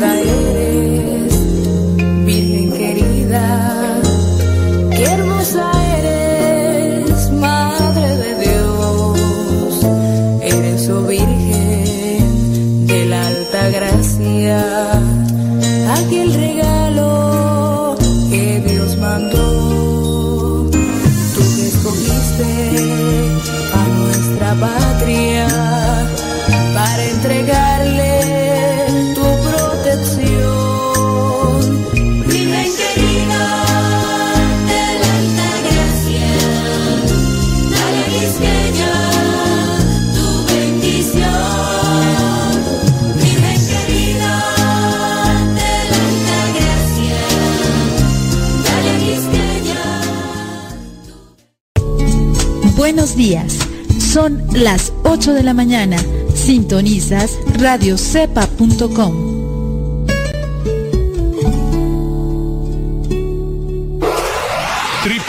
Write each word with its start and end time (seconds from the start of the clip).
linda 0.00 0.49
8 55.30 55.34
de 55.34 55.42
la 55.42 55.54
mañana. 55.54 55.96
Sintonizas 56.34 57.38
radiocepa.com. 57.58 59.30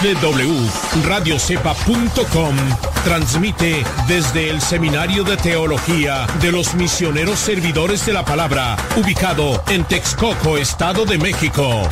www.radiocepa.com 0.02 2.55
transmite 3.03 3.83
desde 4.07 4.49
el 4.49 4.61
Seminario 4.61 5.23
de 5.23 5.38
Teología 5.38 6.25
de 6.41 6.52
los 6.52 6.73
Misioneros 6.75 7.39
Servidores 7.39 8.05
de 8.05 8.11
la 8.13 8.23
Palabra, 8.25 8.75
ubicado 8.97 9.63
en 9.69 9.85
Texcoco, 9.85 10.57
Estado 10.57 11.05
de 11.05 11.17
México. 11.17 11.88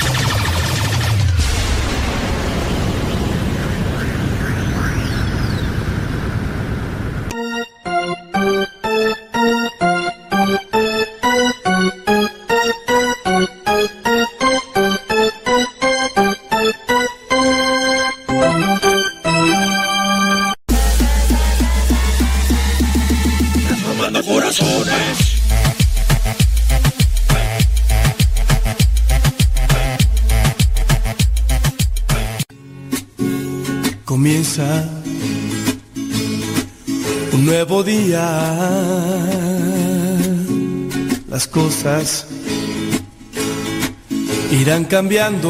Cambiando. 44.90 45.50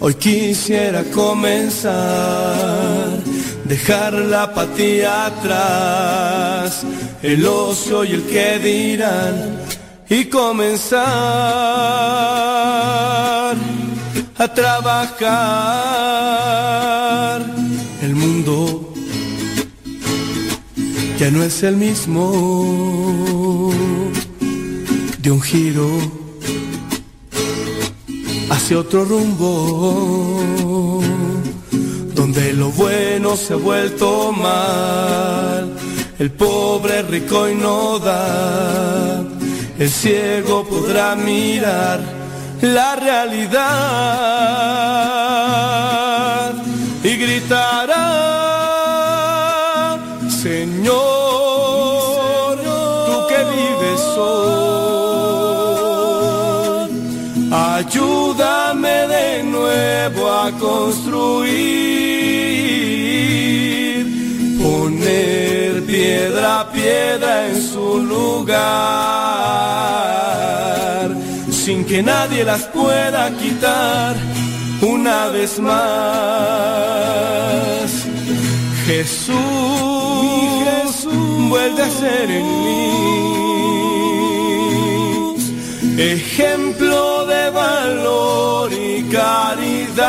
Hoy 0.00 0.14
quisiera 0.14 1.04
comenzar, 1.04 1.92
dejar 3.64 4.14
la 4.14 4.44
apatía 4.44 5.26
atrás, 5.26 6.84
el 7.22 7.46
ocio 7.46 8.02
y 8.04 8.12
el 8.12 8.22
que 8.24 8.58
dirán, 8.58 9.60
y 10.08 10.24
comenzar 10.24 11.04
a 14.38 14.48
trabajar. 14.54 15.02
El 18.02 18.16
mundo 18.16 18.92
ya 21.18 21.30
no 21.30 21.44
es 21.44 21.62
el 21.62 21.76
mismo 21.76 23.70
de 25.18 25.30
un 25.30 25.40
giro 25.40 26.21
hacia 28.52 28.78
otro 28.78 29.04
rumbo, 29.06 31.00
donde 32.14 32.52
lo 32.52 32.68
bueno 32.70 33.34
se 33.34 33.54
ha 33.54 33.56
vuelto 33.56 34.30
mal, 34.30 35.74
el 36.18 36.30
pobre 36.32 37.00
rico 37.02 37.48
y 37.48 37.54
no 37.54 37.98
da, 37.98 39.24
el 39.78 39.88
ciego 39.88 40.66
podrá 40.68 41.16
mirar 41.16 42.00
la 42.60 42.94
realidad 42.96 43.62
construir, 60.82 61.48
poner 64.60 65.70
piedra 65.86 66.60
a 66.60 66.72
piedra 66.72 67.32
en 67.48 67.62
su 67.72 67.88
lugar, 68.14 68.58
sin 71.50 71.84
que 71.84 72.02
nadie 72.02 72.44
las 72.44 72.62
pueda 72.78 73.30
quitar 73.40 74.16
una 74.80 75.28
vez 75.28 75.60
más. 75.60 75.72
Jesús, 78.86 79.36
vuelve 81.48 81.82
a 81.82 81.90
ser 81.90 82.28
en 82.30 82.46
mí 82.64 83.22
ejemplo 85.98 87.11
y 88.72 89.02
caridad, 89.04 90.02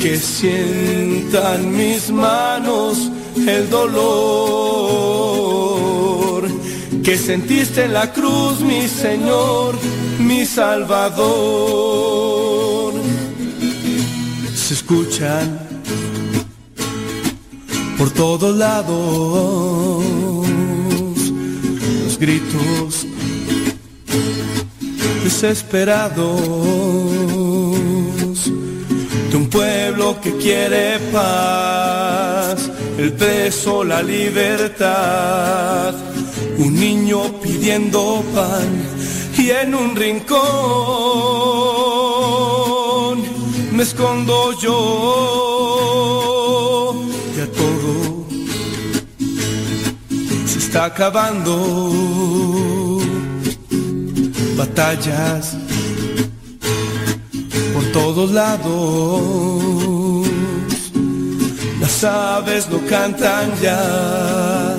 que 0.00 0.16
sientan 0.16 1.76
mis 1.76 2.10
manos 2.10 3.10
el 3.46 3.68
dolor 3.70 4.50
que 7.02 7.16
sentiste 7.16 7.84
en 7.84 7.94
la 7.94 8.12
cruz, 8.12 8.60
mi 8.60 8.86
Señor, 8.86 9.74
mi 10.18 10.44
Salvador. 10.44 11.20
Se 14.54 14.74
escuchan 14.74 15.58
por 17.98 18.10
todos 18.10 18.56
lados 18.56 20.04
los 22.04 22.18
gritos 22.18 23.06
desesperados 25.40 26.42
de 29.30 29.36
un 29.36 29.48
pueblo 29.48 30.20
que 30.20 30.36
quiere 30.36 30.98
paz, 31.10 32.70
el 32.98 33.14
preso 33.14 33.82
la 33.82 34.02
libertad, 34.02 35.94
un 36.58 36.74
niño 36.78 37.40
pidiendo 37.40 38.22
pan 38.34 38.68
y 39.38 39.48
en 39.48 39.74
un 39.74 39.96
rincón 39.96 40.40
me 43.72 43.82
escondo 43.82 44.52
yo, 44.60 44.76
ya 47.34 47.46
todo 47.46 48.26
se 50.44 50.58
está 50.58 50.84
acabando, 50.84 52.79
batallas 54.60 55.56
por 57.72 57.84
todos 57.92 58.30
lados, 58.30 59.22
las 61.80 62.04
aves 62.04 62.68
no 62.68 62.78
cantan 62.86 63.46
ya, 63.62 64.76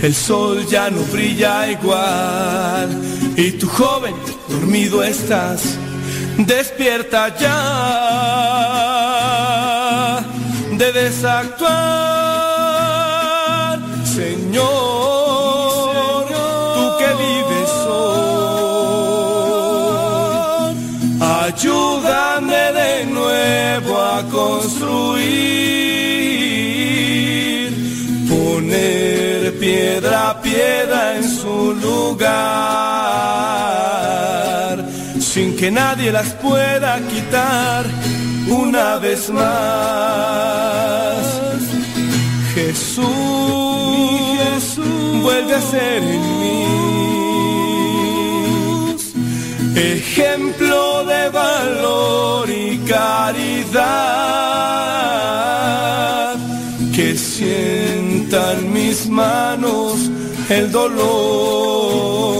el 0.00 0.14
sol 0.14 0.64
ya 0.68 0.90
no 0.90 1.02
brilla 1.12 1.68
igual, 1.72 2.88
y 3.36 3.50
tu 3.60 3.66
joven 3.66 4.14
dormido 4.48 5.02
estás, 5.02 5.60
despierta 6.38 7.36
ya, 7.36 7.56
debes 10.78 11.24
actuar, 11.24 12.15
construir, 24.24 25.26
poner 28.28 29.58
piedra 29.58 30.30
a 30.30 30.40
piedra 30.42 31.16
en 31.16 31.24
su 31.24 31.74
lugar, 31.74 32.36
sin 35.18 35.56
que 35.56 35.70
nadie 35.70 36.10
las 36.12 36.28
pueda 36.34 37.00
quitar 37.08 37.86
una 38.48 38.98
vez 38.98 39.30
más. 39.30 40.36
Jesús, 42.54 43.06
vuelve 45.22 45.54
a 45.54 45.60
ser 45.60 46.02
en 46.02 46.40
mí. 46.40 46.66
Ejemplo 49.76 51.04
de 51.04 51.28
valor 51.28 52.48
y 52.48 52.65
caridad, 52.86 53.86
que 56.94 57.16
sientan 57.16 58.72
mis 58.72 59.08
manos 59.08 60.10
el 60.48 60.70
dolor 60.70 62.36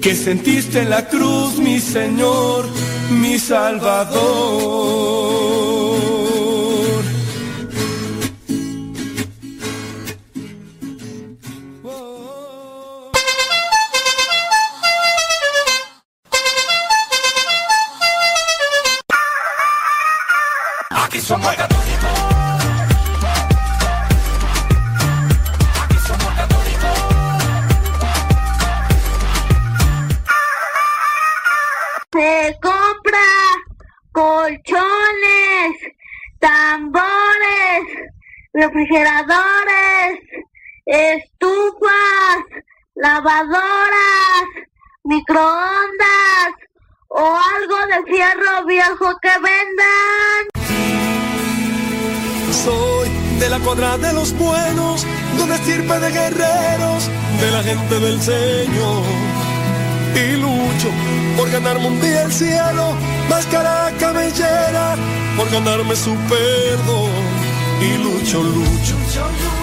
que 0.00 0.14
sentiste 0.14 0.80
en 0.80 0.90
la 0.90 1.06
cruz, 1.08 1.58
mi 1.58 1.78
Señor, 1.78 2.66
mi 3.10 3.38
Salvador. 3.38 4.20
Estufas, 41.00 42.38
lavadoras, 42.94 44.44
microondas 45.04 46.50
o 47.08 47.38
algo 47.56 47.76
de 47.86 48.12
fierro 48.12 48.64
viejo 48.66 49.16
que 49.20 49.32
vendan. 49.48 50.40
Soy 52.52 53.08
de 53.38 53.48
la 53.48 53.58
cuadra 53.60 53.96
de 53.98 54.12
los 54.12 54.36
buenos, 54.36 55.06
donde 55.38 55.56
sirve 55.58 55.98
de 55.98 56.10
guerreros, 56.10 57.10
de 57.40 57.50
la 57.50 57.62
gente 57.62 57.98
del 57.98 58.20
Señor. 58.20 59.02
Y 60.14 60.36
lucho 60.36 60.88
por 61.36 61.50
ganarme 61.50 61.86
un 61.86 62.00
día 62.00 62.22
el 62.22 62.32
cielo, 62.32 62.94
máscara 63.28 63.92
cabellera, 63.98 64.96
por 65.36 65.50
ganarme 65.50 65.96
su 65.96 66.14
perdón. 66.28 67.10
Y 67.80 67.96
lucho, 67.96 68.42
lucho, 68.42 68.96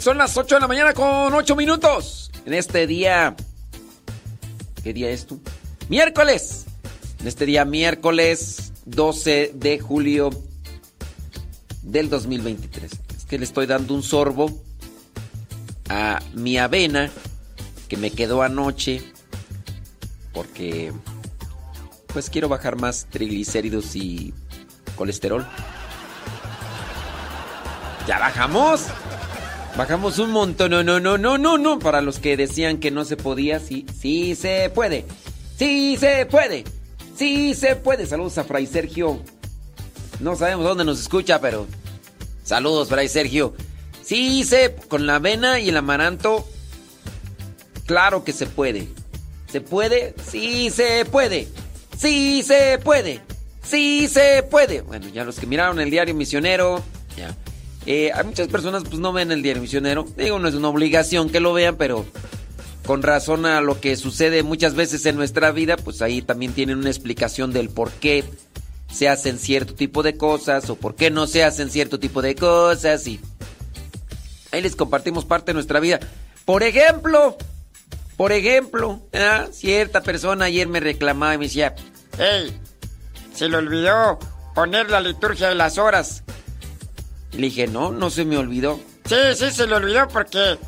Son 0.00 0.16
las 0.16 0.36
8 0.36 0.54
de 0.54 0.60
la 0.62 0.68
mañana 0.68 0.94
con 0.94 1.32
8 1.32 1.54
minutos. 1.56 2.30
En 2.46 2.54
este 2.54 2.86
día. 2.86 3.36
¿Qué 4.82 4.94
día 4.94 5.10
es 5.10 5.26
tú? 5.26 5.40
Miércoles. 5.88 6.64
En 7.20 7.28
este 7.28 7.44
día, 7.44 7.66
miércoles 7.66 8.72
12 8.86 9.52
de 9.54 9.78
julio 9.78 10.30
del 11.82 12.08
2023. 12.08 12.92
Es 13.14 13.24
que 13.26 13.38
le 13.38 13.44
estoy 13.44 13.66
dando 13.66 13.94
un 13.94 14.02
sorbo 14.02 14.50
a 15.90 16.20
mi 16.32 16.56
avena 16.56 17.10
que 17.88 17.98
me 17.98 18.10
quedó 18.10 18.42
anoche. 18.42 19.02
Porque. 20.32 20.92
Pues 22.06 22.30
quiero 22.30 22.48
bajar 22.48 22.76
más 22.76 23.06
triglicéridos 23.10 23.94
y 23.94 24.32
colesterol. 24.96 25.46
¡Ya 28.08 28.18
bajamos! 28.18 28.86
Bajamos 29.76 30.18
un 30.18 30.30
montón. 30.30 30.70
No, 30.70 30.82
no, 30.82 31.00
no, 31.00 31.18
no, 31.18 31.38
no, 31.38 31.58
no. 31.58 31.78
Para 31.78 32.00
los 32.00 32.18
que 32.18 32.36
decían 32.36 32.78
que 32.78 32.90
no 32.90 33.04
se 33.04 33.16
podía, 33.16 33.60
sí, 33.60 33.86
sí 33.98 34.34
se 34.34 34.70
puede. 34.74 35.04
Sí 35.58 35.96
se 35.98 36.26
puede. 36.26 36.64
Sí 37.16 37.54
se 37.54 37.76
puede. 37.76 38.06
Saludos 38.06 38.38
a 38.38 38.44
Fray 38.44 38.66
Sergio. 38.66 39.20
No 40.20 40.36
sabemos 40.36 40.64
dónde 40.64 40.84
nos 40.84 41.00
escucha, 41.00 41.40
pero. 41.40 41.66
Saludos, 42.44 42.88
Fray 42.88 43.08
Sergio. 43.08 43.54
Sí 44.02 44.44
se. 44.44 44.74
Con 44.88 45.06
la 45.06 45.16
avena 45.16 45.60
y 45.60 45.68
el 45.68 45.76
amaranto. 45.76 46.46
Claro 47.86 48.24
que 48.24 48.32
se 48.32 48.46
puede. 48.46 48.88
¿Se 49.48 49.60
puede? 49.60 50.14
Sí 50.30 50.70
se 50.70 51.04
puede. 51.04 51.48
Sí 51.98 52.42
se 52.42 52.78
puede. 52.78 53.20
Sí 53.62 54.08
se 54.08 54.42
puede. 54.42 54.82
Bueno, 54.82 55.08
ya 55.08 55.24
los 55.24 55.38
que 55.38 55.46
miraron 55.46 55.80
el 55.80 55.90
diario 55.90 56.14
misionero. 56.14 56.82
Ya. 57.16 57.36
Eh, 57.86 58.10
hay 58.14 58.24
muchas 58.24 58.48
personas 58.48 58.84
pues 58.84 58.98
no 58.98 59.12
ven 59.12 59.32
el 59.32 59.42
diario 59.42 59.62
misionero. 59.62 60.06
Digo, 60.16 60.38
no 60.38 60.48
es 60.48 60.54
una 60.54 60.68
obligación 60.68 61.30
que 61.30 61.40
lo 61.40 61.52
vean, 61.52 61.76
pero 61.76 62.04
con 62.86 63.02
razón 63.02 63.46
a 63.46 63.60
lo 63.60 63.80
que 63.80 63.96
sucede 63.96 64.42
muchas 64.42 64.74
veces 64.74 65.06
en 65.06 65.16
nuestra 65.16 65.50
vida, 65.52 65.76
pues 65.76 66.02
ahí 66.02 66.22
también 66.22 66.52
tienen 66.52 66.78
una 66.78 66.90
explicación 66.90 67.52
del 67.52 67.68
por 67.68 67.90
qué 67.90 68.24
se 68.92 69.08
hacen 69.08 69.38
cierto 69.38 69.74
tipo 69.74 70.02
de 70.02 70.16
cosas 70.16 70.68
o 70.70 70.76
por 70.76 70.96
qué 70.96 71.10
no 71.10 71.26
se 71.26 71.44
hacen 71.44 71.70
cierto 71.70 72.00
tipo 72.00 72.22
de 72.22 72.34
cosas 72.34 73.06
y 73.06 73.20
ahí 74.50 74.60
les 74.60 74.76
compartimos 74.76 75.24
parte 75.24 75.50
de 75.50 75.54
nuestra 75.54 75.80
vida. 75.80 76.00
Por 76.44 76.62
ejemplo, 76.62 77.36
por 78.16 78.32
ejemplo, 78.32 79.00
¿ah? 79.14 79.46
cierta 79.52 80.02
persona 80.02 80.46
ayer 80.46 80.68
me 80.68 80.80
reclamaba 80.80 81.34
y 81.34 81.38
me 81.38 81.44
decía, 81.44 81.74
hey, 82.18 82.58
se 83.34 83.48
le 83.48 83.56
olvidó 83.56 84.18
poner 84.54 84.90
la 84.90 85.00
liturgia 85.00 85.48
de 85.48 85.54
las 85.54 85.78
horas. 85.78 86.24
Y 87.32 87.36
le 87.36 87.46
dije, 87.46 87.66
no, 87.66 87.92
no 87.92 88.10
se 88.10 88.24
me 88.24 88.36
olvidó. 88.36 88.80
Sí, 89.04 89.16
sí, 89.36 89.50
se 89.50 89.66
le 89.66 89.74
olvidó 89.74 90.08
porque. 90.08 90.58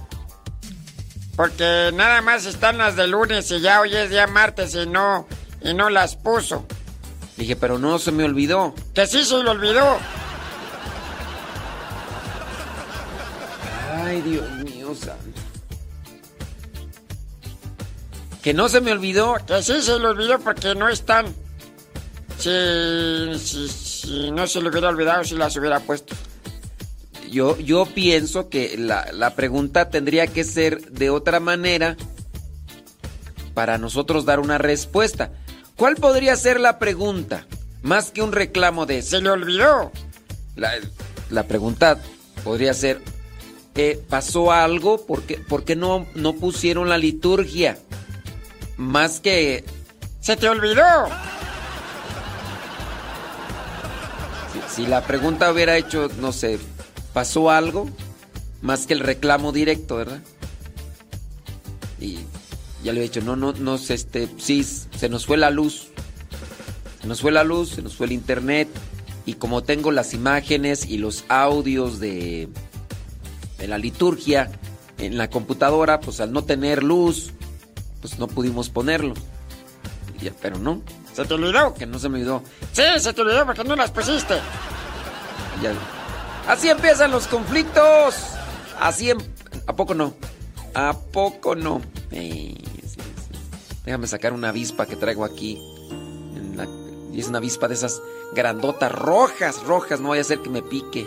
Porque 1.37 1.91
nada 1.95 2.21
más 2.21 2.45
están 2.45 2.79
las 2.79 2.95
de 2.95 3.07
lunes 3.07 3.51
y 3.51 3.61
ya 3.61 3.81
hoy 3.81 3.95
es 3.95 4.11
día 4.11 4.27
martes 4.27 4.75
y 4.75 4.87
no. 4.87 5.27
Y 5.63 5.75
no 5.75 5.91
las 5.91 6.17
puso. 6.17 6.67
Le 7.37 7.45
dije, 7.45 7.57
pero 7.57 7.79
no 7.79 7.99
se 7.99 8.13
me 8.13 8.25
olvidó. 8.25 8.75
Que 8.95 9.07
sí 9.07 9.25
se 9.25 9.43
le 9.43 9.51
olvidó. 9.51 9.99
Ay, 13.95 14.21
Dios 14.23 14.51
mío, 14.59 14.95
santo. 14.95 15.41
Que 18.43 18.53
no 18.53 18.69
se 18.69 18.81
me 18.81 18.93
olvidó. 18.93 19.37
Que 19.47 19.63
sí 19.63 19.81
se 19.83 19.99
le 19.99 20.07
olvidó 20.07 20.39
porque 20.41 20.75
no 20.75 20.89
están. 20.89 21.27
Si, 22.39 23.39
si, 23.39 23.69
si 23.69 24.31
no 24.33 24.47
se 24.47 24.61
le 24.61 24.69
hubiera 24.69 24.89
olvidado, 24.89 25.25
si 25.25 25.37
las 25.37 25.57
hubiera 25.57 25.81
puesto. 25.81 26.15
Yo, 27.33 27.59
yo 27.59 27.87
pienso 27.87 28.51
que 28.51 28.77
la, 28.77 29.11
la 29.11 29.35
pregunta 29.35 29.89
tendría 29.89 30.27
que 30.27 30.45
ser 30.45 30.91
de 30.91 31.09
otra 31.09 31.41
manera 31.41 31.97
para 33.55 33.79
nosotros 33.79 34.27
dar 34.27 34.39
una 34.39 34.59
respuesta. 34.59 35.33
¿Cuál 35.75 35.97
podría 35.97 36.37
ser 36.37 36.61
la 36.61 36.79
pregunta? 36.79 37.47
Más 37.81 38.11
que 38.11 38.21
un 38.21 38.33
reclamo 38.33 38.85
de 38.85 39.01
se 39.01 39.23
le 39.23 39.31
olvidó. 39.31 39.91
La, 40.57 40.73
la 41.31 41.45
pregunta 41.45 41.99
podría 42.45 42.75
ser, 42.75 43.01
¿pasó 44.11 44.53
algo? 44.53 45.07
¿Por 45.07 45.23
qué, 45.23 45.39
por 45.39 45.65
qué 45.65 45.75
no, 45.75 46.07
no 46.15 46.35
pusieron 46.35 46.91
la 46.91 46.99
liturgia? 46.99 47.79
Más 48.77 49.21
que... 49.21 49.65
¡Se 50.21 50.37
te 50.37 50.51
olvidó! 50.51 51.09
Si, 54.53 54.83
si 54.83 54.87
la 54.87 55.01
pregunta 55.01 55.51
hubiera 55.51 55.79
hecho, 55.79 56.11
no 56.21 56.31
sé, 56.31 56.59
¿pasó 57.13 57.51
algo? 57.51 57.89
más 58.63 58.87
que 58.87 58.95
el 58.95 59.01
reclamo 59.01 59.53
directo, 59.53 59.97
¿verdad? 59.97 60.21
Y 62.01 62.21
ya 62.83 62.93
le 62.93 63.01
he 63.01 63.03
dicho, 63.03 63.21
no, 63.21 63.37
no, 63.37 63.53
no, 63.53 63.75
este, 63.75 64.29
sí, 64.39 64.65
se 64.65 65.09
nos 65.09 65.27
fue 65.27 65.37
la 65.37 65.51
luz. 65.51 65.89
Se 67.01 67.09
nos 67.09 67.21
fue 67.21 67.33
la 67.33 67.45
luz, 67.45 67.71
se 67.71 67.83
nos 67.83 67.97
fue 67.97 68.07
el 68.07 68.13
internet. 68.13 68.69
Y 69.27 69.35
como 69.35 69.63
tengo 69.63 69.91
las 69.91 70.15
imágenes 70.15 70.87
y 70.87 70.99
los 70.99 71.25
audios 71.29 72.01
de, 72.01 72.49
de 73.59 73.69
la 73.69 73.79
liturgia 73.79 74.51
en 74.99 75.19
la 75.19 75.29
computadora, 75.29 76.01
pues 76.01 76.21
al 76.21 76.33
no 76.33 76.45
tener 76.45 76.83
luz, 76.83 77.33
pues 78.01 78.19
no 78.19 78.29
pudimos 78.29 78.69
ponerlo. 78.69 79.15
Ya, 80.21 80.33
pero 80.41 80.59
no, 80.59 80.83
¿Se 81.13 81.25
te 81.25 81.35
olvidó? 81.35 81.75
que 81.75 81.85
no 81.85 81.99
se 81.99 82.09
me 82.09 82.19
olvidó. 82.19 82.43
Sí, 82.73 82.83
se 82.99 83.13
te 83.13 83.21
olvidó 83.21 83.45
porque 83.45 83.65
no 83.65 83.75
las 83.75 83.91
pusiste. 83.91 84.35
Ya. 85.61 85.73
Así 86.49 86.69
empiezan 86.69 87.11
los 87.11 87.27
conflictos. 87.27 88.17
Así 88.81 89.11
em- 89.11 89.19
¿A 89.67 89.77
poco 89.77 89.95
no? 89.95 90.15
¿A 90.75 90.95
poco 91.13 91.55
no? 91.55 91.81
Déjame 93.85 94.07
sacar 94.07 94.33
una 94.33 94.51
avispa 94.51 94.87
que 94.87 94.97
traigo 94.97 95.25
aquí. 95.25 95.59
Y 97.13 97.21
es 97.21 97.29
una 97.29 97.39
avispa 97.39 97.69
de 97.69 97.75
esas 97.75 98.01
grandotas, 98.35 98.91
rojas, 98.91 99.63
rojas. 99.65 100.01
No 100.01 100.11
vaya 100.11 100.23
a 100.23 100.25
ser 100.25 100.39
que 100.41 100.49
me 100.49 100.63
pique. 100.63 101.05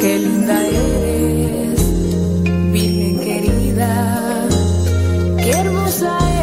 Qué 0.00 0.18
linda 0.18 0.66
eres, 0.66 1.80
Virgen 2.72 3.20
querida. 3.20 4.48
Qué 5.36 5.50
hermosa 5.52 6.18
eres, 6.32 6.39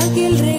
Aquel 0.00 0.38
regalo 0.38 0.57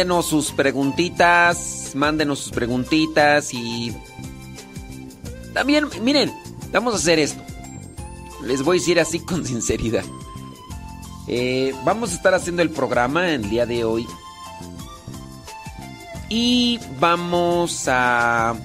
Mándenos 0.00 0.28
sus 0.28 0.50
preguntitas, 0.52 1.92
mándenos 1.94 2.38
sus 2.38 2.52
preguntitas 2.52 3.52
y 3.52 3.94
también, 5.52 5.88
miren, 6.00 6.32
vamos 6.72 6.94
a 6.94 6.96
hacer 6.96 7.18
esto. 7.18 7.42
Les 8.42 8.62
voy 8.62 8.78
a 8.78 8.80
decir 8.80 8.98
así 8.98 9.20
con 9.20 9.44
sinceridad. 9.46 10.04
Eh, 11.28 11.74
vamos 11.84 12.12
a 12.12 12.14
estar 12.14 12.32
haciendo 12.32 12.62
el 12.62 12.70
programa 12.70 13.28
el 13.28 13.50
día 13.50 13.66
de 13.66 13.84
hoy 13.84 14.06
y 16.30 16.80
vamos 16.98 17.84
a 17.86 18.56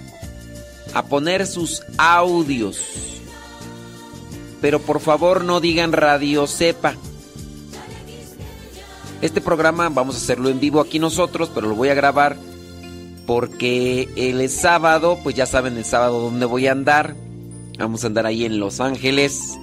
a 0.94 1.04
poner 1.04 1.46
sus 1.48 1.84
audios. 1.98 2.80
Pero 4.62 4.80
por 4.80 5.01
favor 5.01 5.44
no 5.44 5.60
digan 5.60 5.92
Radio 5.92 6.48
Sepa. 6.48 6.96
Este 9.22 9.41
programa 9.41 9.89
vamos 9.89 10.15
a 10.15 10.17
hacerlo 10.17 10.50
en 10.50 10.60
vivo 10.60 10.79
aquí 10.81 11.00
nosotros, 11.00 11.50
pero 11.53 11.67
lo 11.67 11.75
voy 11.75 11.89
a 11.89 11.93
grabar 11.93 12.38
porque 13.25 14.10
el 14.15 14.48
sábado, 14.50 15.19
pues 15.24 15.36
ya 15.36 15.45
saben 15.45 15.77
el 15.77 15.86
sábado 15.86 16.19
dónde 16.19 16.45
voy 16.45 16.67
a 16.67 16.72
andar. 16.72 17.15
Vamos 17.77 18.03
a 18.03 18.07
andar 18.07 18.25
ahí 18.25 18.45
en 18.45 18.60
Los 18.60 18.79
Ángeles, 18.79 19.57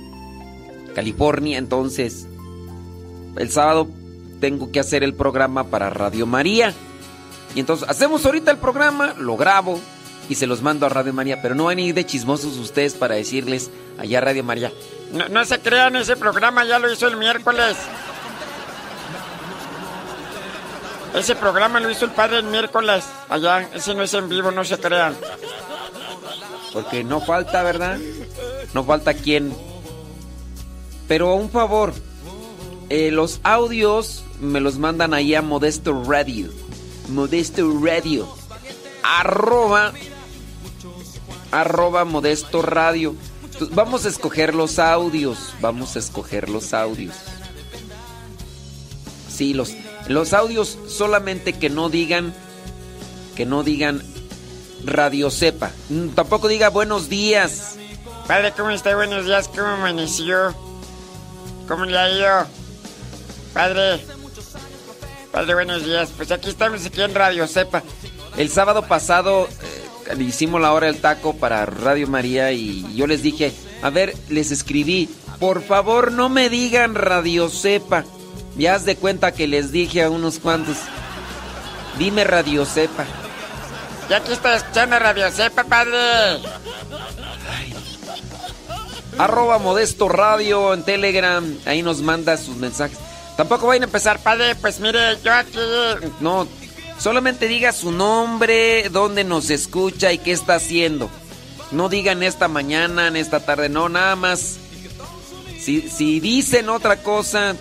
California, 0.94 1.59
entonces 1.59 2.26
el 3.37 3.50
sábado 3.50 3.88
tengo 4.40 4.71
que 4.71 4.80
hacer 4.80 5.02
el 5.02 5.14
programa 5.14 5.64
para 5.64 5.90
Radio 5.90 6.26
María. 6.26 6.75
Y 7.54 7.61
entonces 7.61 7.88
hacemos 7.88 8.26
ahorita 8.26 8.50
el 8.50 8.59
programa, 8.59 9.14
lo 9.18 9.37
grabo 9.37 9.80
y 10.28 10.35
se 10.35 10.47
los 10.47 10.62
mando 10.62 10.87
a 10.87 10.88
Radio 10.88 11.12
María, 11.12 11.40
pero 11.40 11.54
no 11.54 11.64
van 11.64 11.78
a 11.78 11.80
ir 11.80 11.94
de 11.94 12.04
chismosos 12.04 12.59
ustedes 12.59 12.94
para 12.94 13.14
decirles 13.14 13.71
allá 13.99 14.21
Radio 14.21 14.44
María. 14.44 14.73
No, 15.12 15.28
no 15.28 15.44
se 15.44 15.61
crean, 15.61 15.97
ese 15.97 16.16
programa 16.16 16.64
ya 16.64 16.78
lo 16.78 16.92
hizo 16.92 17.06
el 17.06 17.16
miércoles. 17.16 17.76
Ese 21.14 21.37
programa 21.37 21.78
lo 21.78 21.90
hizo 21.90 22.07
el 22.07 22.12
padre 22.12 22.38
el 22.38 22.45
miércoles. 22.45 23.04
Allá, 23.28 23.69
ese 23.75 23.95
no 23.95 24.02
es 24.02 24.14
en 24.14 24.28
vivo, 24.28 24.50
no 24.50 24.64
se 24.64 24.78
crean. 24.78 25.16
Porque 26.73 27.04
no 27.04 27.21
falta, 27.21 27.62
¿verdad? 27.62 27.99
No 28.73 28.85
falta 28.85 29.12
quien. 29.12 29.54
Pero 31.07 31.35
un 31.35 31.50
favor, 31.50 31.92
eh, 32.88 33.11
los 33.11 33.40
audios 33.42 34.25
me 34.40 34.61
los 34.61 34.78
mandan 34.78 35.12
ahí 35.12 35.35
a 35.35 35.42
Modesto 35.42 36.02
Radio. 36.04 36.50
Modesto 37.09 37.71
Radio. 37.81 38.26
Arroba. 39.02 39.92
Arroba 41.50 42.07
Modesto 42.07 42.62
Radio. 42.62 43.14
Vamos 43.73 44.07
a 44.07 44.09
escoger 44.09 44.54
los 44.54 44.78
audios. 44.78 45.54
Vamos 45.61 45.97
a 45.97 45.99
escoger 45.99 46.49
los 46.49 46.73
audios. 46.73 47.14
Sí, 49.28 49.52
los, 49.52 49.75
los 50.09 50.32
audios 50.32 50.78
solamente 50.88 51.52
que 51.52 51.71
no 51.71 51.88
digan. 51.88 52.35
Que 53.37 53.47
no 53.47 53.62
digan 53.62 54.02
Radio 54.85 55.30
Cepa. 55.30 55.71
Mm, 55.88 56.09
Tampoco 56.11 56.49
diga 56.49 56.68
buenos 56.68 57.09
días. 57.09 57.76
Padre, 58.26 58.52
¿cómo 58.56 58.71
está? 58.71 58.94
Buenos 58.94 59.25
días, 59.26 59.49
¿cómo 59.49 59.66
amaneció? 59.66 60.54
¿Cómo 61.66 61.85
le 61.85 61.99
ha 61.99 62.11
ido? 62.11 62.47
Padre. 63.54 64.04
Padre, 65.30 65.54
buenos 65.54 65.85
días. 65.85 66.11
Pues 66.16 66.30
aquí 66.30 66.50
estamos 66.50 66.85
aquí 66.85 67.00
en 67.00 67.14
Radio 67.14 67.47
Cepa. 67.47 67.82
El 68.37 68.49
sábado 68.50 68.82
pasado 68.82 69.49
eh, 70.09 70.23
hicimos 70.23 70.61
la 70.61 70.73
hora 70.73 70.87
del 70.87 71.00
taco 71.00 71.35
para 71.35 71.64
Radio 71.66 72.06
María 72.06 72.52
y 72.52 72.94
yo 72.94 73.06
les 73.06 73.23
dije, 73.23 73.52
a 73.82 73.90
ver, 73.90 74.14
les 74.28 74.50
escribí, 74.50 75.09
por 75.38 75.62
favor 75.62 76.12
no 76.12 76.28
me 76.28 76.49
digan 76.49 76.94
Radio 76.94 77.49
Cepa. 77.49 78.04
Ya 78.56 78.75
haz 78.75 78.85
de 78.85 78.97
cuenta 78.97 79.32
que 79.32 79.47
les 79.47 79.73
dije 79.73 80.02
a 80.02 80.11
unos 80.11 80.38
cuantos, 80.38 80.76
dime 81.99 82.25
Radio 82.25 82.64
Cepa. 82.66 83.06
Ya 84.09 84.18
aquí 84.18 84.32
estoy 84.32 84.56
escuchando 84.56 84.99
Radio 84.99 85.30
Cepa, 85.30 85.64
padre. 85.64 85.97
Arroba 89.18 89.59
Modesto 89.59 90.09
Radio 90.09 90.75
en 90.75 90.82
Telegram. 90.82 91.44
Ahí 91.64 91.82
nos 91.82 92.00
manda 92.02 92.37
sus 92.37 92.56
mensajes. 92.56 92.99
Tampoco 93.37 93.66
vayan 93.66 93.85
a 93.85 93.87
empezar, 93.87 94.18
padre, 94.18 94.54
pues 94.54 94.80
mire, 94.80 95.18
yo 95.25 95.32
aquí... 95.32 95.59
No, 96.21 96.47
solamente 96.99 97.49
diga 97.49 97.73
su 97.73 97.90
nombre, 97.90 98.88
dónde 98.90 99.25
nos 99.25 99.49
escucha 99.50 100.12
y 100.12 100.18
qué 100.18 100.32
está 100.32 100.56
haciendo. 100.56 101.09
No 101.71 101.88
digan 101.88 102.23
esta 102.23 102.49
mañana, 102.49 103.09
en 103.09 103.16
esta 103.16 103.40
tarde, 103.40 103.71
no, 103.71 103.88
nada 103.88 104.14
más. 104.16 104.59
Si, 105.59 105.88
si 105.88 106.21
dicen 106.21 106.68
otra 106.68 107.02
cosa, 107.02 107.56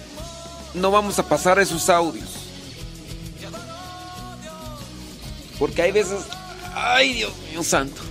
no 0.73 0.91
vamos 0.91 1.19
a 1.19 1.27
pasar 1.27 1.59
esos 1.59 1.89
audios. 1.89 2.29
Porque 5.59 5.81
hay 5.81 5.91
veces... 5.91 6.21
Ay, 6.73 7.13
Dios 7.13 7.33
mío 7.51 7.63
santo. 7.63 8.01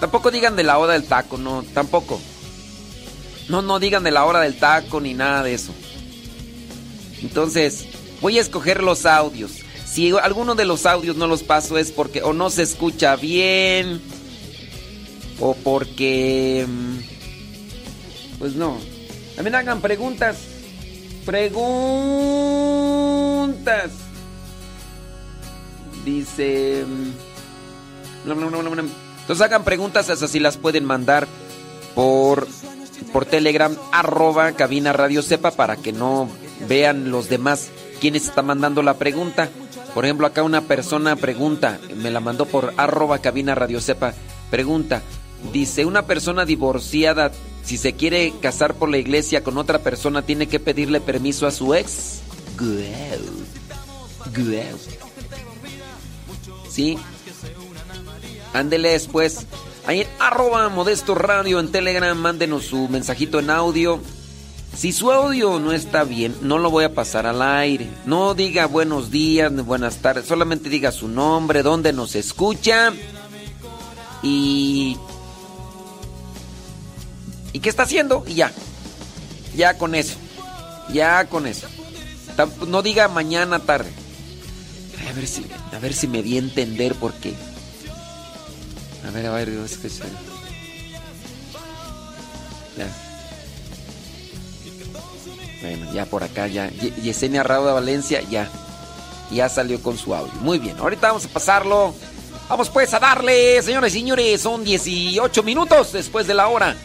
Tampoco 0.00 0.30
digan 0.30 0.54
de 0.56 0.62
la 0.64 0.78
hora 0.78 0.92
del 0.92 1.04
taco, 1.04 1.38
no, 1.38 1.64
tampoco. 1.74 2.20
No, 3.48 3.62
no 3.62 3.78
digan 3.78 4.04
de 4.04 4.10
la 4.10 4.24
hora 4.24 4.40
del 4.40 4.58
taco 4.58 5.00
ni 5.00 5.14
nada 5.14 5.42
de 5.42 5.54
eso. 5.54 5.72
Entonces, 7.22 7.86
voy 8.20 8.38
a 8.38 8.40
escoger 8.40 8.82
los 8.82 9.06
audios. 9.06 9.52
Si 9.86 10.10
alguno 10.10 10.54
de 10.54 10.64
los 10.64 10.86
audios 10.86 11.16
no 11.16 11.26
los 11.26 11.42
paso 11.42 11.78
es 11.78 11.90
porque 11.90 12.22
o 12.22 12.32
no 12.32 12.50
se 12.50 12.62
escucha 12.62 13.16
bien 13.16 14.00
o 15.40 15.54
porque... 15.54 16.66
mm, 16.68 16.98
Pues 18.38 18.54
no. 18.54 18.78
También 19.36 19.54
hagan 19.54 19.80
preguntas. 19.80 20.36
Preguntas. 21.24 21.64
Dice... 26.04 26.84
mm. 26.86 27.12
Entonces 28.24 29.44
hagan 29.44 29.64
preguntas, 29.64 30.08
esas 30.10 30.30
sí 30.30 30.38
las 30.38 30.56
pueden 30.56 30.84
mandar 30.84 31.26
por, 31.94 32.46
por 33.12 33.24
Telegram, 33.24 33.74
arroba 33.92 34.52
cabina 34.52 34.92
radio 34.92 35.22
sepa 35.22 35.50
para 35.50 35.76
que 35.76 35.92
no 35.92 36.28
vean 36.68 37.10
los 37.10 37.28
demás 37.28 37.70
quiénes 38.00 38.26
está 38.26 38.42
mandando 38.42 38.82
la 38.82 38.94
pregunta. 38.94 39.48
Por 39.94 40.04
ejemplo, 40.04 40.26
acá 40.26 40.42
una 40.42 40.62
persona 40.62 41.16
pregunta, 41.16 41.78
me 41.96 42.10
la 42.10 42.20
mandó 42.20 42.46
por 42.46 42.74
arroba 42.76 43.18
cabina 43.20 43.54
radio 43.54 43.80
sepa, 43.80 44.12
pregunta, 44.50 45.02
dice, 45.52 45.84
una 45.84 46.06
persona 46.06 46.44
divorciada, 46.44 47.32
si 47.64 47.78
se 47.78 47.94
quiere 47.94 48.32
casar 48.40 48.74
por 48.74 48.88
la 48.88 48.98
iglesia 48.98 49.42
con 49.42 49.58
otra 49.58 49.80
persona, 49.80 50.22
tiene 50.22 50.48
que 50.48 50.60
pedirle 50.60 51.00
permiso 51.00 51.46
a 51.46 51.50
su 51.50 51.74
ex. 51.74 52.20
Sí, 56.68 56.98
Ándele 58.54 58.90
después. 58.90 59.46
Ahí 59.84 60.02
en 60.02 60.06
arroba 60.18 60.68
modesto 60.70 61.14
radio 61.14 61.60
en 61.60 61.70
Telegram, 61.70 62.16
mándenos 62.16 62.64
su 62.64 62.88
mensajito 62.88 63.40
en 63.40 63.50
audio. 63.50 64.00
Si 64.74 64.92
su 64.92 65.12
audio 65.12 65.58
no 65.58 65.72
está 65.72 66.04
bien, 66.04 66.34
no 66.40 66.58
lo 66.58 66.70
voy 66.70 66.84
a 66.84 66.94
pasar 66.94 67.26
al 67.26 67.42
aire. 67.42 67.88
No 68.06 68.34
diga 68.34 68.66
buenos 68.66 69.10
días, 69.10 69.52
ni 69.52 69.62
buenas 69.62 69.98
tardes, 69.98 70.26
solamente 70.26 70.68
diga 70.68 70.92
su 70.92 71.08
nombre, 71.08 71.62
dónde 71.62 71.92
nos 71.92 72.14
escucha 72.14 72.92
y... 74.22 74.96
¿Y 77.54 77.60
qué 77.60 77.70
está 77.70 77.84
haciendo? 77.84 78.22
Y 78.26 78.34
ya. 78.34 78.52
Ya 79.56 79.78
con 79.78 79.94
eso. 79.94 80.16
Ya 80.92 81.24
con 81.26 81.46
eso. 81.46 81.66
No 82.66 82.82
diga 82.82 83.08
mañana 83.08 83.60
tarde. 83.60 83.90
A 85.08 85.12
ver 85.14 85.26
si, 85.26 85.46
a 85.72 85.78
ver 85.78 85.94
si 85.94 86.06
me 86.08 86.22
di 86.22 86.36
a 86.36 86.40
entender 86.40 86.94
porque... 86.96 87.32
A 89.06 89.10
ver, 89.12 89.26
a 89.26 89.30
ver, 89.32 89.48
es 89.50 89.78
que 89.78 89.88
se- 89.88 90.02
Ya. 92.76 92.88
Bueno, 95.62 95.92
ya 95.92 96.06
por 96.06 96.24
acá, 96.24 96.46
ya. 96.48 96.68
Ye- 96.70 96.92
Yesenia 97.02 97.42
Rauda 97.42 97.72
Valencia, 97.72 98.20
ya. 98.22 98.48
Ya 99.30 99.48
salió 99.48 99.80
con 99.82 99.96
su 99.96 100.14
audio. 100.14 100.32
Muy 100.40 100.58
bien, 100.58 100.76
ahorita 100.78 101.08
vamos 101.08 101.24
a 101.24 101.28
pasarlo. 101.28 101.94
Vamos 102.48 102.68
pues 102.68 102.92
a 102.92 102.98
darle, 102.98 103.62
señores 103.62 103.94
y 103.94 104.00
señores, 104.00 104.40
son 104.40 104.64
18 104.64 105.42
minutos 105.42 105.92
después 105.92 106.26
de 106.26 106.34
la 106.34 106.48
hora. 106.48 106.76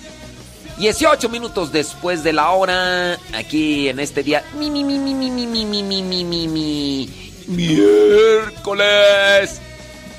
18 0.80 1.28
minutos 1.28 1.72
después 1.74 2.24
de 2.24 2.32
la 2.32 2.52
hora, 2.52 3.18
aquí 3.36 3.90
en 3.90 4.00
este 4.00 4.24
día. 4.24 4.46
Mi, 4.58 4.72
mi, 4.72 4.86
mi, 4.86 4.98
mi, 4.98 5.14
mi, 5.14 5.30
mi, 5.30 5.46
mi, 5.46 5.66
mi, 5.66 5.84
mi, 5.84 6.02
mi, 6.02 6.24
mi, 6.24 6.48
mi. 6.48 7.34
Miércoles 7.48 8.90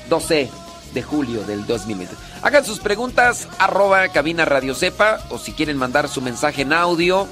12 0.07 0.49
de 0.93 1.01
julio 1.01 1.43
del 1.45 1.65
2020. 1.65 2.15
Hagan 2.43 2.63
sus 2.63 2.79
preguntas, 2.79 3.47
arroba 3.57 4.07
cabina 4.09 4.45
radio 4.45 4.75
sepa, 4.75 5.19
o 5.31 5.39
si 5.39 5.53
quieren 5.53 5.77
mandar 5.77 6.07
su 6.07 6.21
mensaje 6.21 6.61
en 6.61 6.73
audio. 6.73 7.27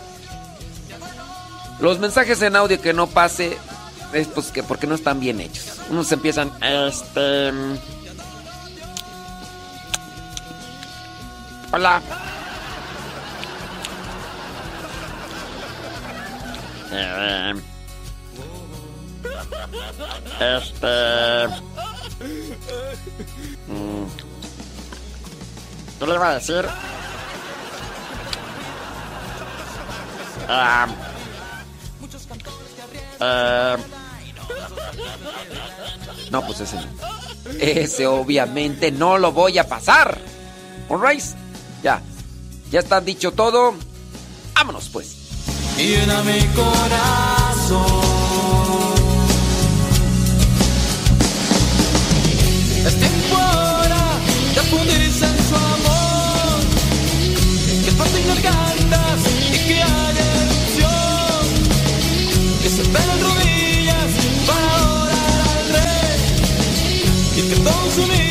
Los 1.80 2.00
mensajes 2.00 2.42
en 2.42 2.56
audio 2.56 2.82
que 2.82 2.94
no 2.94 3.06
pase 3.06 3.56
es 4.12 4.28
pues 4.28 4.48
que 4.48 4.64
porque 4.64 4.88
no 4.88 4.96
están 4.96 5.20
bien 5.20 5.40
hechos. 5.40 5.76
Unos 5.92 6.12
empiezan, 6.12 6.52
este... 6.64 7.52
Hola. 11.72 12.02
Este. 20.40 21.48
mm, 23.68 24.06
¿Qué 26.00 26.08
le 26.08 26.16
iba 26.16 26.30
a 26.30 26.34
decir? 26.36 26.66
Ah, 30.48 30.88
eh, 33.20 33.78
No, 36.32 36.46
pues 36.46 36.62
ese 36.62 36.76
no. 36.76 36.88
Ese 37.60 38.08
obviamente 38.08 38.92
no 38.92 39.18
lo 39.18 39.32
voy 39.32 39.58
a 39.58 39.68
pasar. 39.68 40.18
Alright. 40.90 41.24
Ya. 41.84 42.02
Ya 42.72 42.80
está 42.80 43.02
dicho 43.02 43.32
todo. 43.32 43.74
Vámonos 44.54 44.90
pues. 44.90 45.19
Llena 45.86 46.22
mi 46.24 46.40
corazón. 46.56 47.80
Es 52.86 52.96
tiempo 53.00 53.36
ahora 53.36 54.04
de 54.56 54.62
fundirse 54.72 55.26
en 55.26 55.38
su 55.48 55.56
amor. 55.56 56.60
Que 57.86 57.92
pasen 57.94 58.28
gargantas 58.28 59.22
y 59.54 59.68
que 59.68 59.82
haya 59.82 60.26
erupción. 60.42 61.44
Que 62.62 62.70
se 62.70 62.84
peguen 62.84 63.20
rodillas 63.28 64.12
para 64.48 64.76
adorar 64.76 65.40
al 65.54 65.70
rey. 65.78 66.20
Y 67.38 67.42
que 67.50 67.56
todos 67.62 67.98
unidos 67.98 68.29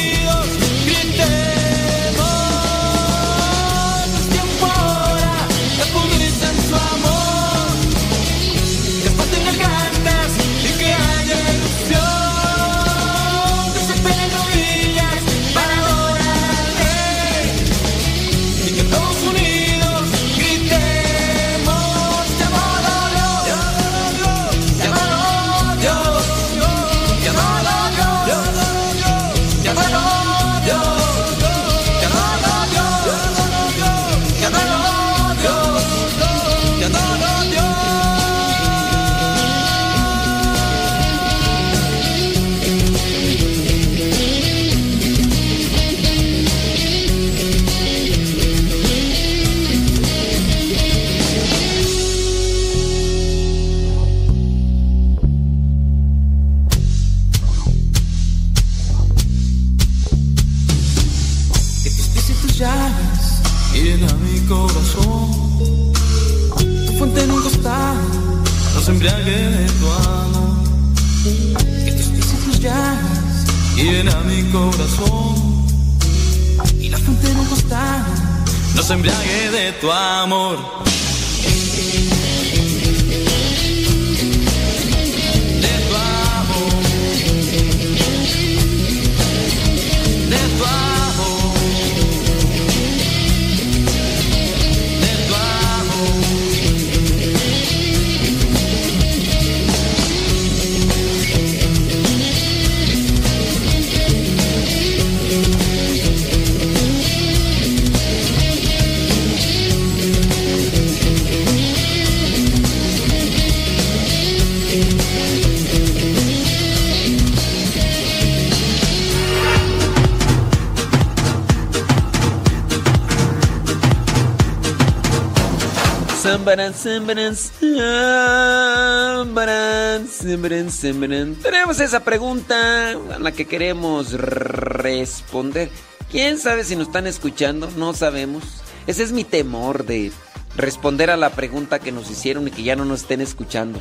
Tenemos 131.43 131.81
esa 131.81 132.05
pregunta 132.05 132.93
a 132.93 133.19
la 133.19 133.33
que 133.33 133.47
queremos 133.47 134.13
responder. 134.13 135.71
¿Quién 136.09 136.39
sabe 136.39 136.63
si 136.63 136.77
nos 136.77 136.87
están 136.87 137.09
escuchando? 137.09 137.69
No 137.77 137.95
sabemos. 137.95 138.45
Ese 138.87 139.03
es 139.03 139.11
mi 139.11 139.25
temor 139.25 139.87
de 139.87 140.13
responder 140.57 141.11
a 141.11 141.17
la 141.17 141.31
pregunta 141.31 141.81
que 141.81 141.91
nos 141.91 142.11
hicieron 142.13 142.47
y 142.47 142.53
que 142.53 142.63
ya 142.63 142.77
no 142.77 142.85
nos 142.85 143.03
estén 143.03 143.21
escuchando. 143.23 143.81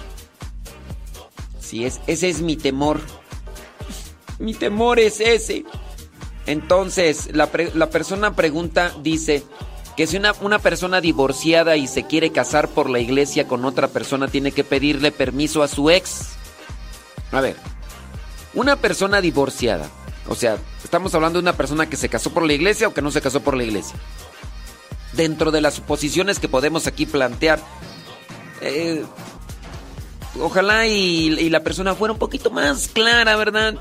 Sí, 1.60 1.86
es, 1.86 2.01
ese 2.07 2.29
es 2.29 2.41
mi 2.41 2.57
temor. 2.57 2.99
Mi 4.39 4.55
temor 4.55 4.99
es 4.99 5.19
ese. 5.19 5.65
Entonces, 6.47 7.29
la, 7.36 7.47
la 7.75 7.89
persona 7.91 8.36
pregunta, 8.36 8.91
dice 9.03 9.43
que 9.97 10.05
si 10.05 10.15
una, 10.15 10.33
una 10.41 10.60
persona 10.60 11.01
divorciada 11.01 11.75
y 11.75 11.88
se 11.88 12.03
quiere 12.03 12.31
casar 12.31 12.69
por 12.69 12.88
la 12.88 12.99
iglesia 12.99 13.47
con 13.47 13.65
otra 13.65 13.88
persona, 13.88 14.27
tiene 14.27 14.51
que 14.51 14.63
pedirle 14.63 15.12
permiso 15.12 15.63
a 15.63 15.67
su 15.67 15.89
ex. 15.89 16.27
A 17.31 17.41
ver, 17.41 17.57
una 18.53 18.75
persona 18.75 19.21
divorciada, 19.21 19.89
o 20.29 20.36
sea, 20.36 20.57
estamos 20.83 21.15
hablando 21.15 21.39
de 21.39 21.43
una 21.43 21.57
persona 21.57 21.89
que 21.89 21.97
se 21.97 22.10
casó 22.10 22.29
por 22.29 22.45
la 22.45 22.53
iglesia 22.53 22.88
o 22.88 22.93
que 22.93 23.01
no 23.01 23.10
se 23.10 23.21
casó 23.21 23.41
por 23.41 23.57
la 23.57 23.63
iglesia. 23.63 23.95
Dentro 25.13 25.49
de 25.49 25.62
las 25.62 25.73
suposiciones 25.73 26.38
que 26.38 26.47
podemos 26.47 26.86
aquí 26.86 27.07
plantear, 27.07 27.60
eh, 28.62 29.03
ojalá 30.39 30.86
y, 30.86 31.39
y 31.39 31.49
la 31.49 31.63
persona 31.63 31.95
fuera 31.95 32.13
un 32.13 32.19
poquito 32.19 32.51
más 32.51 32.88
clara, 32.88 33.36
¿verdad? 33.36 33.75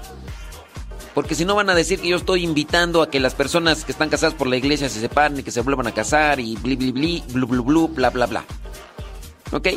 Porque 1.17 1.35
si 1.35 1.47
no 1.47 1.55
van 1.55 1.71
a 1.71 1.75
decir 1.75 1.99
que 1.99 2.09
yo 2.09 2.17
estoy 2.19 2.45
invitando 2.45 3.01
a 3.01 3.09
que 3.09 3.21
las 3.21 3.35
personas 3.35 3.87
que 3.87 3.93
están 3.93 4.11
casadas 4.11 4.35
por 4.35 4.49
la 4.49 4.59
iglesia 4.59 4.91
se 4.91 5.01
separen 5.01 5.39
y 5.39 5.43
que 5.43 5.51
se 5.51 5.63
vuelvan 5.63 5.87
a 5.87 5.95
casar 5.95 6.41
y 6.41 6.57
bli 6.57 6.77
bli 6.77 6.93
bli, 6.93 7.25
blu 7.29 7.47
blu 7.47 7.89
bla 7.89 8.11
bla 8.11 8.27
bla. 8.27 8.45
¿Ok? 9.51 9.69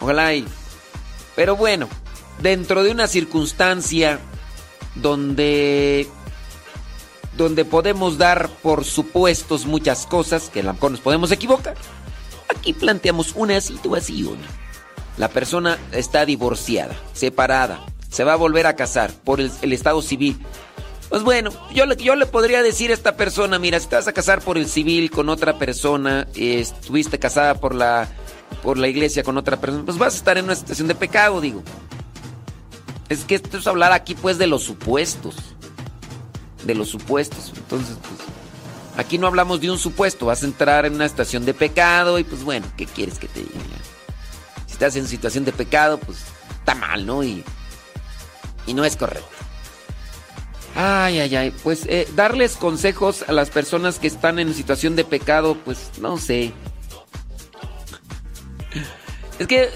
Ojalá 0.00 0.34
y... 0.34 0.44
Pero 1.36 1.54
bueno, 1.54 1.88
dentro 2.42 2.82
de 2.82 2.90
una 2.90 3.06
circunstancia 3.06 4.18
donde... 4.96 6.08
Donde 7.36 7.64
podemos 7.64 8.18
dar 8.18 8.48
por 8.48 8.84
supuestos 8.84 9.66
muchas 9.66 10.06
cosas, 10.06 10.50
que 10.50 10.58
a 10.58 10.64
lo 10.64 10.72
mejor 10.72 10.90
nos 10.90 11.00
podemos 11.00 11.30
equivocar. 11.30 11.76
Aquí 12.48 12.72
planteamos 12.72 13.34
una 13.36 13.60
situación. 13.60 14.38
La 15.18 15.28
persona 15.28 15.78
está 15.92 16.26
divorciada, 16.26 16.96
separada, 17.12 17.86
se 18.10 18.24
va 18.24 18.32
a 18.32 18.36
volver 18.36 18.66
a 18.66 18.74
casar 18.74 19.12
por 19.12 19.40
el 19.40 19.72
estado 19.72 20.02
civil. 20.02 20.36
Pues 21.08 21.22
bueno, 21.22 21.50
yo 21.72 21.86
le, 21.86 21.96
yo 21.96 22.14
le 22.16 22.26
podría 22.26 22.62
decir 22.62 22.90
a 22.90 22.94
esta 22.94 23.16
persona, 23.16 23.58
mira, 23.58 23.78
si 23.78 23.86
te 23.86 23.96
vas 23.96 24.08
a 24.08 24.12
casar 24.12 24.40
por 24.40 24.58
el 24.58 24.68
civil 24.68 25.10
con 25.10 25.28
otra 25.28 25.58
persona, 25.58 26.26
eh, 26.34 26.60
estuviste 26.60 27.18
casada 27.18 27.54
por 27.54 27.74
la, 27.74 28.08
por 28.62 28.78
la 28.78 28.88
iglesia 28.88 29.22
con 29.22 29.36
otra 29.36 29.60
persona, 29.60 29.84
pues 29.84 29.98
vas 29.98 30.14
a 30.14 30.16
estar 30.16 30.38
en 30.38 30.46
una 30.46 30.54
situación 30.54 30.88
de 30.88 30.94
pecado, 30.94 31.40
digo. 31.40 31.62
Es 33.08 33.24
que 33.24 33.36
esto 33.36 33.58
es 33.58 33.66
hablar 33.66 33.92
aquí 33.92 34.14
pues 34.14 34.38
de 34.38 34.46
los 34.46 34.62
supuestos. 34.62 35.36
De 36.64 36.74
los 36.74 36.88
supuestos. 36.88 37.52
Entonces, 37.54 37.96
pues, 38.00 38.20
aquí 38.96 39.18
no 39.18 39.26
hablamos 39.26 39.60
de 39.60 39.70
un 39.70 39.78
supuesto, 39.78 40.26
vas 40.26 40.42
a 40.42 40.46
entrar 40.46 40.86
en 40.86 40.94
una 40.94 41.08
situación 41.08 41.44
de 41.44 41.52
pecado 41.52 42.18
y 42.18 42.24
pues 42.24 42.42
bueno, 42.42 42.66
¿qué 42.76 42.86
quieres 42.86 43.18
que 43.18 43.28
te 43.28 43.40
diga? 43.40 43.52
Si 44.66 44.72
estás 44.72 44.96
en 44.96 45.06
situación 45.06 45.44
de 45.44 45.52
pecado, 45.52 45.98
pues 45.98 46.18
está 46.58 46.74
mal, 46.74 47.04
¿no? 47.04 47.22
Y, 47.22 47.44
y 48.66 48.74
no 48.74 48.84
es 48.84 48.96
correcto. 48.96 49.43
Ay, 50.74 51.20
ay, 51.20 51.36
ay. 51.36 51.50
Pues 51.62 51.86
eh, 51.86 52.08
darles 52.14 52.56
consejos 52.56 53.24
a 53.28 53.32
las 53.32 53.50
personas 53.50 53.98
que 53.98 54.08
están 54.08 54.38
en 54.38 54.52
situación 54.54 54.96
de 54.96 55.04
pecado, 55.04 55.56
pues 55.64 55.90
no 56.00 56.18
sé. 56.18 56.52
Es 59.38 59.46
que. 59.46 59.70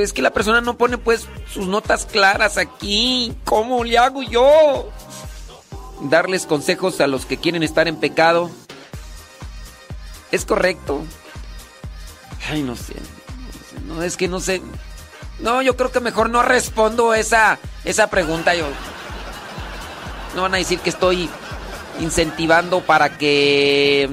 Es 0.00 0.12
que 0.12 0.22
la 0.22 0.32
persona 0.32 0.60
no 0.60 0.78
pone 0.78 0.98
pues 0.98 1.26
sus 1.52 1.66
notas 1.66 2.06
claras 2.06 2.58
aquí. 2.58 3.34
¿Cómo 3.44 3.82
le 3.82 3.98
hago 3.98 4.22
yo? 4.22 4.88
Darles 6.02 6.46
consejos 6.46 7.00
a 7.00 7.08
los 7.08 7.26
que 7.26 7.38
quieren 7.38 7.62
estar 7.62 7.88
en 7.88 7.96
pecado. 7.96 8.50
¿Es 10.30 10.44
correcto? 10.44 11.02
Ay. 12.48 12.62
No, 12.62 12.76
sé, 12.76 12.94
no, 13.86 14.02
es 14.02 14.16
que 14.16 14.28
no 14.28 14.38
sé. 14.38 14.62
No, 15.40 15.62
yo 15.62 15.76
creo 15.76 15.90
que 15.90 16.00
mejor 16.00 16.30
no 16.30 16.42
respondo 16.42 17.14
esa, 17.14 17.58
esa 17.84 18.08
pregunta. 18.10 18.54
Yo. 18.54 18.66
No 20.34 20.42
van 20.42 20.54
a 20.54 20.58
decir 20.58 20.78
que 20.80 20.90
estoy 20.90 21.28
incentivando 22.00 22.80
para 22.80 23.16
que 23.18 24.10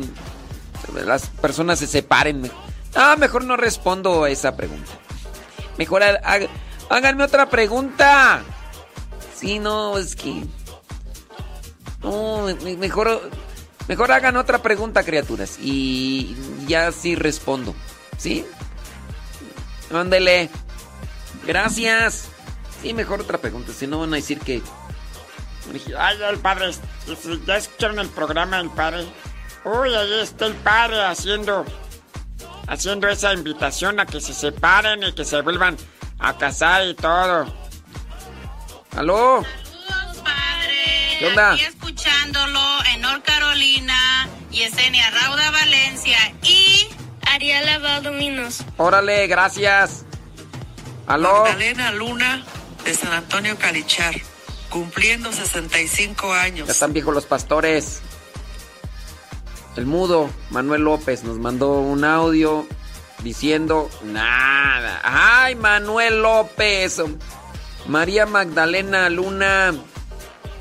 las 1.06 1.28
personas 1.28 1.80
se 1.80 1.88
separen. 1.88 2.50
Ah, 2.96 3.16
mejor 3.18 3.44
no 3.46 3.58
respondo 3.58 4.26
esa 4.28 4.56
pregunta. 4.56 4.92
Mejor 5.78 6.04
háganme 6.90 7.24
otra 7.24 7.50
pregunta. 7.50 8.44
Sí, 9.36 9.58
no, 9.60 9.98
es 9.98 10.16
que. 10.16 10.44
No, 12.04 12.46
me- 12.64 12.76
mejor, 12.78 13.30
mejor 13.88 14.12
hagan 14.12 14.38
otra 14.38 14.62
pregunta, 14.62 15.04
criaturas. 15.04 15.58
Y 15.60 16.36
ya 16.68 16.92
sí 16.92 17.16
respondo. 17.16 17.74
¿Sí? 18.18 18.46
Mándele. 19.92 20.50
Gracias. 21.48 22.26
Sí, 22.82 22.94
mejor 22.94 23.22
otra 23.22 23.38
pregunta. 23.40 23.72
Si 23.74 23.88
no 23.88 24.00
van 24.00 24.14
a 24.14 24.18
decir 24.18 24.40
que. 24.40 24.62
Ay, 25.98 26.18
el 26.30 26.40
padre, 26.40 26.72
ya 27.46 27.58
escucharon 27.58 28.00
el 28.00 28.10
programa 28.10 28.58
del 28.58 28.70
padre. 28.70 29.06
Uy, 29.64 29.94
ahí 29.94 30.20
está 30.22 30.48
el 30.48 30.56
padre 30.56 31.04
haciendo, 31.04 31.66
haciendo 32.68 33.08
esa 33.08 33.34
invitación 33.34 34.00
a 34.00 34.06
que 34.06 34.20
se 34.20 34.34
separen 34.34 35.04
y 35.04 35.14
que 35.14 35.26
se 35.26 35.42
vuelvan 35.42 35.78
a 36.20 36.38
casar 36.38 36.86
y 36.88 36.94
todo. 36.96 37.46
¿Aló? 38.98 39.46
¿Qué 41.20 41.28
onda? 41.28 41.54
Aquí 41.54 41.62
escuchándolo 41.62 42.60
en 42.94 43.02
North 43.02 43.24
Carolina, 43.24 44.28
Yesenia 44.50 45.10
Rauda 45.12 45.52
Valencia 45.52 46.18
y 46.42 46.88
Ariela 47.28 47.78
Valdominos. 47.78 48.64
Órale, 48.78 49.28
gracias. 49.28 50.04
¿Aló? 51.08 51.44
Magdalena 51.44 51.92
Luna 51.92 52.44
de 52.84 52.94
San 52.96 53.14
Antonio 53.14 53.58
Calichar, 53.58 54.16
cumpliendo 54.72 55.32
65 55.32 56.34
años. 56.34 56.66
Ya 56.68 56.72
están 56.72 56.94
viejos 56.94 57.14
los 57.14 57.26
pastores. 57.26 58.02
El 59.76 59.86
mudo, 59.86 60.30
Manuel 60.50 60.82
López, 60.82 61.24
nos 61.24 61.38
mandó 61.38 61.74
un 61.74 62.04
audio 62.04 62.66
diciendo 63.24 63.90
nada. 64.04 65.00
¡Ay, 65.04 65.54
Manuel 65.56 66.22
López! 66.24 67.02
María 67.88 68.26
Magdalena 68.26 69.10
Luna. 69.10 69.74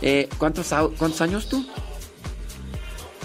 Eh, 0.02 0.28
¿cuántos, 0.38 0.72
au- 0.72 0.94
¿Cuántos 0.96 1.20
años 1.22 1.48
tú? 1.48 1.66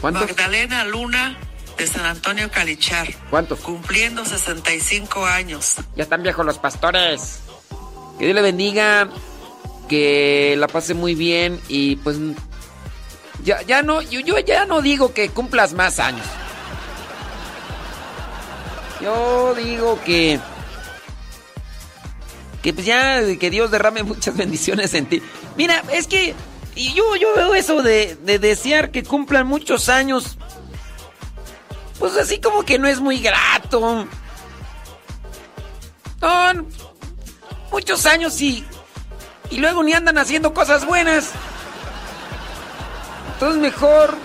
¿Cuántos? 0.01 0.23
Magdalena 0.27 0.83
Luna 0.85 1.37
de 1.77 1.87
San 1.87 2.05
Antonio 2.05 2.49
Calichar, 2.51 3.07
¿Cuántos? 3.29 3.59
cumpliendo 3.59 4.23
65 4.25 5.25
años. 5.25 5.75
Ya 5.95 6.03
están 6.03 6.23
viejos 6.23 6.45
los 6.45 6.57
pastores. 6.57 7.39
Que 8.17 8.25
Dios 8.25 8.35
le 8.35 8.41
bendiga. 8.41 9.09
Que 9.87 10.55
la 10.57 10.67
pase 10.67 10.93
muy 10.93 11.15
bien. 11.15 11.59
Y 11.67 11.97
pues. 11.97 12.17
Ya, 13.43 13.61
ya 13.63 13.81
no. 13.81 14.01
Yo, 14.01 14.19
yo 14.19 14.39
ya 14.39 14.65
no 14.65 14.81
digo 14.81 15.13
que 15.13 15.29
cumplas 15.29 15.73
más 15.73 15.99
años. 15.99 16.25
Yo 19.01 19.53
digo 19.55 19.99
que. 20.03 20.39
Que 22.61 22.73
pues 22.73 22.85
ya. 22.85 23.21
Que 23.39 23.49
Dios 23.49 23.71
derrame 23.71 24.03
muchas 24.03 24.35
bendiciones 24.37 24.93
en 24.93 25.05
ti. 25.05 25.21
Mira, 25.57 25.83
es 25.91 26.07
que. 26.07 26.33
Yo, 26.75 27.15
yo 27.15 27.33
veo 27.35 27.55
eso 27.55 27.81
de, 27.81 28.17
de 28.17 28.37
desear 28.37 28.91
que 28.91 29.03
cumplan 29.03 29.47
muchos 29.47 29.87
años. 29.87 30.37
pues 31.99 32.17
así 32.17 32.41
como 32.41 32.63
que 32.63 32.77
no 32.77 32.87
es 32.87 32.99
muy 32.99 33.19
grato. 33.19 34.05
Son 36.19 36.67
muchos 37.71 38.05
años 38.05 38.41
y, 38.41 38.65
y 39.49 39.57
luego 39.57 39.83
ni 39.83 39.93
andan 39.93 40.17
haciendo 40.17 40.53
cosas 40.53 40.85
buenas. 40.85 41.31
Entonces 43.33 43.61
mejor 43.61 44.15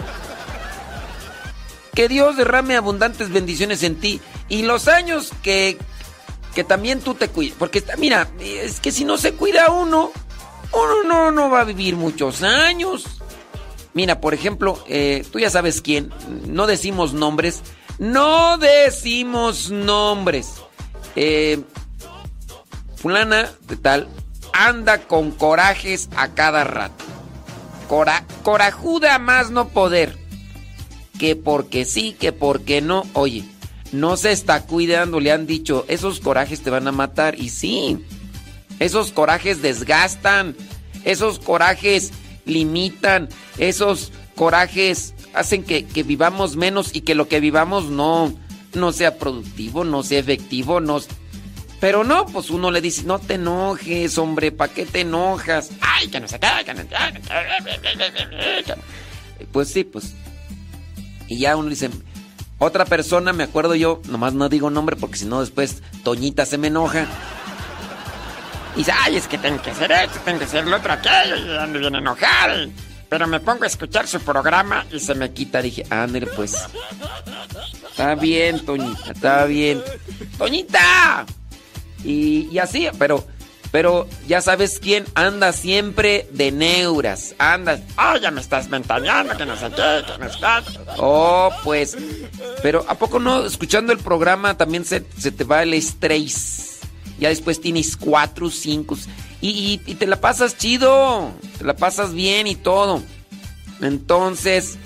que 1.95 2.09
Dios 2.09 2.37
derrame 2.37 2.77
abundantes 2.77 3.31
bendiciones 3.31 3.83
en 3.83 3.97
ti 3.97 4.21
y 4.49 4.63
los 4.63 4.89
años 4.89 5.31
que, 5.43 5.79
que 6.55 6.65
también 6.65 7.01
tú 7.01 7.15
te 7.15 7.29
cuides. 7.29 7.55
Porque 7.59 7.83
mira, 7.99 8.29
es 8.41 8.81
que 8.81 8.93
si 8.93 9.05
no 9.05 9.19
se 9.19 9.35
cuida 9.35 9.71
uno, 9.71 10.13
uno 10.73 11.03
no, 11.05 11.31
no 11.33 11.51
va 11.51 11.63
a 11.63 11.65
vivir 11.65 11.97
muchos 11.97 12.43
años. 12.43 13.05
Mira, 13.93 14.21
por 14.21 14.35
ejemplo, 14.35 14.83
eh, 14.87 15.27
tú 15.33 15.41
ya 15.41 15.51
sabes 15.51 15.81
quién, 15.81 16.13
no 16.47 16.69
decimos 16.69 17.13
nombres, 17.13 17.63
no 17.99 18.57
decimos 18.57 19.71
nombres. 19.71 20.55
Eh, 21.17 21.61
fulana 22.95 23.51
de 23.67 23.77
tal 23.77 24.09
anda 24.53 24.99
con 25.07 25.31
corajes 25.31 26.09
a 26.17 26.29
cada 26.29 26.65
rato. 26.65 27.05
Cora- 27.89 28.25
corajuda 28.43 29.19
más 29.19 29.51
no 29.51 29.69
poder. 29.69 30.17
Que 31.19 31.37
porque 31.37 31.85
sí, 31.85 32.17
que 32.19 32.33
porque 32.33 32.81
no. 32.81 33.05
Oye, 33.13 33.45
no 33.93 34.17
se 34.17 34.33
está 34.33 34.63
cuidando, 34.63 35.21
le 35.21 35.33
han 35.33 35.47
dicho, 35.47 35.85
esos 35.89 36.21
corajes 36.21 36.63
te 36.63 36.71
van 36.71 36.89
a 36.89 36.93
matar. 36.93 37.39
Y 37.39 37.51
sí, 37.51 38.05
esos 38.79 39.13
corajes 39.13 39.61
desgastan, 39.61 40.57
esos 41.05 41.39
corajes 41.39 42.13
limitan, 42.47 43.29
esos 43.59 44.13
corajes 44.37 45.15
hacen 45.35 45.63
que, 45.63 45.85
que 45.85 46.03
vivamos 46.03 46.57
menos 46.57 46.91
y 46.95 47.03
que 47.03 47.15
lo 47.15 47.29
que 47.29 47.41
vivamos 47.41 47.87
no, 47.91 48.33
no 48.75 48.93
sea 48.93 49.19
productivo, 49.19 49.85
no 49.85 50.03
sea 50.03 50.21
efectivo, 50.21 50.81
no... 50.81 51.01
Pero 51.81 52.05
no, 52.05 52.27
pues 52.27 52.51
uno 52.51 52.71
le 52.71 52.83
dice, 52.83 53.05
no 53.05 53.19
te 53.19 53.35
enojes, 53.35 54.19
hombre, 54.19 54.53
¿para 54.53 54.73
qué 54.73 54.85
te 54.85 55.01
enojas? 55.01 55.71
Ay, 55.81 56.09
que 56.09 56.21
no 56.21 56.29
se 56.29 56.39
cae, 56.39 56.63
que 56.63 56.75
no 56.75 56.83
Pues 59.51 59.69
sí, 59.69 59.85
pues. 59.85 60.13
Y 61.27 61.39
ya 61.39 61.57
uno 61.57 61.71
dice, 61.71 61.89
otra 62.59 62.85
persona, 62.85 63.33
me 63.33 63.45
acuerdo 63.45 63.75
yo, 63.75 64.03
nomás 64.09 64.35
no 64.35 64.51
digo 64.51 64.69
nombre 64.69 64.95
porque 64.95 65.17
si 65.17 65.25
no 65.25 65.41
después 65.41 65.83
Toñita 66.05 66.45
se 66.45 66.59
me 66.59 66.67
enoja. 66.67 67.07
Dice, 68.77 68.93
ay, 68.93 69.17
es 69.17 69.27
que 69.27 69.39
tengo 69.39 69.63
que 69.63 69.71
hacer 69.71 69.91
esto, 69.91 70.21
tengo 70.25 70.39
que 70.39 70.45
hacer 70.45 70.67
lo 70.67 70.77
otro, 70.77 70.93
aquello, 70.93 71.37
y 71.37 71.57
ando 71.57 71.79
bien 71.79 71.95
enojado. 71.95 72.71
Pero 73.09 73.27
me 73.27 73.41
pongo 73.41 73.65
a 73.65 73.67
escuchar 73.67 74.07
su 74.07 74.21
programa 74.21 74.85
y 74.93 75.01
se 75.01 75.15
me 75.15 75.33
quita. 75.33 75.63
Dije, 75.63 75.87
ándale 75.89 76.27
pues. 76.27 76.55
Está 77.91 78.15
bien, 78.15 78.65
Toñita, 78.65 79.13
está 79.13 79.45
bien. 79.47 79.83
¡Toñita! 80.39 81.27
Y, 82.05 82.49
y 82.51 82.59
así, 82.59 82.89
pero, 82.99 83.27
pero 83.71 84.09
ya 84.27 84.41
sabes 84.41 84.79
quién 84.81 85.05
anda 85.15 85.53
siempre 85.53 86.29
de 86.33 86.51
neuras. 86.53 87.35
Anda. 87.39 87.81
Ah, 87.97 88.17
ya 88.21 88.31
me 88.31 88.41
estás 88.41 88.69
ventaneando, 88.69 89.37
que 89.37 89.47
no 89.47 89.57
sé 89.57 89.67
qué, 89.71 90.03
que. 90.07 90.81
Oh, 90.99 91.51
pues. 91.65 91.97
Pero 92.63 92.85
¿a 92.89 92.95
poco 92.97 93.19
no? 93.19 93.45
Escuchando 93.47 93.93
el 93.93 93.99
programa 93.99 94.57
también 94.57 94.85
se, 94.85 95.05
se 95.19 95.31
te 95.31 95.45
va 95.45 95.63
el 95.63 95.75
estrés. 95.75 96.79
Ya 97.19 97.29
después 97.29 97.61
tienes 97.61 97.97
cuatro, 97.97 98.51
cinco. 98.51 98.97
Y, 99.43 99.79
te 99.79 100.07
la 100.07 100.21
pasas 100.21 100.57
chido. 100.57 101.33
Te 101.59 101.65
la 101.65 101.77
pasas 101.77 102.13
bien 102.15 102.47
y 102.47 102.57
todo. 102.57 103.03
Entonces, 103.81 104.77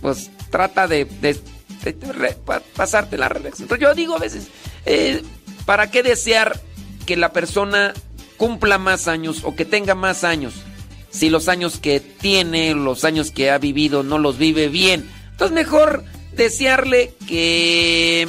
pues 0.00 0.30
trata 0.50 0.86
de, 0.86 1.04
de- 1.04 1.40
pasarte 2.74 3.16
la 3.16 3.28
relax. 3.28 3.60
Entonces 3.60 3.82
yo 3.86 3.94
digo 3.94 4.16
a 4.16 4.18
veces, 4.18 4.48
eh, 4.86 5.22
¿para 5.66 5.90
qué 5.90 6.02
desear 6.02 6.60
que 7.06 7.16
la 7.16 7.32
persona 7.32 7.94
cumpla 8.36 8.78
más 8.78 9.08
años 9.08 9.42
o 9.44 9.54
que 9.54 9.64
tenga 9.64 9.94
más 9.94 10.24
años? 10.24 10.54
Si 11.10 11.28
los 11.28 11.48
años 11.48 11.78
que 11.78 12.00
tiene, 12.00 12.74
los 12.74 13.04
años 13.04 13.30
que 13.30 13.50
ha 13.50 13.58
vivido, 13.58 14.02
no 14.02 14.18
los 14.18 14.38
vive 14.38 14.68
bien. 14.68 15.10
Entonces 15.32 15.54
mejor 15.54 16.04
desearle 16.36 17.14
que, 17.26 18.28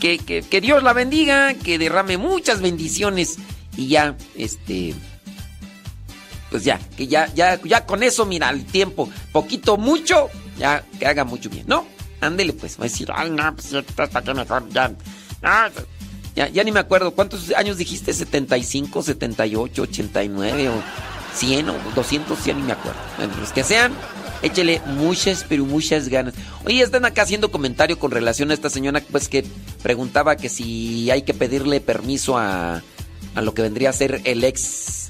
que, 0.00 0.18
que, 0.18 0.42
que 0.42 0.60
Dios 0.60 0.82
la 0.82 0.92
bendiga, 0.92 1.54
que 1.54 1.78
derrame 1.78 2.16
muchas 2.16 2.60
bendiciones 2.60 3.36
y 3.76 3.88
ya, 3.88 4.16
este, 4.36 4.94
pues 6.50 6.64
ya, 6.64 6.78
que 6.96 7.06
ya, 7.06 7.32
ya, 7.34 7.60
ya 7.62 7.86
con 7.86 8.02
eso, 8.02 8.26
mira, 8.26 8.50
el 8.50 8.64
tiempo, 8.64 9.08
poquito, 9.32 9.76
mucho, 9.76 10.28
ya 10.58 10.84
que 10.98 11.06
haga 11.06 11.24
mucho 11.24 11.48
bien, 11.48 11.64
¿no? 11.66 11.86
Ándele 12.20 12.52
pues, 12.52 12.76
va 12.78 12.84
a 12.84 12.88
decir. 12.88 13.08
Ay, 13.14 13.30
no, 13.30 13.54
pues 13.54 13.72
¿para 13.94 14.22
qué 14.22 14.34
mejor? 14.34 14.68
Ya. 14.70 14.88
No, 15.42 15.50
Ya, 16.48 16.64
ni 16.64 16.72
me 16.72 16.80
acuerdo, 16.80 17.12
¿cuántos 17.12 17.52
años 17.52 17.76
dijiste? 17.76 18.12
¿75, 18.12 19.02
78, 19.02 19.82
89 19.82 20.68
o 20.68 20.72
100 21.34 21.68
o 21.68 21.74
200? 21.94 22.44
Ya 22.44 22.54
ni 22.54 22.62
me 22.62 22.72
acuerdo. 22.72 22.98
Bueno, 23.16 23.34
los 23.38 23.52
que 23.52 23.64
sean, 23.64 23.92
échele 24.42 24.80
muchas, 24.86 25.44
pero 25.48 25.64
muchas 25.64 26.08
ganas. 26.08 26.34
Oye, 26.64 26.82
están 26.82 27.04
acá 27.04 27.22
haciendo 27.22 27.50
comentario 27.50 27.98
con 27.98 28.10
relación 28.10 28.50
a 28.50 28.54
esta 28.54 28.70
señora, 28.70 29.02
pues 29.10 29.28
que 29.28 29.44
preguntaba 29.82 30.36
que 30.36 30.48
si 30.48 31.10
hay 31.10 31.22
que 31.22 31.34
pedirle 31.34 31.80
permiso 31.80 32.38
a, 32.38 32.82
a 33.34 33.42
lo 33.42 33.54
que 33.54 33.62
vendría 33.62 33.90
a 33.90 33.94
ser 33.94 34.20
el 34.24 34.44
ex. 34.44 35.08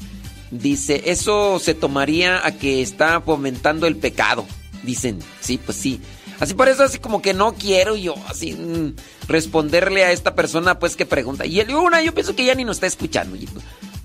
Dice, 0.50 1.02
eso 1.06 1.60
se 1.60 1.74
tomaría 1.74 2.44
a 2.44 2.52
que 2.52 2.82
está 2.82 3.20
fomentando 3.20 3.86
el 3.86 3.96
pecado. 3.96 4.46
Dicen, 4.82 5.20
sí, 5.40 5.58
pues 5.58 5.78
sí. 5.78 6.00
Así 6.40 6.54
por 6.54 6.68
eso, 6.68 6.82
así 6.82 6.98
como 6.98 7.20
que 7.20 7.34
no 7.34 7.54
quiero 7.54 7.96
yo, 7.96 8.14
así, 8.26 8.54
mm, 8.54 8.94
responderle 9.28 10.04
a 10.04 10.12
esta 10.12 10.34
persona, 10.34 10.78
pues, 10.78 10.96
que 10.96 11.06
pregunta. 11.06 11.44
Y 11.46 11.60
el 11.60 11.74
una, 11.74 12.02
yo 12.02 12.14
pienso 12.14 12.34
que 12.34 12.44
ya 12.44 12.54
ni 12.54 12.64
nos 12.64 12.78
está 12.78 12.86
escuchando, 12.86 13.36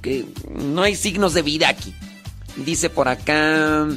que 0.02 0.26
no 0.54 0.84
hay 0.84 0.96
signos 0.96 1.34
de 1.34 1.42
vida 1.42 1.70
aquí. 1.70 1.96
Dice 2.58 2.90
por 2.90 3.08
acá, 3.08 3.88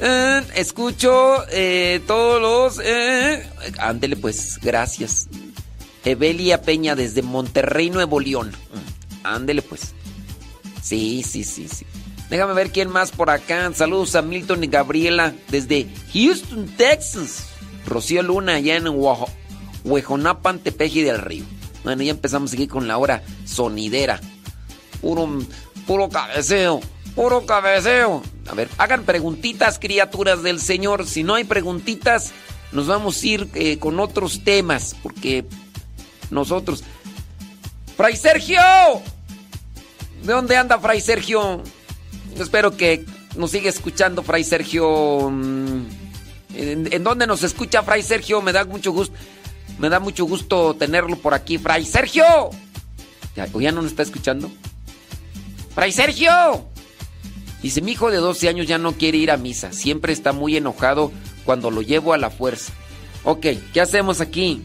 eh, 0.00 0.42
escucho 0.54 1.44
eh, 1.50 2.00
todos 2.06 2.40
los... 2.40 2.84
Eh, 2.84 3.46
ándele, 3.78 4.16
pues, 4.16 4.58
gracias. 4.62 5.28
Evelia 6.04 6.62
Peña 6.62 6.94
desde 6.94 7.22
Monterrey, 7.22 7.90
Nuevo 7.90 8.18
León. 8.18 8.48
Mm, 8.50 9.26
Ándele, 9.26 9.62
pues. 9.62 9.92
Sí, 10.82 11.22
sí, 11.22 11.44
sí, 11.44 11.68
sí. 11.68 11.84
Déjame 12.30 12.54
ver 12.54 12.70
quién 12.70 12.88
más 12.88 13.10
por 13.10 13.30
acá. 13.30 13.70
Saludos 13.74 14.14
a 14.14 14.22
Milton 14.22 14.64
y 14.64 14.68
Gabriela 14.68 15.34
desde 15.48 15.86
Houston, 16.12 16.66
Texas. 16.76 17.48
Rocío 17.86 18.22
Luna 18.22 18.54
allá 18.54 18.76
en 18.76 18.86
Huejonapan, 19.84 20.58
Tepeji 20.58 21.02
del 21.02 21.18
Río. 21.18 21.44
Bueno, 21.84 22.02
ya 22.02 22.10
empezamos 22.10 22.52
aquí 22.52 22.66
con 22.66 22.88
la 22.88 22.98
hora 22.98 23.22
sonidera. 23.44 24.20
Puro, 25.00 25.28
puro 25.86 26.08
cabeceo, 26.08 26.80
puro 27.14 27.46
cabeceo. 27.46 28.22
A 28.50 28.54
ver, 28.54 28.68
hagan 28.78 29.04
preguntitas, 29.04 29.78
criaturas 29.78 30.42
del 30.42 30.60
Señor. 30.60 31.06
Si 31.06 31.22
no 31.22 31.34
hay 31.34 31.44
preguntitas, 31.44 32.32
nos 32.72 32.86
vamos 32.86 33.22
a 33.22 33.26
ir 33.26 33.48
eh, 33.54 33.78
con 33.78 34.00
otros 34.00 34.44
temas, 34.44 34.96
porque 35.02 35.44
nosotros... 36.30 36.84
¡Fray 37.96 38.16
Sergio! 38.16 38.60
¿De 40.22 40.32
dónde 40.32 40.56
anda 40.56 40.78
Fray 40.78 41.00
Sergio? 41.00 41.62
Espero 42.38 42.76
que 42.76 43.04
nos 43.36 43.50
siga 43.50 43.68
escuchando 43.68 44.22
Fray 44.22 44.44
Sergio. 44.44 45.32
¿En, 46.58 47.04
dónde 47.04 47.28
nos 47.28 47.44
escucha 47.44 47.84
Fray 47.84 48.02
Sergio? 48.02 48.42
Me 48.42 48.52
da 48.52 48.64
mucho 48.64 48.90
gusto. 48.90 49.16
Me 49.78 49.88
da 49.88 50.00
mucho 50.00 50.24
gusto 50.24 50.74
tenerlo 50.74 51.16
por 51.16 51.32
aquí, 51.32 51.56
Fray 51.56 51.84
Sergio. 51.84 52.24
¿Ya, 53.36 53.48
¿O 53.52 53.60
ya 53.60 53.70
no 53.70 53.80
nos 53.80 53.92
está 53.92 54.02
escuchando? 54.02 54.50
Fray 55.72 55.92
Sergio. 55.92 56.66
Dice, 57.62 57.80
mi 57.80 57.92
hijo 57.92 58.10
de 58.10 58.16
12 58.16 58.48
años 58.48 58.66
ya 58.66 58.76
no 58.76 58.94
quiere 58.94 59.18
ir 59.18 59.30
a 59.30 59.36
misa. 59.36 59.72
Siempre 59.72 60.12
está 60.12 60.32
muy 60.32 60.56
enojado 60.56 61.12
cuando 61.44 61.70
lo 61.70 61.80
llevo 61.80 62.12
a 62.12 62.18
la 62.18 62.30
fuerza. 62.30 62.72
Ok, 63.22 63.46
¿qué 63.72 63.80
hacemos 63.80 64.20
aquí? 64.20 64.64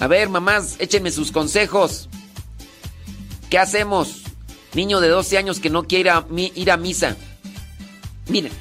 A 0.00 0.06
ver, 0.06 0.28
mamás, 0.28 0.76
échenme 0.80 1.10
sus 1.10 1.32
consejos. 1.32 2.10
¿Qué 3.48 3.58
hacemos? 3.58 4.22
Niño 4.74 5.00
de 5.00 5.08
12 5.08 5.38
años 5.38 5.60
que 5.60 5.70
no 5.70 5.84
quiere 5.84 6.12
ir 6.54 6.70
a 6.70 6.76
misa. 6.76 7.16
Miren, 8.28 8.52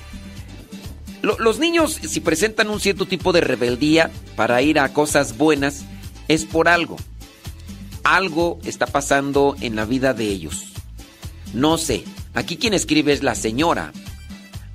lo- 1.22 1.38
los 1.40 1.60
niños 1.60 2.00
si 2.08 2.20
presentan 2.20 2.70
un 2.70 2.80
cierto 2.80 3.06
tipo 3.06 3.34
de 3.34 3.42
rebeldía 3.42 4.12
para 4.36 4.62
ir 4.62 4.80
a 4.80 4.94
cosas 4.94 5.38
buenas, 5.38 5.86
es 6.28 6.46
por 6.46 6.68
algo. 6.70 6.98
Algo 8.04 8.60
está 8.64 8.86
pasando 8.88 9.56
en 9.62 9.76
la 9.76 9.86
vida 9.86 10.14
de 10.14 10.26
ellos. 10.28 10.66
No 11.54 11.78
sé, 11.78 12.04
aquí 12.34 12.58
quien 12.58 12.74
escribe 12.74 13.12
es 13.14 13.24
la 13.24 13.36
señora. 13.36 13.92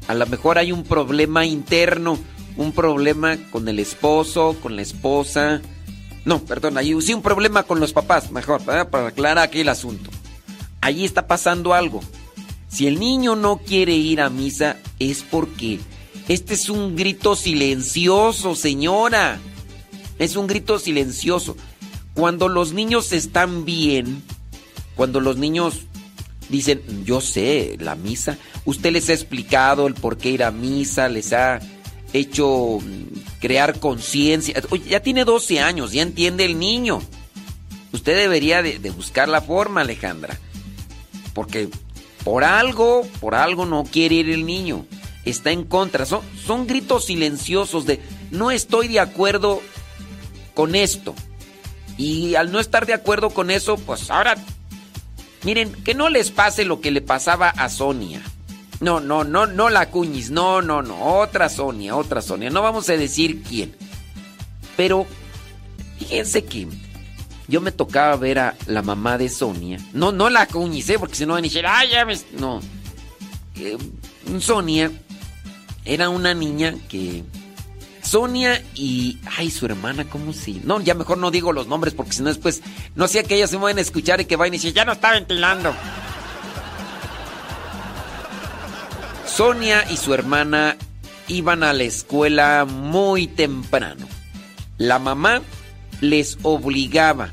A 0.08 0.14
lo 0.14 0.26
mejor 0.26 0.58
hay 0.58 0.72
un 0.72 0.84
problema 0.84 1.46
interno, 1.46 2.18
un 2.56 2.72
problema 2.72 3.36
con 3.50 3.68
el 3.68 3.78
esposo, 3.78 4.56
con 4.62 4.76
la 4.76 4.82
esposa. 4.82 5.62
No, 6.24 6.40
perdón, 6.44 6.76
hay 6.76 7.00
sí 7.00 7.14
un 7.14 7.22
problema 7.22 7.62
con 7.62 7.80
los 7.80 7.92
papás, 7.92 8.30
mejor, 8.30 8.62
para 8.62 8.82
aclarar 9.06 9.38
aquí 9.38 9.60
el 9.60 9.68
asunto. 9.68 10.10
Allí 10.80 11.04
está 11.04 11.26
pasando 11.26 11.72
algo. 11.74 12.00
Si 12.68 12.86
el 12.86 12.98
niño 12.98 13.36
no 13.36 13.58
quiere 13.58 13.94
ir 13.94 14.20
a 14.20 14.30
misa 14.30 14.76
es 14.98 15.22
porque 15.22 15.78
este 16.28 16.54
es 16.54 16.68
un 16.68 16.96
grito 16.96 17.36
silencioso, 17.36 18.54
señora. 18.54 19.40
Es 20.18 20.36
un 20.36 20.46
grito 20.46 20.78
silencioso. 20.78 21.56
Cuando 22.14 22.48
los 22.48 22.72
niños 22.72 23.12
están 23.12 23.64
bien, 23.64 24.22
cuando 24.94 25.20
los 25.20 25.36
niños 25.36 25.80
dicen, 26.48 26.82
yo 27.04 27.20
sé, 27.20 27.76
la 27.80 27.94
misa, 27.96 28.38
usted 28.64 28.92
les 28.92 29.08
ha 29.08 29.14
explicado 29.14 29.86
el 29.86 29.94
por 29.94 30.18
qué 30.18 30.30
ir 30.30 30.44
a 30.44 30.50
misa, 30.50 31.08
les 31.08 31.32
ha 31.32 31.60
hecho 32.12 32.78
mm, 32.80 33.40
crear 33.40 33.80
conciencia. 33.80 34.54
Ya 34.88 35.00
tiene 35.00 35.24
12 35.24 35.60
años, 35.60 35.92
ya 35.92 36.02
entiende 36.02 36.44
el 36.44 36.58
niño. 36.58 37.00
Usted 37.92 38.16
debería 38.16 38.62
de, 38.62 38.78
de 38.78 38.90
buscar 38.90 39.28
la 39.28 39.40
forma, 39.40 39.80
Alejandra. 39.80 40.38
Porque 41.34 41.68
por 42.24 42.44
algo, 42.44 43.06
por 43.20 43.34
algo 43.34 43.66
no 43.66 43.84
quiere 43.84 44.16
ir 44.16 44.30
el 44.30 44.46
niño. 44.46 44.86
Está 45.24 45.50
en 45.50 45.64
contra. 45.64 46.06
Son, 46.06 46.20
son 46.44 46.66
gritos 46.66 47.06
silenciosos 47.06 47.86
de 47.86 48.00
no 48.30 48.50
estoy 48.50 48.88
de 48.88 49.00
acuerdo 49.00 49.62
con 50.54 50.74
esto. 50.74 51.14
Y 51.96 52.34
al 52.34 52.50
no 52.50 52.58
estar 52.58 52.86
de 52.86 52.94
acuerdo 52.94 53.30
con 53.30 53.50
eso, 53.50 53.76
pues 53.76 54.10
ahora, 54.10 54.36
miren, 55.44 55.72
que 55.84 55.94
no 55.94 56.08
les 56.08 56.30
pase 56.30 56.64
lo 56.64 56.80
que 56.80 56.90
le 56.90 57.00
pasaba 57.00 57.48
a 57.48 57.68
Sonia. 57.68 58.22
No, 58.80 58.98
no, 58.98 59.22
no, 59.22 59.46
no 59.46 59.70
la 59.70 59.90
Cuñis, 59.90 60.30
no, 60.30 60.60
no, 60.60 60.82
no, 60.82 61.18
otra 61.20 61.48
Sonia, 61.48 61.94
otra 61.94 62.20
Sonia. 62.20 62.50
No 62.50 62.62
vamos 62.62 62.88
a 62.88 62.96
decir 62.96 63.42
quién. 63.42 63.76
Pero, 64.76 65.06
fíjense 65.98 66.44
que 66.44 66.66
yo 67.46 67.60
me 67.60 67.70
tocaba 67.70 68.16
ver 68.16 68.38
a 68.40 68.56
la 68.66 68.82
mamá 68.82 69.18
de 69.18 69.28
Sonia. 69.28 69.78
No, 69.92 70.10
no 70.10 70.30
la 70.30 70.46
Cuñis, 70.46 70.88
¿eh? 70.90 70.98
porque 70.98 71.14
si 71.14 71.26
no 71.26 71.34
van 71.34 71.44
a 71.44 71.46
decir, 71.46 71.64
ay, 71.64 71.90
ya. 71.90 72.06
No. 72.36 72.60
Eh, 73.54 73.78
Sonia 74.40 74.90
era 75.84 76.08
una 76.08 76.34
niña 76.34 76.74
que. 76.88 77.24
Sonia 78.02 78.62
y. 78.74 79.18
Ay, 79.36 79.50
su 79.50 79.66
hermana, 79.66 80.08
¿cómo 80.08 80.32
se.? 80.32 80.60
No, 80.64 80.80
ya 80.80 80.94
mejor 80.94 81.18
no 81.18 81.30
digo 81.30 81.52
los 81.52 81.68
nombres 81.68 81.94
porque 81.94 82.12
si 82.12 82.22
no 82.22 82.28
después. 82.28 82.62
No 82.94 83.08
sea 83.08 83.22
que 83.22 83.36
ellas 83.36 83.50
se 83.50 83.56
vayan 83.56 83.78
a 83.78 83.82
escuchar 83.82 84.20
y 84.20 84.24
que 84.24 84.36
vayan 84.36 84.54
a 84.54 84.56
decir, 84.56 84.74
ya 84.74 84.84
no 84.84 84.92
está 84.92 85.12
ventilando. 85.12 85.74
Sonia 89.26 89.84
y 89.90 89.96
su 89.96 90.12
hermana 90.12 90.76
iban 91.28 91.62
a 91.62 91.72
la 91.72 91.84
escuela 91.84 92.66
muy 92.66 93.26
temprano. 93.26 94.06
La 94.76 94.98
mamá 94.98 95.42
les 96.00 96.38
obligaba, 96.42 97.30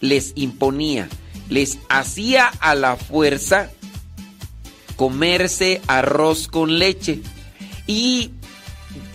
les 0.00 0.32
imponía, 0.36 1.08
les 1.48 1.78
hacía 1.88 2.46
a 2.60 2.74
la 2.74 2.96
fuerza 2.96 3.70
comerse 4.96 5.82
arroz 5.86 6.46
con 6.46 6.78
leche. 6.78 7.20
Y 7.90 8.30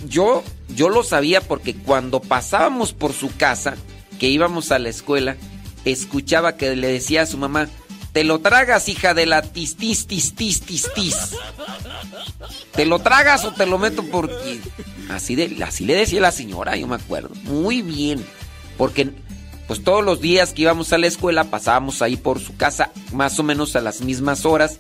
yo, 0.06 0.44
yo 0.68 0.90
lo 0.90 1.06
sabía 1.06 1.40
porque 1.40 1.74
cuando 1.74 2.20
pasábamos 2.20 2.92
por 2.92 3.14
su 3.14 3.34
casa, 3.34 3.76
que 4.20 4.28
íbamos 4.28 4.74
a 4.74 4.80
la 4.80 4.90
escuela, 4.90 5.38
escuchaba 5.86 6.58
que 6.58 6.76
le 6.76 6.88
decía 6.88 7.22
a 7.22 7.26
su 7.26 7.38
mamá, 7.38 7.70
te 8.12 8.26
lo 8.26 8.40
tragas, 8.40 8.90
hija 8.90 9.14
de 9.14 9.28
la 9.28 9.44
tis, 9.44 9.78
tis, 9.78 10.08
tis, 10.08 10.34
tis, 10.34 10.62
tis. 10.94 11.16
¿Te 12.74 12.86
lo 12.86 13.00
tragas 13.00 13.46
o 13.46 13.54
te 13.54 13.66
lo 13.66 13.78
meto 13.78 14.04
por...? 14.04 14.30
y 14.46 14.60
Así, 15.10 15.36
de, 15.36 15.64
así 15.64 15.86
le 15.86 15.96
decía 15.96 16.20
la 16.20 16.34
señora, 16.34 16.76
yo 16.76 16.86
me 16.86 16.96
acuerdo. 16.96 17.30
Muy 17.44 17.82
bien. 17.82 18.26
Porque 18.78 19.10
pues 19.68 19.86
todos 19.86 20.04
los 20.04 20.20
días 20.20 20.52
que 20.52 20.64
íbamos 20.64 20.92
a 20.92 20.98
la 20.98 21.08
escuela 21.08 21.46
pasábamos 21.46 22.02
ahí 22.02 22.18
por 22.18 22.42
su 22.42 22.58
casa 22.58 22.92
más 23.14 23.40
o 23.40 23.44
menos 23.44 23.78
a 23.78 23.82
las 23.82 24.02
mismas 24.02 24.46
horas 24.46 24.80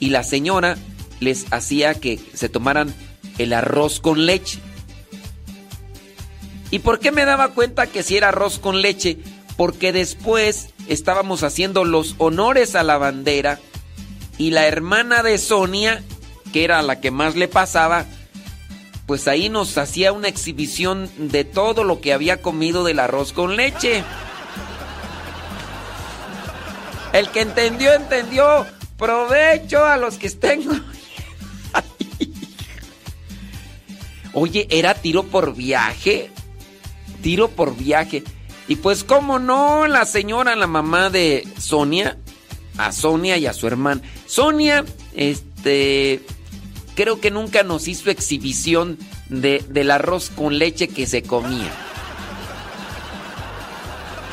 y 0.00 0.08
la 0.08 0.24
señora 0.24 0.78
les 1.20 1.44
hacía 1.52 1.94
que 1.94 2.18
se 2.32 2.48
tomaran 2.48 2.94
el 3.38 3.52
arroz 3.52 4.00
con 4.00 4.26
leche. 4.26 4.60
¿Y 6.70 6.80
por 6.80 6.98
qué 6.98 7.12
me 7.12 7.24
daba 7.24 7.48
cuenta 7.48 7.86
que 7.86 8.02
si 8.02 8.16
era 8.16 8.28
arroz 8.28 8.58
con 8.58 8.82
leche? 8.82 9.18
Porque 9.56 9.92
después 9.92 10.70
estábamos 10.88 11.42
haciendo 11.42 11.84
los 11.84 12.14
honores 12.18 12.74
a 12.74 12.82
la 12.82 12.98
bandera 12.98 13.60
y 14.38 14.50
la 14.50 14.66
hermana 14.66 15.22
de 15.22 15.38
Sonia, 15.38 16.02
que 16.52 16.64
era 16.64 16.82
la 16.82 17.00
que 17.00 17.10
más 17.10 17.36
le 17.36 17.48
pasaba, 17.48 18.04
pues 19.06 19.28
ahí 19.28 19.48
nos 19.48 19.78
hacía 19.78 20.12
una 20.12 20.28
exhibición 20.28 21.08
de 21.16 21.44
todo 21.44 21.84
lo 21.84 22.00
que 22.00 22.12
había 22.12 22.42
comido 22.42 22.84
del 22.84 22.98
arroz 22.98 23.32
con 23.32 23.56
leche. 23.56 24.02
El 27.12 27.30
que 27.30 27.40
entendió, 27.40 27.94
entendió. 27.94 28.66
Provecho 28.98 29.84
a 29.84 29.96
los 29.96 30.16
que 30.16 30.26
estén. 30.26 30.62
Oye, 34.38 34.66
era 34.68 34.92
tiro 34.92 35.22
por 35.22 35.54
viaje. 35.54 36.30
Tiro 37.22 37.48
por 37.48 37.74
viaje. 37.74 38.22
Y 38.68 38.76
pues, 38.76 39.02
¿cómo 39.02 39.38
no? 39.38 39.86
La 39.86 40.04
señora, 40.04 40.54
la 40.56 40.66
mamá 40.66 41.08
de 41.08 41.48
Sonia, 41.58 42.18
a 42.76 42.92
Sonia 42.92 43.38
y 43.38 43.46
a 43.46 43.54
su 43.54 43.66
hermana. 43.66 44.02
Sonia, 44.26 44.84
este, 45.14 46.20
creo 46.94 47.18
que 47.18 47.30
nunca 47.30 47.62
nos 47.62 47.88
hizo 47.88 48.10
exhibición 48.10 48.98
de, 49.30 49.64
del 49.70 49.90
arroz 49.90 50.28
con 50.28 50.58
leche 50.58 50.88
que 50.88 51.06
se 51.06 51.22
comía. 51.22 51.72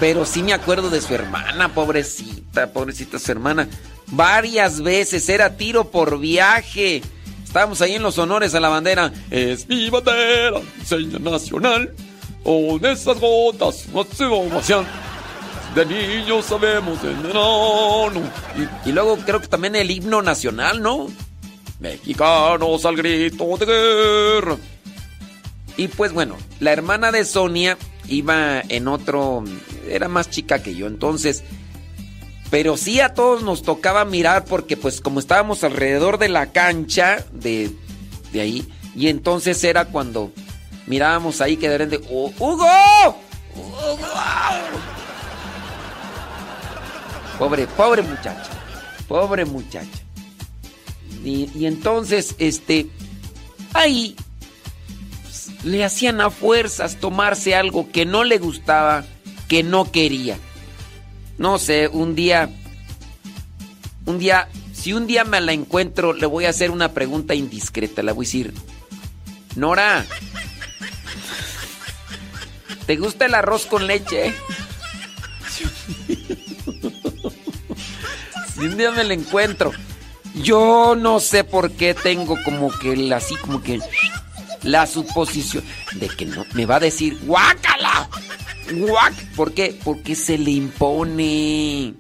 Pero 0.01 0.25
sí 0.25 0.43
me 0.43 0.51
acuerdo 0.51 0.89
de 0.89 0.99
su 0.99 1.13
hermana, 1.13 1.73
pobrecita, 1.73 2.73
pobrecita 2.73 3.19
su 3.19 3.31
hermana. 3.31 3.69
Varias 4.07 4.81
veces 4.81 5.29
era 5.29 5.55
tiro 5.55 5.91
por 5.91 6.19
viaje. 6.19 7.01
Estábamos 7.53 7.83
ahí 7.83 7.93
en 7.93 8.01
los 8.01 8.17
honores 8.17 8.55
a 8.55 8.59
la 8.59 8.67
bandera. 8.67 9.13
Es 9.29 9.69
mi 9.69 9.87
bandera, 9.91 10.59
señal 10.83 11.23
nacional. 11.23 11.93
Con 12.43 12.83
esas 12.83 13.19
gotas, 13.19 13.85
emoción. 14.19 14.87
De 15.75 15.85
niños 15.85 16.45
sabemos 16.45 16.97
el 17.03 17.13
verano. 17.17 18.23
Y, 18.57 18.89
y 18.89 18.91
luego 18.91 19.17
creo 19.17 19.39
que 19.39 19.47
también 19.47 19.75
el 19.75 19.91
himno 19.91 20.23
nacional, 20.23 20.81
¿no? 20.81 21.09
Mexicanos 21.79 22.85
al 22.85 22.95
grito 22.95 23.55
de 23.55 23.65
guerra. 23.67 24.57
Y 25.77 25.89
pues 25.89 26.11
bueno, 26.11 26.37
la 26.59 26.73
hermana 26.73 27.11
de 27.11 27.23
Sonia 27.23 27.77
iba 28.07 28.61
en 28.67 28.87
otro, 28.87 29.43
era 29.87 30.07
más 30.07 30.31
chica 30.31 30.63
que 30.63 30.73
yo, 30.73 30.87
entonces, 30.87 31.43
pero 32.53 32.77
sí 32.77 33.01
a 33.01 33.15
todos 33.15 33.41
nos 33.41 33.63
tocaba 33.63 34.05
mirar 34.05 34.45
porque 34.45 34.77
pues 34.77 35.01
como 35.01 35.19
estábamos 35.19 35.63
alrededor 35.63 36.19
de 36.19 36.29
la 36.29 36.51
cancha 36.51 37.25
de, 37.31 37.71
de 38.31 38.41
ahí, 38.41 38.71
y 38.95 39.07
entonces 39.07 39.63
era 39.63 39.85
cuando 39.85 40.31
mirábamos 40.85 41.41
ahí 41.41 41.57
que 41.57 41.67
de 41.67 41.79
repente, 41.79 42.07
"Oh, 42.11 42.31
¡Hugo! 42.37 42.67
¡Hugo! 43.55 43.97
Pobre, 47.39 47.65
pobre 47.65 48.03
muchacha, 48.03 48.51
pobre 49.07 49.45
muchacha. 49.45 50.03
Y, 51.25 51.49
y 51.55 51.65
entonces, 51.65 52.35
este, 52.37 52.85
ahí 53.73 54.15
pues, 55.23 55.49
le 55.63 55.83
hacían 55.83 56.21
a 56.21 56.29
fuerzas 56.29 56.97
tomarse 56.97 57.55
algo 57.55 57.91
que 57.91 58.05
no 58.05 58.23
le 58.23 58.37
gustaba, 58.37 59.05
que 59.47 59.63
no 59.63 59.91
quería. 59.91 60.37
No 61.37 61.57
sé, 61.59 61.87
un 61.87 62.15
día, 62.15 62.49
un 64.05 64.19
día, 64.19 64.49
si 64.73 64.93
un 64.93 65.07
día 65.07 65.23
me 65.23 65.41
la 65.41 65.53
encuentro, 65.53 66.13
le 66.13 66.25
voy 66.25 66.45
a 66.45 66.49
hacer 66.49 66.71
una 66.71 66.93
pregunta 66.93 67.35
indiscreta. 67.35 68.03
Le 68.03 68.11
voy 68.11 68.25
a 68.25 68.27
decir, 68.27 68.53
Nora, 69.55 70.05
¿te 72.85 72.97
gusta 72.97 73.25
el 73.25 73.33
arroz 73.35 73.65
con 73.65 73.87
leche? 73.87 74.33
Si 78.53 78.59
un 78.59 78.77
día 78.77 78.91
me 78.91 79.03
la 79.03 79.15
encuentro, 79.15 79.71
yo 80.35 80.95
no 80.95 81.19
sé 81.19 81.43
por 81.43 81.71
qué 81.71 81.95
tengo 81.95 82.37
como 82.45 82.71
que 82.71 83.11
así 83.13 83.35
como 83.37 83.63
que 83.63 83.79
la 84.61 84.85
suposición 84.85 85.63
de 85.93 86.07
que 86.07 86.25
no 86.25 86.45
me 86.53 86.65
va 86.65 86.75
a 86.75 86.79
decir 86.79 87.17
guácala. 87.23 88.09
¿Por 89.35 89.53
qué? 89.53 89.77
Porque 89.83 90.15
se 90.15 90.37
le 90.37 90.51
impone. 90.51 91.93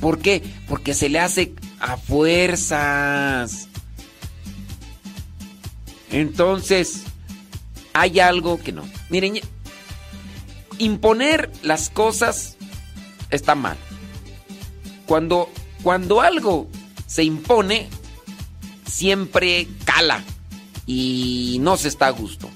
¿Por 0.00 0.18
qué? 0.18 0.42
Porque 0.68 0.94
se 0.94 1.08
le 1.08 1.18
hace 1.18 1.54
a 1.78 1.96
fuerzas. 1.96 3.68
Entonces, 6.10 7.04
hay 7.92 8.20
algo 8.20 8.60
que 8.60 8.72
no. 8.72 8.84
Miren, 9.10 9.40
imponer 10.78 11.50
las 11.62 11.90
cosas 11.90 12.56
está 13.30 13.54
mal. 13.54 13.76
Cuando, 15.06 15.50
cuando 15.82 16.20
algo 16.20 16.68
se 17.06 17.24
impone, 17.24 17.88
siempre 18.86 19.68
cala 19.84 20.22
y 20.86 21.58
no 21.60 21.76
se 21.76 21.88
está 21.88 22.06
a 22.06 22.10
gusto. 22.10 22.48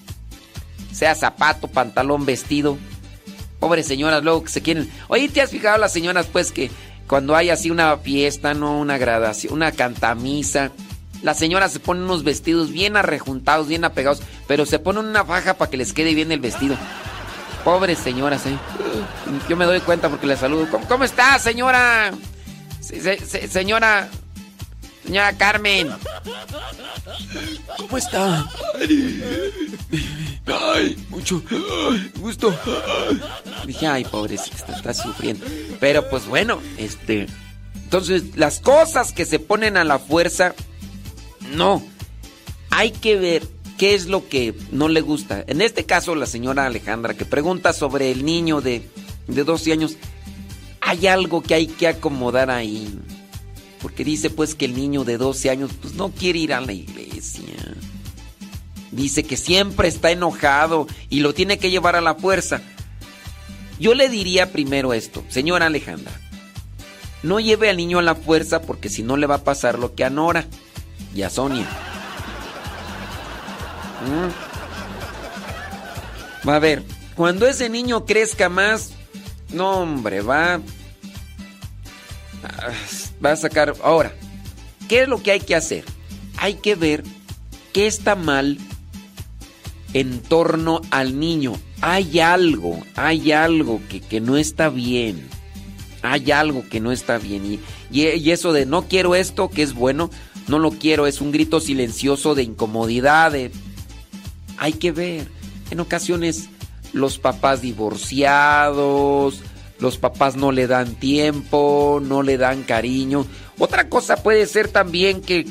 Sea 0.93 1.15
zapato, 1.15 1.69
pantalón, 1.69 2.25
vestido. 2.25 2.79
Pobres 3.65 3.87
señoras 3.87 4.23
luego 4.23 4.45
que 4.45 4.51
se 4.51 4.61
quieren... 4.61 4.91
Oye, 5.09 5.27
¿te 5.31 5.41
has 5.41 5.49
fijado 5.51 5.79
las 5.79 5.91
señoras 5.91 6.27
pues 6.31 6.53
que 6.53 6.71
cuando 7.07 7.35
hay 7.35 7.49
así 7.49 7.71
una 7.71 7.97
fiesta, 7.97 8.53
no 8.53 8.79
una 8.79 8.99
gradación, 8.99 9.55
una 9.55 9.73
cantamisa, 9.73 10.71
las 11.23 11.39
señoras 11.39 11.73
se 11.73 11.81
ponen 11.81 12.03
unos 12.03 12.25
vestidos 12.25 12.71
bien 12.71 12.99
arrejuntados, 12.99 13.67
bien 13.67 13.87
apegados, 13.87 14.21
pero 14.47 14.67
se 14.67 14.79
ponen 14.79 15.07
una 15.07 15.25
faja 15.25 15.55
para 15.55 15.71
que 15.71 15.79
les 15.79 15.95
quede 15.95 16.13
bien 16.13 16.31
el 16.31 16.41
vestido. 16.41 16.77
Pobres 17.65 17.99
señoras, 18.01 18.45
¿eh? 18.45 18.55
Yo 19.49 19.57
me 19.57 19.65
doy 19.65 19.81
cuenta 19.81 20.11
porque 20.11 20.27
le 20.27 20.37
saludo. 20.37 20.69
¿Cómo, 20.71 20.87
cómo 20.87 21.05
está, 21.05 21.39
señora? 21.39 22.13
Se- 22.81 23.01
se- 23.01 23.25
se- 23.25 23.49
señora. 23.49 24.11
Señora 25.05 25.37
Carmen. 25.37 25.91
¿Cómo 27.79 27.99
está? 27.99 28.51
Ay, 30.47 30.97
mucho 31.11 31.43
ay, 31.51 32.13
gusto. 32.19 32.55
Dije, 33.67 33.87
ay, 33.87 34.05
pobrecita, 34.05 34.57
está, 34.57 34.77
está 34.77 34.95
sufriendo. 34.95 35.45
Pero 35.81 36.09
pues 36.09 36.27
bueno, 36.27 36.61
este. 36.79 37.27
Entonces, 37.75 38.37
las 38.37 38.61
cosas 38.61 39.13
que 39.13 39.27
se 39.27 39.39
ponen 39.39 39.77
a 39.77 39.85
la 39.85 39.99
fuerza, 39.99 40.55
no. 41.53 41.83
Hay 42.71 42.91
que 42.91 43.17
ver 43.17 43.47
qué 43.79 43.95
es 43.95 44.07
lo 44.07 44.29
que 44.29 44.55
no 44.73 44.89
le 44.89 45.01
gusta. 45.01 45.45
En 45.47 45.61
este 45.61 45.85
caso, 45.85 46.15
la 46.15 46.27
señora 46.27 46.67
Alejandra, 46.67 47.15
que 47.15 47.25
pregunta 47.25 47.73
sobre 47.73 48.11
el 48.11 48.25
niño 48.25 48.61
de, 48.61 48.89
de 49.29 49.45
12 49.45 49.73
años, 49.73 49.97
hay 50.81 51.07
algo 51.07 51.43
que 51.43 51.55
hay 51.55 51.67
que 51.67 51.89
acomodar 51.89 52.51
ahí. 52.51 52.99
Porque 53.85 54.03
dice 54.03 54.31
pues 54.31 54.55
que 54.55 54.65
el 54.65 54.75
niño 54.75 55.05
de 55.05 55.19
12 55.19 55.51
años 55.51 55.71
pues 55.79 55.93
no 55.93 56.09
quiere 56.09 56.39
ir 56.39 56.55
a 56.55 56.63
la 56.63 56.73
iglesia. 56.73 57.55
Dice 58.91 59.25
que 59.25 59.37
siempre 59.37 59.89
está 59.89 60.11
enojado 60.11 60.87
y 61.11 61.21
lo 61.21 61.35
tiene 61.35 61.59
que 61.59 61.71
llevar 61.71 61.95
a 61.95 62.01
la 62.01 62.15
fuerza. 62.15 62.63
Yo 63.79 63.93
le 63.93 64.09
diría 64.09 64.53
primero 64.53 64.95
esto, 64.95 65.23
señora 65.29 65.67
Alejandra. 65.67 66.19
No 67.23 67.41
lleve 67.41 67.69
al 67.69 67.77
niño 67.77 67.99
a 67.99 68.03
la 68.03 68.15
fuerza 68.15 68.63
porque 68.63 68.89
si 68.89 69.03
no 69.03 69.19
le 69.19 69.27
va 69.27 69.35
a 69.35 69.45
pasar 69.45 69.79
lo 69.79 69.95
que 69.95 70.05
a 70.05 70.09
Nora 70.09 70.47
y 71.15 71.21
a 71.21 71.29
Sonia. 71.29 71.69
Mm. 74.07 74.31
Va 76.49 76.57
a 76.57 76.61
ver, 76.61 76.85
cuando 77.15 77.47
ese 77.47 77.69
niño 77.69 78.07
crezca 78.07 78.49
más, 78.49 78.93
no 79.51 79.73
hombre, 79.81 80.23
va 80.23 80.63
Ah, 82.45 82.73
va 83.25 83.33
a 83.33 83.37
sacar 83.37 83.75
ahora. 83.83 84.15
¿Qué 84.89 85.03
es 85.03 85.09
lo 85.09 85.23
que 85.23 85.31
hay 85.33 85.41
que 85.41 85.55
hacer? 85.55 85.85
Hay 86.37 86.55
que 86.55 86.75
ver 86.75 87.05
qué 87.73 87.87
está 87.87 88.15
mal 88.17 88.59
en 89.93 90.21
torno 90.21 90.83
al 90.91 91.19
niño. 91.19 91.55
Hay 91.81 92.21
algo, 92.21 92.79
hay 92.97 93.33
algo 93.33 93.81
que, 93.89 94.01
que 94.01 94.21
no 94.21 94.37
está 94.37 94.69
bien. 94.69 95.29
Hay 96.03 96.31
algo 96.33 96.65
que 96.69 96.81
no 96.81 96.93
está 96.93 97.19
bien. 97.19 97.61
Y, 97.91 98.01
y- 98.01 98.31
eso 98.31 98.53
de 98.53 98.67
no 98.67 98.89
quiero 98.89 99.15
esto, 99.15 99.49
que 99.49 99.63
es 99.63 99.75
bueno, 99.75 100.11
no 100.49 100.59
lo 100.59 100.71
quiero, 100.73 101.07
es 101.07 101.21
un 101.21 101.33
grito 101.33 101.61
silencioso 101.61 102.35
de 102.35 102.43
incomodidad. 102.43 103.33
de- 103.33 103.51
Hay 104.59 104.75
que 104.75 104.93
ver. 104.93 105.29
En 105.71 105.81
ocasiones 105.81 106.49
los 106.93 107.19
papás 107.19 107.63
divorciados, 107.63 109.41
los 109.79 109.99
papás 109.99 110.37
no 110.37 110.53
le 110.53 110.67
dan 110.67 110.95
tiempo, 110.95 112.01
no 112.03 112.23
le 112.23 112.39
dan 112.39 112.63
cariño. 112.63 113.27
Otra 113.59 113.89
cosa 113.89 114.17
puede 114.17 114.47
ser 114.47 114.69
también 114.69 115.21
que, 115.21 115.47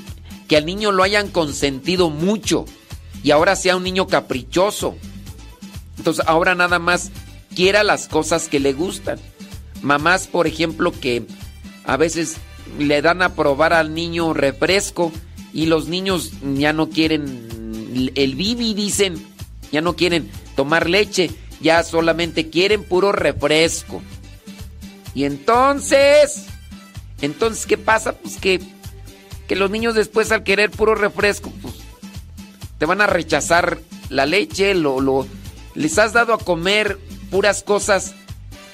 que 0.47 0.57
al 0.57 0.65
niño 0.65 0.91
lo 0.91 1.03
hayan 1.03 1.30
consentido 1.30 2.09
mucho 2.09 2.65
y 3.24 3.32
ahora 3.32 3.55
sea 3.55 3.76
un 3.76 3.84
niño 3.84 4.07
caprichoso. 4.07 4.95
Entonces 5.97 6.26
ahora 6.28 6.55
nada 6.55 6.80
más 6.80 7.11
quiera 7.55 7.84
las 7.84 8.07
cosas 8.07 8.47
que 8.49 8.59
le 8.59 8.74
gustan. 8.74 9.19
Mamás, 9.82 10.28
por 10.28 10.47
ejemplo, 10.47 10.91
que 10.91 11.26
a 11.86 11.97
veces 11.97 12.38
le 12.80 13.01
dan 13.01 13.21
a 13.21 13.36
probar 13.36 13.74
al 13.74 13.93
niño 13.93 14.34
refresco 14.34 15.11
y 15.53 15.67
los 15.67 15.88
niños 15.88 16.32
ya 16.55 16.74
no 16.74 16.89
quieren 16.89 18.11
el 18.15 18.36
bibi, 18.36 18.74
dicen, 18.74 19.15
ya 19.71 19.82
no 19.82 19.95
quieren 19.95 20.30
tomar 20.55 20.89
leche, 20.89 21.30
ya 21.61 21.84
solamente 21.84 22.49
quieren 22.49 22.84
puro 22.84 23.11
refresco. 23.11 24.01
Y 25.16 25.26
entonces, 25.26 26.45
entonces, 27.22 27.66
¿qué 27.66 27.78
pasa? 27.78 28.14
Pues 28.14 28.38
que, 28.38 28.61
que 29.47 29.55
los 29.55 29.70
niños 29.70 29.95
después 29.95 30.32
al 30.32 30.43
querer 30.43 30.72
puro 30.72 30.95
refresco, 30.95 31.51
pues 31.61 31.76
te 32.78 32.86
van 32.86 33.01
a 33.01 33.07
rechazar 33.07 33.80
la 34.09 34.26
leche, 34.26 34.74
lo, 34.74 34.99
lo, 34.99 35.28
les 35.76 35.97
has 35.99 36.14
dado 36.14 36.34
a 36.34 36.38
comer 36.38 36.97
puras 37.32 37.64
cosas 37.64 38.14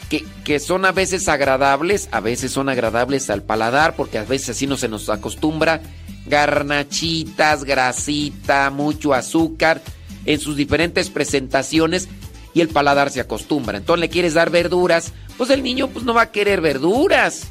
que, 0.09 0.25
que 0.43 0.59
son 0.59 0.85
a 0.85 0.91
veces 0.91 1.27
agradables, 1.29 2.09
a 2.11 2.19
veces 2.19 2.51
son 2.51 2.69
agradables 2.69 3.29
al 3.29 3.43
paladar, 3.43 3.95
porque 3.95 4.17
a 4.17 4.23
veces 4.23 4.49
así 4.49 4.67
no 4.67 4.77
se 4.77 4.87
nos 4.87 5.09
acostumbra. 5.09 5.81
Garnachitas, 6.25 7.63
grasita, 7.63 8.69
mucho 8.69 9.13
azúcar, 9.13 9.81
en 10.25 10.39
sus 10.39 10.55
diferentes 10.55 11.09
presentaciones, 11.09 12.09
y 12.53 12.61
el 12.61 12.69
paladar 12.69 13.11
se 13.11 13.19
acostumbra. 13.19 13.77
Entonces 13.77 14.01
le 14.01 14.09
quieres 14.09 14.33
dar 14.33 14.49
verduras, 14.49 15.13
pues 15.37 15.49
el 15.49 15.63
niño 15.63 15.87
pues 15.89 16.05
no 16.05 16.13
va 16.13 16.23
a 16.23 16.31
querer 16.31 16.61
verduras, 16.61 17.47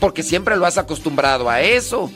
porque 0.00 0.22
siempre 0.22 0.56
lo 0.56 0.66
has 0.66 0.78
acostumbrado 0.78 1.48
a 1.48 1.60
eso. 1.60 2.10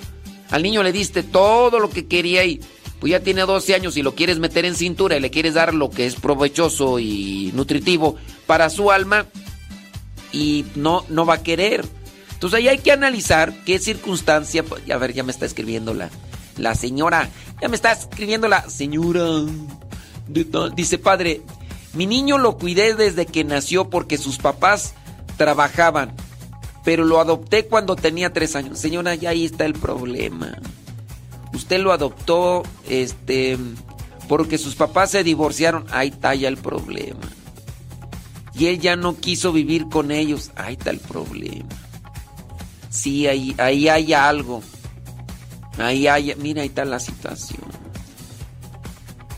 Al 0.50 0.62
niño 0.62 0.82
le 0.82 0.92
diste 0.92 1.22
todo 1.22 1.78
lo 1.78 1.90
que 1.90 2.06
quería 2.06 2.44
y 2.44 2.60
pues 3.00 3.10
ya 3.10 3.20
tiene 3.20 3.42
12 3.42 3.74
años 3.74 3.96
y 3.96 4.02
lo 4.02 4.14
quieres 4.14 4.38
meter 4.38 4.64
en 4.64 4.74
cintura 4.74 5.16
y 5.16 5.20
le 5.20 5.30
quieres 5.30 5.54
dar 5.54 5.74
lo 5.74 5.90
que 5.90 6.06
es 6.06 6.14
provechoso 6.14 6.98
y 6.98 7.52
nutritivo 7.54 8.16
para 8.46 8.70
su 8.70 8.90
alma 8.90 9.26
y 10.32 10.64
no, 10.74 11.04
no 11.08 11.26
va 11.26 11.34
a 11.34 11.42
querer. 11.42 11.84
Entonces 12.32 12.58
ahí 12.58 12.68
hay 12.68 12.78
que 12.78 12.92
analizar 12.92 13.52
qué 13.64 13.78
circunstancia. 13.78 14.62
pues, 14.62 14.88
A 14.90 14.98
ver, 14.98 15.12
ya 15.12 15.22
me 15.22 15.32
está 15.32 15.46
escribiendo 15.46 15.94
la, 15.94 16.10
la 16.58 16.74
señora. 16.74 17.28
Ya 17.60 17.68
me 17.68 17.76
está 17.76 17.92
escribiendo 17.92 18.48
la 18.48 18.68
señora. 18.68 19.22
Dice, 20.74 20.98
padre, 20.98 21.42
mi 21.96 22.06
niño 22.06 22.38
lo 22.38 22.58
cuidé 22.58 22.94
desde 22.94 23.26
que 23.26 23.42
nació 23.42 23.88
porque 23.88 24.18
sus 24.18 24.38
papás 24.38 24.94
trabajaban. 25.36 26.14
Pero 26.84 27.04
lo 27.04 27.20
adopté 27.20 27.66
cuando 27.66 27.96
tenía 27.96 28.32
tres 28.32 28.54
años. 28.54 28.78
Señora, 28.78 29.14
ya 29.14 29.30
ahí 29.30 29.44
está 29.44 29.64
el 29.64 29.72
problema. 29.72 30.56
Usted 31.52 31.80
lo 31.80 31.92
adoptó, 31.92 32.62
este, 32.88 33.58
porque 34.28 34.58
sus 34.58 34.76
papás 34.76 35.10
se 35.10 35.24
divorciaron. 35.24 35.86
Ahí 35.90 36.08
está 36.08 36.34
ya 36.34 36.48
el 36.48 36.58
problema. 36.58 37.28
Y 38.54 38.66
él 38.66 38.78
ya 38.78 38.94
no 38.94 39.16
quiso 39.16 39.52
vivir 39.52 39.88
con 39.88 40.10
ellos. 40.10 40.52
Ahí 40.54 40.74
está 40.74 40.90
el 40.90 41.00
problema. 41.00 41.68
Sí, 42.90 43.26
ahí, 43.26 43.54
ahí 43.58 43.88
hay 43.88 44.12
algo. 44.12 44.62
Ahí 45.78 46.06
hay, 46.06 46.34
mira, 46.36 46.62
ahí 46.62 46.68
está 46.68 46.84
la 46.84 47.00
situación. 47.00 47.85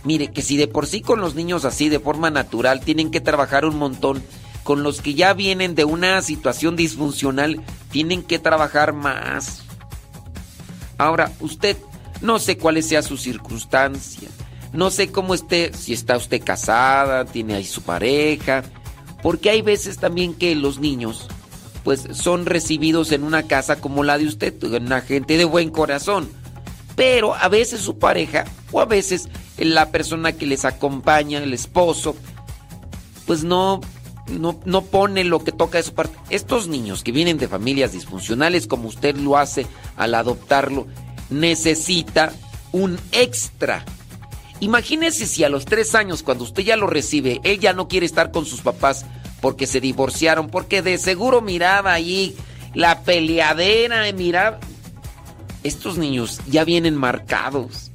Mire, 0.09 0.29
que 0.29 0.41
si 0.41 0.57
de 0.57 0.69
por 0.69 0.87
sí 0.87 1.03
con 1.03 1.21
los 1.21 1.35
niños 1.35 1.67
así, 1.67 1.91
de 1.91 2.01
forma 2.01 2.31
natural, 2.31 2.81
tienen 2.81 3.11
que 3.11 3.21
trabajar 3.21 3.67
un 3.67 3.77
montón, 3.77 4.23
con 4.63 4.83
los 4.83 5.03
que 5.03 5.13
ya 5.13 5.35
vienen 5.35 5.75
de 5.75 5.85
una 5.85 6.23
situación 6.23 6.77
disfuncional, 6.77 7.63
tienen 7.91 8.23
que 8.23 8.39
trabajar 8.39 8.95
más. 8.95 9.65
Ahora, 10.97 11.31
usted, 11.41 11.77
no 12.23 12.39
sé 12.39 12.57
cuál 12.57 12.83
sea 12.83 13.03
su 13.03 13.19
circunstancia, 13.19 14.31
no 14.73 14.91
sé 14.91 15.13
cómo 15.13 15.35
esté, 15.35 15.75
si 15.75 15.93
está 15.93 16.17
usted 16.17 16.43
casada, 16.43 17.27
tiene 17.27 17.57
ahí 17.57 17.67
su 17.67 17.83
pareja, 17.83 18.63
porque 19.23 19.51
hay 19.51 19.61
veces 19.61 19.99
también 19.99 20.33
que 20.33 20.55
los 20.55 20.79
niños, 20.79 21.29
pues 21.85 22.09
son 22.13 22.47
recibidos 22.47 23.13
en 23.13 23.25
una 23.25 23.43
casa 23.43 23.79
como 23.79 24.05
la 24.05 24.17
de 24.17 24.25
usted, 24.25 24.55
una 24.65 25.03
gente 25.03 25.37
de 25.37 25.45
buen 25.45 25.69
corazón. 25.69 26.31
Pero 26.97 27.35
a 27.35 27.49
veces 27.49 27.83
su 27.83 27.99
pareja 27.99 28.47
o 28.73 28.81
a 28.81 28.87
veces 28.87 29.29
la 29.59 29.91
persona 29.91 30.33
que 30.33 30.47
les 30.47 30.65
acompaña, 30.65 31.39
el 31.39 31.55
esposo, 31.55 32.17
pues 33.27 33.45
no, 33.45 33.81
no, 34.29 34.59
no 34.65 34.83
pone 34.83 35.25
lo 35.25 35.43
que 35.45 35.53
toca 35.53 35.79
de 35.79 35.85
su 35.85 35.95
parte. 35.95 36.17
Estos 36.31 36.69
niños 36.69 37.03
que 37.03 37.13
vienen 37.13 37.39
de 37.39 37.49
familias 37.49 37.93
disfuncionales, 37.93 38.67
como 38.67 38.89
usted 38.89 39.17
lo 39.17 39.37
hace 39.37 39.67
al 39.97 40.15
adoptarlo, 40.15 40.87
necesita 41.31 42.33
un 42.73 42.99
extra. 43.13 43.85
Imagínese 44.61 45.27
si 45.27 45.45
a 45.45 45.49
los 45.49 45.65
tres 45.65 45.95
años, 45.95 46.23
cuando 46.23 46.45
usted 46.45 46.63
ya 46.63 46.77
lo 46.77 46.87
recibe, 46.87 47.41
él 47.45 47.61
ya 47.61 47.73
no 47.73 47.89
quiere 47.89 48.07
estar 48.07 48.31
con 48.31 48.45
sus 48.45 48.61
papás 48.61 49.07
porque 49.41 49.67
se 49.67 49.81
divorciaron, 49.81 50.49
porque 50.49 50.83
de 50.83 50.99
seguro 50.99 51.41
miraba 51.41 51.93
ahí 51.93 52.37
la 52.75 53.03
peleadera, 53.03 54.11
miraba. 54.13 54.59
Estos 55.63 55.99
niños 55.99 56.41
ya 56.49 56.65
vienen 56.65 56.97
marcados, 56.97 57.88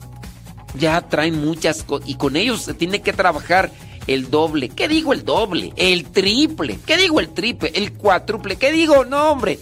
ya 0.76 1.02
traen 1.02 1.44
muchas 1.44 1.84
cosas 1.84 2.10
y 2.10 2.16
con 2.16 2.36
ellos 2.36 2.64
se 2.64 2.74
tiene 2.74 3.02
que 3.02 3.14
trabajar 3.14 3.72
el 4.08 4.30
doble. 4.30 4.70
¿Qué 4.70 4.88
digo 4.88 5.14
el 5.14 5.24
doble? 5.24 5.74
El 5.76 6.06
triple. 6.06 6.80
¿Qué 6.86 6.98
digo 6.98 7.20
el 7.20 7.30
triple? 7.30 7.72
El 7.76 7.94
cuádruple. 7.94 8.58
¿Qué 8.58 8.72
digo? 8.72 9.06
No, 9.06 9.32
hombre. 9.32 9.60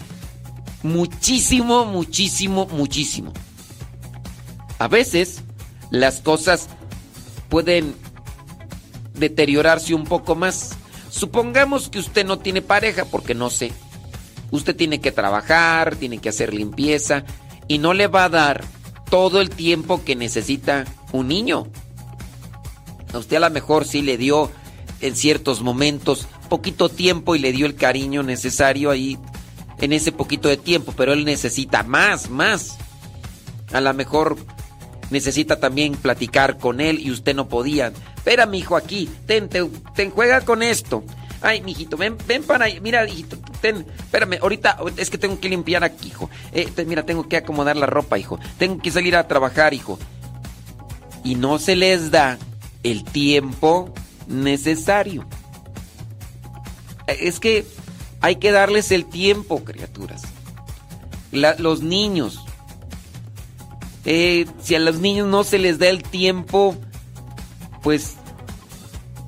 Muchísimo, 0.84 1.86
muchísimo, 1.86 2.68
muchísimo. 2.68 3.34
A 4.80 4.88
veces 4.88 5.42
las 5.92 6.22
cosas 6.22 6.70
pueden 7.50 7.94
deteriorarse 9.14 9.94
un 9.94 10.06
poco 10.06 10.36
más. 10.36 10.72
Supongamos 11.12 11.90
que 11.90 12.00
usted 12.00 12.26
no 12.26 12.40
tiene 12.40 12.62
pareja, 12.62 13.06
porque 13.06 13.36
no 13.36 13.50
sé. 13.50 13.72
Usted 14.50 14.76
tiene 14.76 15.00
que 15.00 15.12
trabajar, 15.12 15.96
tiene 15.98 16.18
que 16.18 16.30
hacer 16.30 16.54
limpieza 16.54 17.24
y 17.68 17.78
no 17.78 17.94
le 17.94 18.08
va 18.08 18.26
a 18.26 18.30
dar 18.30 18.64
todo 19.10 19.40
el 19.40 19.50
tiempo 19.50 20.04
que 20.04 20.16
necesita 20.16 20.86
un 21.12 21.28
niño. 21.28 21.68
A 23.14 23.18
usted 23.18 23.38
a 23.38 23.42
lo 23.42 23.50
mejor 23.50 23.86
sí 23.86 24.02
le 24.02 24.18
dio 24.18 24.52
en 25.02 25.16
ciertos 25.16 25.62
momentos 25.62 26.28
poquito 26.50 26.90
tiempo 26.90 27.36
y 27.36 27.40
le 27.40 27.52
dio 27.52 27.66
el 27.66 27.76
cariño 27.76 28.24
necesario 28.24 28.92
ahí 28.92 29.18
en 29.80 29.94
ese 29.94 30.12
poquito 30.12 30.50
de 30.50 30.58
tiempo, 30.58 30.94
pero 30.96 31.14
él 31.14 31.26
necesita 31.26 31.84
más, 31.84 32.30
más. 32.30 32.78
A 33.72 33.82
lo 33.82 33.94
mejor 33.94 34.38
necesita 35.10 35.60
también 35.60 35.94
platicar 35.94 36.58
con 36.58 36.82
él 36.82 37.00
y 37.00 37.10
usted 37.10 37.36
no 37.36 37.48
podía. 37.48 37.94
Espera, 38.18 38.46
mi 38.46 38.60
hijo, 38.60 38.76
aquí, 38.76 39.10
ten, 39.26 39.50
te, 39.50 39.64
ten, 39.96 40.12
juega 40.12 40.42
con 40.42 40.62
esto. 40.62 41.04
Ay, 41.42 41.62
mijito, 41.62 41.98
ven, 41.98 42.18
ven 42.28 42.44
para 42.44 42.66
ahí. 42.66 42.80
Mira, 42.82 43.08
hijito, 43.08 43.38
ten, 43.62 43.86
espérame, 43.98 44.38
ahorita 44.42 44.78
es 44.98 45.10
que 45.10 45.18
tengo 45.18 45.40
que 45.40 45.50
limpiar 45.50 45.84
aquí, 45.84 46.10
hijo. 46.10 46.30
Eh, 46.52 46.70
mira, 46.86 47.04
tengo 47.04 47.28
que 47.28 47.38
acomodar 47.38 47.78
la 47.78 47.88
ropa, 47.88 48.20
hijo. 48.20 48.40
Tengo 48.58 48.78
que 48.78 48.92
salir 48.92 49.16
a 49.16 49.28
trabajar, 49.28 49.74
hijo. 49.74 49.98
Y 51.24 51.36
no 51.36 51.60
se 51.60 51.76
les 51.76 52.12
da 52.12 52.38
el 52.84 53.04
tiempo 53.04 53.94
necesario. 54.28 55.26
Es 57.08 57.40
que 57.40 57.66
hay 58.22 58.38
que 58.38 58.52
darles 58.52 58.92
el 58.92 59.06
tiempo, 59.06 59.64
criaturas. 59.64 60.24
Los 61.32 61.82
niños. 61.82 62.44
Eh, 64.06 64.48
si 64.62 64.76
a 64.76 64.80
los 64.80 65.00
niños 65.00 65.28
no 65.28 65.44
se 65.44 65.60
les 65.60 65.78
da 65.78 65.88
el 65.88 66.02
tiempo, 66.04 66.76
pues 67.84 68.16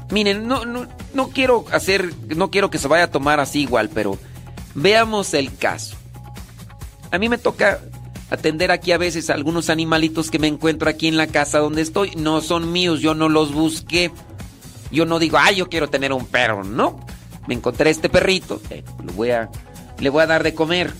miren, 0.10 0.48
no, 0.48 0.66
no, 0.66 0.88
no 1.14 1.30
quiero 1.30 1.66
hacer, 1.72 2.14
no 2.36 2.52
quiero 2.52 2.70
que 2.70 2.78
se 2.78 2.88
vaya 2.88 3.06
a 3.06 3.12
tomar 3.12 3.40
así 3.40 3.62
igual, 3.62 3.90
pero 3.90 4.18
veamos 4.76 5.34
el 5.34 5.56
caso. 5.56 5.96
A 7.12 7.20
mí 7.20 7.30
me 7.30 7.38
toca 7.38 7.80
atender 8.34 8.72
aquí 8.72 8.92
a 8.92 8.98
veces 8.98 9.30
a 9.30 9.36
algunos 9.36 9.70
animalitos 9.70 10.32
que 10.32 10.40
me 10.40 10.48
encuentro 10.48 10.90
aquí 10.90 11.08
en 11.08 11.18
la 11.18 11.28
casa 11.28 11.60
donde 11.60 11.84
estoy. 11.84 12.16
No 12.16 12.42
son 12.42 12.72
míos, 12.72 13.00
yo 13.00 13.14
no 13.14 13.30
los 13.30 13.54
busqué. 13.54 14.12
Yo 14.92 15.06
no 15.06 15.20
digo, 15.20 15.38
ay, 15.40 15.58
yo 15.58 15.70
quiero 15.70 15.88
tener 15.88 16.14
un 16.14 16.26
perro, 16.26 16.64
no. 16.64 17.00
Me 17.48 17.54
encontré 17.54 17.90
este 17.90 18.10
perrito, 18.10 18.62
eh, 18.70 18.84
lo 19.04 19.14
voy 19.14 19.32
a, 19.32 19.50
le 20.00 20.10
voy 20.10 20.24
a 20.24 20.28
dar 20.28 20.44
de 20.44 20.54
comer. 20.54 20.94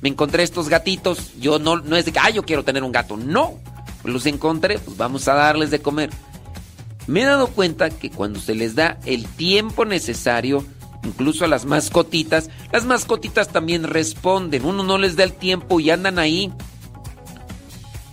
Me 0.00 0.10
encontré 0.10 0.42
estos 0.42 0.68
gatitos, 0.68 1.32
yo 1.38 1.58
no, 1.58 1.76
no 1.76 1.96
es 1.96 2.04
de 2.04 2.12
que, 2.12 2.20
yo 2.34 2.42
quiero 2.42 2.64
tener 2.64 2.82
un 2.82 2.92
gato, 2.92 3.16
no. 3.16 3.54
Los 4.02 4.26
encontré, 4.26 4.78
pues 4.78 4.96
vamos 4.96 5.26
a 5.28 5.34
darles 5.34 5.70
de 5.70 5.80
comer. 5.80 6.10
Me 7.06 7.22
he 7.22 7.24
dado 7.24 7.46
cuenta 7.46 7.90
que 7.90 8.10
cuando 8.10 8.40
se 8.40 8.54
les 8.54 8.74
da 8.74 8.98
el 9.06 9.26
tiempo 9.26 9.84
necesario, 9.86 10.64
incluso 11.04 11.44
a 11.44 11.48
las 11.48 11.64
mascotitas, 11.64 12.50
las 12.72 12.84
mascotitas 12.84 13.48
también 13.48 13.84
responden. 13.84 14.64
Uno 14.64 14.82
no 14.82 14.98
les 14.98 15.16
da 15.16 15.24
el 15.24 15.32
tiempo 15.32 15.80
y 15.80 15.90
andan 15.90 16.18
ahí. 16.18 16.52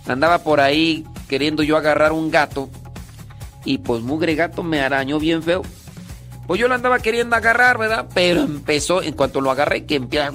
Andaba 0.06 0.38
por 0.38 0.60
ahí 0.60 1.04
queriendo 1.28 1.62
yo 1.62 1.76
agarrar 1.76 2.12
un 2.12 2.30
gato 2.30 2.68
y 3.64 3.78
pues 3.78 4.02
mugre 4.02 4.34
gato 4.34 4.62
me 4.62 4.80
arañó 4.80 5.18
bien 5.18 5.42
feo. 5.42 5.62
Pues 6.46 6.60
yo 6.60 6.68
lo 6.68 6.74
andaba 6.74 6.98
queriendo 6.98 7.36
agarrar, 7.36 7.78
¿verdad? 7.78 8.08
Pero 8.12 8.42
empezó, 8.42 9.02
en 9.02 9.14
cuanto 9.14 9.40
lo 9.40 9.50
agarré, 9.50 9.86
que 9.86 9.94
empieza... 9.94 10.30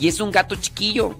Y 0.00 0.08
es 0.08 0.20
un 0.20 0.30
gato 0.30 0.56
chiquillo. 0.56 1.16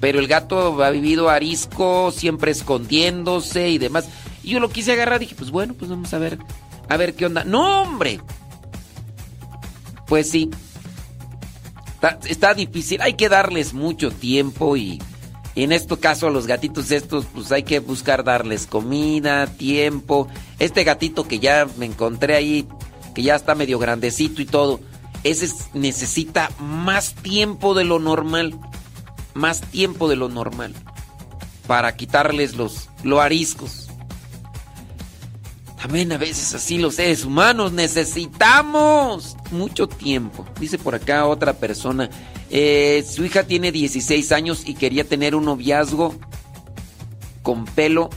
Pero 0.00 0.18
el 0.18 0.28
gato 0.28 0.82
ha 0.84 0.90
vivido 0.90 1.30
arisco, 1.30 2.12
siempre 2.12 2.50
escondiéndose 2.50 3.70
y 3.70 3.78
demás. 3.78 4.08
Y 4.42 4.50
yo 4.50 4.60
lo 4.60 4.68
quise 4.68 4.92
agarrar, 4.92 5.18
dije, 5.18 5.34
pues 5.34 5.50
bueno, 5.50 5.74
pues 5.74 5.90
vamos 5.90 6.12
a 6.12 6.18
ver, 6.18 6.38
a 6.88 6.96
ver 6.96 7.14
qué 7.14 7.26
onda. 7.26 7.44
¡No, 7.44 7.82
hombre! 7.82 8.20
Pues 10.06 10.30
sí. 10.30 10.50
Está, 12.24 12.54
difícil, 12.54 13.00
hay 13.00 13.14
que 13.14 13.28
darles 13.28 13.74
mucho 13.74 14.10
tiempo 14.10 14.76
y, 14.76 15.00
en 15.54 15.72
este 15.72 15.96
caso 15.98 16.26
a 16.26 16.30
los 16.30 16.46
gatitos 16.46 16.90
estos, 16.90 17.24
pues 17.26 17.50
hay 17.52 17.62
que 17.62 17.80
buscar 17.80 18.24
darles 18.24 18.66
comida, 18.66 19.46
tiempo. 19.46 20.28
Este 20.58 20.84
gatito 20.84 21.26
que 21.26 21.38
ya 21.38 21.66
me 21.78 21.86
encontré 21.86 22.34
ahí, 22.36 22.66
que 23.14 23.22
ya 23.22 23.34
está 23.36 23.54
medio 23.54 23.78
grandecito 23.78 24.42
y 24.42 24.46
todo, 24.46 24.80
ese 25.24 25.46
es- 25.46 25.68
necesita 25.74 26.50
más 26.58 27.14
tiempo 27.14 27.74
de 27.74 27.84
lo 27.84 27.98
normal. 27.98 28.58
Más 29.34 29.60
tiempo 29.60 30.08
de 30.08 30.16
lo 30.16 30.28
normal. 30.28 30.74
Para 31.66 31.96
quitarles 31.96 32.54
los, 32.54 32.88
los 33.02 33.20
ariscos. 33.20 33.85
También 35.86 36.10
a 36.10 36.18
veces 36.18 36.52
así 36.52 36.78
los 36.78 36.96
seres 36.96 37.24
humanos 37.24 37.70
necesitamos 37.70 39.36
mucho 39.52 39.86
tiempo. 39.86 40.44
Dice 40.58 40.78
por 40.78 40.96
acá 40.96 41.26
otra 41.26 41.52
persona, 41.52 42.10
eh, 42.50 43.04
su 43.08 43.24
hija 43.24 43.44
tiene 43.44 43.70
16 43.70 44.32
años 44.32 44.64
y 44.66 44.74
quería 44.74 45.04
tener 45.04 45.36
un 45.36 45.44
noviazgo 45.44 46.16
con 47.42 47.66
pelo 47.66 48.10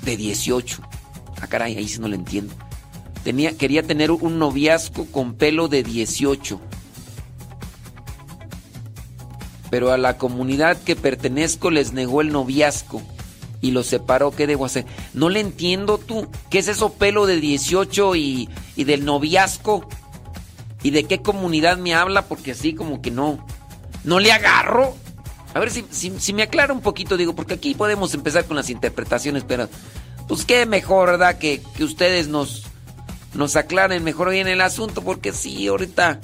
de 0.00 0.16
18. 0.16 0.80
Ah, 1.42 1.46
caray, 1.46 1.76
ahí 1.76 1.86
sí 1.88 2.00
no 2.00 2.08
lo 2.08 2.14
entiendo. 2.14 2.54
Tenía, 3.22 3.54
quería 3.54 3.82
tener 3.82 4.10
un 4.10 4.38
noviazgo 4.38 5.04
con 5.12 5.34
pelo 5.34 5.68
de 5.68 5.82
18. 5.82 6.58
Pero 9.68 9.92
a 9.92 9.98
la 9.98 10.16
comunidad 10.16 10.80
que 10.80 10.96
pertenezco 10.96 11.70
les 11.70 11.92
negó 11.92 12.22
el 12.22 12.32
noviazgo 12.32 13.02
y 13.60 13.70
los 13.70 13.86
separó. 13.86 14.30
¿Qué 14.30 14.46
debo 14.46 14.64
hacer? 14.64 14.86
No 15.14 15.28
le 15.28 15.40
entiendo 15.40 15.98
tú. 15.98 16.28
¿Qué 16.50 16.58
es 16.58 16.68
eso 16.68 16.92
pelo 16.92 17.26
de 17.26 17.40
18 17.40 18.16
y, 18.16 18.48
y 18.76 18.84
del 18.84 19.04
noviazgo? 19.04 19.88
¿Y 20.82 20.90
de 20.90 21.04
qué 21.04 21.20
comunidad 21.20 21.76
me 21.76 21.94
habla? 21.94 22.22
Porque 22.22 22.52
así 22.52 22.74
como 22.74 23.02
que 23.02 23.10
no. 23.10 23.44
No 24.04 24.20
le 24.20 24.32
agarro. 24.32 24.94
A 25.54 25.60
ver 25.60 25.70
si, 25.70 25.84
si, 25.90 26.32
me 26.32 26.42
aclara 26.42 26.72
un 26.72 26.82
poquito, 26.82 27.16
digo, 27.16 27.34
porque 27.34 27.54
aquí 27.54 27.74
podemos 27.74 28.14
empezar 28.14 28.44
con 28.44 28.56
las 28.56 28.70
interpretaciones, 28.70 29.44
pero 29.44 29.68
pues 30.28 30.44
qué 30.44 30.66
mejor, 30.66 31.08
¿verdad? 31.08 31.38
Que, 31.38 31.62
que 31.74 31.84
ustedes 31.84 32.28
nos, 32.28 32.64
nos 33.34 33.56
aclaren 33.56 34.04
mejor 34.04 34.30
bien 34.30 34.46
el 34.46 34.60
asunto, 34.60 35.02
porque 35.02 35.32
si 35.32 35.66
ahorita 35.66 36.20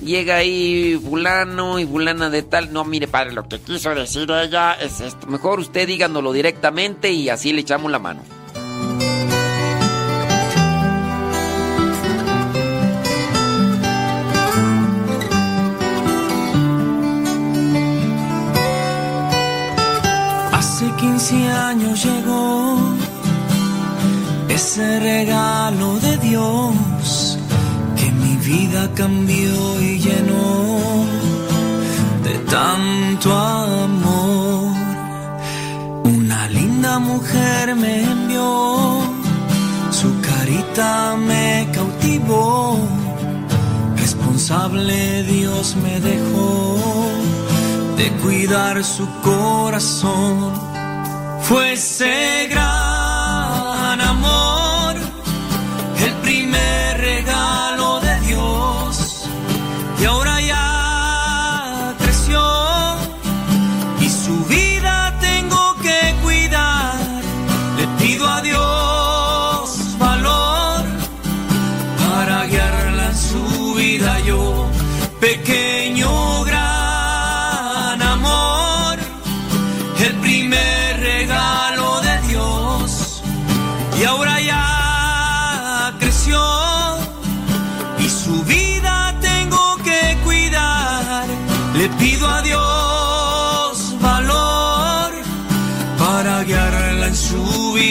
llega 0.00 0.36
ahí 0.36 1.00
fulano 1.02 1.78
y 1.78 1.86
fulana 1.86 2.30
de 2.30 2.42
tal, 2.42 2.72
no, 2.72 2.84
mire, 2.84 3.08
padre, 3.08 3.32
lo 3.32 3.48
que 3.48 3.60
quiso 3.60 3.94
decir 3.94 4.30
ella 4.30 4.72
es 4.74 5.00
esto. 5.00 5.26
Mejor 5.26 5.60
usted 5.60 5.86
díganoslo 5.86 6.32
directamente 6.32 7.10
y 7.10 7.28
así 7.28 7.52
le 7.52 7.60
echamos 7.62 7.90
la 7.90 7.98
mano. 7.98 8.22
Hace 20.52 20.86
15 21.00 21.48
años 21.48 22.04
llegó 22.04 22.94
ese 24.48 25.00
regalo 25.00 25.98
de 26.00 26.16
Dios 26.18 27.33
vida 28.44 28.90
cambió 28.94 29.80
y 29.80 29.98
llenó 29.98 31.06
de 32.22 32.34
tanto 32.50 33.32
amor. 33.32 34.74
Una 36.04 36.48
linda 36.48 36.98
mujer 36.98 37.74
me 37.74 38.02
envió, 38.02 39.00
su 39.90 40.20
carita 40.20 41.16
me 41.16 41.68
cautivó, 41.72 42.78
responsable 43.96 45.22
Dios 45.22 45.76
me 45.76 46.00
dejó 46.00 46.78
de 47.96 48.10
cuidar 48.22 48.84
su 48.84 49.08
corazón. 49.22 50.52
Fue 51.40 51.72
ese 51.72 52.48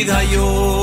su 0.04 0.10
vida 0.10 0.83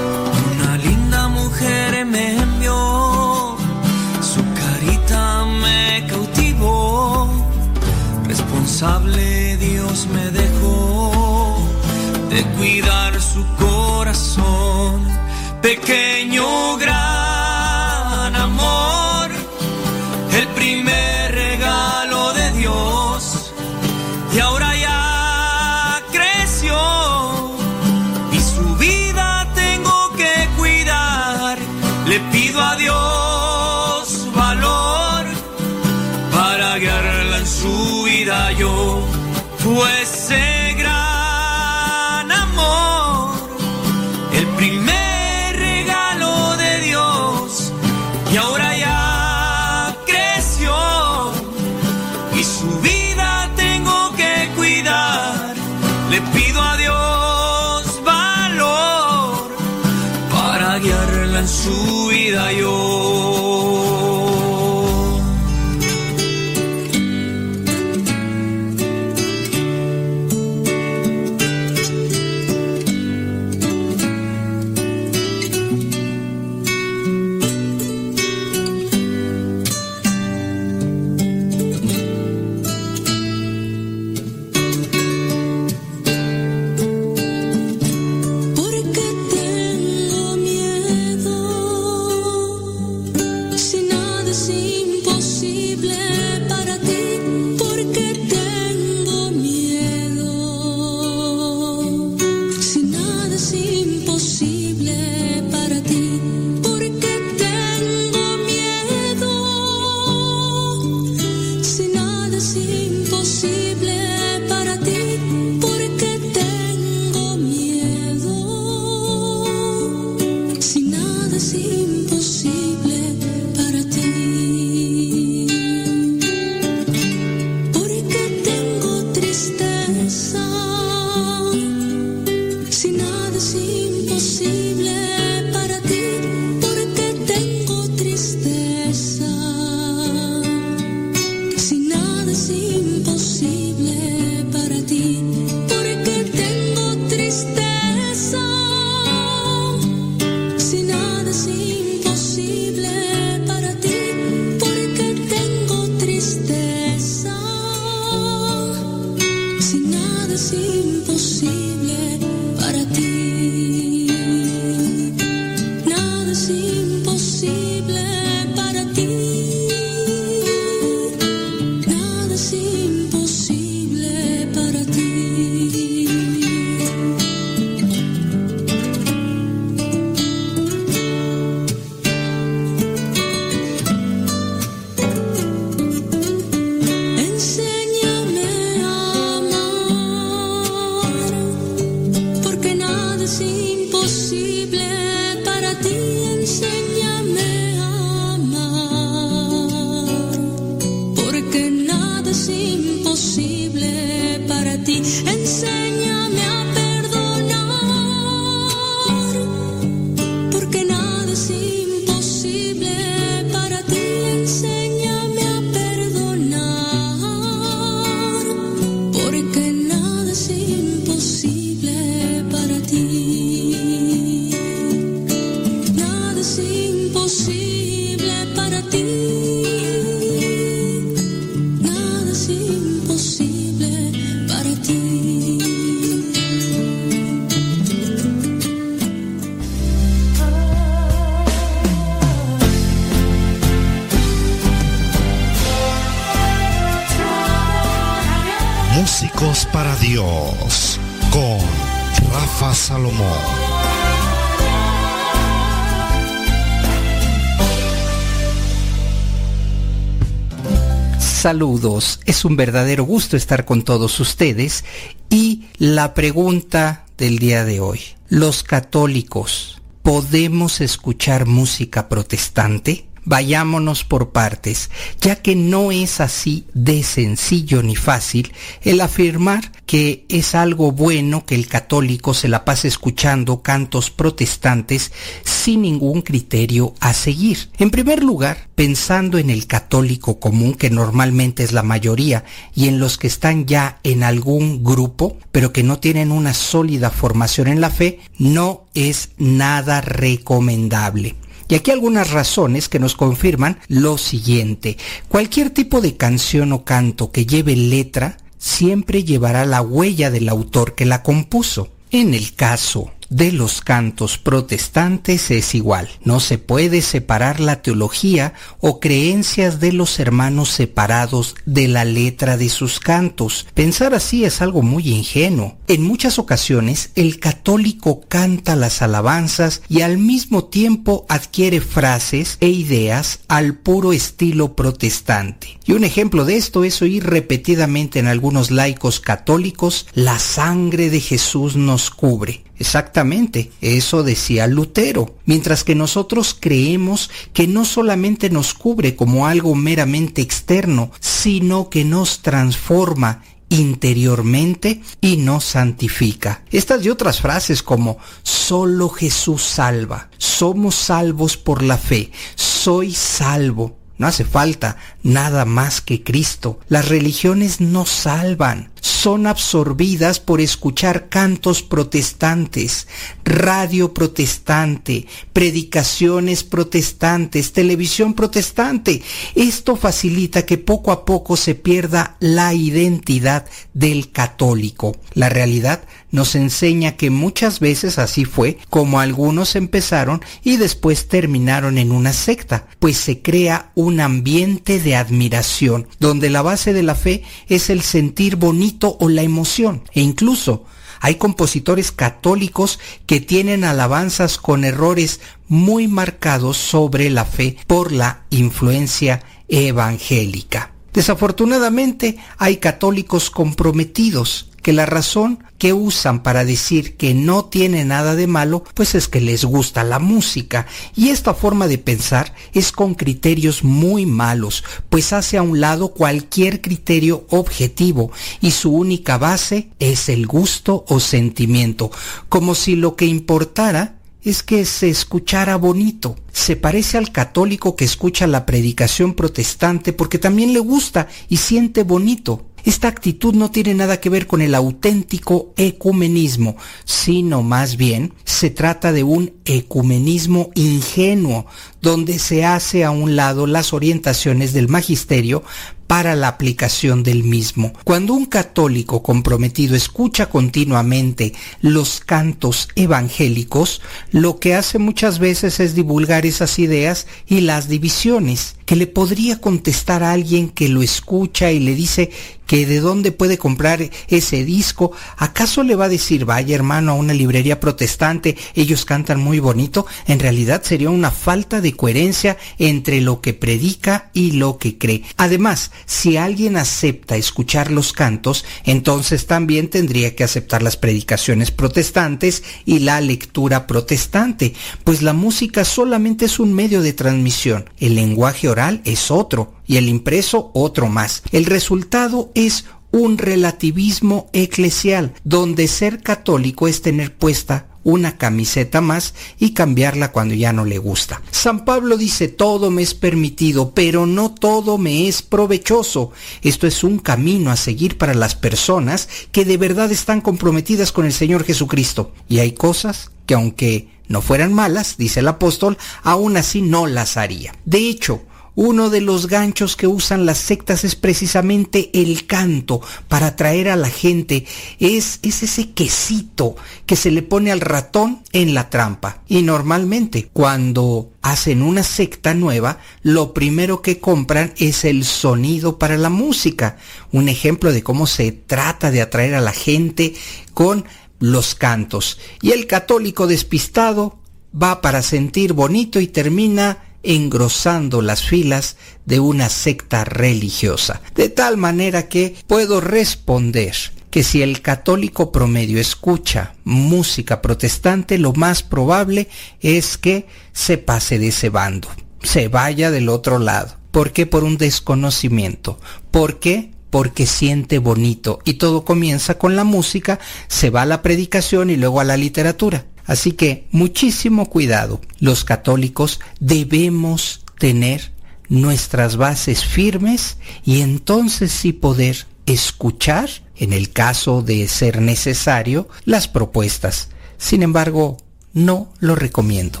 Es 262.24 262.44
un 262.44 262.56
verdadero 262.56 263.04
gusto 263.04 263.36
estar 263.36 263.64
con 263.64 263.82
todos 263.82 264.18
ustedes 264.18 264.84
y 265.30 265.66
la 265.76 266.12
pregunta 266.12 267.04
del 267.16 267.38
día 267.38 267.64
de 267.64 267.78
hoy. 267.78 268.00
¿Los 268.28 268.64
católicos 268.64 269.80
podemos 270.02 270.80
escuchar 270.80 271.46
música 271.46 272.08
protestante? 272.08 273.06
Vayámonos 273.24 274.02
por 274.02 274.30
partes, 274.30 274.90
ya 275.20 275.36
que 275.36 275.54
no 275.54 275.92
es 275.92 276.20
así 276.20 276.64
de 276.74 277.04
sencillo 277.04 277.80
ni 277.84 277.94
fácil 277.94 278.52
el 278.82 279.00
afirmar 279.00 279.70
que 279.88 280.26
es 280.28 280.54
algo 280.54 280.92
bueno 280.92 281.46
que 281.46 281.54
el 281.54 281.66
católico 281.66 282.34
se 282.34 282.46
la 282.46 282.66
pase 282.66 282.88
escuchando 282.88 283.62
cantos 283.62 284.10
protestantes 284.10 285.12
sin 285.44 285.80
ningún 285.80 286.20
criterio 286.20 286.92
a 287.00 287.14
seguir. 287.14 287.70
En 287.78 287.88
primer 287.88 288.22
lugar, 288.22 288.68
pensando 288.74 289.38
en 289.38 289.48
el 289.48 289.66
católico 289.66 290.38
común, 290.38 290.74
que 290.74 290.90
normalmente 290.90 291.64
es 291.64 291.72
la 291.72 291.82
mayoría, 291.82 292.44
y 292.74 292.88
en 292.88 293.00
los 293.00 293.16
que 293.16 293.28
están 293.28 293.64
ya 293.64 293.98
en 294.02 294.24
algún 294.24 294.84
grupo, 294.84 295.38
pero 295.52 295.72
que 295.72 295.82
no 295.82 295.98
tienen 295.98 296.32
una 296.32 296.52
sólida 296.52 297.08
formación 297.08 297.66
en 297.66 297.80
la 297.80 297.88
fe, 297.88 298.20
no 298.38 298.84
es 298.92 299.30
nada 299.38 300.02
recomendable. 300.02 301.36
Y 301.66 301.76
aquí 301.76 301.92
algunas 301.92 302.30
razones 302.30 302.90
que 302.90 302.98
nos 302.98 303.16
confirman 303.16 303.78
lo 303.88 304.18
siguiente. 304.18 304.98
Cualquier 305.28 305.70
tipo 305.70 306.02
de 306.02 306.18
canción 306.18 306.74
o 306.74 306.84
canto 306.84 307.32
que 307.32 307.46
lleve 307.46 307.74
letra 307.74 308.36
siempre 308.58 309.24
llevará 309.24 309.64
la 309.64 309.80
huella 309.80 310.30
del 310.30 310.48
autor 310.48 310.94
que 310.94 311.06
la 311.06 311.22
compuso. 311.22 311.88
En 312.10 312.34
el 312.34 312.54
caso 312.54 313.12
de 313.30 313.52
los 313.52 313.80
cantos 313.80 314.38
protestantes 314.38 315.50
es 315.50 315.74
igual. 315.74 316.08
No 316.22 316.40
se 316.40 316.58
puede 316.58 317.02
separar 317.02 317.60
la 317.60 317.82
teología 317.82 318.54
o 318.80 319.00
creencias 319.00 319.80
de 319.80 319.92
los 319.92 320.18
hermanos 320.18 320.70
separados 320.70 321.54
de 321.66 321.88
la 321.88 322.04
letra 322.04 322.56
de 322.56 322.68
sus 322.68 323.00
cantos. 323.00 323.66
Pensar 323.74 324.14
así 324.14 324.44
es 324.44 324.62
algo 324.62 324.82
muy 324.82 325.08
ingenuo. 325.08 325.76
En 325.88 326.02
muchas 326.02 326.38
ocasiones 326.38 327.10
el 327.14 327.38
católico 327.38 328.20
canta 328.28 328.76
las 328.76 329.02
alabanzas 329.02 329.82
y 329.88 330.02
al 330.02 330.18
mismo 330.18 330.64
tiempo 330.64 331.26
adquiere 331.28 331.80
frases 331.80 332.56
e 332.60 332.68
ideas 332.68 333.40
al 333.48 333.74
puro 333.74 334.12
estilo 334.12 334.74
protestante. 334.74 335.78
Y 335.84 335.92
un 335.92 336.04
ejemplo 336.04 336.44
de 336.44 336.56
esto 336.56 336.84
es 336.84 337.00
oír 337.02 337.24
repetidamente 337.24 338.18
en 338.18 338.26
algunos 338.26 338.70
laicos 338.70 339.20
católicos, 339.20 340.06
la 340.14 340.38
sangre 340.38 341.10
de 341.10 341.20
Jesús 341.20 341.76
nos 341.76 342.10
cubre. 342.10 342.67
Exactamente, 342.78 343.72
eso 343.80 344.22
decía 344.22 344.66
Lutero, 344.68 345.34
mientras 345.46 345.82
que 345.82 345.96
nosotros 345.96 346.56
creemos 346.58 347.28
que 347.52 347.66
no 347.66 347.84
solamente 347.84 348.50
nos 348.50 348.72
cubre 348.72 349.16
como 349.16 349.46
algo 349.48 349.74
meramente 349.74 350.42
externo, 350.42 351.10
sino 351.20 351.90
que 351.90 352.04
nos 352.04 352.40
transforma 352.40 353.42
interiormente 353.68 355.02
y 355.20 355.38
nos 355.38 355.64
santifica. 355.64 356.62
Estas 356.70 357.04
y 357.04 357.10
otras 357.10 357.40
frases 357.40 357.82
como 357.82 358.18
solo 358.42 359.08
Jesús 359.08 359.62
salva, 359.62 360.30
somos 360.38 360.94
salvos 360.94 361.56
por 361.56 361.82
la 361.82 361.98
fe, 361.98 362.30
soy 362.54 363.12
salvo, 363.12 363.96
no 364.18 364.26
hace 364.26 364.44
falta 364.44 364.96
nada 365.22 365.64
más 365.64 366.00
que 366.00 366.22
Cristo. 366.22 366.78
Las 366.88 367.08
religiones 367.08 367.80
no 367.80 368.06
salvan, 368.06 368.90
son 369.00 369.46
absorbidas 369.46 370.40
por 370.40 370.60
escuchar 370.60 371.28
cantos 371.28 371.82
protestantes, 371.82 373.08
radio 373.44 374.14
protestante, 374.14 375.26
predicaciones 375.52 376.64
protestantes, 376.64 377.72
televisión 377.72 378.34
protestante. 378.34 379.22
Esto 379.54 379.96
facilita 379.96 380.64
que 380.64 380.78
poco 380.78 381.10
a 381.10 381.24
poco 381.24 381.56
se 381.56 381.74
pierda 381.74 382.36
la 382.40 382.74
identidad 382.74 383.66
del 383.94 384.30
católico. 384.30 385.16
La 385.34 385.48
realidad 385.48 386.02
nos 386.30 386.54
enseña 386.54 387.16
que 387.16 387.30
muchas 387.30 387.80
veces 387.80 388.18
así 388.18 388.44
fue 388.44 388.78
como 388.90 389.20
algunos 389.20 389.76
empezaron 389.76 390.42
y 390.62 390.76
después 390.76 391.28
terminaron 391.28 391.98
en 391.98 392.12
una 392.12 392.32
secta, 392.32 392.86
pues 392.98 393.16
se 393.16 393.40
crea 393.40 393.92
un 393.94 394.20
ambiente 394.20 395.00
de 395.00 395.07
admiración, 395.16 396.08
donde 396.18 396.50
la 396.50 396.62
base 396.62 396.92
de 396.92 397.02
la 397.02 397.14
fe 397.14 397.42
es 397.68 397.90
el 397.90 398.02
sentir 398.02 398.56
bonito 398.56 399.16
o 399.20 399.28
la 399.28 399.42
emoción, 399.42 400.02
e 400.12 400.20
incluso 400.20 400.84
hay 401.20 401.36
compositores 401.36 402.12
católicos 402.12 402.98
que 403.26 403.40
tienen 403.40 403.84
alabanzas 403.84 404.58
con 404.58 404.84
errores 404.84 405.40
muy 405.66 406.08
marcados 406.08 406.76
sobre 406.76 407.30
la 407.30 407.44
fe 407.44 407.76
por 407.86 408.12
la 408.12 408.42
influencia 408.50 409.42
evangélica. 409.68 410.92
Desafortunadamente 411.12 412.38
hay 412.58 412.76
católicos 412.76 413.50
comprometidos 413.50 414.67
que 414.82 414.92
la 414.92 415.06
razón 415.06 415.64
que 415.78 415.92
usan 415.92 416.42
para 416.42 416.64
decir 416.64 417.16
que 417.16 417.34
no 417.34 417.64
tiene 417.66 418.04
nada 418.04 418.34
de 418.34 418.46
malo, 418.46 418.84
pues 418.94 419.14
es 419.14 419.28
que 419.28 419.40
les 419.40 419.64
gusta 419.64 420.04
la 420.04 420.18
música. 420.18 420.86
Y 421.14 421.28
esta 421.28 421.54
forma 421.54 421.86
de 421.88 421.98
pensar 421.98 422.54
es 422.72 422.92
con 422.92 423.14
criterios 423.14 423.84
muy 423.84 424.26
malos, 424.26 424.84
pues 425.08 425.32
hace 425.32 425.56
a 425.56 425.62
un 425.62 425.80
lado 425.80 426.08
cualquier 426.08 426.80
criterio 426.80 427.46
objetivo 427.50 428.32
y 428.60 428.72
su 428.72 428.92
única 428.92 429.38
base 429.38 429.90
es 429.98 430.28
el 430.28 430.46
gusto 430.46 431.04
o 431.08 431.20
sentimiento, 431.20 432.10
como 432.48 432.74
si 432.74 432.96
lo 432.96 433.16
que 433.16 433.26
importara 433.26 434.16
es 434.42 434.62
que 434.62 434.84
se 434.84 435.08
escuchara 435.10 435.76
bonito. 435.76 436.36
Se 436.52 436.76
parece 436.76 437.18
al 437.18 437.32
católico 437.32 437.96
que 437.96 438.04
escucha 438.04 438.46
la 438.46 438.66
predicación 438.66 439.34
protestante 439.34 440.12
porque 440.12 440.38
también 440.38 440.72
le 440.72 440.80
gusta 440.80 441.28
y 441.48 441.58
siente 441.58 442.02
bonito. 442.02 442.67
Esta 442.84 443.08
actitud 443.08 443.54
no 443.54 443.70
tiene 443.70 443.94
nada 443.94 444.20
que 444.20 444.30
ver 444.30 444.46
con 444.46 444.62
el 444.62 444.74
auténtico 444.74 445.72
ecumenismo, 445.76 446.76
sino 447.04 447.62
más 447.62 447.96
bien 447.96 448.32
se 448.44 448.70
trata 448.70 449.12
de 449.12 449.24
un 449.24 449.52
ecumenismo 449.64 450.70
ingenuo, 450.74 451.66
donde 452.00 452.38
se 452.38 452.64
hace 452.64 453.04
a 453.04 453.10
un 453.10 453.36
lado 453.36 453.66
las 453.66 453.92
orientaciones 453.92 454.72
del 454.72 454.88
magisterio 454.88 455.62
para 456.08 456.34
la 456.34 456.48
aplicación 456.48 457.22
del 457.22 457.44
mismo. 457.44 457.92
Cuando 458.02 458.32
un 458.32 458.46
católico 458.46 459.22
comprometido 459.22 459.94
escucha 459.94 460.46
continuamente 460.46 461.52
los 461.80 462.18
cantos 462.18 462.88
evangélicos, 462.96 464.00
lo 464.32 464.58
que 464.58 464.74
hace 464.74 464.98
muchas 464.98 465.38
veces 465.38 465.78
es 465.78 465.94
divulgar 465.94 466.46
esas 466.46 466.80
ideas 466.80 467.28
y 467.46 467.60
las 467.60 467.88
divisiones, 467.88 468.74
que 468.86 468.96
le 468.96 469.06
podría 469.06 469.60
contestar 469.60 470.22
a 470.22 470.32
alguien 470.32 470.70
que 470.70 470.88
lo 470.88 471.02
escucha 471.02 471.70
y 471.70 471.78
le 471.78 471.94
dice 471.94 472.30
que 472.66 472.86
de 472.86 473.00
dónde 473.00 473.32
puede 473.32 473.56
comprar 473.58 474.10
ese 474.28 474.64
disco, 474.64 475.12
¿acaso 475.36 475.82
le 475.82 475.96
va 475.96 476.04
a 476.04 476.10
decir, 476.10 476.44
vaya 476.44 476.74
hermano, 476.74 477.12
a 477.12 477.14
una 477.14 477.32
librería 477.32 477.80
protestante, 477.80 478.56
ellos 478.74 479.06
cantan 479.06 479.40
muy 479.40 479.58
bonito? 479.58 480.06
En 480.26 480.38
realidad 480.38 480.82
sería 480.82 481.10
una 481.10 481.30
falta 481.30 481.80
de 481.80 481.94
coherencia 481.94 482.58
entre 482.78 483.22
lo 483.22 483.40
que 483.40 483.54
predica 483.54 484.30
y 484.32 484.52
lo 484.52 484.78
que 484.78 484.98
cree. 484.98 485.22
Además, 485.38 485.92
si 486.06 486.36
alguien 486.36 486.76
acepta 486.76 487.36
escuchar 487.36 487.90
los 487.90 488.12
cantos, 488.12 488.64
entonces 488.84 489.46
también 489.46 489.88
tendría 489.88 490.34
que 490.34 490.44
aceptar 490.44 490.82
las 490.82 490.96
predicaciones 490.96 491.70
protestantes 491.70 492.62
y 492.84 493.00
la 493.00 493.20
lectura 493.20 493.86
protestante, 493.86 494.74
pues 495.04 495.22
la 495.22 495.32
música 495.32 495.84
solamente 495.84 496.46
es 496.46 496.58
un 496.58 496.74
medio 496.74 497.02
de 497.02 497.12
transmisión, 497.12 497.90
el 497.98 498.14
lenguaje 498.14 498.68
oral 498.68 499.00
es 499.04 499.30
otro 499.30 499.74
y 499.86 499.96
el 499.96 500.08
impreso 500.08 500.70
otro 500.74 501.08
más. 501.08 501.42
El 501.52 501.64
resultado 501.64 502.50
es 502.54 502.84
un 503.10 503.38
relativismo 503.38 504.50
eclesial, 504.52 505.32
donde 505.44 505.88
ser 505.88 506.22
católico 506.22 506.88
es 506.88 507.02
tener 507.02 507.34
puesta 507.34 507.86
una 508.08 508.38
camiseta 508.38 509.02
más 509.02 509.34
y 509.58 509.74
cambiarla 509.74 510.32
cuando 510.32 510.54
ya 510.54 510.72
no 510.72 510.86
le 510.86 510.96
gusta. 510.96 511.42
San 511.50 511.84
Pablo 511.84 512.16
dice, 512.16 512.48
todo 512.48 512.90
me 512.90 513.02
es 513.02 513.12
permitido, 513.12 513.90
pero 513.90 514.24
no 514.24 514.54
todo 514.54 514.96
me 514.96 515.28
es 515.28 515.42
provechoso. 515.42 516.32
Esto 516.62 516.86
es 516.86 517.04
un 517.04 517.18
camino 517.18 517.70
a 517.70 517.76
seguir 517.76 518.16
para 518.16 518.32
las 518.32 518.54
personas 518.54 519.28
que 519.52 519.66
de 519.66 519.76
verdad 519.76 520.10
están 520.10 520.40
comprometidas 520.40 521.12
con 521.12 521.26
el 521.26 521.34
Señor 521.34 521.64
Jesucristo. 521.64 522.32
Y 522.48 522.60
hay 522.60 522.72
cosas 522.72 523.30
que 523.44 523.52
aunque 523.52 524.08
no 524.26 524.40
fueran 524.40 524.72
malas, 524.72 525.16
dice 525.18 525.40
el 525.40 525.48
apóstol, 525.48 525.98
aún 526.22 526.56
así 526.56 526.80
no 526.80 527.06
las 527.06 527.36
haría. 527.36 527.74
De 527.84 527.98
hecho, 527.98 528.42
uno 528.80 529.10
de 529.10 529.20
los 529.20 529.48
ganchos 529.48 529.96
que 529.96 530.06
usan 530.06 530.46
las 530.46 530.58
sectas 530.58 531.02
es 531.02 531.16
precisamente 531.16 532.10
el 532.12 532.46
canto 532.46 533.00
para 533.26 533.48
atraer 533.48 533.88
a 533.88 533.96
la 533.96 534.08
gente. 534.08 534.66
Es, 535.00 535.40
es 535.42 535.64
ese 535.64 535.90
quesito 535.90 536.76
que 537.04 537.16
se 537.16 537.32
le 537.32 537.42
pone 537.42 537.72
al 537.72 537.80
ratón 537.80 538.40
en 538.52 538.74
la 538.74 538.88
trampa. 538.88 539.42
Y 539.48 539.62
normalmente 539.62 540.48
cuando 540.52 541.32
hacen 541.42 541.82
una 541.82 542.04
secta 542.04 542.54
nueva, 542.54 543.00
lo 543.22 543.52
primero 543.52 544.00
que 544.00 544.20
compran 544.20 544.72
es 544.76 545.04
el 545.04 545.24
sonido 545.24 545.98
para 545.98 546.16
la 546.16 546.30
música. 546.30 546.98
Un 547.32 547.48
ejemplo 547.48 547.90
de 547.90 548.04
cómo 548.04 548.28
se 548.28 548.52
trata 548.52 549.10
de 549.10 549.22
atraer 549.22 549.56
a 549.56 549.60
la 549.60 549.72
gente 549.72 550.34
con 550.72 551.04
los 551.40 551.74
cantos. 551.74 552.38
Y 552.62 552.70
el 552.70 552.86
católico 552.86 553.48
despistado 553.48 554.38
va 554.72 555.00
para 555.00 555.22
sentir 555.22 555.72
bonito 555.72 556.20
y 556.20 556.28
termina 556.28 557.07
engrosando 557.22 558.22
las 558.22 558.42
filas 558.42 558.96
de 559.24 559.40
una 559.40 559.68
secta 559.68 560.24
religiosa. 560.24 561.20
De 561.34 561.48
tal 561.48 561.76
manera 561.76 562.28
que 562.28 562.54
puedo 562.66 563.00
responder 563.00 563.94
que 564.30 564.42
si 564.42 564.62
el 564.62 564.82
católico 564.82 565.52
promedio 565.52 566.00
escucha 566.00 566.74
música 566.84 567.62
protestante, 567.62 568.38
lo 568.38 568.52
más 568.52 568.82
probable 568.82 569.48
es 569.80 570.18
que 570.18 570.46
se 570.72 570.98
pase 570.98 571.38
de 571.38 571.48
ese 571.48 571.70
bando, 571.70 572.08
se 572.42 572.68
vaya 572.68 573.10
del 573.10 573.28
otro 573.28 573.58
lado. 573.58 573.96
¿Por 574.10 574.32
qué? 574.32 574.46
Por 574.46 574.64
un 574.64 574.78
desconocimiento. 574.78 575.98
¿Por 576.30 576.58
qué? 576.60 576.92
Porque 577.10 577.46
siente 577.46 577.98
bonito. 577.98 578.58
Y 578.64 578.74
todo 578.74 579.04
comienza 579.04 579.58
con 579.58 579.76
la 579.76 579.84
música, 579.84 580.38
se 580.66 580.90
va 580.90 581.02
a 581.02 581.06
la 581.06 581.22
predicación 581.22 581.90
y 581.90 581.96
luego 581.96 582.20
a 582.20 582.24
la 582.24 582.36
literatura. 582.36 583.06
Así 583.28 583.52
que 583.52 583.86
muchísimo 583.92 584.68
cuidado. 584.68 585.20
Los 585.38 585.64
católicos 585.64 586.40
debemos 586.58 587.64
tener 587.78 588.32
nuestras 588.68 589.36
bases 589.36 589.84
firmes 589.84 590.58
y 590.84 591.00
entonces 591.02 591.70
sí 591.70 591.92
poder 591.92 592.46
escuchar, 592.66 593.48
en 593.76 593.92
el 593.92 594.10
caso 594.10 594.62
de 594.62 594.88
ser 594.88 595.22
necesario, 595.22 596.08
las 596.24 596.48
propuestas. 596.48 597.28
Sin 597.56 597.84
embargo, 597.84 598.38
no 598.72 599.12
lo 599.20 599.36
recomiendo. 599.36 600.00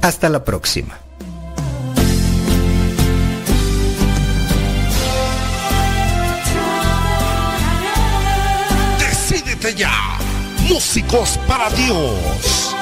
Hasta 0.00 0.28
la 0.28 0.44
próxima. 0.44 1.00
Conéctate 9.58 9.74
ya. 9.74 10.07
Músicos 10.68 11.38
para 11.46 11.70
Dios. 11.70 12.74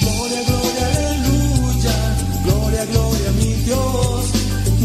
Gloria, 0.00 0.42
gloria, 0.42 0.86
aleluya. 0.86 2.16
Gloria, 2.44 2.84
gloria, 2.86 3.30
mi 3.38 3.54
Dios. 3.62 4.24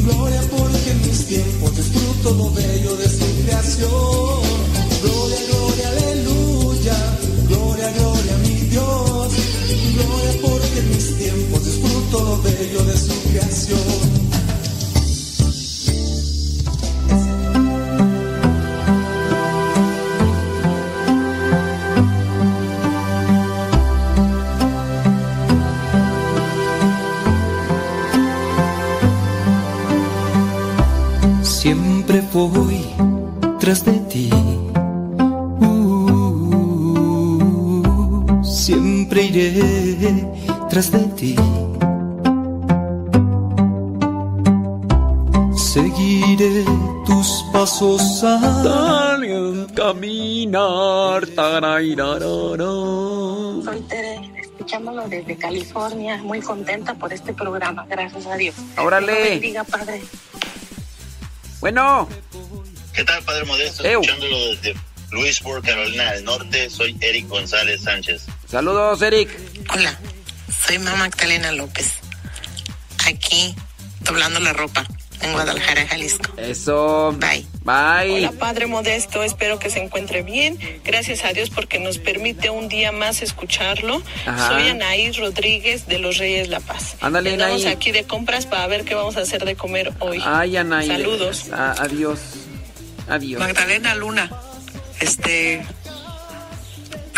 Gloria 0.05 0.41
porque 0.51 0.93
mis 1.03 1.25
tiempos 1.25 1.75
disfruto 1.75 2.31
lo 2.35 2.51
bello 2.51 2.95
de 2.95 3.09
su 3.09 3.43
creación. 3.43 4.24
Siempre 31.41 32.21
voy 32.31 32.85
tras 33.59 33.83
de 33.83 33.93
ti. 34.09 34.29
Uh, 35.59 37.03
siempre 38.43 39.25
iré 39.25 40.29
tras 40.69 40.91
de 40.91 40.99
ti. 41.17 41.35
Seguiré 45.75 46.63
tus 47.05 47.43
pasos 47.51 48.23
al 48.23 49.67
caminar. 49.75 51.25
Soy 53.65 53.81
Tere, 53.89 54.31
escuchándolo 54.41 55.05
desde 55.09 55.35
California, 55.35 56.15
muy 56.23 56.39
contenta 56.39 56.93
por 56.93 57.11
este 57.11 57.33
programa, 57.33 57.85
gracias 57.89 58.25
a 58.25 58.37
Dios. 58.37 58.55
Órale. 58.77 59.31
Bendiga, 59.31 59.65
Padre. 59.65 60.01
Bueno. 61.59 62.07
¿Qué 62.93 63.03
tal, 63.03 63.21
Padre 63.23 63.43
Modesto? 63.43 63.83
Ew. 63.83 63.99
Escuchándolo 63.99 64.37
desde 64.51 64.75
Louisburg, 65.11 65.61
Carolina 65.61 66.13
del 66.13 66.23
Norte, 66.23 66.69
soy 66.69 66.95
Eric 67.01 67.27
González 67.27 67.81
Sánchez. 67.81 68.27
Saludos, 68.47 69.01
Eric. 69.01 69.29
Hola, 69.73 69.99
soy 70.65 70.79
mamá 70.79 71.09
Magdalena 71.09 71.51
López. 71.51 71.95
Aquí, 73.05 73.53
doblando 73.99 74.39
la 74.39 74.53
ropa, 74.53 74.87
en 75.21 75.31
Guadalajara, 75.33 75.87
Jalisco. 75.87 76.31
Eso. 76.37 77.15
Bye. 77.19 77.45
Bye. 77.63 78.15
Hola 78.17 78.31
Padre 78.33 78.67
Modesto, 78.67 79.23
espero 79.23 79.57
que 79.59 79.69
se 79.69 79.79
encuentre 79.83 80.21
bien. 80.21 80.57
Gracias 80.83 81.25
a 81.25 81.33
Dios 81.33 81.49
porque 81.49 81.79
nos 81.79 81.97
permite 81.97 82.49
un 82.49 82.67
día 82.67 82.91
más 82.91 83.21
escucharlo. 83.21 84.01
Ajá. 84.25 84.47
Soy 84.49 84.67
Anaís 84.69 85.17
Rodríguez 85.17 85.87
de 85.87 85.97
Los 85.99 86.17
Reyes 86.17 86.49
La 86.49 86.59
Paz. 86.59 86.95
Ándale, 87.01 87.33
Anaí. 87.33 87.65
aquí 87.67 87.91
de 87.91 88.03
compras 88.03 88.45
para 88.45 88.67
ver 88.67 88.83
qué 88.85 88.93
vamos 88.95 89.17
a 89.17 89.21
hacer 89.21 89.45
de 89.45 89.55
comer 89.55 89.91
hoy. 89.99 90.21
Ay, 90.23 90.57
Anaí. 90.57 90.87
Saludos. 90.87 91.51
A- 91.51 91.71
adiós. 91.81 92.19
Adiós. 93.07 93.39
Magdalena 93.39 93.95
Luna, 93.95 94.31
este, 94.99 95.63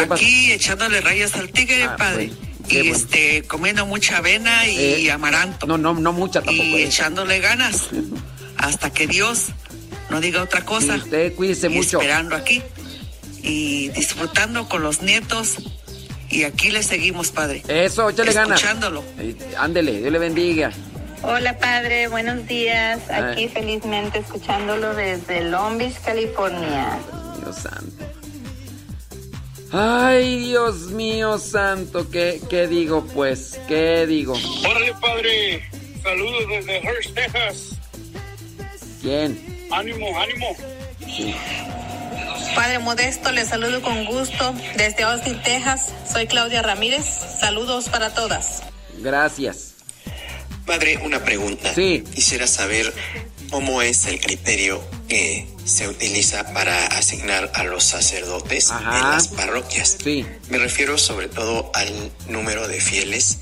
aquí 0.10 0.52
echándole 0.52 1.02
rayas 1.02 1.36
al 1.36 1.50
tigre, 1.50 1.84
Ah, 1.84 1.95
padre. 1.98 2.28
bueno, 2.28 2.47
qué 2.68 2.80
y 2.80 2.89
bueno. 2.89 2.95
este, 2.95 3.43
comiendo 3.43 3.86
mucha 3.86 4.18
avena 4.18 4.68
y 4.68 5.05
Eh, 5.05 5.11
amaranto. 5.11 5.65
No, 5.68 5.78
no, 5.78 5.93
no 5.93 6.13
mucha 6.13 6.41
tampoco. 6.41 6.63
y 6.68 6.76
eh. 6.84 6.86
echándole 6.86 7.39
ganas 7.39 7.89
hasta 8.57 8.91
que 8.91 9.07
Dios 9.07 9.45
no 10.09 10.20
diga 10.22 10.41
otra 10.43 10.63
cosa. 10.65 10.95
Y 10.95 10.99
usted 10.99 11.36
cuídese 11.36 11.68
Y 11.68 11.70
mucho. 11.76 11.97
Esperando 11.99 12.36
aquí 12.36 12.61
y 13.43 13.89
disfrutando 13.89 14.68
con 14.70 14.84
los 14.84 15.01
nietos. 15.01 15.55
Y 16.30 16.43
aquí 16.43 16.72
le 16.72 16.84
seguimos, 16.84 17.32
padre. 17.32 17.63
Eso, 17.70 18.09
échale 18.09 18.34
ganas. 18.34 18.59
Escuchándolo. 18.59 19.03
Eh, 19.18 19.36
Ándele, 19.57 19.99
Dios 19.99 20.11
le 20.11 20.20
bendiga. 20.20 20.72
Hola 21.24 21.57
padre, 21.57 22.07
buenos 22.09 22.45
días. 22.47 22.99
Aquí 23.09 23.43
Ay. 23.43 23.49
felizmente 23.49 24.20
escuchándolo 24.20 24.93
desde 24.93 25.45
Long 25.45 25.78
Beach, 25.78 25.95
California. 26.05 26.99
Dios 27.41 27.55
santo. 27.55 28.05
Ay, 29.72 30.38
Dios 30.47 30.91
mío 30.91 31.38
santo, 31.38 32.09
¿qué, 32.09 32.41
qué 32.49 32.68
digo 32.68 33.05
pues? 33.13 33.59
¿Qué 33.68 34.05
digo? 34.07 34.34
Órale, 34.68 34.93
padre. 35.01 35.70
Saludos 36.01 36.43
desde 36.49 36.82
Hearst, 36.82 37.13
Texas. 37.13 37.72
¿Quién? 39.01 39.68
Ánimo, 39.72 40.07
ánimo. 40.20 40.55
Padre 42.55 42.80
Modesto, 42.80 43.32
le 43.32 43.45
saludo 43.45 43.82
con 43.82 44.05
gusto 44.05 44.55
desde 44.78 45.03
Austin, 45.03 45.41
Texas. 45.43 45.93
Soy 46.11 46.28
Claudia 46.28 46.61
Ramírez. 46.61 47.05
Saludos 47.39 47.89
para 47.89 48.13
todas. 48.13 48.63
Gracias. 48.99 49.76
Padre, 50.65 50.97
una 51.03 51.24
pregunta. 51.24 51.74
Sí. 51.74 52.03
Quisiera 52.13 52.47
saber 52.47 52.93
cómo 53.51 53.82
es 53.82 54.05
el 54.07 54.20
criterio 54.20 54.82
que 55.07 55.47
se 55.68 55.88
utiliza 55.89 56.53
para 56.53 56.88
asignar 56.88 57.51
a 57.53 57.63
los 57.65 57.84
sacerdotes 57.84 58.72
Ajá. 58.72 58.97
en 58.97 59.11
las 59.11 59.28
parroquias. 59.28 59.97
Sí. 60.01 60.26
Me 60.49 60.57
refiero 60.59 60.97
sobre 60.97 61.28
todo 61.28 61.70
al 61.74 62.11
número 62.30 62.68
de 62.70 62.80
fieles, 62.80 63.39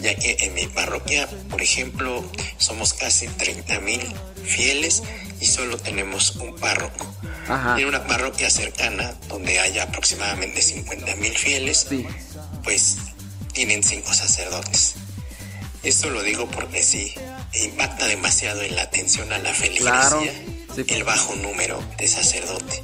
ya 0.00 0.14
que 0.14 0.36
en 0.40 0.54
mi 0.54 0.66
parroquia, 0.68 1.28
por 1.50 1.60
ejemplo, 1.60 2.24
somos 2.58 2.94
casi 2.94 3.26
30 3.26 3.80
mil 3.80 4.00
fieles 4.44 5.02
y 5.40 5.46
solo 5.46 5.76
tenemos 5.76 6.36
un 6.36 6.54
párroco. 6.54 7.12
Ajá. 7.48 7.78
En 7.80 7.86
una 7.86 8.06
parroquia 8.06 8.48
cercana, 8.48 9.14
donde 9.28 9.58
haya 9.58 9.84
aproximadamente 9.84 10.62
50 10.62 11.16
mil 11.16 11.36
fieles, 11.36 11.88
pues 12.62 12.96
tienen 13.52 13.82
cinco 13.82 14.14
sacerdotes. 14.14 14.94
Esto 15.82 16.10
lo 16.10 16.22
digo 16.22 16.48
porque 16.48 16.82
sí, 16.82 17.12
impacta 17.64 18.06
demasiado 18.06 18.62
en 18.62 18.76
la 18.76 18.82
atención 18.82 19.32
a 19.32 19.38
la 19.38 19.52
feligresía 19.52 20.08
Claro, 20.08 20.55
el 20.76 21.04
bajo 21.04 21.34
número 21.36 21.82
de 21.98 22.06
sacerdote. 22.06 22.82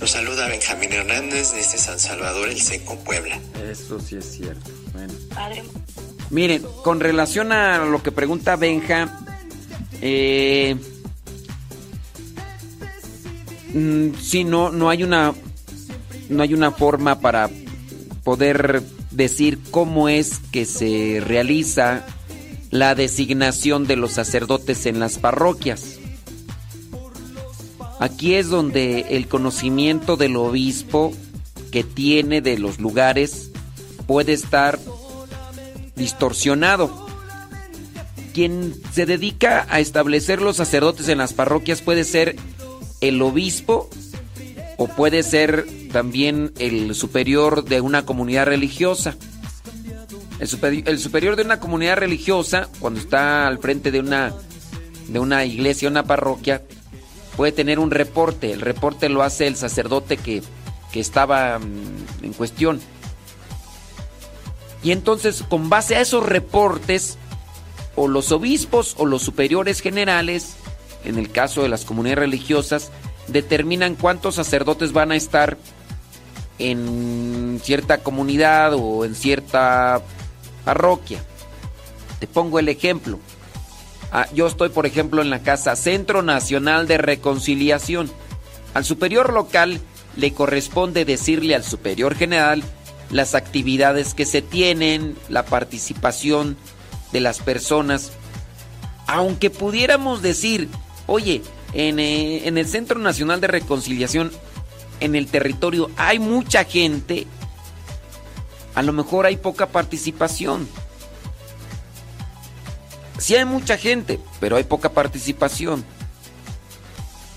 Los 0.00 0.10
saluda 0.10 0.48
Benjamín 0.48 0.92
Hernández 0.92 1.52
desde 1.54 1.78
San 1.78 1.98
Salvador 2.00 2.48
el 2.48 2.60
Seco, 2.60 2.96
Puebla. 3.04 3.38
Eso 3.70 4.00
sí 4.00 4.16
es 4.16 4.32
cierto. 4.32 4.70
Bueno. 4.92 5.12
Padre. 5.32 5.62
Miren, 6.30 6.62
con 6.82 6.98
relación 6.98 7.52
a 7.52 7.84
lo 7.84 8.02
que 8.02 8.10
pregunta 8.10 8.56
Benja, 8.56 9.20
eh, 10.00 10.76
mm, 13.72 14.14
sí, 14.20 14.42
no, 14.42 14.70
no 14.70 14.90
hay 14.90 15.04
una, 15.04 15.34
no 16.28 16.42
hay 16.42 16.54
una 16.54 16.72
forma 16.72 17.20
para 17.20 17.48
poder 18.24 18.82
decir 19.12 19.58
cómo 19.70 20.08
es 20.08 20.40
que 20.50 20.64
se 20.64 21.22
realiza 21.24 22.04
la 22.70 22.94
designación 22.94 23.86
de 23.86 23.96
los 23.96 24.12
sacerdotes 24.12 24.86
en 24.86 24.98
las 24.98 25.18
parroquias. 25.18 25.91
Aquí 28.02 28.34
es 28.34 28.48
donde 28.48 29.06
el 29.10 29.28
conocimiento 29.28 30.16
del 30.16 30.34
obispo 30.34 31.12
que 31.70 31.84
tiene 31.84 32.40
de 32.40 32.58
los 32.58 32.80
lugares 32.80 33.52
puede 34.08 34.32
estar 34.32 34.80
distorsionado. 35.94 37.06
Quien 38.34 38.74
se 38.92 39.06
dedica 39.06 39.68
a 39.70 39.78
establecer 39.78 40.42
los 40.42 40.56
sacerdotes 40.56 41.08
en 41.10 41.18
las 41.18 41.32
parroquias 41.32 41.80
puede 41.80 42.02
ser 42.02 42.34
el 43.00 43.22
obispo 43.22 43.88
o 44.78 44.88
puede 44.88 45.22
ser 45.22 45.64
también 45.92 46.52
el 46.58 46.96
superior 46.96 47.64
de 47.64 47.80
una 47.80 48.04
comunidad 48.04 48.46
religiosa. 48.46 49.16
El, 50.40 50.48
superi- 50.48 50.82
el 50.86 50.98
superior 50.98 51.36
de 51.36 51.44
una 51.44 51.60
comunidad 51.60 51.98
religiosa, 51.98 52.68
cuando 52.80 52.98
está 52.98 53.46
al 53.46 53.60
frente 53.60 53.92
de 53.92 54.00
una, 54.00 54.34
de 55.06 55.20
una 55.20 55.44
iglesia, 55.44 55.88
una 55.88 56.02
parroquia, 56.02 56.62
puede 57.36 57.52
tener 57.52 57.78
un 57.78 57.90
reporte. 57.90 58.52
El 58.52 58.60
reporte 58.60 59.08
lo 59.08 59.22
hace 59.22 59.46
el 59.46 59.56
sacerdote 59.56 60.16
que, 60.16 60.42
que 60.92 61.00
estaba 61.00 61.58
mm, 61.58 62.24
en 62.24 62.32
cuestión. 62.32 62.80
Y 64.82 64.90
entonces, 64.90 65.44
con 65.48 65.68
base 65.70 65.96
a 65.96 66.00
esos 66.00 66.26
reportes, 66.26 67.18
o 67.94 68.08
los 68.08 68.32
obispos 68.32 68.94
o 68.98 69.06
los 69.06 69.22
superiores 69.22 69.80
generales, 69.80 70.54
en 71.04 71.18
el 71.18 71.30
caso 71.30 71.62
de 71.62 71.68
las 71.68 71.84
comunidades 71.84 72.20
religiosas, 72.20 72.90
determinan 73.28 73.94
cuántos 73.94 74.34
sacerdotes 74.34 74.92
van 74.92 75.12
a 75.12 75.16
estar 75.16 75.56
en 76.58 77.60
cierta 77.62 77.98
comunidad 77.98 78.74
o 78.74 79.04
en 79.04 79.14
cierta 79.14 80.02
parroquia. 80.64 81.22
Te 82.18 82.26
pongo 82.26 82.58
el 82.58 82.68
ejemplo. 82.68 83.18
Ah, 84.14 84.28
yo 84.34 84.46
estoy, 84.46 84.68
por 84.68 84.84
ejemplo, 84.84 85.22
en 85.22 85.30
la 85.30 85.42
casa 85.42 85.74
Centro 85.74 86.20
Nacional 86.22 86.86
de 86.86 86.98
Reconciliación. 86.98 88.10
Al 88.74 88.84
superior 88.84 89.32
local 89.32 89.80
le 90.16 90.34
corresponde 90.34 91.06
decirle 91.06 91.54
al 91.54 91.64
superior 91.64 92.14
general 92.14 92.62
las 93.10 93.34
actividades 93.34 94.12
que 94.12 94.26
se 94.26 94.42
tienen, 94.42 95.16
la 95.30 95.46
participación 95.46 96.58
de 97.12 97.20
las 97.20 97.38
personas. 97.40 98.12
Aunque 99.06 99.48
pudiéramos 99.48 100.20
decir, 100.20 100.68
oye, 101.06 101.40
en, 101.72 101.98
eh, 101.98 102.46
en 102.46 102.58
el 102.58 102.66
Centro 102.66 102.98
Nacional 102.98 103.40
de 103.40 103.46
Reconciliación, 103.46 104.30
en 105.00 105.14
el 105.14 105.26
territorio, 105.26 105.90
hay 105.96 106.18
mucha 106.18 106.64
gente, 106.64 107.26
a 108.74 108.82
lo 108.82 108.92
mejor 108.92 109.24
hay 109.24 109.38
poca 109.38 109.68
participación. 109.68 110.68
Sí 113.18 113.36
hay 113.36 113.44
mucha 113.44 113.76
gente, 113.76 114.18
pero 114.40 114.56
hay 114.56 114.64
poca 114.64 114.90
participación. 114.90 115.84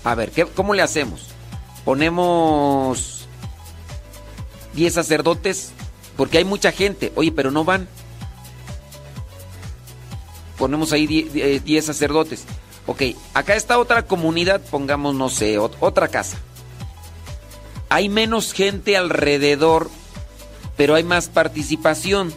A 0.04 0.14
ver, 0.14 0.30
¿qué, 0.30 0.46
¿cómo 0.46 0.74
le 0.74 0.82
hacemos? 0.82 1.28
Ponemos 1.84 3.26
10 4.74 4.92
sacerdotes, 4.94 5.72
porque 6.16 6.38
hay 6.38 6.44
mucha 6.44 6.72
gente. 6.72 7.12
Oye, 7.16 7.32
pero 7.32 7.50
no 7.50 7.64
van. 7.64 7.88
Ponemos 10.58 10.92
ahí 10.92 11.06
10 11.06 11.84
sacerdotes. 11.84 12.44
Ok, 12.86 13.02
acá 13.34 13.56
está 13.56 13.78
otra 13.78 14.06
comunidad, 14.06 14.60
pongamos, 14.70 15.14
no 15.14 15.28
sé, 15.28 15.58
otra 15.58 16.08
casa. 16.08 16.38
Hay 17.88 18.08
menos 18.08 18.52
gente 18.52 18.96
alrededor, 18.96 19.90
pero 20.76 20.94
hay 20.94 21.02
más 21.02 21.28
participación. 21.28 22.32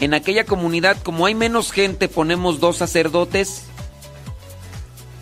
En 0.00 0.14
aquella 0.14 0.44
comunidad, 0.44 0.96
como 1.02 1.26
hay 1.26 1.34
menos 1.34 1.72
gente, 1.72 2.08
ponemos 2.08 2.60
dos 2.60 2.76
sacerdotes, 2.76 3.64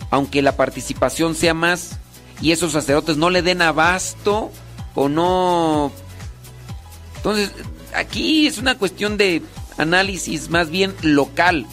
aunque 0.09 0.41
la 0.41 0.55
participación 0.55 1.35
sea 1.35 1.53
más, 1.53 1.97
y 2.41 2.51
esos 2.51 2.71
sacerdotes 2.71 3.17
no 3.17 3.29
le 3.29 3.41
den 3.41 3.61
abasto 3.61 4.51
o 4.95 5.09
no... 5.09 5.91
Entonces, 7.17 7.51
aquí 7.95 8.47
es 8.47 8.57
una 8.57 8.77
cuestión 8.77 9.17
de 9.17 9.41
análisis 9.77 10.49
más 10.49 10.69
bien 10.69 10.93
local 11.01 11.65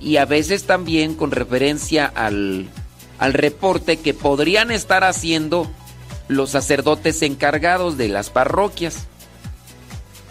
y 0.00 0.16
a 0.16 0.24
veces 0.24 0.64
también 0.64 1.14
con 1.14 1.30
referencia 1.30 2.06
al, 2.06 2.68
al 3.18 3.34
reporte 3.34 3.98
que 3.98 4.14
podrían 4.14 4.70
estar 4.70 5.04
haciendo 5.04 5.70
los 6.28 6.50
sacerdotes 6.50 7.22
encargados 7.22 7.96
de 7.96 8.08
las 8.08 8.30
parroquias. 8.30 9.06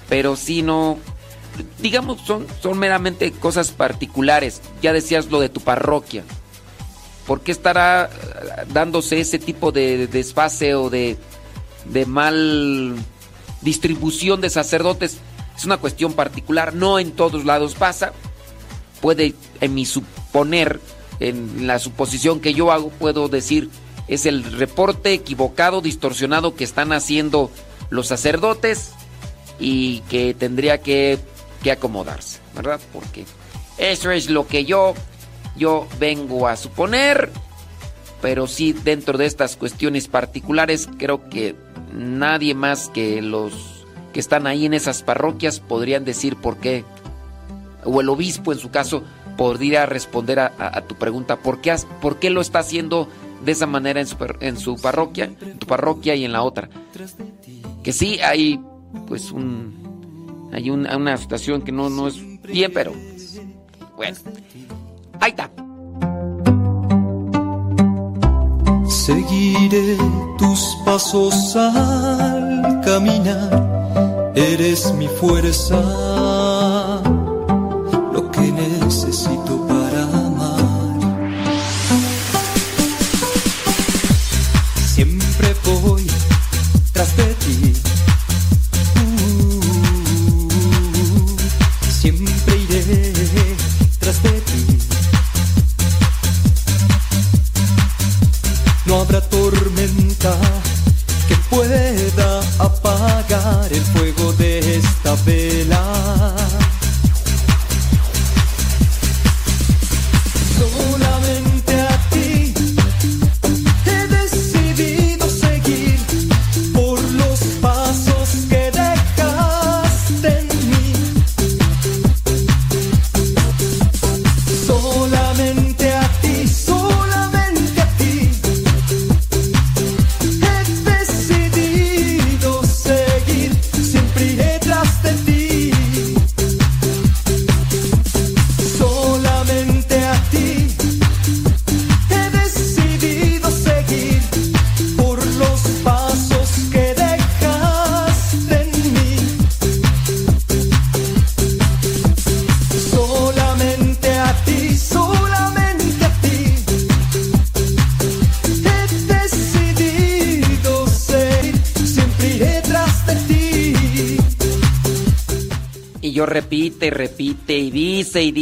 Pero 0.09 0.35
si 0.35 0.61
no, 0.61 0.97
digamos, 1.79 2.21
son, 2.21 2.47
son 2.61 2.77
meramente 2.77 3.31
cosas 3.31 3.71
particulares. 3.71 4.61
Ya 4.81 4.93
decías 4.93 5.27
lo 5.27 5.39
de 5.39 5.49
tu 5.49 5.61
parroquia. 5.61 6.23
¿Por 7.27 7.41
qué 7.41 7.51
estará 7.51 8.09
dándose 8.73 9.19
ese 9.19 9.39
tipo 9.39 9.71
de 9.71 10.07
desfase 10.07 10.75
o 10.75 10.89
de, 10.89 11.17
de 11.85 12.05
mal 12.05 12.95
distribución 13.61 14.41
de 14.41 14.49
sacerdotes? 14.49 15.17
Es 15.55 15.65
una 15.65 15.77
cuestión 15.77 16.13
particular, 16.13 16.73
no 16.73 16.99
en 16.99 17.11
todos 17.11 17.45
lados 17.45 17.75
pasa. 17.75 18.13
Puede, 19.01 19.35
en 19.61 19.73
mi 19.73 19.85
suponer, 19.85 20.79
en 21.19 21.67
la 21.67 21.79
suposición 21.79 22.39
que 22.39 22.53
yo 22.53 22.71
hago, 22.71 22.89
puedo 22.89 23.27
decir, 23.29 23.69
es 24.07 24.25
el 24.25 24.43
reporte 24.43 25.13
equivocado, 25.13 25.81
distorsionado 25.81 26.55
que 26.55 26.63
están 26.63 26.91
haciendo 26.91 27.51
los 27.89 28.07
sacerdotes 28.07 28.91
y 29.59 29.99
que 30.09 30.33
tendría 30.33 30.81
que, 30.81 31.19
que 31.61 31.71
acomodarse, 31.71 32.39
¿verdad? 32.55 32.79
Porque 32.93 33.25
eso 33.77 34.11
es 34.11 34.29
lo 34.29 34.47
que 34.47 34.65
yo, 34.65 34.93
yo 35.55 35.87
vengo 35.99 36.47
a 36.47 36.55
suponer, 36.55 37.31
pero 38.21 38.47
sí 38.47 38.73
dentro 38.73 39.17
de 39.17 39.25
estas 39.25 39.55
cuestiones 39.55 40.07
particulares 40.07 40.89
creo 40.97 41.29
que 41.29 41.55
nadie 41.93 42.53
más 42.53 42.89
que 42.89 43.21
los 43.21 43.85
que 44.13 44.19
están 44.19 44.45
ahí 44.45 44.65
en 44.65 44.73
esas 44.73 45.03
parroquias 45.03 45.59
podrían 45.59 46.05
decir 46.05 46.35
por 46.35 46.57
qué, 46.57 46.83
o 47.83 48.01
el 48.01 48.09
obispo 48.09 48.51
en 48.51 48.59
su 48.59 48.69
caso 48.69 49.03
podría 49.37 49.85
responder 49.85 50.39
a, 50.39 50.81
tu 50.87 50.95
pregunta, 50.95 51.37
¿por 51.37 51.61
qué, 51.61 51.75
¿por 52.01 52.19
qué 52.19 52.29
lo 52.29 52.41
está 52.41 52.59
haciendo 52.59 53.07
de 53.43 53.53
esa 53.53 53.65
manera 53.65 53.99
en 53.99 54.07
su, 54.07 54.17
en 54.39 54.57
su 54.57 54.75
parroquia, 54.75 55.25
en 55.25 55.57
tu 55.57 55.65
parroquia 55.65 56.13
y 56.15 56.25
en 56.25 56.33
la 56.33 56.43
otra? 56.43 56.69
Que 57.81 57.93
sí 57.93 58.19
hay 58.19 58.61
pues 59.07 59.31
un 59.31 59.80
hay 60.51 60.69
un, 60.69 60.87
una 60.87 61.17
situación 61.17 61.61
que 61.61 61.71
no, 61.71 61.89
no 61.89 62.07
es 62.07 62.15
bien, 62.43 62.71
pero 62.73 62.93
bueno, 63.95 64.17
ahí 65.19 65.31
está. 65.31 65.49
Seguiré 68.87 69.97
tus 70.37 70.77
pasos 70.85 71.55
al 71.55 72.81
caminar, 72.83 74.31
eres 74.35 74.93
mi 74.93 75.07
fuerza, 75.07 75.81
lo 78.13 78.31
que 78.31 78.51
necesito 78.51 79.60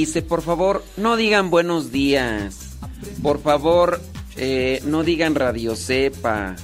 dice 0.10 0.24
por 0.24 0.42
favor, 0.42 0.84
no 0.98 1.18
digan 1.18 1.52
buenos 1.52 1.92
días. 1.92 2.72
Por 3.22 3.44
favor, 3.44 4.02
eh, 4.38 4.82
no 4.84 5.04
digan 5.04 5.36
Radio 5.36 5.76
Cepa. 5.76 6.56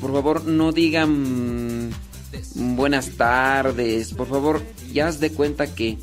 Por 0.00 0.10
favor, 0.10 0.46
no 0.46 0.72
digan 0.72 1.90
mm, 1.90 2.76
buenas 2.76 3.10
tardes. 3.18 4.14
Por 4.14 4.26
favor, 4.26 4.62
ya 4.90 5.08
haz 5.08 5.20
de 5.20 5.32
cuenta 5.32 5.66
que... 5.74 5.98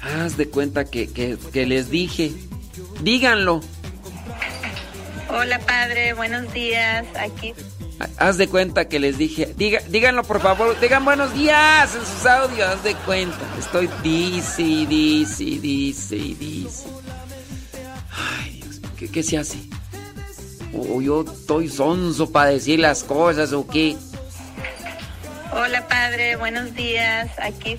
Haz 0.00 0.36
de 0.36 0.48
cuenta 0.48 0.84
que, 0.84 1.08
que 1.08 1.66
les 1.66 1.90
dije. 1.90 2.32
Díganlo. 3.02 3.60
Hola 5.28 5.58
padre, 5.58 6.12
buenos 6.12 6.52
días. 6.52 7.04
Aquí 7.18 7.52
Haz 8.16 8.36
de 8.36 8.48
cuenta 8.48 8.88
que 8.88 9.00
les 9.00 9.18
dije, 9.18 9.54
diga, 9.56 9.80
díganlo 9.88 10.22
por 10.22 10.40
favor, 10.40 10.78
digan 10.80 11.04
buenos 11.04 11.34
días 11.34 11.94
en 11.96 12.06
sus 12.06 12.26
audios, 12.26 12.68
haz 12.68 12.84
de 12.84 12.94
cuenta. 12.94 13.38
Estoy 13.58 13.88
dice 14.02 14.62
dice 14.62 15.44
dice 15.44 16.16
dice. 16.16 16.86
Ay, 18.10 18.60
Dios 18.62 18.80
¿qué, 18.96 19.10
qué 19.10 19.22
se 19.22 19.38
hace? 19.38 19.58
O, 20.72 21.00
yo 21.00 21.22
estoy 21.22 21.68
sonso 21.68 22.30
para 22.30 22.50
decir 22.50 22.78
las 22.78 23.02
cosas 23.02 23.52
o 23.52 23.66
qué. 23.66 23.96
Hola 25.52 25.88
padre, 25.88 26.36
buenos 26.36 26.74
días. 26.74 27.30
Aquí 27.42 27.78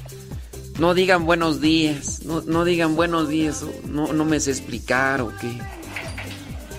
No 0.80 0.94
digan 0.94 1.26
buenos 1.26 1.62
días, 1.62 2.24
no, 2.26 2.42
no 2.42 2.66
digan 2.66 2.98
buenos 2.98 3.30
días, 3.30 3.64
no, 3.86 4.12
no 4.12 4.26
me 4.26 4.40
sé 4.42 4.52
explicar 4.52 5.22
o 5.22 5.32
qué. 5.40 5.79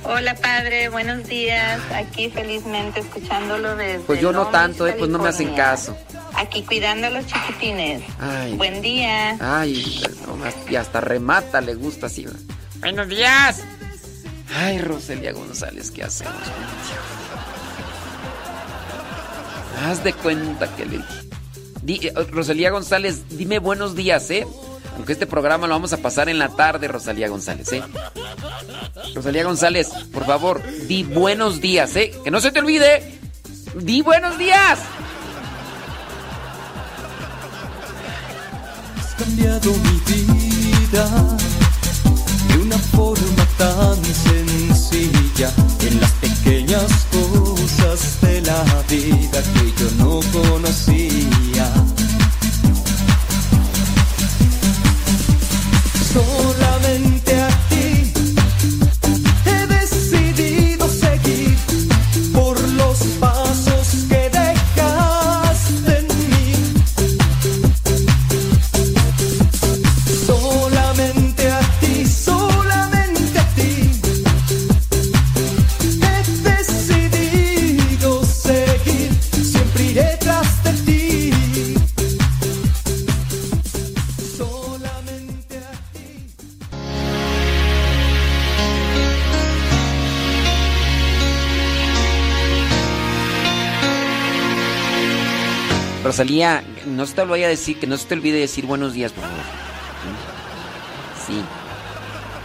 Hola 0.04 0.34
padre, 0.34 0.88
buenos 0.88 1.26
días. 1.26 1.80
Aquí 1.94 2.30
felizmente 2.30 3.00
escuchándolo 3.00 3.76
desde. 3.76 4.00
Pues 4.00 4.20
yo 4.20 4.32
no 4.32 4.46
tanto, 4.48 4.86
eh, 4.86 4.94
pues 4.98 5.10
no 5.10 5.18
me 5.18 5.28
hacen 5.28 5.54
caso. 5.54 5.96
Aquí 6.34 6.62
cuidando 6.62 7.06
a 7.08 7.10
los 7.10 7.26
chiquitines. 7.26 8.02
Ay. 8.18 8.54
Buen 8.54 8.80
día. 8.82 9.36
Ay, 9.40 10.02
nomás, 10.26 10.54
y 10.68 10.76
hasta 10.76 11.00
remata 11.00 11.60
le 11.60 11.74
gusta 11.74 12.06
así. 12.06 12.26
Buenos 12.80 13.08
días. 13.08 13.62
Ay, 14.56 14.78
Roselia 14.78 15.32
González, 15.32 15.90
¿qué 15.90 16.02
hacemos 16.02 16.32
contigo? 16.34 17.00
Haz 19.86 20.02
de 20.02 20.12
cuenta 20.12 20.74
que 20.76 20.86
le 20.86 20.96
dije. 20.98 21.20
Di- 21.82 22.06
eh, 22.08 22.12
Rosalía 22.30 22.70
González, 22.70 23.22
dime 23.30 23.58
buenos 23.58 23.94
días, 23.94 24.30
¿eh? 24.30 24.46
Aunque 24.96 25.12
este 25.12 25.26
programa 25.26 25.66
lo 25.66 25.74
vamos 25.74 25.92
a 25.92 25.98
pasar 25.98 26.28
en 26.28 26.38
la 26.38 26.48
tarde, 26.48 26.88
Rosalía 26.88 27.28
González, 27.28 27.72
¿eh? 27.72 27.82
Rosalía 29.14 29.44
González, 29.44 29.88
por 30.12 30.24
favor, 30.24 30.62
di 30.86 31.02
buenos 31.02 31.60
días, 31.60 31.94
¿eh? 31.96 32.12
Que 32.24 32.30
no 32.30 32.40
se 32.40 32.52
te 32.52 32.60
olvide. 32.60 33.18
Di 33.74 34.02
buenos 34.02 34.38
días. 34.38 34.78
Has 38.98 39.14
cambiado 39.16 39.72
mi 39.72 40.00
vida 40.12 41.08
de 42.48 42.58
una 42.58 42.78
forma 42.78 43.46
tan 43.58 44.04
sencilla 44.04 45.52
en 45.80 46.00
las 46.00 46.12
pequeñas 46.12 47.06
cosas 47.12 48.20
de 48.22 48.42
la 48.42 48.64
vida 48.88 49.42
que 49.54 49.82
yo 49.82 49.90
no 49.98 50.20
conocía. 50.32 51.99
Rosalía, 96.20 96.62
no 96.84 97.06
se 97.06 97.14
te 97.14 97.24
lo 97.24 97.30
vaya 97.30 97.46
a 97.46 97.48
decir, 97.48 97.80
que 97.80 97.86
no 97.86 97.96
se 97.96 98.06
te 98.06 98.12
olvide 98.12 98.38
decir 98.38 98.66
buenos 98.66 98.92
días, 98.92 99.10
por 99.10 99.24
favor. 99.24 99.38
Sí. 101.26 101.42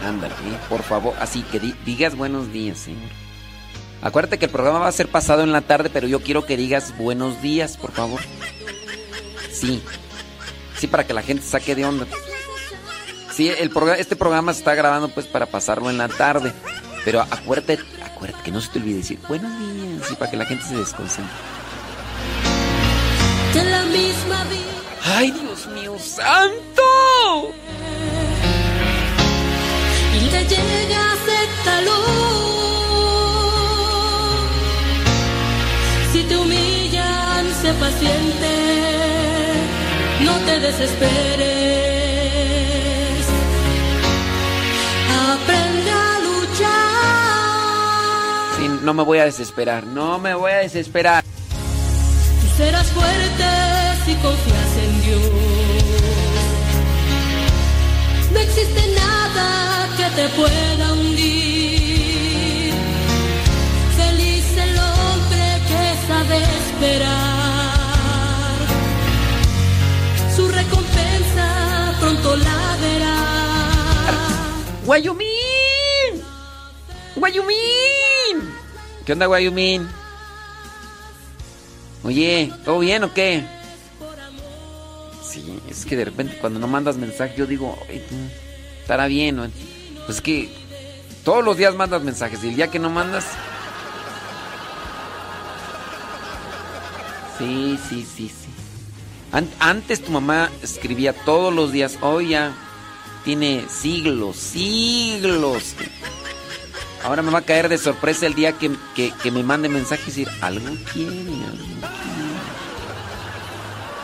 Ándale, 0.02 0.34
por 0.70 0.82
favor, 0.82 1.14
así 1.20 1.42
que 1.42 1.60
di- 1.60 1.74
digas 1.84 2.16
buenos 2.16 2.50
días, 2.50 2.88
¿eh? 2.88 2.94
Acuérdate 4.00 4.38
que 4.38 4.46
el 4.46 4.50
programa 4.50 4.78
va 4.78 4.88
a 4.88 4.92
ser 4.92 5.08
pasado 5.08 5.42
en 5.42 5.52
la 5.52 5.60
tarde, 5.60 5.90
pero 5.92 6.08
yo 6.08 6.22
quiero 6.22 6.46
que 6.46 6.56
digas 6.56 6.96
buenos 6.96 7.42
días, 7.42 7.76
por 7.76 7.92
favor. 7.92 8.20
Sí. 9.52 9.82
Sí, 10.78 10.86
para 10.86 11.06
que 11.06 11.12
la 11.12 11.22
gente 11.22 11.44
saque 11.44 11.74
de 11.74 11.84
onda. 11.84 12.06
Sí, 13.34 13.50
el 13.50 13.68
programa, 13.68 13.98
este 14.00 14.16
programa 14.16 14.54
se 14.54 14.60
está 14.60 14.74
grabando 14.74 15.10
pues 15.10 15.26
para 15.26 15.44
pasarlo 15.44 15.90
en 15.90 15.98
la 15.98 16.08
tarde. 16.08 16.54
Pero 17.04 17.20
acuérdate, 17.20 17.78
acuérdate 18.02 18.42
que 18.42 18.50
no 18.52 18.60
se 18.62 18.70
te 18.70 18.78
olvide 18.78 18.96
decir 18.98 19.18
buenos 19.28 19.52
días, 19.60 20.08
sí, 20.08 20.14
para 20.14 20.30
que 20.30 20.38
la 20.38 20.46
gente 20.46 20.64
se 20.64 20.76
desconcentre. 20.76 21.34
¡Ay, 25.18 25.30
Dios 25.30 25.66
mío, 25.68 25.96
santo! 25.98 26.82
Y 30.14 30.28
te 30.28 30.44
llega 30.44 31.16
calor. 31.64 31.94
Si 36.12 36.22
te 36.22 36.36
humillan, 36.36 37.46
sé 37.62 37.72
paciente. 37.80 38.52
No 40.20 40.32
te 40.44 40.60
desesperes. 40.60 41.46
Aprende 45.32 45.92
a 45.92 46.18
luchar. 46.28 46.66
Sí, 48.58 48.68
no 48.82 48.92
me 48.92 49.02
voy 49.02 49.18
a 49.20 49.24
desesperar, 49.24 49.84
no 49.84 50.18
me 50.18 50.34
voy 50.34 50.52
a 50.52 50.56
desesperar. 50.56 51.24
Tú 51.24 52.48
serás 52.58 52.88
fuerte 52.88 53.46
si 54.04 54.14
confías 54.16 54.75
Dios. 55.06 55.20
No 58.32 58.38
existe 58.40 58.82
nada 58.94 59.88
que 59.96 60.06
te 60.16 60.28
pueda 60.30 60.92
hundir. 60.92 62.72
Feliz 63.96 64.46
el 64.56 64.78
hombre 64.78 65.44
que 65.68 65.82
sabe 66.08 66.36
esperar. 66.58 67.16
Su 70.34 70.48
recompensa 70.48 71.46
pronto 72.00 72.36
la 72.36 72.76
verá. 72.80 73.18
¡Guayumín! 74.84 75.26
¡Guayumín! 77.14 78.34
¿Qué 79.04 79.12
onda, 79.12 79.26
Guayumín? 79.26 79.88
Oye, 82.02 82.52
¿todo 82.64 82.80
bien 82.80 83.04
o 83.04 83.14
qué? 83.14 83.55
Es 85.68 85.84
que 85.84 85.96
de 85.96 86.04
repente 86.06 86.38
cuando 86.40 86.58
no 86.58 86.66
mandas 86.68 86.96
mensaje 86.96 87.34
yo 87.36 87.46
digo, 87.46 87.78
"Ay, 87.88 88.04
tú, 88.08 88.14
estará 88.80 89.06
bien. 89.06 89.36
Pues 90.06 90.16
es 90.18 90.20
que 90.22 90.48
todos 91.24 91.44
los 91.44 91.56
días 91.56 91.74
mandas 91.74 92.02
mensajes 92.02 92.42
y 92.44 92.48
el 92.48 92.56
día 92.56 92.68
que 92.68 92.78
no 92.78 92.90
mandas... 92.90 93.24
Sí, 97.38 97.78
sí, 97.88 98.06
sí, 98.16 98.28
sí. 98.28 98.48
An- 99.32 99.50
antes 99.60 100.02
tu 100.02 100.10
mamá 100.12 100.50
escribía 100.62 101.12
todos 101.12 101.52
los 101.52 101.70
días, 101.72 101.98
hoy 102.00 102.30
ya 102.30 102.54
tiene 103.24 103.64
siglos, 103.68 104.36
siglos. 104.36 105.74
Ahora 107.04 107.22
me 107.22 107.30
va 107.30 107.40
a 107.40 107.42
caer 107.42 107.68
de 107.68 107.76
sorpresa 107.78 108.26
el 108.26 108.34
día 108.34 108.52
que, 108.52 108.70
que- 108.94 109.30
me 109.30 109.42
mande 109.42 109.68
mensaje 109.68 110.02
y 110.04 110.06
decir, 110.06 110.28
algo 110.40 110.74
quiere. 110.92 111.12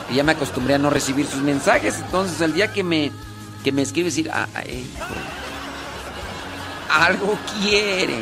Y 0.09 0.15
ya 0.15 0.23
me 0.23 0.33
acostumbré 0.33 0.75
a 0.75 0.77
no 0.77 0.89
recibir 0.89 1.25
sus 1.25 1.41
mensajes, 1.41 1.95
entonces 1.99 2.39
el 2.41 2.53
día 2.53 2.71
que 2.71 2.83
me, 2.83 3.11
que 3.63 3.71
me 3.71 3.81
escribe 3.81 4.09
decir, 4.09 4.29
ah, 4.31 4.47
ah, 4.53 4.61
eh, 4.65 4.83
algo 6.89 7.37
quiere. 7.61 8.19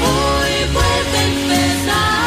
Hoy 0.00 0.52
vuelve 0.72 1.18
a 1.18 1.24
empezar. 1.24 2.24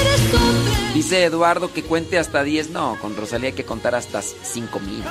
Eres 0.00 0.34
hombre. 0.34 0.72
Dice 0.94 1.24
Eduardo 1.24 1.72
que 1.72 1.82
cuente 1.82 2.18
hasta 2.18 2.42
10, 2.42 2.70
no, 2.70 2.96
con 3.00 3.16
Rosalía 3.16 3.48
hay 3.48 3.54
que 3.54 3.64
contar 3.64 3.94
hasta 3.94 4.22
5 4.22 4.80
mil. 4.80 5.02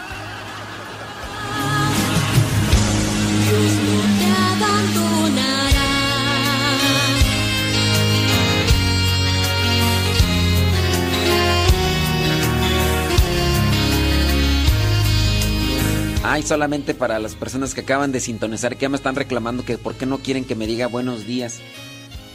Ay, 16.32 16.44
solamente 16.44 16.94
para 16.94 17.20
las 17.20 17.36
personas 17.36 17.74
que 17.74 17.82
acaban 17.82 18.14
de 18.14 18.22
sintonizar, 18.22 18.78
que 18.78 18.84
ya 18.84 18.90
me 18.90 18.96
están 18.96 19.16
reclamando 19.16 19.66
que 19.66 19.78
por 19.78 19.96
qué 19.96 20.06
no 20.06 20.20
quieren 20.20 20.46
que 20.46 20.56
me 20.56 20.66
diga 20.66 20.88
buenos 20.88 21.26
días. 21.28 21.60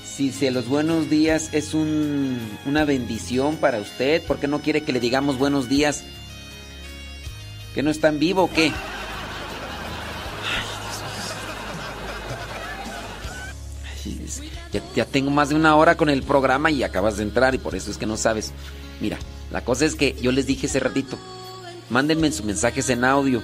Si 0.05 0.33
se 0.33 0.51
los 0.51 0.69
buenos 0.69 1.09
días 1.09 1.49
es 1.53 1.73
un, 1.73 2.39
una 2.67 2.85
bendición 2.85 3.57
para 3.57 3.79
usted, 3.79 4.23
¿por 4.25 4.39
qué 4.39 4.49
no 4.49 4.61
quiere 4.61 4.83
que 4.83 4.93
le 4.93 5.01
digamos 5.01 5.39
buenos 5.39 5.71
días? 5.71 6.05
¿Que 7.75 7.83
no 7.83 7.91
está 7.91 8.09
en 8.09 8.19
vivo 8.19 8.43
o 8.45 8.51
qué? 8.53 8.71
Ay, 14.05 14.21
es- 14.25 14.43
Ya, 14.73 14.83
ya 14.95 15.05
tengo 15.07 15.31
más 15.31 15.49
de 15.49 15.55
una 15.55 15.75
hora 15.77 15.97
con 15.97 16.11
el 16.11 16.23
programa 16.23 16.71
y 16.71 16.83
acabas 16.83 17.17
de 17.17 17.23
entrar 17.23 17.55
y 17.55 17.59
por 17.59 17.75
eso 17.75 17.91
es 17.91 17.97
que 17.97 18.05
no 18.07 18.17
sabes. 18.19 18.53
Mira, 19.01 19.17
la 19.51 19.65
cosa 19.65 19.85
es 19.87 19.95
que 19.95 20.17
yo 20.21 20.33
les 20.33 20.47
dije 20.47 20.67
ese 20.67 20.81
ratito, 20.81 21.17
mándenme 21.89 22.31
sus 22.33 22.45
mensajes 22.45 22.91
en 22.91 23.05
audio. 23.05 23.43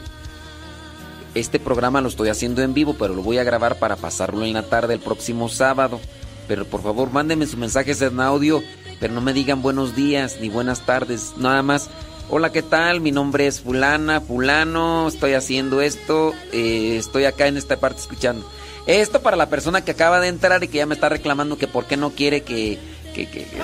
Este 1.34 1.58
programa 1.58 2.00
lo 2.00 2.08
estoy 2.08 2.28
haciendo 2.28 2.62
en 2.62 2.74
vivo, 2.74 2.94
pero 2.98 3.14
lo 3.14 3.22
voy 3.22 3.38
a 3.38 3.44
grabar 3.44 3.78
para 3.78 3.96
pasarlo 3.96 4.44
en 4.44 4.52
la 4.52 4.64
tarde 4.64 4.94
el 4.94 5.00
próximo 5.00 5.48
sábado. 5.48 6.00
Pero 6.46 6.66
por 6.66 6.82
favor, 6.82 7.10
mándenme 7.10 7.46
sus 7.46 7.56
mensajes 7.56 8.02
en 8.02 8.20
audio, 8.20 8.62
pero 9.00 9.14
no 9.14 9.20
me 9.20 9.32
digan 9.32 9.62
buenos 9.62 9.96
días 9.96 10.38
ni 10.40 10.48
buenas 10.50 10.84
tardes. 10.84 11.32
Nada 11.38 11.62
más 11.62 11.88
Hola, 12.34 12.50
¿qué 12.50 12.62
tal? 12.62 13.00
Mi 13.02 13.10
nombre 13.12 13.46
es 13.46 13.60
fulana, 13.60 14.20
fulano, 14.22 15.08
estoy 15.08 15.34
haciendo 15.34 15.82
esto, 15.82 16.32
eh, 16.52 16.96
estoy 16.96 17.24
acá 17.26 17.46
en 17.46 17.58
esta 17.58 17.76
parte 17.78 18.00
escuchando. 18.00 18.48
Esto 18.86 19.20
para 19.20 19.36
la 19.36 19.50
persona 19.50 19.84
que 19.84 19.90
acaba 19.90 20.18
de 20.18 20.28
entrar 20.28 20.62
y 20.64 20.68
que 20.68 20.78
ya 20.78 20.86
me 20.86 20.94
está 20.94 21.10
reclamando 21.10 21.58
que 21.58 21.66
por 21.66 21.84
qué 21.84 21.98
no 21.98 22.10
quiere 22.10 22.42
que... 22.42 22.78
que, 23.12 23.28
que- 23.28 23.44
que- 23.44 23.62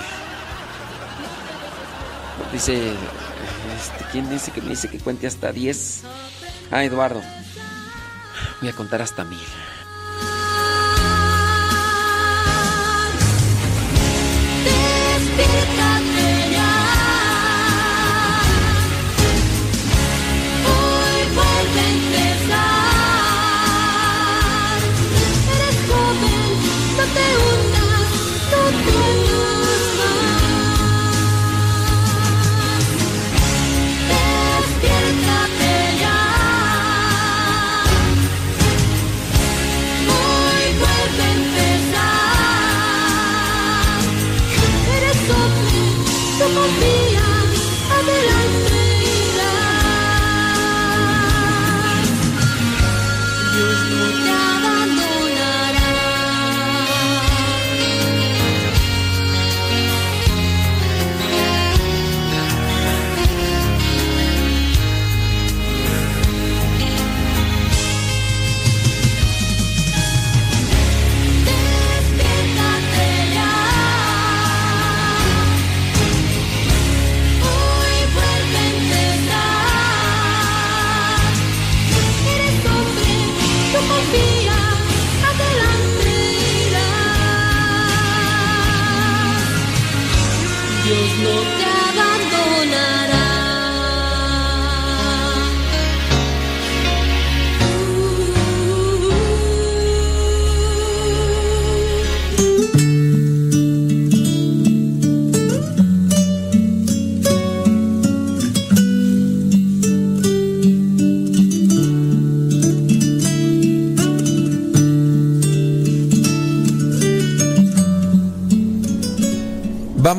Dice... 2.53 2.75
este, 2.91 4.05
¿Quién 4.13 4.29
dice 4.29 4.51
que 4.51 4.61
me 4.61 4.71
dice 4.71 4.89
que 4.89 4.99
cuente 4.99 5.27
hasta 5.27 5.51
10? 5.51 6.03
Ah, 6.71 6.85
Eduardo. 6.85 7.23
Voy 8.61 8.69
a 8.69 8.73
contar 8.73 9.03
hasta 9.03 9.25
mil. 9.25 9.47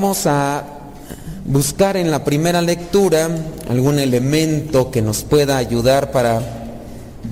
A 0.09 0.63
buscar 1.45 1.95
en 1.95 2.09
la 2.09 2.23
primera 2.23 2.63
lectura 2.63 3.29
algún 3.69 3.99
elemento 3.99 4.89
que 4.89 5.03
nos 5.03 5.21
pueda 5.21 5.57
ayudar 5.57 6.11
para 6.11 6.41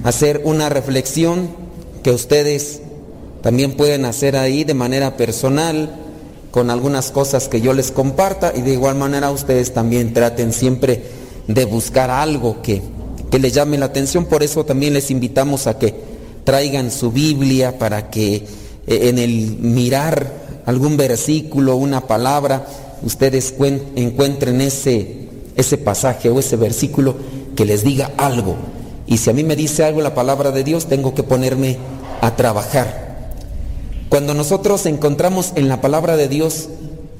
hacer 0.03 0.41
una 0.43 0.69
reflexión 0.69 1.49
que 2.03 2.11
ustedes 2.11 2.81
también 3.41 3.73
pueden 3.73 4.05
hacer 4.05 4.35
ahí 4.35 4.63
de 4.63 4.75
manera 4.75 5.17
personal 5.17 5.89
con 6.51 6.69
algunas 6.69 7.09
cosas 7.09 7.47
que 7.47 7.61
yo 7.61 7.73
les 7.73 7.89
comparta 7.89 8.53
y 8.55 8.61
de 8.61 8.73
igual 8.73 8.95
manera 8.95 9.31
ustedes 9.31 9.73
también 9.73 10.13
traten 10.13 10.53
siempre 10.53 11.01
de 11.47 11.65
buscar 11.65 12.11
algo 12.11 12.61
que, 12.61 12.83
que 13.31 13.39
les 13.39 13.53
llame 13.53 13.79
la 13.79 13.87
atención. 13.87 14.25
Por 14.25 14.43
eso 14.43 14.65
también 14.65 14.93
les 14.93 15.09
invitamos 15.09 15.65
a 15.65 15.79
que 15.79 15.95
traigan 16.43 16.91
su 16.91 17.11
Biblia 17.11 17.79
para 17.79 18.11
que 18.11 18.35
eh, 18.35 18.45
en 18.85 19.17
el 19.17 19.57
mirar 19.61 20.46
algún 20.67 20.97
versículo, 20.97 21.75
una 21.77 22.01
palabra, 22.01 22.67
ustedes 23.01 23.57
cuen- 23.57 23.81
encuentren 23.95 24.61
ese, 24.61 25.29
ese 25.55 25.77
pasaje 25.77 26.29
o 26.29 26.39
ese 26.39 26.57
versículo 26.57 27.15
que 27.55 27.65
les 27.65 27.83
diga 27.83 28.11
algo. 28.17 28.55
Y 29.07 29.17
si 29.17 29.29
a 29.29 29.33
mí 29.33 29.43
me 29.43 29.55
dice 29.55 29.83
algo 29.85 30.01
la 30.01 30.13
palabra 30.13 30.51
de 30.51 30.63
Dios, 30.63 30.85
tengo 30.85 31.15
que 31.15 31.23
ponerme 31.23 31.77
a 32.21 32.35
trabajar. 32.35 33.31
Cuando 34.09 34.33
nosotros 34.33 34.85
encontramos 34.85 35.53
en 35.55 35.69
la 35.69 35.81
palabra 35.81 36.17
de 36.17 36.27
Dios 36.27 36.69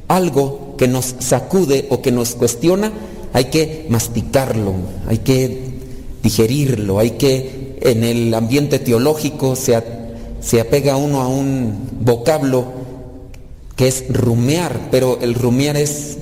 algo 0.07 0.75
que 0.77 0.87
nos 0.87 1.15
sacude 1.19 1.87
o 1.89 2.01
que 2.01 2.11
nos 2.11 2.35
cuestiona, 2.35 2.91
hay 3.33 3.45
que 3.45 3.85
masticarlo, 3.89 4.73
hay 5.07 5.19
que 5.19 5.77
digerirlo, 6.21 6.99
hay 6.99 7.11
que, 7.11 7.77
en 7.81 8.03
el 8.03 8.33
ambiente 8.33 8.79
teológico 8.79 9.55
se, 9.55 9.81
se 10.41 10.59
apega 10.59 10.97
uno 10.97 11.21
a 11.21 11.27
un 11.29 11.89
vocablo 12.01 12.76
que 13.77 13.87
es 13.87 14.05
rumear, 14.09 14.89
pero 14.91 15.19
el 15.21 15.35
rumear 15.35 15.77
es 15.77 16.17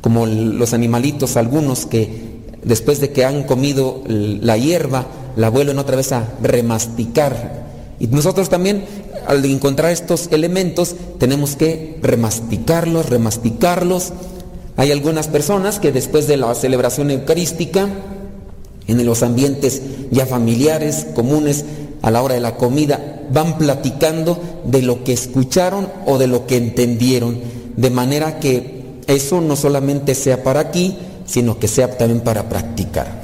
como 0.00 0.26
los 0.26 0.72
animalitos, 0.72 1.36
algunos 1.36 1.86
que 1.86 2.32
después 2.64 3.00
de 3.00 3.10
que 3.12 3.24
han 3.24 3.44
comido 3.44 4.02
la 4.06 4.56
hierba, 4.56 5.06
la 5.36 5.50
vuelven 5.50 5.78
otra 5.78 5.96
vez 5.96 6.12
a 6.12 6.34
remasticar. 6.42 7.62
Y 8.00 8.08
nosotros 8.08 8.48
también, 8.48 8.84
al 9.26 9.44
encontrar 9.44 9.92
estos 9.92 10.28
elementos, 10.32 10.96
tenemos 11.18 11.56
que 11.56 11.98
remasticarlos, 12.02 13.08
remasticarlos. 13.08 14.12
Hay 14.76 14.90
algunas 14.90 15.28
personas 15.28 15.78
que 15.78 15.92
después 15.92 16.26
de 16.26 16.38
la 16.38 16.54
celebración 16.54 17.10
eucarística, 17.10 17.88
en 18.88 19.06
los 19.06 19.22
ambientes 19.22 19.82
ya 20.10 20.26
familiares, 20.26 21.06
comunes, 21.14 21.64
a 22.02 22.10
la 22.10 22.22
hora 22.22 22.34
de 22.34 22.40
la 22.40 22.56
comida, 22.56 23.21
van 23.32 23.58
platicando 23.58 24.38
de 24.64 24.82
lo 24.82 25.04
que 25.04 25.12
escucharon 25.12 25.88
o 26.06 26.18
de 26.18 26.26
lo 26.26 26.46
que 26.46 26.56
entendieron, 26.56 27.38
de 27.76 27.90
manera 27.90 28.38
que 28.38 28.82
eso 29.06 29.40
no 29.40 29.56
solamente 29.56 30.14
sea 30.14 30.42
para 30.42 30.60
aquí, 30.60 30.96
sino 31.26 31.58
que 31.58 31.68
sea 31.68 31.96
también 31.96 32.20
para 32.20 32.48
practicar. 32.48 33.22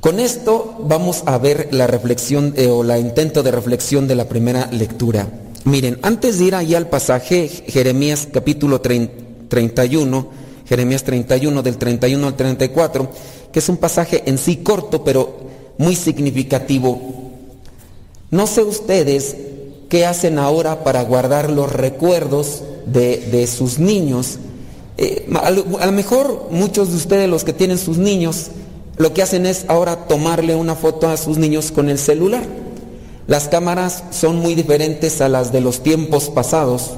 Con 0.00 0.18
esto 0.18 0.76
vamos 0.80 1.22
a 1.26 1.38
ver 1.38 1.68
la 1.70 1.86
reflexión 1.86 2.54
eh, 2.56 2.66
o 2.66 2.82
la 2.82 2.98
intento 2.98 3.42
de 3.42 3.52
reflexión 3.52 4.08
de 4.08 4.16
la 4.16 4.28
primera 4.28 4.66
lectura. 4.72 5.28
Miren, 5.64 5.98
antes 6.02 6.38
de 6.38 6.46
ir 6.46 6.54
allá 6.56 6.78
al 6.78 6.88
pasaje, 6.88 7.48
Jeremías 7.68 8.26
capítulo 8.32 8.82
trein- 8.82 9.10
31, 9.48 10.28
Jeremías 10.66 11.04
31 11.04 11.62
del 11.62 11.76
31 11.76 12.26
al 12.26 12.34
34, 12.34 13.10
que 13.52 13.58
es 13.60 13.68
un 13.68 13.76
pasaje 13.76 14.24
en 14.26 14.38
sí 14.38 14.56
corto, 14.56 15.04
pero 15.04 15.36
muy 15.78 15.94
significativo. 15.94 17.21
No 18.32 18.46
sé 18.46 18.62
ustedes 18.62 19.36
qué 19.90 20.06
hacen 20.06 20.38
ahora 20.38 20.84
para 20.84 21.04
guardar 21.04 21.50
los 21.50 21.70
recuerdos 21.70 22.62
de, 22.86 23.18
de 23.18 23.46
sus 23.46 23.78
niños. 23.78 24.38
Eh, 24.96 25.28
a, 25.40 25.50
lo, 25.50 25.64
mejor 25.92 26.48
muchos 26.50 26.88
de 26.90 26.96
ustedes, 26.96 27.28
los 27.28 27.44
que 27.44 27.52
tienen 27.52 27.76
sus 27.76 27.98
niños, 27.98 28.46
lo 28.96 29.12
que 29.12 29.20
hacen 29.22 29.44
es 29.44 29.66
ahora 29.68 30.08
tomarle 30.08 30.54
una 30.54 30.74
foto 30.74 31.08
a 31.08 31.18
sus 31.18 31.36
niños 31.36 31.72
con 31.72 31.90
el 31.90 31.98
celular. 31.98 32.42
Las 33.26 33.48
cámaras 33.48 34.02
son 34.12 34.36
muy 34.36 34.54
diferentes 34.54 35.20
a 35.20 35.28
las 35.28 35.52
de 35.52 35.60
los 35.60 35.82
tiempos 35.82 36.30
pasados. 36.30 36.92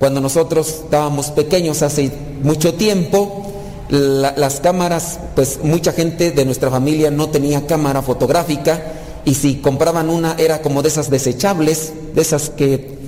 Cuando 0.00 0.20
nosotros 0.20 0.68
estábamos 0.84 1.30
pequeños 1.30 1.82
hace 1.82 2.10
mucho 2.42 2.74
tiempo, 2.74 3.46
la- 3.90 4.34
las 4.36 4.58
cámaras, 4.58 5.20
pues 5.36 5.60
mucha 5.62 5.92
gente 5.92 6.32
de 6.32 6.44
nuestra 6.44 6.68
familia 6.68 7.12
no 7.12 7.28
tenía 7.28 7.64
cámara 7.68 8.02
fotográfica 8.02 8.82
y 9.24 9.34
si 9.34 9.56
compraban 9.56 10.10
una 10.10 10.34
era 10.38 10.62
como 10.62 10.82
de 10.82 10.88
esas 10.88 11.10
desechables, 11.10 11.92
de 12.14 12.20
esas 12.22 12.50
que 12.50 12.98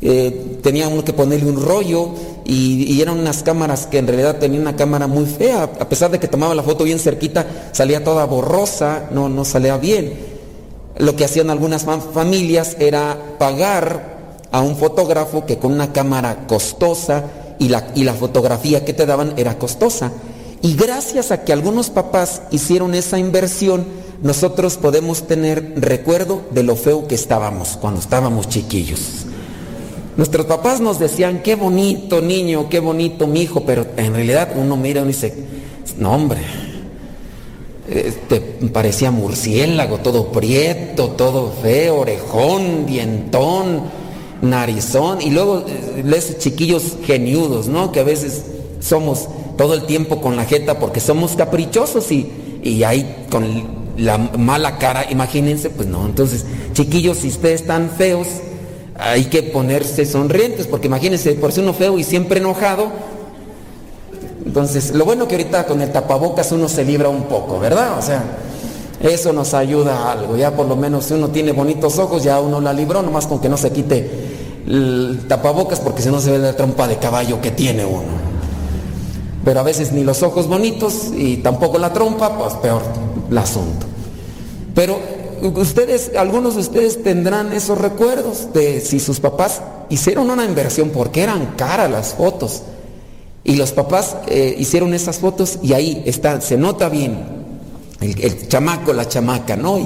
eh, 0.00 0.58
tenía 0.62 0.88
uno 0.88 1.04
que 1.04 1.12
ponerle 1.12 1.50
un 1.50 1.60
rollo 1.60 2.10
y, 2.44 3.00
eran 3.02 3.18
unas 3.18 3.42
cámaras 3.42 3.86
que 3.86 3.98
en 3.98 4.06
realidad 4.06 4.38
tenían 4.38 4.62
una 4.62 4.76
cámara 4.76 5.06
muy 5.06 5.26
fea, 5.26 5.64
a 5.64 5.88
pesar 5.88 6.10
de 6.10 6.18
que 6.18 6.28
tomaba 6.28 6.54
la 6.54 6.62
foto 6.62 6.84
bien 6.84 6.98
cerquita, 6.98 7.70
salía 7.72 8.02
toda 8.02 8.24
borrosa, 8.24 9.08
no, 9.12 9.28
no 9.28 9.44
salía 9.44 9.76
bien. 9.76 10.14
Lo 10.96 11.14
que 11.14 11.24
hacían 11.24 11.50
algunas 11.50 11.86
fam- 11.86 12.00
familias 12.12 12.76
era 12.80 13.16
pagar 13.38 14.18
a 14.50 14.62
un 14.62 14.76
fotógrafo 14.76 15.44
que 15.44 15.58
con 15.58 15.72
una 15.72 15.92
cámara 15.92 16.46
costosa 16.46 17.24
y 17.58 17.68
la, 17.68 17.88
y 17.94 18.04
la 18.04 18.14
fotografía 18.14 18.84
que 18.84 18.94
te 18.94 19.04
daban 19.04 19.34
era 19.36 19.58
costosa. 19.58 20.10
Y 20.62 20.74
gracias 20.74 21.30
a 21.30 21.44
que 21.44 21.52
algunos 21.52 21.90
papás 21.90 22.42
hicieron 22.50 22.94
esa 22.94 23.18
inversión, 23.18 23.86
nosotros 24.22 24.76
podemos 24.76 25.26
tener 25.26 25.74
recuerdo 25.76 26.42
de 26.50 26.64
lo 26.64 26.74
feo 26.74 27.06
que 27.06 27.14
estábamos 27.14 27.78
cuando 27.80 28.00
estábamos 28.00 28.48
chiquillos. 28.48 29.26
Nuestros 30.16 30.46
papás 30.46 30.80
nos 30.80 30.98
decían, 30.98 31.42
qué 31.44 31.54
bonito 31.54 32.20
niño, 32.20 32.68
qué 32.68 32.80
bonito 32.80 33.28
mi 33.28 33.42
hijo, 33.42 33.64
pero 33.64 33.86
en 33.96 34.14
realidad 34.14 34.50
uno 34.56 34.76
mira 34.76 35.02
y 35.02 35.06
dice, 35.06 35.32
no 35.96 36.12
hombre, 36.12 36.40
este, 37.88 38.40
parecía 38.72 39.12
murciélago, 39.12 39.98
todo 39.98 40.32
prieto, 40.32 41.10
todo 41.10 41.52
feo, 41.62 42.00
orejón, 42.00 42.84
dientón, 42.86 43.82
narizón, 44.42 45.22
y 45.22 45.30
luego 45.30 45.64
eh, 45.68 46.04
esos 46.16 46.38
chiquillos 46.38 46.96
geniudos, 47.04 47.68
¿no? 47.68 47.92
Que 47.92 48.00
a 48.00 48.04
veces 48.04 48.42
somos 48.80 49.28
todo 49.56 49.74
el 49.74 49.84
tiempo 49.84 50.20
con 50.20 50.36
la 50.36 50.44
jeta 50.44 50.78
porque 50.78 51.00
somos 51.00 51.32
caprichosos 51.36 52.10
y, 52.12 52.60
y 52.62 52.82
ahí 52.84 53.26
con 53.30 53.78
la 53.98 54.16
mala 54.18 54.78
cara, 54.78 55.10
imagínense, 55.10 55.70
pues 55.70 55.88
no, 55.88 56.06
entonces, 56.06 56.44
chiquillos, 56.72 57.18
si 57.18 57.28
ustedes 57.28 57.62
están 57.62 57.90
feos, 57.90 58.28
hay 58.96 59.24
que 59.24 59.42
ponerse 59.42 60.06
sonrientes, 60.06 60.66
porque 60.66 60.86
imagínense, 60.86 61.32
por 61.34 61.52
ser 61.52 61.64
uno 61.64 61.74
feo 61.74 61.98
y 61.98 62.04
siempre 62.04 62.38
enojado, 62.38 62.90
entonces, 64.46 64.92
lo 64.92 65.04
bueno 65.04 65.28
que 65.28 65.34
ahorita 65.34 65.66
con 65.66 65.82
el 65.82 65.92
tapabocas 65.92 66.52
uno 66.52 66.68
se 66.68 66.84
libra 66.84 67.08
un 67.08 67.24
poco, 67.24 67.58
¿verdad? 67.58 67.98
O 67.98 68.02
sea, 68.02 68.24
eso 69.00 69.32
nos 69.32 69.52
ayuda 69.54 69.96
a 69.96 70.12
algo, 70.12 70.36
ya 70.36 70.54
por 70.54 70.66
lo 70.66 70.76
menos 70.76 71.06
si 71.06 71.14
uno 71.14 71.28
tiene 71.28 71.52
bonitos 71.52 71.98
ojos, 71.98 72.22
ya 72.22 72.40
uno 72.40 72.60
la 72.60 72.72
libró, 72.72 73.02
nomás 73.02 73.26
con 73.26 73.40
que 73.40 73.48
no 73.48 73.56
se 73.56 73.70
quite 73.70 74.28
el 74.66 75.24
tapabocas, 75.28 75.80
porque 75.80 76.02
si 76.02 76.08
no 76.08 76.20
se 76.20 76.30
ve 76.30 76.38
la 76.38 76.54
trompa 76.54 76.86
de 76.86 76.96
caballo 76.96 77.40
que 77.40 77.50
tiene 77.50 77.84
uno. 77.84 78.27
Pero 79.48 79.60
a 79.60 79.62
veces 79.62 79.92
ni 79.92 80.04
los 80.04 80.22
ojos 80.22 80.46
bonitos 80.46 81.08
y 81.16 81.38
tampoco 81.38 81.78
la 81.78 81.90
trompa, 81.90 82.36
pues 82.36 82.52
peor 82.56 82.82
el 83.30 83.38
asunto. 83.38 83.86
Pero 84.74 85.00
ustedes, 85.40 86.12
algunos 86.18 86.56
de 86.56 86.60
ustedes 86.60 87.02
tendrán 87.02 87.54
esos 87.54 87.78
recuerdos 87.78 88.52
de 88.52 88.82
si 88.82 89.00
sus 89.00 89.20
papás 89.20 89.62
hicieron 89.88 90.28
una 90.28 90.44
inversión 90.44 90.90
porque 90.90 91.22
eran 91.22 91.54
caras 91.56 91.90
las 91.90 92.12
fotos. 92.12 92.60
Y 93.42 93.56
los 93.56 93.72
papás 93.72 94.18
eh, 94.26 94.54
hicieron 94.58 94.92
esas 94.92 95.18
fotos 95.18 95.60
y 95.62 95.72
ahí 95.72 96.02
está, 96.04 96.42
se 96.42 96.58
nota 96.58 96.90
bien 96.90 97.18
el, 98.02 98.48
chamaco, 98.48 98.92
la 98.92 99.08
chamaca, 99.08 99.56
¿no? 99.56 99.78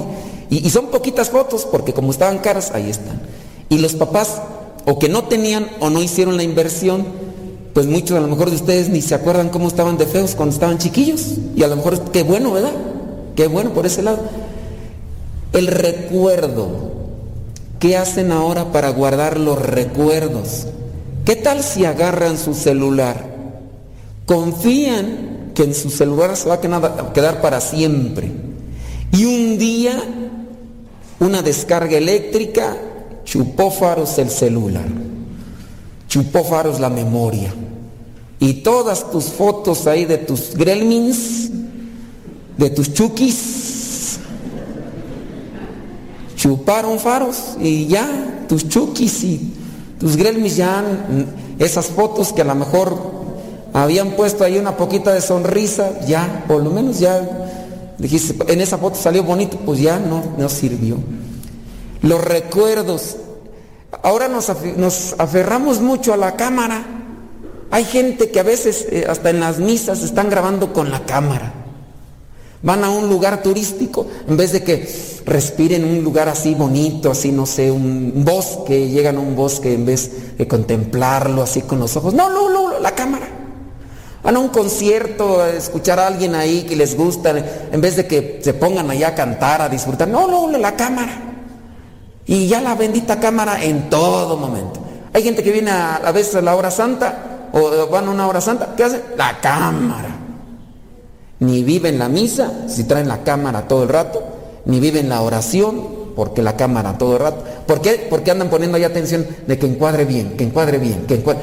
Y, 0.49 0.57
y, 0.57 0.69
son 0.71 0.87
poquitas 0.87 1.29
fotos 1.29 1.65
porque 1.71 1.93
como 1.93 2.11
estaban 2.11 2.39
caras, 2.39 2.71
ahí 2.73 2.89
están. 2.89 3.21
Y 3.69 3.77
los 3.77 3.93
papás 3.93 4.41
o 4.83 4.99
que 4.99 5.07
no 5.07 5.23
tenían 5.23 5.69
o 5.79 5.89
no 5.89 6.01
hicieron 6.01 6.35
la 6.35 6.43
inversión, 6.43 7.22
pues 7.73 7.87
muchos 7.87 8.17
a 8.17 8.21
lo 8.21 8.27
mejor 8.27 8.49
de 8.49 8.55
ustedes 8.55 8.89
ni 8.89 9.01
se 9.01 9.15
acuerdan 9.15 9.49
cómo 9.49 9.67
estaban 9.67 9.97
de 9.97 10.05
feos 10.05 10.35
cuando 10.35 10.53
estaban 10.53 10.77
chiquillos. 10.77 11.35
Y 11.55 11.63
a 11.63 11.67
lo 11.67 11.75
mejor 11.75 12.11
qué 12.11 12.23
bueno, 12.23 12.51
¿verdad? 12.51 12.73
Qué 13.35 13.47
bueno 13.47 13.73
por 13.73 13.85
ese 13.85 14.03
lado. 14.03 14.19
El 15.53 15.67
recuerdo. 15.67 16.93
¿Qué 17.79 17.97
hacen 17.97 18.31
ahora 18.31 18.71
para 18.71 18.89
guardar 18.89 19.39
los 19.39 19.59
recuerdos? 19.59 20.67
¿Qué 21.25 21.35
tal 21.35 21.63
si 21.63 21.83
agarran 21.83 22.37
su 22.37 22.53
celular? 22.53 23.33
Confían 24.25 25.51
que 25.53 25.63
en 25.63 25.73
su 25.73 25.89
celular 25.89 26.37
se 26.37 26.47
va 26.47 26.55
a 26.55 27.13
quedar 27.13 27.41
para 27.41 27.59
siempre. 27.59 28.31
Y 29.11 29.25
un 29.25 29.57
día, 29.57 30.01
una 31.19 31.41
descarga 31.41 31.97
eléctrica, 31.97 32.77
chupó 33.25 33.69
faros 33.69 34.17
el 34.17 34.29
celular. 34.29 34.85
Chupó 36.07 36.43
faros 36.43 36.79
la 36.79 36.89
memoria. 36.89 37.53
Y 38.43 38.55
todas 38.55 39.09
tus 39.09 39.27
fotos 39.27 39.87
ahí 39.87 40.03
de 40.03 40.17
tus 40.17 40.53
gremlins, 40.53 41.49
de 42.57 42.69
tus 42.71 42.93
chukis, 42.93 44.19
chuparon 46.35 46.99
faros 46.99 47.55
y 47.61 47.87
ya, 47.87 48.43
tus 48.49 48.67
chukis 48.67 49.23
y 49.23 49.53
tus 49.97 50.17
gremlins 50.17 50.57
ya, 50.57 50.83
esas 51.57 51.85
fotos 51.85 52.33
que 52.33 52.41
a 52.41 52.43
lo 52.43 52.55
mejor 52.55 52.97
habían 53.71 54.11
puesto 54.11 54.43
ahí 54.43 54.57
una 54.57 54.75
poquita 54.75 55.13
de 55.13 55.21
sonrisa, 55.21 56.01
ya, 56.05 56.43
por 56.45 56.61
lo 56.61 56.69
menos 56.69 56.99
ya, 56.99 57.25
dijiste, 57.97 58.35
en 58.51 58.59
esa 58.59 58.77
foto 58.77 58.97
salió 58.97 59.23
bonito, 59.23 59.57
pues 59.65 59.79
ya 59.79 59.99
no, 59.99 60.21
no 60.37 60.49
sirvió. 60.49 60.97
Los 62.01 62.21
recuerdos. 62.21 63.15
Ahora 64.01 64.27
nos, 64.27 64.51
nos 64.75 65.15
aferramos 65.17 65.79
mucho 65.79 66.13
a 66.13 66.17
la 66.17 66.35
cámara. 66.35 67.02
Hay 67.73 67.85
gente 67.85 68.29
que 68.29 68.39
a 68.39 68.43
veces, 68.43 68.85
eh, 68.91 69.07
hasta 69.09 69.31
en 69.31 69.39
las 69.39 69.57
misas, 69.57 70.03
están 70.03 70.29
grabando 70.29 70.73
con 70.73 70.91
la 70.91 71.07
cámara. 71.07 71.53
Van 72.61 72.83
a 72.83 72.91
un 72.91 73.09
lugar 73.09 73.41
turístico, 73.41 74.05
en 74.27 74.37
vez 74.37 74.51
de 74.51 74.63
que 74.63 74.87
respiren 75.25 75.83
un 75.83 76.03
lugar 76.03 76.29
así 76.29 76.53
bonito, 76.53 77.09
así 77.09 77.31
no 77.31 77.47
sé, 77.47 77.71
un 77.71 78.23
bosque, 78.23 78.89
llegan 78.89 79.17
a 79.17 79.21
un 79.21 79.35
bosque 79.35 79.73
en 79.73 79.87
vez 79.87 80.37
de 80.37 80.47
contemplarlo 80.47 81.41
así 81.41 81.63
con 81.63 81.79
los 81.79 81.97
ojos. 81.97 82.13
No, 82.13 82.29
no, 82.29 82.47
no, 82.47 82.79
la 82.79 82.91
cámara. 82.91 83.27
Van 84.21 84.35
a 84.35 84.39
un 84.39 84.49
concierto, 84.49 85.41
a 85.41 85.49
escuchar 85.49 85.99
a 85.99 86.05
alguien 86.05 86.35
ahí 86.35 86.67
que 86.69 86.75
les 86.75 86.95
gusta, 86.95 87.33
en 87.71 87.81
vez 87.81 87.95
de 87.95 88.05
que 88.05 88.39
se 88.43 88.53
pongan 88.53 88.91
allá 88.91 89.07
a 89.07 89.15
cantar, 89.15 89.63
a 89.63 89.67
disfrutar. 89.67 90.07
No, 90.07 90.27
no, 90.27 90.55
la 90.59 90.75
cámara. 90.75 91.19
Y 92.27 92.45
ya 92.45 92.61
la 92.61 92.75
bendita 92.75 93.19
cámara 93.19 93.63
en 93.63 93.89
todo 93.89 94.37
momento. 94.37 94.79
Hay 95.11 95.23
gente 95.23 95.41
que 95.41 95.51
viene 95.51 95.71
a, 95.71 95.95
a 95.95 96.11
veces 96.11 96.35
a 96.35 96.41
la 96.43 96.55
hora 96.55 96.69
santa 96.69 97.31
o 97.53 97.87
van 97.87 98.07
a 98.07 98.11
una 98.11 98.27
hora 98.27 98.41
santa. 98.41 98.73
¿Qué 98.75 98.83
hace? 98.83 99.01
La 99.15 99.39
cámara. 99.39 100.09
Ni 101.39 101.63
vive 101.63 101.89
en 101.89 101.99
la 101.99 102.09
misa 102.09 102.67
si 102.67 102.85
traen 102.85 103.07
la 103.07 103.23
cámara 103.23 103.67
todo 103.67 103.83
el 103.83 103.89
rato, 103.89 104.23
ni 104.65 104.79
vive 104.79 104.99
en 104.99 105.09
la 105.09 105.21
oración 105.21 106.03
porque 106.15 106.41
la 106.41 106.57
cámara 106.57 106.97
todo 106.97 107.13
el 107.13 107.19
rato. 107.19 107.43
¿Por 107.67 107.81
qué? 107.81 108.07
Porque 108.09 108.31
andan 108.31 108.49
poniendo 108.49 108.77
ahí 108.77 108.83
atención 108.83 109.25
de 109.45 109.57
que 109.57 109.67
encuadre 109.67 110.05
bien, 110.05 110.35
que 110.35 110.43
encuadre 110.43 110.79
bien, 110.79 111.05
que 111.05 111.15
encuadre. 111.15 111.41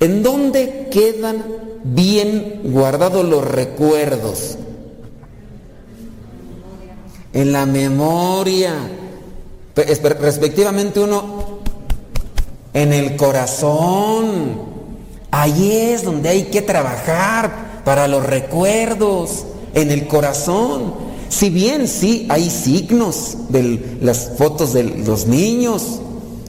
¿En 0.00 0.22
dónde 0.22 0.88
quedan 0.90 1.44
bien 1.84 2.62
guardados 2.64 3.24
los 3.24 3.46
recuerdos? 3.46 4.58
En 7.32 7.52
la 7.52 7.66
memoria. 7.66 8.74
Respectivamente 9.74 11.00
uno 11.00 11.55
en 12.76 12.92
el 12.92 13.16
corazón. 13.16 14.60
Ahí 15.30 15.72
es 15.72 16.04
donde 16.04 16.28
hay 16.28 16.42
que 16.44 16.60
trabajar 16.60 17.80
para 17.86 18.06
los 18.06 18.24
recuerdos, 18.24 19.46
en 19.72 19.90
el 19.90 20.06
corazón. 20.06 20.92
Si 21.30 21.48
bien 21.48 21.88
sí 21.88 22.26
hay 22.28 22.50
signos 22.50 23.36
de 23.48 23.98
las 24.02 24.32
fotos 24.36 24.74
de 24.74 24.84
los 24.84 25.26
niños, 25.26 26.00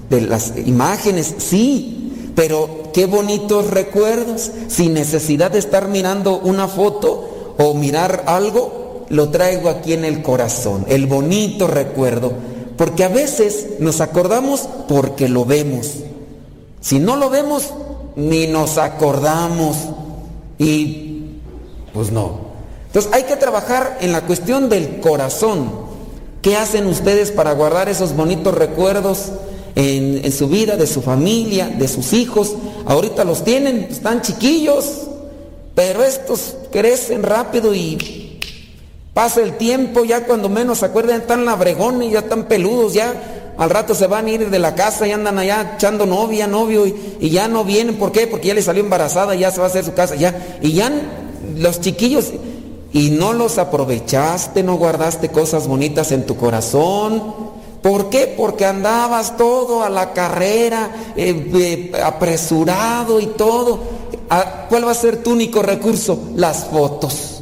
de 0.10 0.22
las 0.22 0.54
imágenes, 0.66 1.34
sí, 1.38 2.32
pero 2.36 2.91
qué 2.94 3.06
bonitos 3.06 3.70
recuerdos, 3.70 4.52
sin 4.68 4.94
necesidad 4.95 5.52
de 5.52 5.60
estar 5.60 5.88
mirando 5.88 6.40
una 6.40 6.68
foto 6.68 7.56
o 7.58 7.74
mirar 7.74 8.26
algo, 8.28 9.06
lo 9.10 9.30
traigo 9.30 9.70
aquí 9.70 9.94
en 9.94 10.04
el 10.04 10.22
corazón, 10.24 10.86
el 10.90 11.08
bonito 11.08 11.68
recuerdo, 11.68 12.34
porque 12.76 13.06
a 13.06 13.10
veces 13.10 13.80
nos 13.80 14.02
acordamos 14.02 14.68
porque 14.90 15.30
lo 15.30 15.45
vemos. 15.45 16.04
Si 16.82 16.99
no 16.99 17.16
lo 17.16 17.30
vemos, 17.30 17.74
ni 18.16 18.48
nos 18.48 18.78
acordamos. 18.78 19.78
Y 20.58 21.40
pues 21.94 22.12
no. 22.12 22.48
Entonces 22.88 23.12
hay 23.14 23.24
que 23.24 23.36
trabajar 23.36 23.98
en 24.02 24.12
la 24.12 24.22
cuestión 24.22 24.70
del 24.70 24.99
corazón. 24.99 25.88
¿Qué 26.41 26.56
hacen 26.56 26.88
ustedes 26.88 27.32
para 27.32 27.54
guardar 27.54 27.90
esos 27.90 28.16
bonitos 28.16 28.54
recuerdos 28.54 29.32
en, 29.76 30.24
en, 30.24 30.32
su 30.32 30.48
vida, 30.48 30.78
de 30.78 30.88
su 30.88 31.02
familia, 31.02 31.68
de 31.68 31.88
sus 31.88 32.14
hijos? 32.14 32.56
Ahorita 32.86 33.24
los 33.24 33.44
tienen, 33.44 33.88
están 33.90 34.22
chiquillos, 34.22 35.08
pero 35.76 36.04
estos 36.04 36.56
crecen 36.72 37.24
rápido 37.24 37.76
y 37.76 38.40
pasa 39.14 39.41
el 39.41 39.58
tiempo, 39.58 40.06
ya 40.06 40.26
cuando 40.26 40.48
menos 40.48 40.78
se 40.78 40.86
acuerdan, 40.86 41.22
están 41.22 41.44
labregones, 41.44 42.12
ya 42.12 42.20
están 42.20 42.44
peludos, 42.44 42.94
ya 42.94 43.36
al 43.57 43.69
rato 43.69 43.95
se 43.95 44.07
van 44.07 44.27
a 44.27 44.29
ir 44.29 44.49
de 44.49 44.59
la 44.59 44.75
casa 44.75 45.07
y 45.07 45.11
andan 45.11 45.39
allá 45.39 45.73
echando 45.75 46.05
novia, 46.05 46.47
novio, 46.47 46.85
y, 46.85 47.17
y, 47.19 47.29
ya 47.31 47.47
no 47.47 47.63
vienen. 47.63 47.95
¿Por 47.95 48.11
qué? 48.11 48.27
Porque 48.27 48.49
ya 48.49 48.53
le 48.53 48.61
salió 48.61 48.84
embarazada, 48.84 49.34
ya 49.35 49.51
se 49.51 49.59
va 49.59 49.65
a 49.65 49.69
hacer 49.69 49.84
su 49.84 49.93
casa, 49.93 50.15
ya. 50.15 50.59
Y 50.61 50.73
ya 50.73 50.91
los 51.57 51.81
chiquillos, 51.81 52.31
y 52.93 53.09
no 53.09 53.34
los 53.34 53.57
aprovechaste, 53.57 54.63
no 54.63 54.75
guardaste 54.75 55.29
cosas 55.29 55.67
bonitas 55.67 56.11
en 56.11 56.25
tu 56.25 56.35
corazón. 56.38 57.57
¿Por 57.81 58.09
qué? 58.09 58.34
Porque 58.35 58.65
andabas 58.65 59.38
todo 59.38 59.84
a 59.84 59.89
la 59.89 60.13
carrera, 60.13 61.13
eh, 61.15 61.91
apresurado 62.03 63.19
y 63.19 63.27
todo. 63.27 63.79
¿Cuál 64.69 64.88
va 64.88 64.91
a 64.91 64.95
ser 64.95 65.23
tu 65.23 65.31
único 65.31 65.61
recurso? 65.61 66.19
Las 66.35 66.65
fotos. 66.65 67.36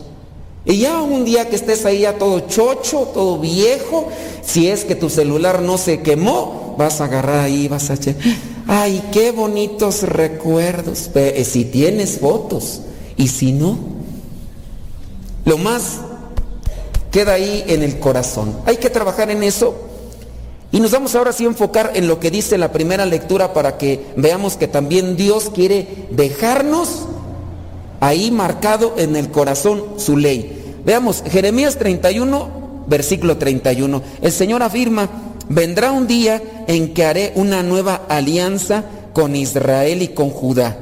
Y 0.65 0.79
ya 0.79 0.99
un 1.01 1.25
día 1.25 1.47
que 1.47 1.55
estés 1.55 1.85
ahí 1.85 1.99
ya 1.99 2.17
todo 2.17 2.39
chocho, 2.41 3.09
todo 3.13 3.39
viejo, 3.39 4.09
si 4.41 4.67
es 4.67 4.83
que 4.83 4.95
tu 4.95 5.09
celular 5.09 5.61
no 5.61 5.77
se 5.77 6.01
quemó, 6.01 6.75
vas 6.77 7.01
a 7.01 7.05
agarrar 7.05 7.39
ahí, 7.39 7.67
vas 7.67 7.91
a 7.91 7.93
echar, 7.93 8.15
ay, 8.67 9.03
qué 9.11 9.31
bonitos 9.31 10.01
recuerdos. 10.03 11.09
Si 11.43 11.65
tienes 11.65 12.19
fotos 12.19 12.81
Y 13.15 13.27
si 13.27 13.51
no, 13.51 13.77
lo 15.45 15.57
más 15.59 15.99
queda 17.11 17.33
ahí 17.33 17.63
en 17.67 17.83
el 17.83 17.99
corazón. 17.99 18.57
Hay 18.65 18.77
que 18.77 18.89
trabajar 18.89 19.29
en 19.29 19.43
eso. 19.43 19.75
Y 20.71 20.79
nos 20.79 20.91
vamos 20.91 21.15
ahora 21.15 21.31
sí 21.31 21.45
a 21.45 21.47
enfocar 21.47 21.91
en 21.93 22.07
lo 22.07 22.19
que 22.19 22.31
dice 22.31 22.57
la 22.57 22.73
primera 22.73 23.05
lectura 23.05 23.53
para 23.53 23.77
que 23.77 24.07
veamos 24.17 24.57
que 24.57 24.67
también 24.67 25.15
Dios 25.15 25.49
quiere 25.53 26.07
dejarnos 26.09 27.05
ahí 27.99 28.31
marcado 28.31 28.95
en 28.97 29.15
el 29.15 29.29
corazón 29.31 29.83
su 29.97 30.17
ley. 30.17 30.75
Veamos, 30.85 31.23
Jeremías 31.29 31.77
31, 31.77 32.85
versículo 32.87 33.37
31. 33.37 34.01
El 34.21 34.31
Señor 34.31 34.63
afirma, 34.63 35.09
vendrá 35.49 35.91
un 35.91 36.07
día 36.07 36.41
en 36.67 36.93
que 36.93 37.05
haré 37.05 37.33
una 37.35 37.63
nueva 37.63 38.01
alianza 38.07 38.83
con 39.13 39.35
Israel 39.35 40.01
y 40.01 40.09
con 40.09 40.29
Judá. 40.29 40.77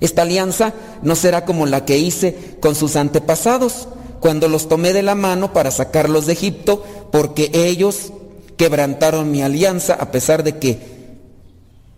Esta 0.00 0.22
alianza 0.22 0.74
no 1.02 1.16
será 1.16 1.44
como 1.44 1.66
la 1.66 1.84
que 1.84 1.98
hice 1.98 2.36
con 2.60 2.74
sus 2.74 2.96
antepasados 2.96 3.88
cuando 4.20 4.48
los 4.48 4.68
tomé 4.68 4.92
de 4.92 5.02
la 5.02 5.14
mano 5.14 5.52
para 5.52 5.70
sacarlos 5.70 6.26
de 6.26 6.32
Egipto, 6.32 6.84
porque 7.12 7.50
ellos 7.52 8.12
quebrantaron 8.56 9.30
mi 9.30 9.42
alianza 9.42 9.94
a 9.94 10.10
pesar 10.10 10.42
de 10.42 10.58
que 10.58 10.95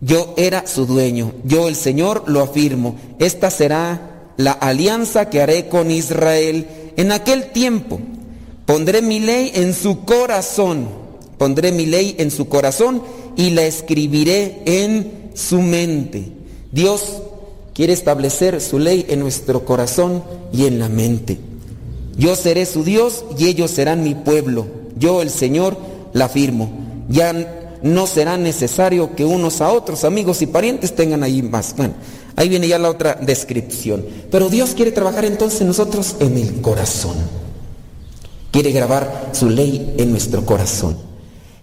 yo 0.01 0.35
era 0.37 0.67
su 0.67 0.87
dueño. 0.87 1.33
Yo 1.45 1.69
el 1.69 1.75
Señor 1.75 2.25
lo 2.27 2.43
afirmo. 2.43 2.97
Esta 3.19 3.51
será 3.51 4.33
la 4.37 4.53
alianza 4.53 5.29
que 5.29 5.43
haré 5.43 5.69
con 5.69 5.91
Israel 5.91 6.67
en 6.97 7.13
aquel 7.13 7.51
tiempo. 7.51 8.01
Pondré 8.67 9.03
mi 9.03 9.19
ley 9.19 9.53
en 9.55 9.75
su 9.75 10.05
corazón. 10.05 10.89
Pondré 11.37 11.73
mi 11.73 11.87
ley 11.87 12.15
en 12.19 12.31
su 12.31 12.49
corazón 12.49 13.03
y 13.37 13.51
la 13.51 13.63
escribiré 13.63 14.63
en 14.67 15.31
su 15.35 15.61
mente. 15.63 16.33
Dios 16.71 17.23
quiere 17.75 17.93
establecer 17.93 18.61
su 18.61 18.79
ley 18.79 19.07
en 19.09 19.21
nuestro 19.21 19.65
corazón 19.65 20.23
y 20.53 20.67
en 20.67 20.79
la 20.79 20.89
mente. 20.89 21.39
Yo 22.17 22.35
seré 22.35 22.67
su 22.67 22.83
Dios 22.83 23.25
y 23.39 23.47
ellos 23.47 23.71
serán 23.71 24.03
mi 24.03 24.15
pueblo. 24.15 24.67
Yo, 24.99 25.23
el 25.23 25.31
Señor, 25.31 25.77
la 26.13 26.25
afirmo. 26.25 26.71
Ya 27.09 27.58
no 27.83 28.07
será 28.07 28.37
necesario 28.37 29.15
que 29.15 29.25
unos 29.25 29.61
a 29.61 29.71
otros, 29.71 30.05
amigos 30.05 30.43
y 30.43 30.47
parientes, 30.47 30.95
tengan 30.95 31.23
ahí 31.23 31.43
más. 31.43 31.75
Bueno, 31.77 31.95
ahí 32.37 32.49
viene 32.49 32.69
ya 32.69 32.79
la 32.79 32.91
otra 32.91 33.15
descripción. 33.15 34.05
Pero 34.31 34.49
Dios 34.49 34.71
quiere 34.75 34.93
trabajar 34.93 35.25
entonces 35.25 35.63
nosotros 35.63 36.17
en 36.21 36.37
el 36.37 36.61
corazón. 36.61 37.17
Quiere 38.51 38.73
grabar 38.73 39.31
su 39.33 39.51
ley 39.51 39.95
en 39.99 40.11
nuestro 40.11 40.45
corazón. 40.45 40.97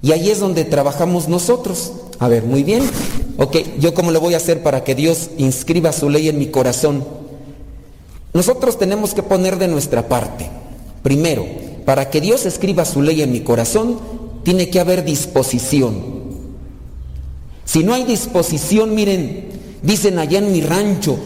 Y 0.02 0.12
ahí 0.12 0.30
es 0.30 0.40
donde 0.40 0.66
trabajamos 0.66 1.28
nosotros. 1.28 1.94
A 2.20 2.28
ver, 2.28 2.44
muy 2.44 2.64
bien. 2.64 2.84
Ok, 3.38 3.58
¿yo 3.80 3.94
cómo 3.94 4.12
lo 4.12 4.22
voy 4.22 4.34
a 4.36 4.38
hacer 4.38 4.64
para 4.64 4.84
que 4.84 4.96
Dios 4.96 5.32
inscriba 5.38 5.92
su 5.92 6.10
ley 6.10 6.30
en 6.30 6.38
mi 6.38 6.48
corazón? 6.48 7.04
Nosotros 8.34 8.78
tenemos 8.78 9.14
que 9.14 9.24
poner 9.24 9.58
de 9.58 9.68
nuestra 9.68 10.08
parte. 10.08 10.50
Primero, 11.02 11.46
para 11.86 12.10
que 12.10 12.22
Dios 12.22 12.46
escriba 12.46 12.86
su 12.86 13.02
ley 13.02 13.22
en 13.22 13.32
mi 13.32 13.42
corazón, 13.42 13.98
tiene 14.46 14.70
que 14.70 14.80
haber 14.80 15.04
disposición. 15.04 15.96
Si 17.66 17.84
no 17.84 17.96
hay 17.96 18.06
disposición, 18.06 18.94
miren, 18.94 19.50
dicen 19.82 20.20
allá 20.20 20.38
en 20.38 20.54
mi 20.54 20.62
rancho, 20.62 21.18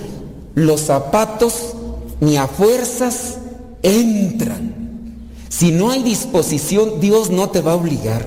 los 0.56 0.80
zapatos 0.80 1.76
ni 2.22 2.38
a 2.38 2.48
fuerzas 2.48 3.40
entran. 3.84 4.74
Si 5.50 5.72
no 5.72 5.92
hay 5.92 6.02
disposición, 6.02 7.02
Dios 7.02 7.30
no 7.30 7.50
te 7.50 7.60
va 7.60 7.74
a 7.74 7.76
obligar. 7.76 8.26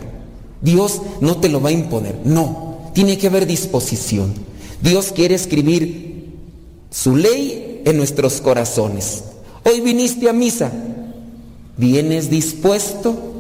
Dios 0.61 1.01
no 1.23 1.39
te 1.39 1.49
lo 1.49 1.63
va 1.63 1.71
a 1.71 1.73
imponer. 1.73 2.19
No, 2.25 2.91
tiene 2.93 3.17
que 3.17 3.29
haber 3.29 3.47
disposición. 3.47 4.35
Dios 4.83 5.13
quiere 5.15 5.35
escribir 5.35 6.37
su 6.91 7.17
ley 7.17 7.81
en 7.87 7.97
nuestros 7.97 8.43
corazones. 8.43 9.25
Hoy 9.65 9.81
viniste 9.81 10.29
a 10.29 10.35
misa. 10.35 10.71
¿Vienes 11.79 12.29
dispuesto? 12.29 13.32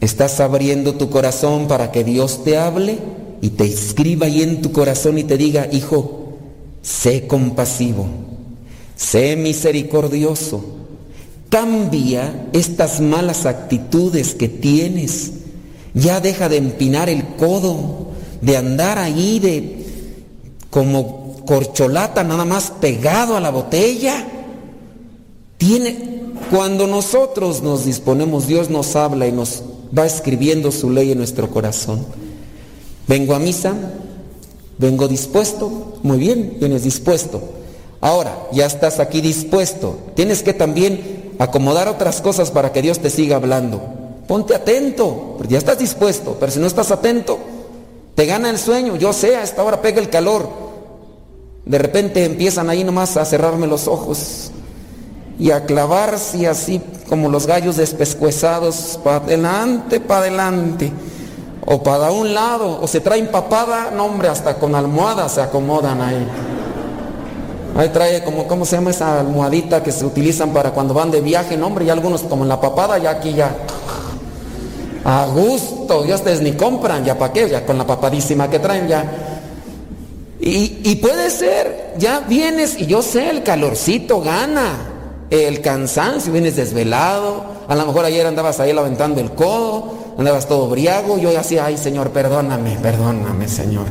¿Estás 0.00 0.38
abriendo 0.40 0.94
tu 0.94 1.10
corazón 1.10 1.66
para 1.66 1.90
que 1.90 2.04
Dios 2.04 2.44
te 2.44 2.56
hable 2.56 2.98
y 3.40 3.50
te 3.50 3.64
escriba 3.64 4.26
ahí 4.26 4.42
en 4.42 4.62
tu 4.62 4.72
corazón 4.72 5.18
y 5.18 5.24
te 5.24 5.36
diga, 5.36 5.68
hijo, 5.72 6.36
sé 6.82 7.26
compasivo, 7.26 8.06
sé 8.96 9.36
misericordioso, 9.36 10.64
cambia 11.48 12.48
estas 12.52 13.00
malas 13.00 13.46
actitudes 13.46 14.34
que 14.34 14.48
tienes, 14.48 15.32
ya 15.94 16.20
deja 16.20 16.48
de 16.48 16.58
empinar 16.58 17.08
el 17.08 17.24
codo, 17.36 18.08
de 18.40 18.56
andar 18.56 18.98
ahí 18.98 19.38
de 19.40 19.86
como 20.70 21.44
corcholata 21.46 22.22
nada 22.24 22.44
más 22.44 22.72
pegado 22.80 23.36
a 23.36 23.40
la 23.40 23.50
botella. 23.50 24.28
Tiene, 25.56 26.20
cuando 26.50 26.86
nosotros 26.86 27.62
nos 27.62 27.84
disponemos, 27.84 28.46
Dios 28.46 28.70
nos 28.70 28.94
habla 28.94 29.26
y 29.26 29.32
nos 29.32 29.62
va 29.96 30.06
escribiendo 30.06 30.70
su 30.72 30.90
ley 30.90 31.12
en 31.12 31.18
nuestro 31.18 31.50
corazón. 31.50 32.04
Vengo 33.06 33.34
a 33.34 33.38
misa, 33.38 33.74
vengo 34.78 35.08
dispuesto, 35.08 35.98
muy 36.02 36.18
bien, 36.18 36.56
vienes 36.58 36.84
dispuesto. 36.84 37.42
Ahora, 38.00 38.48
ya 38.52 38.66
estás 38.66 39.00
aquí 39.00 39.20
dispuesto. 39.20 39.98
Tienes 40.14 40.42
que 40.42 40.54
también 40.54 41.32
acomodar 41.38 41.88
otras 41.88 42.20
cosas 42.20 42.50
para 42.50 42.72
que 42.72 42.82
Dios 42.82 42.98
te 42.98 43.10
siga 43.10 43.36
hablando. 43.36 43.80
Ponte 44.26 44.54
atento, 44.54 45.34
porque 45.36 45.54
ya 45.54 45.58
estás 45.58 45.78
dispuesto, 45.78 46.36
pero 46.38 46.52
si 46.52 46.60
no 46.60 46.66
estás 46.66 46.90
atento, 46.90 47.38
te 48.14 48.26
gana 48.26 48.50
el 48.50 48.58
sueño. 48.58 48.96
Yo 48.96 49.12
sé, 49.12 49.36
a 49.36 49.42
esta 49.42 49.62
hora 49.62 49.80
pega 49.80 50.00
el 50.00 50.10
calor. 50.10 50.48
De 51.64 51.78
repente 51.78 52.24
empiezan 52.24 52.68
ahí 52.70 52.84
nomás 52.84 53.16
a 53.16 53.24
cerrarme 53.24 53.66
los 53.66 53.88
ojos 53.88 54.52
y 55.38 55.50
a 55.50 55.64
clavarse 55.64 56.46
así 56.48 56.80
como 57.08 57.28
los 57.28 57.46
gallos 57.46 57.76
despescuezados, 57.76 58.98
para 59.02 59.16
adelante, 59.16 60.00
para 60.00 60.20
adelante, 60.20 60.92
o 61.64 61.82
para 61.82 62.10
un 62.10 62.34
lado, 62.34 62.80
o 62.80 62.86
se 62.86 63.00
traen 63.00 63.28
papada, 63.28 63.90
no 63.94 64.06
hombre, 64.06 64.28
hasta 64.28 64.54
con 64.56 64.74
almohada 64.74 65.28
se 65.28 65.40
acomodan 65.40 66.00
ahí. 66.00 66.26
Ahí 67.76 67.90
trae 67.90 68.24
como, 68.24 68.48
¿cómo 68.48 68.64
se 68.64 68.76
llama 68.76 68.90
esa 68.90 69.20
almohadita 69.20 69.82
que 69.82 69.92
se 69.92 70.04
utilizan 70.04 70.50
para 70.52 70.72
cuando 70.72 70.94
van 70.94 71.10
de 71.10 71.20
viaje? 71.20 71.56
No 71.56 71.66
hombre, 71.68 71.84
y 71.84 71.90
algunos 71.90 72.22
como 72.22 72.42
en 72.42 72.48
la 72.48 72.60
papada, 72.60 72.98
ya 72.98 73.10
aquí 73.10 73.34
ya. 73.34 73.54
A 75.04 75.26
gusto, 75.26 76.04
ya 76.04 76.16
ustedes 76.16 76.42
ni 76.42 76.52
compran, 76.52 77.04
ya 77.04 77.16
para 77.16 77.32
qué, 77.32 77.48
ya 77.48 77.64
con 77.64 77.78
la 77.78 77.86
papadísima 77.86 78.50
que 78.50 78.58
traen 78.58 78.88
ya 78.88 79.04
y, 80.40 80.96
puede 80.96 81.30
ser, 81.30 81.94
ya 81.98 82.20
vienes 82.20 82.80
y 82.80 82.86
yo 82.86 83.02
sé, 83.02 83.28
el 83.28 83.42
calorcito 83.42 84.20
gana, 84.20 84.87
el 85.30 85.60
cansancio, 85.60 86.32
vienes 86.32 86.56
desvelado, 86.56 87.44
a 87.68 87.74
lo 87.74 87.86
mejor 87.86 88.04
ayer 88.04 88.26
andabas 88.26 88.60
ahí 88.60 88.72
levantando 88.72 89.20
el 89.20 89.32
codo, 89.32 90.14
andabas 90.18 90.48
todo 90.48 90.68
briago, 90.68 91.18
yo 91.18 91.38
así, 91.38 91.58
ay 91.58 91.76
Señor, 91.76 92.10
perdóname, 92.10 92.78
perdóname 92.82 93.48
Señor. 93.48 93.86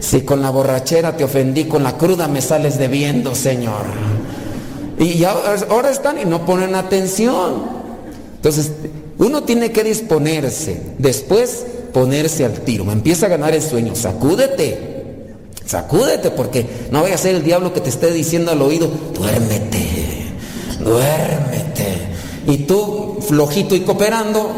Si 0.00 0.22
con 0.22 0.40
la 0.40 0.50
borrachera 0.50 1.16
te 1.16 1.24
ofendí, 1.24 1.64
con 1.64 1.82
la 1.82 1.96
cruda 1.96 2.28
me 2.28 2.40
sales 2.40 2.78
debiendo, 2.78 3.34
Señor. 3.34 3.84
Y 4.98 5.24
ahora 5.24 5.90
están 5.90 6.20
y 6.20 6.24
no 6.24 6.46
ponen 6.46 6.74
atención. 6.74 7.64
Entonces, 8.36 8.70
uno 9.18 9.42
tiene 9.42 9.72
que 9.72 9.82
disponerse, 9.82 10.80
después 10.98 11.66
ponerse 11.92 12.44
al 12.44 12.52
tiro. 12.60 12.90
Empieza 12.92 13.26
a 13.26 13.30
ganar 13.30 13.54
el 13.54 13.62
sueño, 13.62 13.96
sacúdete. 13.96 14.94
Sacúdete 15.64 16.30
porque 16.30 16.64
no 16.92 17.02
vaya 17.02 17.16
a 17.16 17.18
ser 17.18 17.34
el 17.34 17.42
diablo 17.42 17.72
que 17.72 17.80
te 17.80 17.88
esté 17.90 18.12
diciendo 18.12 18.52
al 18.52 18.62
oído, 18.62 18.88
duérmete, 19.14 19.95
duérmete. 20.86 22.08
Y 22.46 22.58
tú, 22.58 23.18
flojito 23.20 23.74
y 23.74 23.80
cooperando, 23.80 24.50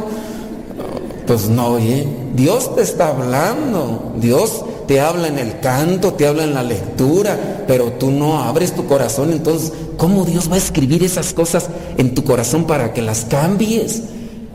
pues 1.27 1.49
no, 1.49 1.73
oye, 1.73 2.07
Dios 2.35 2.75
te 2.75 2.83
está 2.83 3.09
hablando, 3.09 4.13
Dios 4.21 4.65
te 4.87 5.01
habla 5.01 5.29
en 5.29 5.39
el 5.39 5.61
canto, 5.61 6.15
te 6.15 6.27
habla 6.27 6.45
en 6.45 6.55
la 6.55 6.63
lectura, 6.63 7.65
pero 7.67 7.93
tú 7.93 8.11
no 8.11 8.41
abres 8.41 8.75
tu 8.75 8.87
corazón, 8.87 9.33
entonces, 9.33 9.73
¿cómo 9.97 10.25
Dios 10.25 10.51
va 10.51 10.55
a 10.55 10.59
escribir 10.59 11.05
esas 11.05 11.35
cosas 11.35 11.69
en 11.97 12.15
tu 12.15 12.25
corazón 12.25 12.65
para 12.65 12.93
que 12.93 13.03
las 13.03 13.25
cambies? 13.25 14.03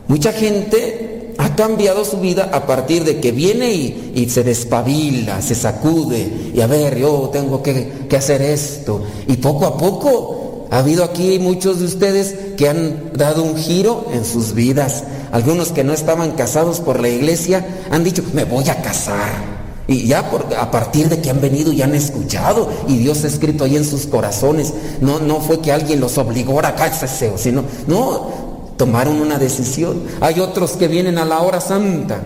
Mucha 0.08 0.32
gente 0.32 1.34
ha 1.38 1.54
cambiado 1.56 2.04
su 2.04 2.18
vida 2.18 2.50
a 2.52 2.66
partir 2.66 3.04
de 3.04 3.20
que 3.20 3.32
viene 3.32 3.72
y, 3.72 4.28
se 4.28 4.42
despabila, 4.42 5.42
se 5.42 5.54
sacude 5.54 6.52
y 6.54 6.60
a 6.60 6.66
ver, 6.66 6.98
yo 6.98 7.30
tengo 7.32 7.62
que, 7.62 8.06
que, 8.08 8.16
hacer 8.16 8.42
esto. 8.42 9.02
Y 9.28 9.36
poco 9.36 9.66
a 9.66 9.76
poco 9.76 10.43
ha 10.74 10.78
habido 10.78 11.04
aquí 11.04 11.38
muchos 11.38 11.78
de 11.78 11.84
ustedes 11.84 12.34
que 12.56 12.68
han 12.68 13.12
dado 13.12 13.44
un 13.44 13.56
giro 13.56 14.06
en 14.12 14.24
sus 14.24 14.54
vidas. 14.54 15.04
Algunos 15.30 15.70
que 15.70 15.84
no 15.84 15.92
estaban 15.92 16.32
casados 16.32 16.80
por 16.80 16.98
la 16.98 17.08
iglesia 17.08 17.64
han 17.92 18.02
dicho, 18.02 18.24
me 18.32 18.42
voy 18.42 18.68
a 18.68 18.82
casar. 18.82 19.54
Y 19.86 20.08
ya 20.08 20.28
a 20.58 20.70
partir 20.72 21.08
de 21.08 21.20
que 21.20 21.30
han 21.30 21.40
venido 21.40 21.72
y 21.72 21.80
han 21.80 21.94
escuchado 21.94 22.68
y 22.88 22.96
Dios 22.96 23.22
ha 23.22 23.28
escrito 23.28 23.62
ahí 23.62 23.76
en 23.76 23.84
sus 23.84 24.06
corazones, 24.06 24.74
no, 25.00 25.20
no 25.20 25.40
fue 25.40 25.60
que 25.60 25.70
alguien 25.70 26.00
los 26.00 26.18
obligó 26.18 26.58
a 26.58 26.74
casarse, 26.74 27.30
sino, 27.36 27.62
no, 27.86 28.72
tomaron 28.76 29.20
una 29.20 29.38
decisión. 29.38 30.02
Hay 30.20 30.40
otros 30.40 30.72
que 30.72 30.88
vienen 30.88 31.18
a 31.18 31.24
la 31.24 31.38
hora 31.38 31.60
santa, 31.60 32.20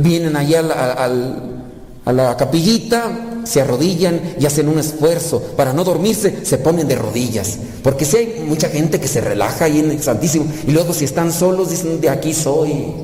vienen 0.00 0.34
allá 0.34 0.58
a 2.04 2.12
la 2.12 2.36
capillita, 2.36 3.29
se 3.50 3.60
arrodillan 3.60 4.20
y 4.38 4.46
hacen 4.46 4.68
un 4.68 4.78
esfuerzo. 4.78 5.42
Para 5.56 5.72
no 5.72 5.82
dormirse, 5.82 6.46
se 6.46 6.58
ponen 6.58 6.86
de 6.86 6.94
rodillas. 6.94 7.58
Porque 7.82 8.04
si 8.04 8.16
hay 8.16 8.44
mucha 8.46 8.68
gente 8.68 9.00
que 9.00 9.08
se 9.08 9.20
relaja 9.20 9.64
ahí 9.64 9.80
en 9.80 9.90
el 9.90 10.00
Santísimo 10.00 10.46
y 10.66 10.70
luego 10.70 10.92
si 10.92 11.04
están 11.04 11.32
solos 11.32 11.70
dicen, 11.70 12.00
de 12.00 12.08
aquí 12.08 12.32
soy. 12.32 12.94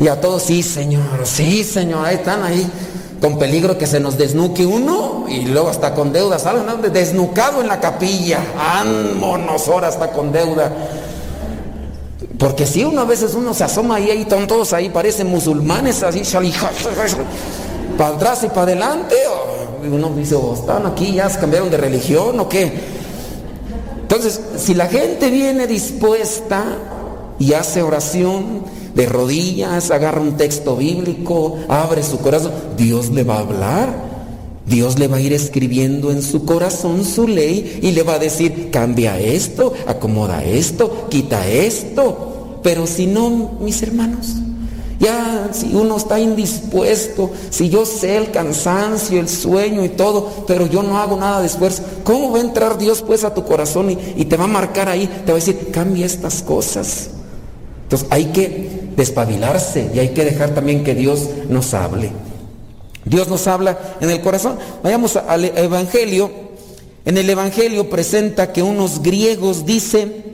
Y 0.00 0.08
a 0.08 0.20
todos, 0.20 0.42
sí, 0.42 0.62
Señor, 0.64 1.04
sí, 1.24 1.62
Señor, 1.62 2.04
ahí 2.04 2.16
están 2.16 2.42
ahí 2.42 2.66
con 3.20 3.38
peligro 3.38 3.78
que 3.78 3.86
se 3.86 4.00
nos 4.00 4.18
desnuque 4.18 4.66
uno 4.66 5.26
y 5.28 5.42
luego 5.42 5.68
hasta 5.68 5.94
con 5.94 6.12
deuda, 6.12 6.38
salen 6.38 6.66
¿no? 6.66 6.78
desnucado 6.78 7.60
en 7.60 7.68
la 7.68 7.78
capilla, 7.78 8.40
vámonos 8.56 9.68
ahora 9.68 9.88
hasta 9.88 10.10
con 10.10 10.32
deuda. 10.32 10.72
Porque 12.38 12.66
si 12.66 12.82
uno 12.82 13.02
a 13.02 13.04
veces 13.04 13.34
uno 13.34 13.52
se 13.52 13.62
asoma 13.62 13.96
ahí, 13.96 14.10
ahí 14.10 14.22
están 14.22 14.46
todos 14.46 14.72
ahí, 14.72 14.88
parecen 14.88 15.28
musulmanes, 15.28 16.02
así, 16.02 16.22
para 18.00 18.16
atrás 18.16 18.42
y 18.44 18.46
para 18.46 18.62
adelante, 18.62 19.14
o 19.28 19.94
uno 19.94 20.08
dice, 20.16 20.34
oh, 20.34 20.54
están 20.54 20.86
aquí, 20.86 21.12
ya 21.12 21.28
cambiaron 21.38 21.70
de 21.70 21.76
religión 21.76 22.40
o 22.40 22.48
qué. 22.48 22.72
Entonces, 24.00 24.40
si 24.56 24.72
la 24.72 24.86
gente 24.86 25.28
viene 25.28 25.66
dispuesta 25.66 26.64
y 27.38 27.52
hace 27.52 27.82
oración, 27.82 28.64
de 28.94 29.04
rodillas, 29.04 29.90
agarra 29.90 30.22
un 30.22 30.38
texto 30.38 30.76
bíblico, 30.76 31.58
abre 31.68 32.02
su 32.02 32.18
corazón, 32.20 32.52
Dios 32.78 33.10
le 33.10 33.22
va 33.22 33.36
a 33.36 33.40
hablar. 33.40 34.10
Dios 34.66 34.98
le 34.98 35.06
va 35.06 35.18
a 35.18 35.20
ir 35.20 35.34
escribiendo 35.34 36.10
en 36.10 36.22
su 36.22 36.46
corazón 36.46 37.04
su 37.04 37.28
ley 37.28 37.80
y 37.82 37.92
le 37.92 38.02
va 38.02 38.14
a 38.14 38.18
decir, 38.18 38.70
cambia 38.70 39.20
esto, 39.20 39.74
acomoda 39.86 40.42
esto, 40.42 41.06
quita 41.10 41.46
esto. 41.46 42.60
Pero 42.62 42.86
si 42.86 43.06
no, 43.06 43.58
mis 43.60 43.82
hermanos, 43.82 44.36
ya 45.00 45.48
si 45.52 45.74
uno 45.74 45.96
está 45.96 46.20
indispuesto, 46.20 47.30
si 47.48 47.70
yo 47.70 47.86
sé 47.86 48.18
el 48.18 48.30
cansancio, 48.30 49.18
el 49.18 49.30
sueño 49.30 49.82
y 49.82 49.88
todo, 49.88 50.44
pero 50.46 50.66
yo 50.66 50.82
no 50.82 50.98
hago 50.98 51.16
nada 51.16 51.40
de 51.40 51.46
esfuerzo, 51.46 51.82
¿cómo 52.04 52.30
va 52.30 52.38
a 52.38 52.42
entrar 52.42 52.76
Dios 52.76 53.02
pues 53.02 53.24
a 53.24 53.34
tu 53.34 53.44
corazón 53.44 53.90
y, 53.90 53.98
y 54.16 54.26
te 54.26 54.36
va 54.36 54.44
a 54.44 54.48
marcar 54.48 54.90
ahí? 54.90 55.06
Te 55.06 55.32
va 55.32 55.38
a 55.38 55.40
decir, 55.40 55.70
cambia 55.72 56.04
estas 56.04 56.42
cosas. 56.42 57.10
Entonces 57.84 58.06
hay 58.10 58.26
que 58.26 58.90
despabilarse 58.94 59.90
y 59.94 59.98
hay 59.98 60.10
que 60.10 60.24
dejar 60.24 60.50
también 60.50 60.84
que 60.84 60.94
Dios 60.94 61.28
nos 61.48 61.72
hable. 61.72 62.12
Dios 63.06 63.28
nos 63.28 63.46
habla 63.46 63.78
en 64.00 64.10
el 64.10 64.20
corazón. 64.20 64.58
Vayamos 64.82 65.16
al 65.16 65.46
Evangelio. 65.46 66.30
En 67.06 67.16
el 67.16 67.28
Evangelio 67.30 67.88
presenta 67.88 68.52
que 68.52 68.62
unos 68.62 69.02
griegos, 69.02 69.64
dice, 69.64 70.29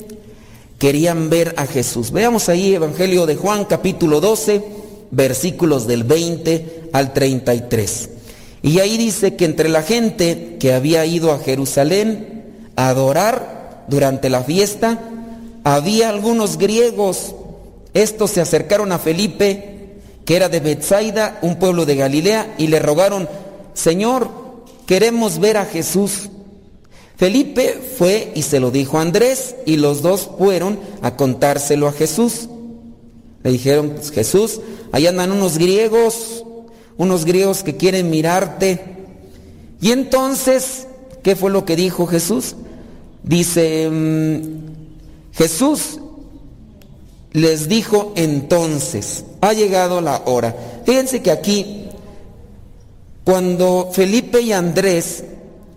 querían 0.79 1.31
ver 1.31 1.55
a 1.57 1.67
Jesús. 1.67 2.11
Veamos 2.11 2.49
ahí 2.49 2.75
Evangelio 2.75 3.27
de 3.27 3.37
Juan 3.37 3.65
capítulo 3.65 4.21
12, 4.21 4.63
versículos 5.11 5.87
del 5.87 6.05
20 6.05 6.91
al 6.93 7.13
33. 7.13 8.11
Y 8.63 8.81
ahí 8.81 8.97
dice 8.97 9.37
que 9.37 9.45
entre 9.45 9.69
la 9.69 9.83
gente 9.83 10.57
que 10.59 10.73
había 10.73 11.05
ido 11.07 11.33
a 11.33 11.39
Jerusalén 11.39 12.45
a 12.77 12.89
adorar 12.89 13.85
durante 13.89 14.31
la 14.31 14.43
fiesta, 14.43 14.99
había 15.65 16.09
algunos 16.09 16.59
griegos 16.59 17.35
estos 17.97 18.33
se 18.33 18.43
acercaron 18.43 18.93
a 18.93 18.99
Felipe, 18.99 19.97
que 20.27 20.37
era 20.37 20.51
de 20.51 20.61
Bethsaida, 20.61 21.39
un 21.41 21.57
pueblo 21.57 21.87
de 21.87 21.97
Galilea, 21.97 22.55
y 22.59 22.67
le 22.67 22.79
rogaron, 22.79 23.27
Señor, 23.73 24.29
queremos 24.85 25.39
ver 25.39 25.57
a 25.57 25.65
Jesús. 25.65 26.29
Felipe 27.17 27.81
fue 27.97 28.33
y 28.35 28.43
se 28.43 28.61
lo 28.61 28.71
dijo 28.71 28.99
a 28.99 29.03
Andrés, 29.03 29.57
y 29.65 29.77
los 29.77 30.03
dos 30.03 30.31
fueron 30.39 30.79
a 31.01 31.17
contárselo 31.17 31.89
a 31.89 31.93
Jesús. 31.93 32.49
Le 33.43 33.53
dijeron, 33.53 33.91
pues, 33.97 34.11
Jesús, 34.11 34.61
ahí 34.93 35.07
andan 35.07 35.33
unos 35.33 35.57
griegos, 35.57 36.45
unos 36.99 37.25
griegos 37.25 37.63
que 37.63 37.77
quieren 37.77 38.11
mirarte. 38.11 38.81
Y 39.81 39.93
entonces, 39.93 40.87
¿qué 41.23 41.37
fue 41.37 41.51
lo 41.51 41.65
que 41.65 41.77
dijo 41.77 42.07
Jesús? 42.07 42.57
Dice, 43.23 43.89
mm, 43.91 44.41
Jesús 45.33 46.01
les 47.33 47.69
dijo 47.69 48.13
entonces, 48.17 49.25
ha 49.41 49.53
llegado 49.53 50.01
la 50.01 50.23
hora. 50.27 50.57
Fíjense 50.85 51.23
que 51.23 51.31
aquí, 51.31 51.87
cuando 53.25 53.91
Felipe 53.93 54.41
y 54.41 54.53
Andrés, 54.53 55.25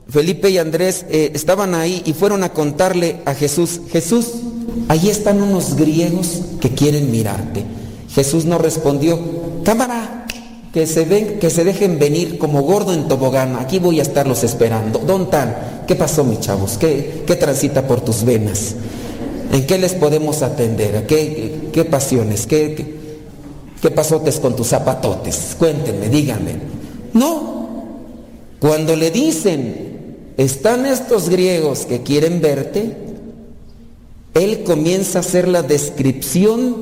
Felipe 0.09 0.49
y 0.49 0.57
Andrés 0.57 1.05
eh, 1.09 1.31
estaban 1.35 1.75
ahí 1.75 2.01
y 2.05 2.13
fueron 2.13 2.43
a 2.43 2.49
contarle 2.49 3.17
a 3.25 3.35
Jesús, 3.35 3.81
Jesús, 3.91 4.31
ahí 4.87 5.09
están 5.09 5.41
unos 5.41 5.75
griegos 5.75 6.41
que 6.59 6.69
quieren 6.69 7.11
mirarte. 7.11 7.63
Jesús 8.09 8.45
no 8.45 8.57
respondió, 8.57 9.19
cámara, 9.63 10.25
que 10.73 10.87
se, 10.87 11.05
ven, 11.05 11.39
que 11.39 11.49
se 11.49 11.63
dejen 11.63 11.99
venir 11.99 12.39
como 12.39 12.63
gordo 12.63 12.93
en 12.93 13.07
tobogán, 13.07 13.55
aquí 13.55 13.77
voy 13.77 13.99
a 13.99 14.01
estarlos 14.01 14.43
esperando. 14.43 14.99
Don 14.99 15.29
Tan, 15.29 15.83
¿qué 15.87 15.95
pasó 15.95 16.23
mis 16.23 16.39
chavos? 16.39 16.77
¿Qué, 16.79 17.23
transita 17.39 17.87
por 17.87 18.01
tus 18.01 18.23
venas? 18.23 18.75
¿En 19.51 19.65
qué 19.67 19.77
les 19.77 19.93
podemos 19.93 20.41
atender? 20.41 21.05
¿Qué, 21.05 21.85
pasiones? 21.89 22.47
¿Qué, 22.47 22.75
qué, 22.75 22.99
qué 23.81 23.91
pasotes 23.91 24.39
con 24.39 24.55
tus 24.55 24.69
zapatotes? 24.69 25.55
Cuéntenme, 25.57 26.09
díganme. 26.09 26.53
No. 27.13 27.59
Cuando 28.59 28.95
le 28.95 29.09
dicen, 29.09 29.88
están 30.39 30.85
estos 30.85 31.27
griegos 31.27 31.85
que 31.85 32.01
quieren 32.01 32.39
verte, 32.39 32.95
él 34.33 34.63
comienza 34.63 35.19
a 35.19 35.21
hacer 35.21 35.49
la 35.49 35.63
descripción 35.63 36.77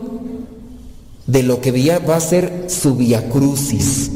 de 1.26 1.42
lo 1.42 1.60
que 1.60 1.72
va 2.08 2.18
a 2.18 2.20
ser 2.20 2.66
su 2.68 2.96
via 2.96 3.30
crucis, 3.30 4.12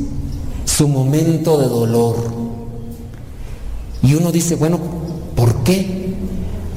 su 0.65 0.87
momento 0.87 1.57
de 1.57 1.67
dolor. 1.69 2.17
Y 4.03 4.13
uno 4.13 4.31
dice, 4.31 4.55
bueno, 4.55 4.79
¿por 5.35 5.63
qué? 5.63 6.13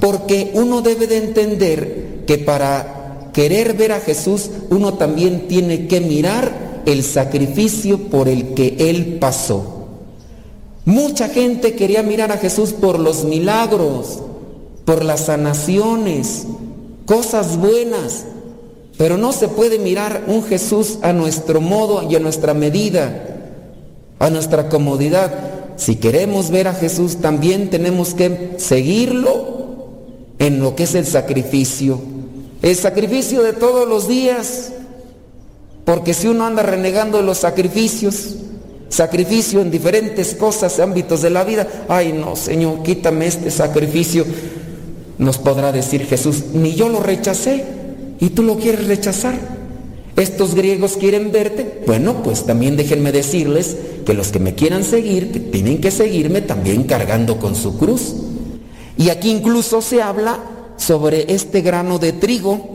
Porque 0.00 0.52
uno 0.54 0.80
debe 0.80 1.06
de 1.06 1.18
entender 1.18 2.24
que 2.26 2.38
para 2.38 3.28
querer 3.34 3.74
ver 3.74 3.92
a 3.92 4.00
Jesús 4.00 4.48
uno 4.70 4.94
también 4.94 5.48
tiene 5.48 5.86
que 5.86 6.00
mirar 6.00 6.82
el 6.86 7.02
sacrificio 7.02 8.08
por 8.08 8.26
el 8.26 8.54
que 8.54 8.76
Él 8.78 9.18
pasó. 9.20 9.73
Mucha 10.84 11.28
gente 11.28 11.74
quería 11.74 12.02
mirar 12.02 12.30
a 12.30 12.36
Jesús 12.36 12.72
por 12.72 12.98
los 12.98 13.24
milagros, 13.24 14.20
por 14.84 15.04
las 15.04 15.26
sanaciones, 15.26 16.46
cosas 17.06 17.56
buenas, 17.56 18.24
pero 18.98 19.16
no 19.16 19.32
se 19.32 19.48
puede 19.48 19.78
mirar 19.78 20.24
un 20.26 20.44
Jesús 20.44 20.98
a 21.02 21.12
nuestro 21.12 21.60
modo 21.60 22.08
y 22.10 22.16
a 22.16 22.20
nuestra 22.20 22.52
medida, 22.52 23.28
a 24.18 24.28
nuestra 24.28 24.68
comodidad. 24.68 25.32
Si 25.76 25.96
queremos 25.96 26.50
ver 26.50 26.68
a 26.68 26.74
Jesús 26.74 27.16
también 27.16 27.70
tenemos 27.70 28.12
que 28.14 28.54
seguirlo 28.58 29.54
en 30.38 30.60
lo 30.60 30.76
que 30.76 30.84
es 30.84 30.94
el 30.94 31.06
sacrificio. 31.06 32.00
El 32.62 32.76
sacrificio 32.76 33.42
de 33.42 33.54
todos 33.54 33.88
los 33.88 34.06
días. 34.06 34.72
Porque 35.84 36.14
si 36.14 36.28
uno 36.28 36.46
anda 36.46 36.62
renegando 36.62 37.20
los 37.20 37.38
sacrificios, 37.38 38.36
sacrificio 38.94 39.60
en 39.60 39.70
diferentes 39.70 40.34
cosas, 40.34 40.78
ámbitos 40.78 41.20
de 41.22 41.30
la 41.30 41.44
vida, 41.44 41.66
ay 41.88 42.12
no, 42.12 42.36
Señor, 42.36 42.82
quítame 42.82 43.26
este 43.26 43.50
sacrificio, 43.50 44.24
nos 45.18 45.38
podrá 45.38 45.72
decir 45.72 46.06
Jesús, 46.06 46.44
ni 46.52 46.74
yo 46.74 46.88
lo 46.88 47.00
rechacé 47.00 47.64
y 48.20 48.30
tú 48.30 48.42
lo 48.42 48.56
quieres 48.56 48.86
rechazar. 48.86 49.34
Estos 50.16 50.54
griegos 50.54 50.96
quieren 50.96 51.32
verte, 51.32 51.82
bueno, 51.86 52.22
pues 52.22 52.46
también 52.46 52.76
déjenme 52.76 53.10
decirles 53.10 53.76
que 54.06 54.14
los 54.14 54.28
que 54.28 54.38
me 54.38 54.54
quieran 54.54 54.84
seguir, 54.84 55.50
tienen 55.50 55.80
que 55.80 55.90
seguirme 55.90 56.40
también 56.40 56.84
cargando 56.84 57.38
con 57.38 57.56
su 57.56 57.76
cruz. 57.78 58.14
Y 58.96 59.08
aquí 59.08 59.30
incluso 59.30 59.82
se 59.82 60.02
habla 60.02 60.38
sobre 60.76 61.32
este 61.34 61.62
grano 61.62 61.98
de 61.98 62.12
trigo. 62.12 62.73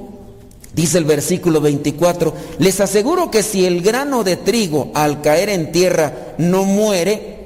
Dice 0.73 0.99
el 0.99 1.05
versículo 1.05 1.61
24, 1.61 2.33
les 2.59 2.79
aseguro 2.79 3.31
que 3.31 3.41
si 3.41 3.65
el 3.65 3.81
grano 3.81 4.23
de 4.23 4.37
trigo 4.37 4.91
al 4.93 5.21
caer 5.21 5.49
en 5.49 5.71
tierra 5.71 6.35
no 6.37 6.63
muere, 6.63 7.37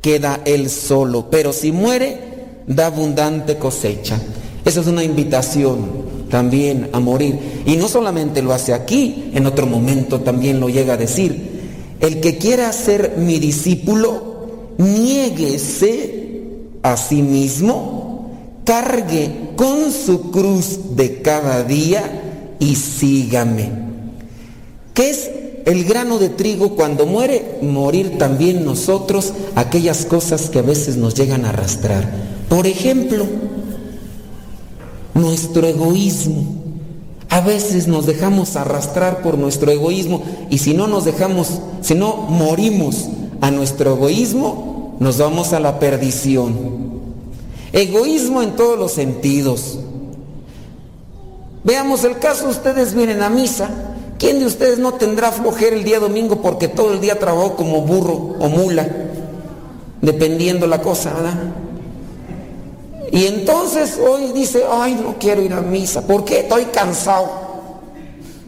queda 0.00 0.40
él 0.44 0.68
solo, 0.68 1.30
pero 1.30 1.52
si 1.52 1.70
muere, 1.70 2.18
da 2.66 2.86
abundante 2.86 3.56
cosecha. 3.56 4.20
Esa 4.64 4.80
es 4.80 4.86
una 4.88 5.04
invitación 5.04 6.06
también 6.28 6.90
a 6.92 6.98
morir. 6.98 7.62
Y 7.66 7.76
no 7.76 7.86
solamente 7.86 8.42
lo 8.42 8.52
hace 8.52 8.74
aquí, 8.74 9.30
en 9.32 9.46
otro 9.46 9.66
momento 9.66 10.20
también 10.20 10.58
lo 10.58 10.68
llega 10.68 10.94
a 10.94 10.98
decir. 10.98 11.54
El 12.00 12.20
que 12.20 12.36
quiera 12.36 12.72
ser 12.72 13.14
mi 13.16 13.38
discípulo, 13.38 14.74
niéguese 14.78 16.24
a 16.82 16.96
sí 16.96 17.22
mismo 17.22 18.06
cargue 18.64 19.52
con 19.54 19.92
su 19.92 20.32
cruz 20.32 20.96
de 20.96 21.22
cada 21.22 21.62
día 21.62 22.25
y 22.58 22.74
sígame. 22.74 23.70
¿Qué 24.94 25.10
es 25.10 25.30
el 25.66 25.84
grano 25.84 26.18
de 26.18 26.28
trigo 26.28 26.76
cuando 26.76 27.06
muere? 27.06 27.58
Morir 27.62 28.18
también 28.18 28.64
nosotros 28.64 29.32
aquellas 29.54 30.06
cosas 30.06 30.48
que 30.48 30.60
a 30.60 30.62
veces 30.62 30.96
nos 30.96 31.14
llegan 31.14 31.44
a 31.44 31.50
arrastrar. 31.50 32.08
Por 32.48 32.66
ejemplo, 32.66 33.26
nuestro 35.14 35.66
egoísmo. 35.66 36.44
A 37.28 37.40
veces 37.40 37.88
nos 37.88 38.06
dejamos 38.06 38.56
arrastrar 38.56 39.20
por 39.22 39.36
nuestro 39.36 39.70
egoísmo 39.70 40.22
y 40.48 40.58
si 40.58 40.74
no 40.74 40.86
nos 40.86 41.04
dejamos, 41.04 41.60
si 41.82 41.94
no 41.94 42.16
morimos 42.16 43.08
a 43.40 43.50
nuestro 43.50 43.94
egoísmo, 43.94 44.96
nos 45.00 45.18
vamos 45.18 45.52
a 45.52 45.60
la 45.60 45.78
perdición. 45.78 46.54
Egoísmo 47.72 48.42
en 48.42 48.56
todos 48.56 48.78
los 48.78 48.92
sentidos. 48.92 49.80
Veamos 51.66 52.04
el 52.04 52.20
caso, 52.20 52.48
ustedes 52.48 52.94
vienen 52.94 53.24
a 53.24 53.28
misa. 53.28 53.68
¿Quién 54.20 54.38
de 54.38 54.46
ustedes 54.46 54.78
no 54.78 54.94
tendrá 54.94 55.32
flojera 55.32 55.74
el 55.74 55.82
día 55.82 55.98
domingo 55.98 56.40
porque 56.40 56.68
todo 56.68 56.92
el 56.92 57.00
día 57.00 57.18
trabajó 57.18 57.56
como 57.56 57.80
burro 57.80 58.36
o 58.38 58.48
mula? 58.48 58.86
Dependiendo 60.00 60.68
la 60.68 60.80
cosa, 60.80 61.12
¿verdad? 61.12 61.34
Y 63.10 63.26
entonces 63.26 63.98
hoy 63.98 64.30
dice, 64.32 64.62
ay, 64.70 64.94
no 64.94 65.16
quiero 65.18 65.42
ir 65.42 65.52
a 65.54 65.60
misa. 65.60 66.02
¿Por 66.02 66.24
qué? 66.24 66.40
Estoy 66.40 66.66
cansado. 66.66 67.28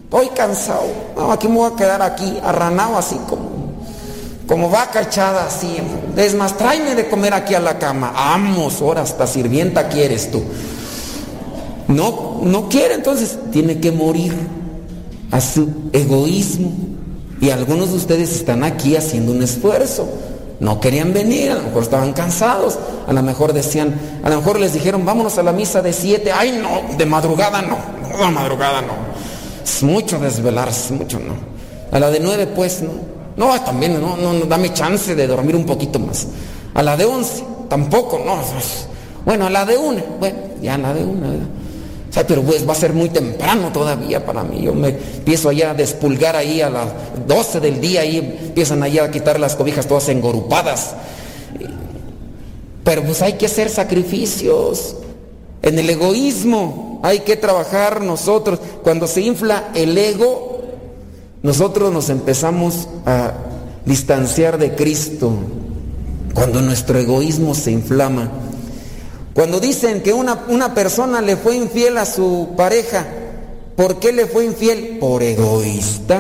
Estoy 0.05 0.29
cansado. 0.29 0.87
No, 1.17 1.33
aquí 1.33 1.49
me 1.49 1.57
voy 1.57 1.73
a 1.73 1.77
quedar 1.77 2.01
aquí, 2.01 2.39
arranado 2.45 2.97
así 2.97 3.17
como, 3.29 3.51
como 4.47 4.71
vaca 4.71 5.03
echada 5.03 5.47
así. 5.47 5.77
Es 6.17 6.37
más, 6.37 6.57
tráeme 6.57 6.95
de 6.95 7.09
comer 7.09 7.35
aquí 7.35 7.57
a 7.57 7.61
la 7.61 7.81
cama. 7.81 8.13
Vamos, 8.15 8.81
ahora 8.81 9.03
hasta 9.03 9.27
sirvienta 9.27 9.89
quieres 9.89 10.31
tú. 10.31 10.41
No, 11.89 12.41
no 12.43 12.69
quiere, 12.69 12.95
entonces 12.95 13.39
tiene 13.51 13.81
que 13.81 13.91
morir 13.91 14.35
a 15.31 15.41
su 15.41 15.69
egoísmo. 15.93 16.71
Y 17.41 17.51
algunos 17.51 17.91
de 17.91 17.97
ustedes 17.97 18.33
están 18.33 18.63
aquí 18.63 18.97
haciendo 18.97 19.33
un 19.33 19.43
esfuerzo. 19.43 20.09
No 20.61 20.81
querían 20.81 21.13
venir, 21.13 21.53
a 21.53 21.55
lo 21.55 21.63
mejor 21.63 21.85
estaban 21.85 22.13
cansados, 22.13 22.79
a 23.07 23.13
lo 23.13 23.23
mejor 23.23 23.53
decían, 23.53 23.95
a 24.25 24.29
lo 24.29 24.37
mejor 24.39 24.59
les 24.59 24.73
dijeron, 24.73 25.07
vámonos 25.07 25.39
a 25.39 25.45
la 25.45 25.53
misa 25.53 25.83
de 25.83 25.93
siete, 25.93 26.33
ay 26.33 26.61
no, 26.61 26.97
de 26.97 27.07
madrugada 27.07 27.63
no, 27.63 27.79
no, 28.03 28.19
de 28.19 28.31
madrugada 28.33 28.83
no. 28.83 28.95
Es 29.63 29.85
mucho 29.85 30.19
desvelarse, 30.19 30.93
mucho 30.95 31.21
no. 31.21 31.35
A 31.93 32.01
la 32.01 32.11
de 32.11 32.19
nueve 32.19 32.49
pues 32.49 32.83
no. 32.83 32.91
No, 33.37 33.59
también 33.63 34.01
no, 34.01 34.17
no, 34.17 34.33
no, 34.33 34.47
dame 34.47 34.73
chance 34.75 35.15
de 35.15 35.27
dormir 35.29 35.55
un 35.55 35.65
poquito 35.65 36.01
más. 36.01 36.27
A 36.75 36.83
la 36.83 36.97
de 36.97 37.05
once, 37.05 37.45
tampoco, 37.69 38.21
no. 38.27 38.39
Bueno, 39.25 39.47
a 39.47 39.51
la 39.51 39.65
de 39.65 39.79
una, 39.79 40.03
bueno, 40.19 40.39
ya 40.61 40.75
a 40.75 40.79
la 40.79 40.93
de 40.93 41.05
una, 41.05 41.29
¿verdad? 41.29 41.47
Pero 42.27 42.43
pues 42.43 42.69
va 42.69 42.73
a 42.73 42.77
ser 42.77 42.93
muy 42.93 43.09
temprano 43.11 43.71
todavía 43.73 44.25
para 44.25 44.43
mí. 44.43 44.63
Yo 44.63 44.75
me 44.75 44.89
empiezo 44.89 45.49
allá 45.49 45.71
a 45.71 45.75
despulgar 45.75 46.35
ahí 46.35 46.61
a 46.61 46.69
las 46.69 46.89
12 47.27 47.61
del 47.61 47.81
día 47.81 48.05
y 48.05 48.19
empiezan 48.19 48.83
allá 48.83 49.05
a 49.05 49.11
quitar 49.11 49.39
las 49.39 49.55
cobijas 49.55 49.87
todas 49.87 50.09
engorupadas. 50.09 50.95
Pero 52.83 53.05
pues 53.05 53.23
hay 53.23 53.35
que 53.35 53.47
hacer 53.47 53.69
sacrificios. 53.69 54.97
En 55.63 55.79
el 55.79 55.89
egoísmo 55.91 57.01
hay 57.03 57.21
que 57.21 57.37
trabajar 57.37 58.01
nosotros. 58.01 58.59
Cuando 58.83 59.07
se 59.07 59.21
infla 59.21 59.69
el 59.75 59.97
ego, 59.97 60.63
nosotros 61.43 61.93
nos 61.93 62.09
empezamos 62.09 62.89
a 63.07 63.33
distanciar 63.85 64.59
de 64.59 64.75
Cristo. 64.75 65.33
Cuando 66.35 66.63
nuestro 66.63 66.99
egoísmo 66.99 67.55
se 67.55 67.71
inflama. 67.71 68.31
Cuando 69.39 69.61
dicen 69.61 70.01
que 70.01 70.13
una, 70.13 70.47
una, 70.49 70.75
persona 70.75 71.21
le 71.21 71.37
fue 71.37 71.55
infiel 71.55 71.97
a 71.99 72.07
su 72.07 72.49
pareja, 72.57 73.07
¿por 73.77 74.01
qué 74.01 74.11
le 74.11 74.27
fue 74.27 74.45
infiel? 74.45 74.99
Por 74.99 75.23
egoísta, 75.23 76.19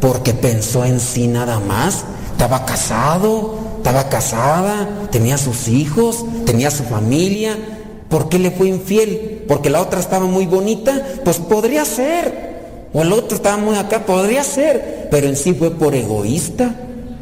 porque 0.00 0.32
pensó 0.32 0.84
en 0.84 1.00
sí 1.00 1.26
nada 1.26 1.58
más. 1.58 2.04
Estaba 2.30 2.64
casado, 2.64 3.58
estaba 3.78 4.08
casada, 4.08 5.08
tenía 5.10 5.38
sus 5.38 5.66
hijos, 5.66 6.24
tenía 6.46 6.70
su 6.70 6.84
familia. 6.84 7.58
¿Por 8.08 8.28
qué 8.28 8.38
le 8.38 8.52
fue 8.52 8.68
infiel? 8.68 9.44
Porque 9.48 9.68
la 9.68 9.80
otra 9.80 9.98
estaba 9.98 10.26
muy 10.26 10.46
bonita, 10.46 11.04
pues 11.24 11.38
podría 11.38 11.84
ser. 11.84 12.86
O 12.92 13.02
el 13.02 13.12
otro 13.12 13.36
estaba 13.36 13.56
muy 13.56 13.74
acá, 13.74 14.06
podría 14.06 14.44
ser. 14.44 15.08
Pero 15.10 15.26
en 15.26 15.34
sí 15.34 15.52
fue 15.54 15.72
por 15.72 15.96
egoísta, 15.96 16.76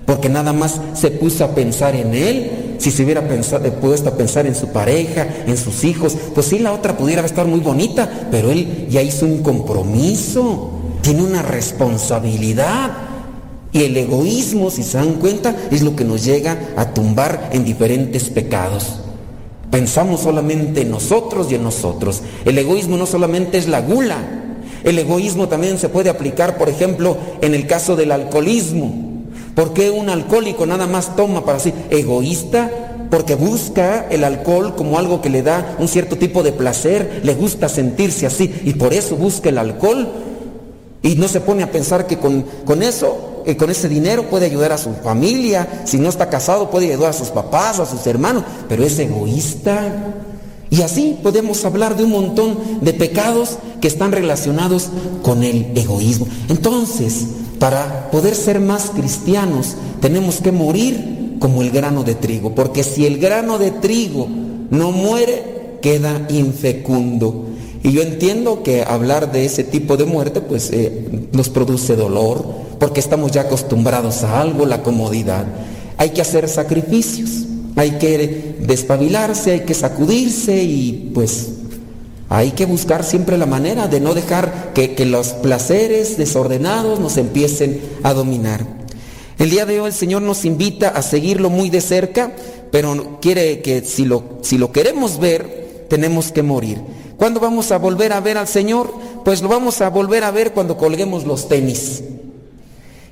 porque 0.04 0.28
nada 0.28 0.52
más 0.52 0.78
se 0.92 1.10
puso 1.10 1.46
a 1.46 1.54
pensar 1.54 1.94
en 1.94 2.14
él. 2.14 2.59
Si 2.80 2.90
se 2.90 3.04
hubiera 3.04 3.28
pensado, 3.28 3.70
puesto 3.74 4.08
a 4.08 4.16
pensar 4.16 4.46
en 4.46 4.54
su 4.54 4.68
pareja, 4.68 5.26
en 5.46 5.58
sus 5.58 5.84
hijos, 5.84 6.16
pues 6.34 6.46
sí, 6.46 6.58
la 6.58 6.72
otra 6.72 6.96
pudiera 6.96 7.22
estar 7.26 7.46
muy 7.46 7.60
bonita, 7.60 8.28
pero 8.30 8.50
él 8.50 8.86
ya 8.88 9.02
hizo 9.02 9.26
un 9.26 9.42
compromiso, 9.42 10.70
tiene 11.02 11.22
una 11.22 11.42
responsabilidad. 11.42 12.90
Y 13.70 13.82
el 13.82 13.94
egoísmo, 13.98 14.70
si 14.70 14.82
se 14.82 14.96
dan 14.96 15.12
cuenta, 15.16 15.54
es 15.70 15.82
lo 15.82 15.94
que 15.94 16.06
nos 16.06 16.24
llega 16.24 16.58
a 16.74 16.94
tumbar 16.94 17.50
en 17.52 17.66
diferentes 17.66 18.30
pecados. 18.30 19.00
Pensamos 19.70 20.22
solamente 20.22 20.80
en 20.80 20.90
nosotros 20.90 21.52
y 21.52 21.56
en 21.56 21.62
nosotros. 21.62 22.22
El 22.46 22.56
egoísmo 22.56 22.96
no 22.96 23.04
solamente 23.04 23.58
es 23.58 23.68
la 23.68 23.82
gula, 23.82 24.16
el 24.84 24.98
egoísmo 24.98 25.48
también 25.48 25.78
se 25.78 25.90
puede 25.90 26.08
aplicar, 26.08 26.56
por 26.56 26.70
ejemplo, 26.70 27.18
en 27.42 27.54
el 27.54 27.66
caso 27.66 27.94
del 27.94 28.10
alcoholismo. 28.12 29.09
¿Por 29.60 29.74
qué 29.74 29.90
un 29.90 30.08
alcohólico 30.08 30.64
nada 30.64 30.86
más 30.86 31.16
toma 31.16 31.44
para 31.44 31.58
sí? 31.58 31.74
Egoísta, 31.90 32.70
porque 33.10 33.34
busca 33.34 34.06
el 34.08 34.24
alcohol 34.24 34.74
como 34.74 34.98
algo 34.98 35.20
que 35.20 35.28
le 35.28 35.42
da 35.42 35.76
un 35.78 35.86
cierto 35.86 36.16
tipo 36.16 36.42
de 36.42 36.52
placer, 36.52 37.20
le 37.24 37.34
gusta 37.34 37.68
sentirse 37.68 38.24
así 38.24 38.50
y 38.64 38.72
por 38.72 38.94
eso 38.94 39.16
busca 39.16 39.50
el 39.50 39.58
alcohol 39.58 40.08
y 41.02 41.16
no 41.16 41.28
se 41.28 41.42
pone 41.42 41.62
a 41.62 41.70
pensar 41.70 42.06
que 42.06 42.16
con, 42.16 42.46
con 42.64 42.82
eso, 42.82 43.42
eh, 43.44 43.58
con 43.58 43.68
ese 43.68 43.90
dinero 43.90 44.30
puede 44.30 44.46
ayudar 44.46 44.72
a 44.72 44.78
su 44.78 44.94
familia, 44.94 45.82
si 45.84 45.98
no 45.98 46.08
está 46.08 46.30
casado 46.30 46.70
puede 46.70 46.90
ayudar 46.90 47.10
a 47.10 47.12
sus 47.12 47.28
papás, 47.28 47.80
a 47.80 47.84
sus 47.84 48.06
hermanos, 48.06 48.44
pero 48.66 48.82
es 48.82 48.98
egoísta. 48.98 50.14
Y 50.70 50.80
así 50.80 51.18
podemos 51.22 51.62
hablar 51.66 51.98
de 51.98 52.04
un 52.04 52.12
montón 52.12 52.56
de 52.80 52.94
pecados 52.94 53.58
que 53.82 53.88
están 53.88 54.12
relacionados 54.12 54.88
con 55.22 55.42
el 55.42 55.76
egoísmo. 55.76 56.28
Entonces, 56.48 57.26
para 57.60 58.10
poder 58.10 58.34
ser 58.34 58.58
más 58.58 58.90
cristianos, 58.90 59.76
tenemos 60.00 60.40
que 60.40 60.50
morir 60.50 61.36
como 61.38 61.62
el 61.62 61.70
grano 61.70 62.02
de 62.02 62.14
trigo, 62.14 62.54
porque 62.54 62.82
si 62.82 63.06
el 63.06 63.18
grano 63.18 63.58
de 63.58 63.70
trigo 63.70 64.26
no 64.70 64.90
muere, 64.90 65.76
queda 65.82 66.26
infecundo. 66.30 67.46
Y 67.82 67.92
yo 67.92 68.02
entiendo 68.02 68.62
que 68.62 68.82
hablar 68.82 69.30
de 69.30 69.44
ese 69.44 69.62
tipo 69.62 69.98
de 69.98 70.06
muerte, 70.06 70.40
pues 70.40 70.70
eh, 70.72 71.28
nos 71.32 71.50
produce 71.50 71.96
dolor, 71.96 72.44
porque 72.78 73.00
estamos 73.00 73.30
ya 73.30 73.42
acostumbrados 73.42 74.24
a 74.24 74.40
algo, 74.40 74.64
la 74.64 74.82
comodidad. 74.82 75.44
Hay 75.98 76.10
que 76.10 76.22
hacer 76.22 76.48
sacrificios, 76.48 77.44
hay 77.76 77.92
que 77.92 78.56
despabilarse, 78.60 79.52
hay 79.52 79.60
que 79.60 79.74
sacudirse 79.74 80.62
y 80.62 81.10
pues 81.14 81.59
hay 82.30 82.52
que 82.52 82.64
buscar 82.64 83.02
siempre 83.02 83.36
la 83.36 83.44
manera 83.44 83.88
de 83.88 83.98
no 83.98 84.14
dejar 84.14 84.72
que, 84.72 84.94
los 85.04 85.30
placeres 85.30 86.16
desordenados 86.16 87.00
nos 87.00 87.16
empiecen 87.16 87.82
a 88.04 88.14
dominar. 88.14 88.64
El 89.40 89.50
día 89.50 89.66
de 89.66 89.80
hoy 89.80 89.88
el 89.88 89.92
Señor 89.92 90.22
nos 90.22 90.44
invita 90.44 90.90
a 90.90 91.02
seguirlo 91.02 91.50
muy 91.50 91.70
de 91.70 91.80
cerca, 91.80 92.30
pero 92.70 93.18
quiere 93.20 93.62
que 93.62 93.82
si 93.84 94.04
lo, 94.04 94.38
si 94.42 94.58
lo 94.58 94.70
queremos 94.70 95.18
ver, 95.18 95.86
tenemos 95.88 96.30
que 96.30 96.44
morir. 96.44 96.80
¿Cuándo 97.16 97.40
vamos 97.40 97.72
a 97.72 97.78
volver 97.78 98.12
a 98.12 98.20
ver 98.20 98.38
al 98.38 98.46
Señor? 98.46 98.94
Pues 99.24 99.42
lo 99.42 99.48
vamos 99.48 99.80
a 99.80 99.90
volver 99.90 100.22
a 100.22 100.30
ver 100.30 100.52
cuando 100.52 100.76
colguemos 100.76 101.24
los 101.24 101.48
tenis. 101.48 102.04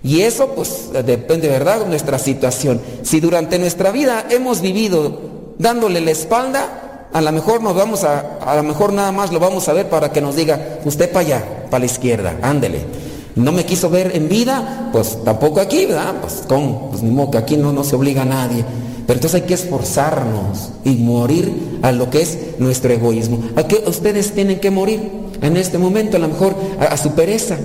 Y 0.04 0.20
eso 0.20 0.54
pues 0.54 0.90
depende, 1.04 1.48
¿verdad?, 1.48 1.80
de 1.80 1.88
nuestra 1.88 2.20
situación. 2.20 2.80
Si 3.02 3.18
durante 3.18 3.58
nuestra 3.58 3.90
vida 3.90 4.26
hemos 4.30 4.60
vivido 4.60 5.54
dándole 5.58 6.00
la 6.00 6.12
espalda, 6.12 6.87
a 7.12 7.20
lo 7.20 7.32
mejor 7.32 7.62
nos 7.62 7.74
vamos 7.74 8.04
a, 8.04 8.38
a 8.44 8.56
lo 8.56 8.62
mejor 8.62 8.92
nada 8.92 9.12
más 9.12 9.32
lo 9.32 9.40
vamos 9.40 9.68
a 9.68 9.72
ver 9.72 9.88
para 9.88 10.12
que 10.12 10.20
nos 10.20 10.36
diga, 10.36 10.78
usted 10.84 11.10
para 11.10 11.26
allá, 11.26 11.44
para 11.70 11.80
la 11.80 11.86
izquierda, 11.86 12.36
ándele. 12.42 12.80
No 13.38 13.52
me 13.52 13.64
quiso 13.64 13.88
ver 13.88 14.16
en 14.16 14.28
vida, 14.28 14.90
pues 14.92 15.22
tampoco 15.24 15.60
aquí, 15.60 15.86
¿verdad? 15.86 16.14
Pues 16.20 16.42
con, 16.48 16.90
pues 16.90 17.02
ni 17.02 17.10
modo 17.10 17.30
que 17.30 17.38
aquí 17.38 17.56
no, 17.56 17.72
no 17.72 17.84
se 17.84 17.94
obliga 17.94 18.22
a 18.22 18.24
nadie. 18.24 18.64
Pero 19.06 19.16
entonces 19.16 19.40
hay 19.40 19.46
que 19.46 19.54
esforzarnos 19.54 20.70
y 20.84 20.96
morir 20.96 21.78
a 21.80 21.92
lo 21.92 22.10
que 22.10 22.20
es 22.20 22.38
nuestro 22.58 22.92
egoísmo. 22.92 23.38
¿A 23.56 23.62
qué 23.62 23.82
ustedes 23.86 24.32
tienen 24.32 24.60
que 24.60 24.70
morir 24.70 25.00
en 25.40 25.56
este 25.56 25.78
momento? 25.78 26.16
A 26.16 26.20
lo 26.20 26.28
mejor 26.28 26.54
a, 26.78 26.96
su 26.96 27.12
pereza. 27.12 27.56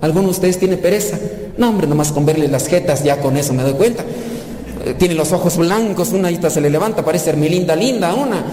¿Alguno 0.00 0.24
de 0.24 0.30
ustedes 0.32 0.58
tiene 0.58 0.76
pereza? 0.76 1.18
No, 1.56 1.70
hombre, 1.70 1.86
nomás 1.86 2.12
con 2.12 2.26
verle 2.26 2.48
las 2.48 2.66
jetas, 2.66 3.04
ya 3.04 3.20
con 3.20 3.36
eso 3.36 3.54
me 3.54 3.62
doy 3.62 3.72
cuenta. 3.74 4.04
Eh, 4.84 4.94
tiene 4.98 5.14
los 5.14 5.32
ojos 5.32 5.56
blancos, 5.56 6.12
una 6.12 6.28
ahí 6.28 6.38
se 6.46 6.60
le 6.60 6.68
levanta, 6.68 7.04
parece 7.04 7.30
Hermilinda 7.30 7.76
linda, 7.76 8.12
una. 8.12 8.44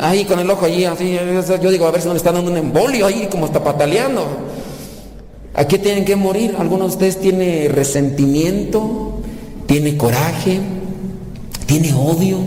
Ahí 0.00 0.24
con 0.24 0.38
el 0.38 0.50
ojo 0.50 0.64
allí, 0.64 0.84
así, 0.84 1.18
yo 1.60 1.70
digo, 1.70 1.86
a 1.86 1.90
ver 1.90 2.00
si 2.00 2.06
no 2.06 2.14
le 2.14 2.18
está 2.18 2.32
dando 2.32 2.50
un 2.50 2.56
embolio 2.56 3.06
ahí, 3.06 3.28
como 3.30 3.46
está 3.46 3.62
pataleando. 3.62 4.26
¿A 5.54 5.66
qué 5.66 5.78
tienen 5.78 6.04
que 6.04 6.16
morir? 6.16 6.54
¿Alguno 6.58 6.84
de 6.84 6.90
ustedes 6.90 7.20
tiene 7.20 7.68
resentimiento? 7.68 9.20
¿Tiene 9.66 9.96
coraje? 9.96 10.60
¿Tiene 11.66 11.92
odio? 11.94 12.38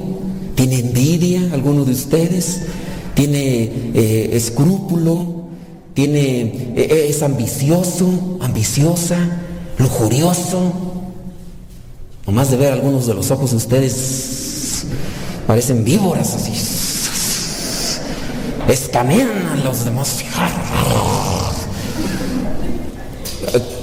¿Tiene 0.55 0.79
envidia? 0.79 1.49
¿Alguno 1.53 1.83
de 1.83 1.91
ustedes? 1.91 2.61
¿Tiene 3.13 3.71
eh, 3.93 4.29
escrúpulo? 4.33 5.41
¿Tiene, 5.93 6.73
eh, 6.75 7.07
es 7.09 7.21
ambicioso? 7.21 8.37
¿Ambiciosa? 8.39 9.17
lujurioso. 9.81 10.73
Nomás 12.25 12.51
de 12.51 12.57
ver 12.57 12.73
algunos 12.73 13.07
de 13.07 13.13
los 13.13 13.31
ojos 13.31 13.51
de 13.51 13.57
ustedes 13.57 14.85
parecen 15.47 15.83
víboras 15.83 16.35
así. 16.35 16.53
Escanean 18.71 19.29
a 19.51 19.55
los 19.57 19.83
demás. 19.83 20.23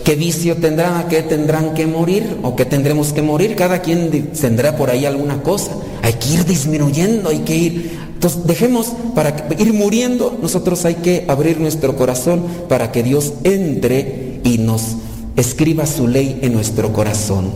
¿Qué 0.02 0.16
vicio 0.16 0.56
tendrán? 0.56 0.96
¿A 0.96 1.08
qué 1.08 1.22
tendrán 1.22 1.74
que 1.74 1.86
morir? 1.86 2.38
¿O 2.42 2.56
qué 2.56 2.64
tendremos 2.64 3.12
que 3.12 3.20
morir? 3.20 3.54
Cada 3.54 3.82
quien 3.82 4.32
tendrá 4.32 4.78
por 4.78 4.88
ahí 4.88 5.04
alguna 5.04 5.42
cosa. 5.42 5.72
Hay 6.00 6.14
que 6.14 6.30
ir 6.30 6.46
disminuyendo, 6.46 7.28
hay 7.28 7.40
que 7.40 7.54
ir. 7.54 7.98
Entonces, 8.14 8.46
dejemos 8.46 8.94
para 9.14 9.46
ir 9.58 9.74
muriendo, 9.74 10.38
nosotros 10.40 10.86
hay 10.86 10.94
que 10.94 11.26
abrir 11.28 11.60
nuestro 11.60 11.94
corazón 11.94 12.42
para 12.70 12.90
que 12.90 13.02
Dios 13.02 13.34
entre 13.44 14.40
y 14.42 14.56
nos 14.56 14.96
escriba 15.36 15.84
su 15.84 16.08
ley 16.08 16.38
en 16.40 16.54
nuestro 16.54 16.94
corazón. 16.94 17.52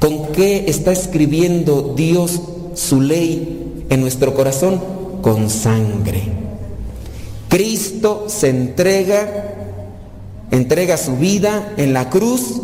¿Con 0.00 0.32
qué 0.32 0.64
está 0.66 0.90
escribiendo 0.90 1.94
Dios 1.96 2.40
su 2.74 3.00
ley 3.00 3.84
en 3.88 4.00
nuestro 4.00 4.34
corazón? 4.34 4.99
Con 5.22 5.50
sangre. 5.50 6.22
Cristo 7.48 8.26
se 8.28 8.48
entrega 8.48 9.50
entrega 10.50 10.96
su 10.96 11.16
vida 11.16 11.72
en 11.76 11.92
la 11.92 12.10
cruz 12.10 12.60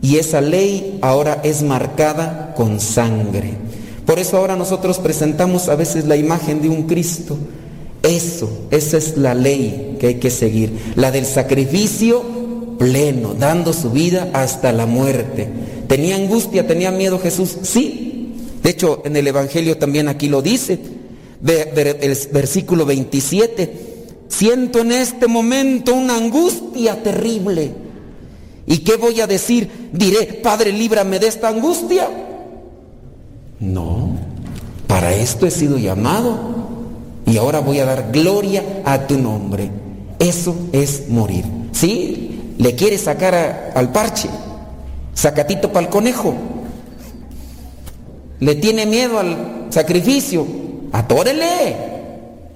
y 0.00 0.16
esa 0.16 0.40
ley 0.40 0.98
ahora 1.02 1.40
es 1.42 1.62
marcada 1.62 2.54
con 2.54 2.80
sangre. 2.80 3.54
Por 4.06 4.18
eso 4.18 4.36
ahora 4.36 4.56
nosotros 4.56 4.98
presentamos 4.98 5.68
a 5.68 5.74
veces 5.74 6.06
la 6.06 6.16
imagen 6.16 6.62
de 6.62 6.68
un 6.68 6.84
Cristo. 6.84 7.36
Eso, 8.02 8.66
esa 8.70 8.96
es 8.96 9.16
la 9.16 9.34
ley 9.34 9.96
que 9.98 10.06
hay 10.06 10.14
que 10.14 10.30
seguir, 10.30 10.72
la 10.94 11.10
del 11.10 11.26
sacrificio 11.26 12.22
pleno, 12.78 13.34
dando 13.34 13.72
su 13.72 13.90
vida 13.90 14.30
hasta 14.32 14.72
la 14.72 14.86
muerte. 14.86 15.48
¿Tenía 15.88 16.16
angustia, 16.16 16.66
tenía 16.66 16.92
miedo 16.92 17.18
Jesús? 17.18 17.56
Sí. 17.62 18.34
De 18.62 18.70
hecho, 18.70 19.02
en 19.04 19.16
el 19.16 19.26
Evangelio 19.26 19.78
también 19.78 20.08
aquí 20.08 20.28
lo 20.28 20.42
dice, 20.42 20.78
el 21.44 22.18
versículo 22.32 22.84
27 22.84 23.88
Siento 24.28 24.80
en 24.80 24.92
este 24.92 25.26
momento 25.26 25.94
una 25.94 26.16
angustia 26.16 27.02
terrible. 27.02 27.72
¿Y 28.66 28.78
qué 28.78 28.96
voy 28.96 29.20
a 29.20 29.26
decir? 29.26 29.88
Diré, 29.92 30.40
Padre, 30.42 30.72
líbrame 30.72 31.18
de 31.18 31.26
esta 31.26 31.48
angustia. 31.48 32.08
No, 33.58 34.10
para 34.86 35.14
esto 35.14 35.46
he 35.46 35.50
sido 35.50 35.78
llamado 35.78 36.38
y 37.26 37.36
ahora 37.38 37.60
voy 37.60 37.80
a 37.80 37.86
dar 37.86 38.12
gloria 38.12 38.82
a 38.84 39.06
tu 39.06 39.18
nombre. 39.18 39.70
Eso 40.18 40.54
es 40.72 41.08
morir. 41.08 41.44
¿Sí? 41.72 42.54
Le 42.58 42.74
quiere 42.74 42.98
sacar 42.98 43.72
al 43.74 43.90
parche, 43.90 44.28
sacatito 45.14 45.72
para 45.72 45.86
el 45.86 45.90
conejo. 45.90 46.34
Le 48.40 48.54
tiene 48.56 48.84
miedo 48.86 49.18
al 49.18 49.66
sacrificio. 49.70 50.67
Atórele 50.92 51.98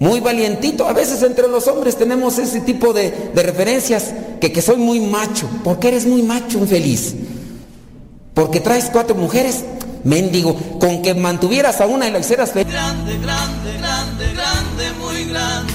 muy 0.03 0.19
valientito. 0.19 0.89
A 0.89 0.93
veces 0.93 1.23
entre 1.23 1.47
los 1.49 1.69
hombres 1.69 1.97
tenemos 1.97 2.39
ese 2.39 2.61
tipo 2.61 2.93
de, 2.93 3.31
referencias, 3.35 4.13
que, 4.41 4.53
que 4.53 4.61
soy 4.61 4.77
muy 4.77 5.01
macho. 5.01 5.49
¿Por 5.63 5.79
qué 5.79 5.89
eres 5.89 6.07
muy 6.07 6.23
macho, 6.23 6.59
infeliz? 6.59 7.15
Porque 8.35 8.61
traes 8.61 8.91
cuatro 8.93 9.15
mujeres. 9.15 9.65
Mendigo, 10.05 10.57
con 10.81 11.01
que 11.01 11.15
mantuvieras 11.15 11.81
a 11.81 11.87
una 11.87 12.09
y 12.09 12.11
la 12.11 12.19
hicieras 12.19 12.51
feliz. 12.51 12.73
Grande, 12.73 13.17
grande, 13.19 13.79
grande, 13.79 14.33
grande, 14.35 14.93
muy 15.01 15.25
grande. 15.27 15.73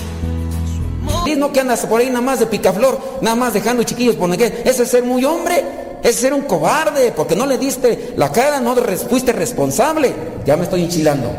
No 1.38 1.54
que 1.54 1.62
andas 1.62 1.86
por 1.86 2.02
ahí 2.02 2.08
nada 2.08 2.22
más 2.22 2.40
de 2.40 2.48
picaflor, 2.48 3.00
nada 3.22 3.36
más 3.38 3.54
dejando 3.54 3.84
chiquillos 3.84 4.16
por 4.16 4.36
qué. 4.36 4.64
Ese 4.66 4.84
es 4.84 4.90
ser 4.90 5.04
muy 5.04 5.24
hombre, 5.24 5.64
ese 6.02 6.10
es 6.10 6.16
ser 6.16 6.34
un 6.34 6.42
cobarde, 6.42 7.14
porque 7.16 7.38
no 7.38 7.46
le 7.46 7.58
diste 7.58 8.14
la 8.18 8.30
cara, 8.32 8.60
no 8.60 8.76
fuiste 9.10 9.32
responsable. 9.32 10.14
Ya 10.46 10.58
me 10.58 10.64
estoy 10.64 10.84
enchilando. 10.84 11.32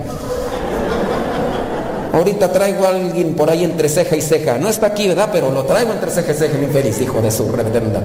Ahorita 2.12 2.51
traigo 2.51 2.86
a 2.86 2.90
alguien 2.90 3.35
por 3.35 3.51
ahí 3.51 3.64
entre 3.64 3.89
ceja 3.89 4.16
y 4.16 4.20
ceja. 4.20 4.59
No 4.59 4.68
está 4.68 4.89
aquí, 4.89 5.09
¿verdad? 5.09 5.28
Pero 5.32 5.51
lo 5.51 5.64
traigo 5.64 5.93
entre 5.93 6.10
ceja 6.10 6.32
y 6.32 6.35
ceja, 6.35 6.56
bien 6.56 6.70
feliz, 6.70 7.01
hijo 7.01 7.20
de 7.20 7.30
su 7.30 7.51
reverenda. 7.51 8.02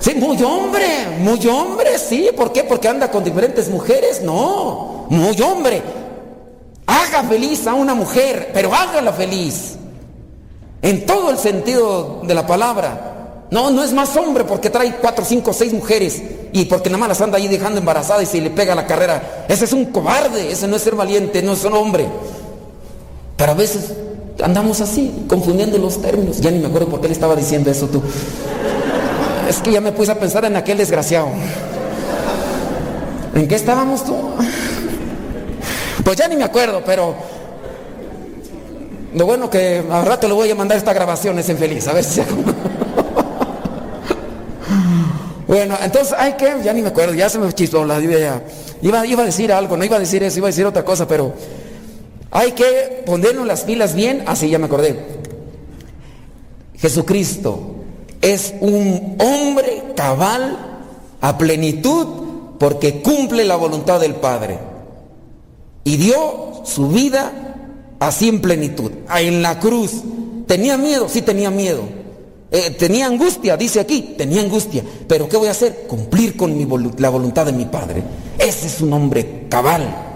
Sí, 0.00 0.14
muy 0.16 0.42
hombre, 0.42 0.86
muy 1.18 1.46
hombre, 1.46 1.98
sí. 1.98 2.30
¿Por 2.36 2.52
qué? 2.52 2.64
Porque 2.64 2.88
anda 2.88 3.10
con 3.10 3.24
diferentes 3.24 3.68
mujeres. 3.70 4.22
No, 4.22 5.06
muy 5.08 5.40
hombre. 5.40 5.82
Haga 6.86 7.22
feliz 7.22 7.66
a 7.66 7.74
una 7.74 7.94
mujer, 7.94 8.50
pero 8.52 8.74
hágala 8.74 9.12
feliz. 9.12 9.76
En 10.82 11.06
todo 11.06 11.30
el 11.30 11.38
sentido 11.38 12.20
de 12.24 12.34
la 12.34 12.46
palabra. 12.46 13.46
No, 13.50 13.70
no 13.70 13.84
es 13.84 13.92
más 13.92 14.16
hombre 14.16 14.44
porque 14.44 14.68
trae 14.68 14.96
cuatro, 14.96 15.24
cinco, 15.24 15.52
seis 15.52 15.72
mujeres 15.72 16.20
y 16.52 16.64
porque 16.64 16.90
nada 16.90 16.98
más 16.98 17.08
las 17.10 17.20
anda 17.20 17.38
ahí 17.38 17.48
dejando 17.48 17.78
embarazadas 17.78 18.24
y 18.24 18.26
se 18.26 18.40
le 18.40 18.50
pega 18.50 18.74
la 18.74 18.86
carrera. 18.86 19.46
Ese 19.48 19.64
es 19.64 19.72
un 19.72 19.86
cobarde, 19.86 20.50
ese 20.50 20.66
no 20.66 20.76
es 20.76 20.82
ser 20.82 20.94
valiente, 20.94 21.40
no 21.42 21.52
es 21.52 21.64
un 21.64 21.74
hombre. 21.74 22.06
Pero 23.44 23.52
a 23.52 23.56
veces 23.56 23.92
andamos 24.42 24.80
así, 24.80 25.26
confundiendo 25.28 25.76
los 25.76 26.00
términos. 26.00 26.40
Ya 26.40 26.50
ni 26.50 26.60
me 26.60 26.68
acuerdo 26.68 26.88
por 26.88 27.02
qué 27.02 27.08
le 27.08 27.12
estaba 27.12 27.36
diciendo 27.36 27.70
eso 27.70 27.86
tú. 27.88 28.02
Es 29.46 29.58
que 29.58 29.70
ya 29.70 29.82
me 29.82 29.92
puse 29.92 30.12
a 30.12 30.18
pensar 30.18 30.46
en 30.46 30.56
aquel 30.56 30.78
desgraciado. 30.78 31.28
¿En 33.34 33.46
qué 33.46 33.54
estábamos 33.54 34.02
tú? 34.02 34.16
Pues 36.02 36.16
ya 36.16 36.26
ni 36.26 36.36
me 36.36 36.44
acuerdo, 36.44 36.82
pero 36.86 37.14
lo 39.14 39.26
bueno 39.26 39.50
que 39.50 39.84
al 39.90 40.06
rato 40.06 40.26
le 40.26 40.32
voy 40.32 40.50
a 40.50 40.54
mandar 40.54 40.78
esta 40.78 40.94
grabación, 40.94 41.38
es 41.38 41.46
infeliz, 41.50 41.86
a 41.86 41.92
ver 41.92 42.02
si 42.02 42.22
se 42.22 42.24
Bueno, 45.46 45.76
entonces 45.82 46.14
hay 46.16 46.32
que, 46.32 46.50
ya 46.64 46.72
ni 46.72 46.80
me 46.80 46.88
acuerdo, 46.88 47.12
ya 47.12 47.28
se 47.28 47.38
me 47.38 47.52
chistó 47.52 47.84
la 47.84 48.00
idea. 48.00 48.42
Iba, 48.80 49.06
iba 49.06 49.22
a 49.22 49.26
decir 49.26 49.52
algo, 49.52 49.76
no 49.76 49.84
iba 49.84 49.96
a 49.96 50.00
decir 50.00 50.22
eso, 50.22 50.38
iba 50.38 50.48
a 50.48 50.50
decir 50.50 50.64
otra 50.64 50.82
cosa, 50.82 51.06
pero 51.06 51.34
hay 52.34 52.50
que 52.52 53.04
ponernos 53.06 53.46
las 53.46 53.62
pilas 53.62 53.94
bien, 53.94 54.24
así 54.26 54.50
ya 54.50 54.58
me 54.58 54.66
acordé. 54.66 54.98
Jesucristo 56.76 57.76
es 58.20 58.54
un 58.60 59.16
hombre 59.20 59.84
cabal 59.94 60.58
a 61.20 61.38
plenitud 61.38 62.06
porque 62.58 63.02
cumple 63.02 63.44
la 63.44 63.54
voluntad 63.54 64.00
del 64.00 64.16
Padre. 64.16 64.58
Y 65.84 65.96
dio 65.96 66.62
su 66.64 66.88
vida 66.88 67.30
así 68.00 68.28
en 68.28 68.40
plenitud, 68.40 68.90
en 69.16 69.40
la 69.40 69.60
cruz. 69.60 70.02
¿Tenía 70.48 70.76
miedo? 70.76 71.08
Sí 71.08 71.22
tenía 71.22 71.52
miedo. 71.52 71.82
Eh, 72.50 72.70
tenía 72.70 73.06
angustia, 73.06 73.56
dice 73.56 73.78
aquí, 73.78 74.16
tenía 74.18 74.42
angustia. 74.42 74.82
Pero 75.06 75.28
¿qué 75.28 75.36
voy 75.36 75.46
a 75.46 75.52
hacer? 75.52 75.84
Cumplir 75.86 76.36
con 76.36 76.58
la 76.98 77.10
voluntad 77.10 77.46
de 77.46 77.52
mi 77.52 77.66
Padre. 77.66 78.02
Ese 78.38 78.66
es 78.66 78.80
un 78.80 78.92
hombre 78.92 79.46
cabal. 79.48 80.13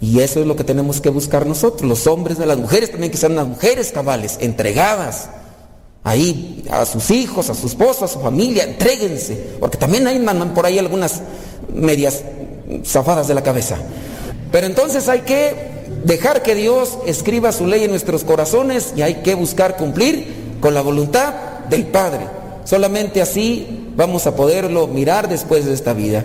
Y 0.00 0.20
eso 0.20 0.40
es 0.40 0.46
lo 0.46 0.56
que 0.56 0.64
tenemos 0.64 1.00
que 1.00 1.08
buscar 1.08 1.46
nosotros, 1.46 1.88
los 1.88 2.06
hombres 2.06 2.38
de 2.38 2.46
las 2.46 2.58
mujeres 2.58 2.90
también 2.90 3.10
que 3.10 3.18
sean 3.18 3.36
las 3.36 3.46
mujeres 3.46 3.92
cabales, 3.92 4.38
entregadas 4.40 5.28
ahí 6.02 6.64
a 6.70 6.84
sus 6.84 7.10
hijos, 7.10 7.48
a 7.48 7.54
su 7.54 7.66
esposo, 7.66 8.04
a 8.04 8.08
su 8.08 8.20
familia, 8.20 8.64
entréguense, 8.64 9.56
porque 9.58 9.78
también 9.78 10.06
hay 10.06 10.18
por 10.54 10.66
ahí 10.66 10.78
algunas 10.78 11.22
medias 11.72 12.22
zafadas 12.84 13.28
de 13.28 13.34
la 13.34 13.42
cabeza. 13.42 13.78
Pero 14.52 14.66
entonces 14.66 15.08
hay 15.08 15.22
que 15.22 15.74
dejar 16.04 16.42
que 16.42 16.54
Dios 16.54 16.98
escriba 17.06 17.50
su 17.52 17.66
ley 17.66 17.84
en 17.84 17.90
nuestros 17.90 18.24
corazones 18.24 18.92
y 18.96 19.02
hay 19.02 19.16
que 19.16 19.34
buscar 19.34 19.76
cumplir 19.76 20.58
con 20.60 20.74
la 20.74 20.82
voluntad 20.82 21.34
del 21.70 21.86
Padre. 21.86 22.26
Solamente 22.64 23.20
así 23.22 23.90
vamos 23.96 24.26
a 24.26 24.36
poderlo 24.36 24.86
mirar 24.86 25.28
después 25.28 25.64
de 25.64 25.74
esta 25.74 25.92
vida. 25.92 26.24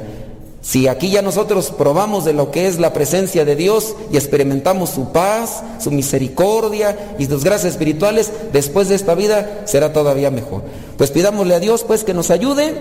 Si 0.61 0.87
aquí 0.87 1.09
ya 1.09 1.21
nosotros 1.21 1.71
probamos 1.71 2.25
de 2.25 2.33
lo 2.33 2.51
que 2.51 2.67
es 2.67 2.79
la 2.79 2.91
presencia 2.91 3.45
de 3.45 3.55
Dios 3.55 3.95
y 4.11 4.17
experimentamos 4.17 4.89
su 4.89 5.11
paz, 5.11 5.63
su 5.79 5.89
misericordia 5.89 7.15
y 7.17 7.25
sus 7.25 7.43
gracias 7.43 7.73
espirituales, 7.73 8.31
después 8.51 8.89
de 8.89 8.95
esta 8.95 9.15
vida 9.15 9.61
será 9.65 9.93
todavía 9.93 10.31
mejor. 10.31 10.63
Pues 10.97 11.11
pidámosle 11.11 11.55
a 11.55 11.59
Dios 11.59 11.83
pues 11.83 12.03
que 12.03 12.13
nos 12.13 12.29
ayude, 12.29 12.73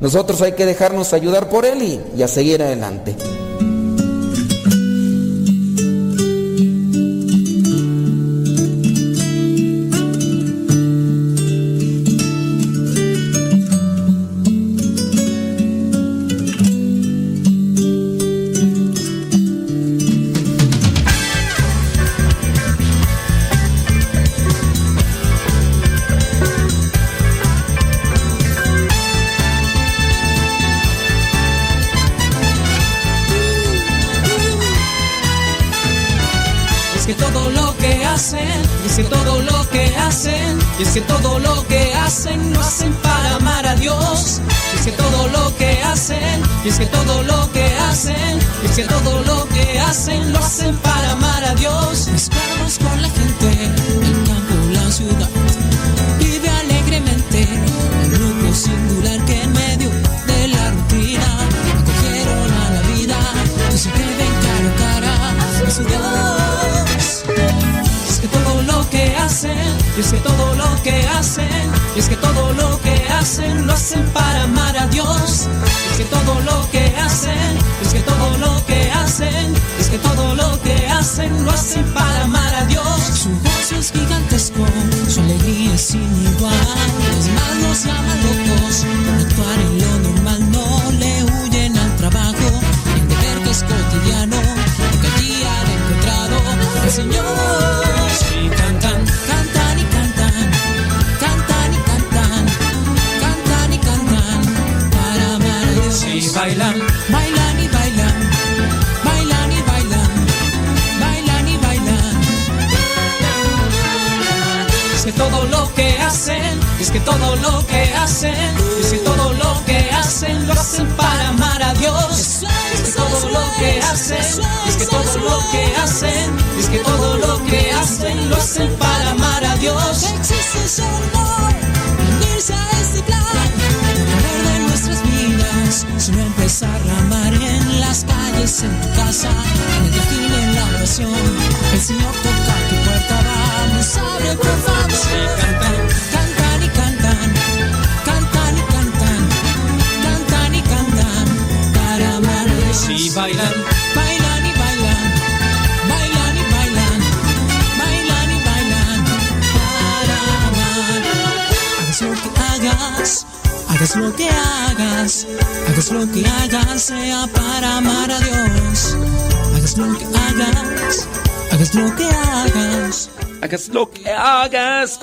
nosotros 0.00 0.40
hay 0.40 0.52
que 0.52 0.64
dejarnos 0.64 1.12
ayudar 1.12 1.50
por 1.50 1.66
Él 1.66 1.82
y, 1.82 2.00
y 2.16 2.22
a 2.22 2.28
seguir 2.28 2.62
adelante. 2.62 3.14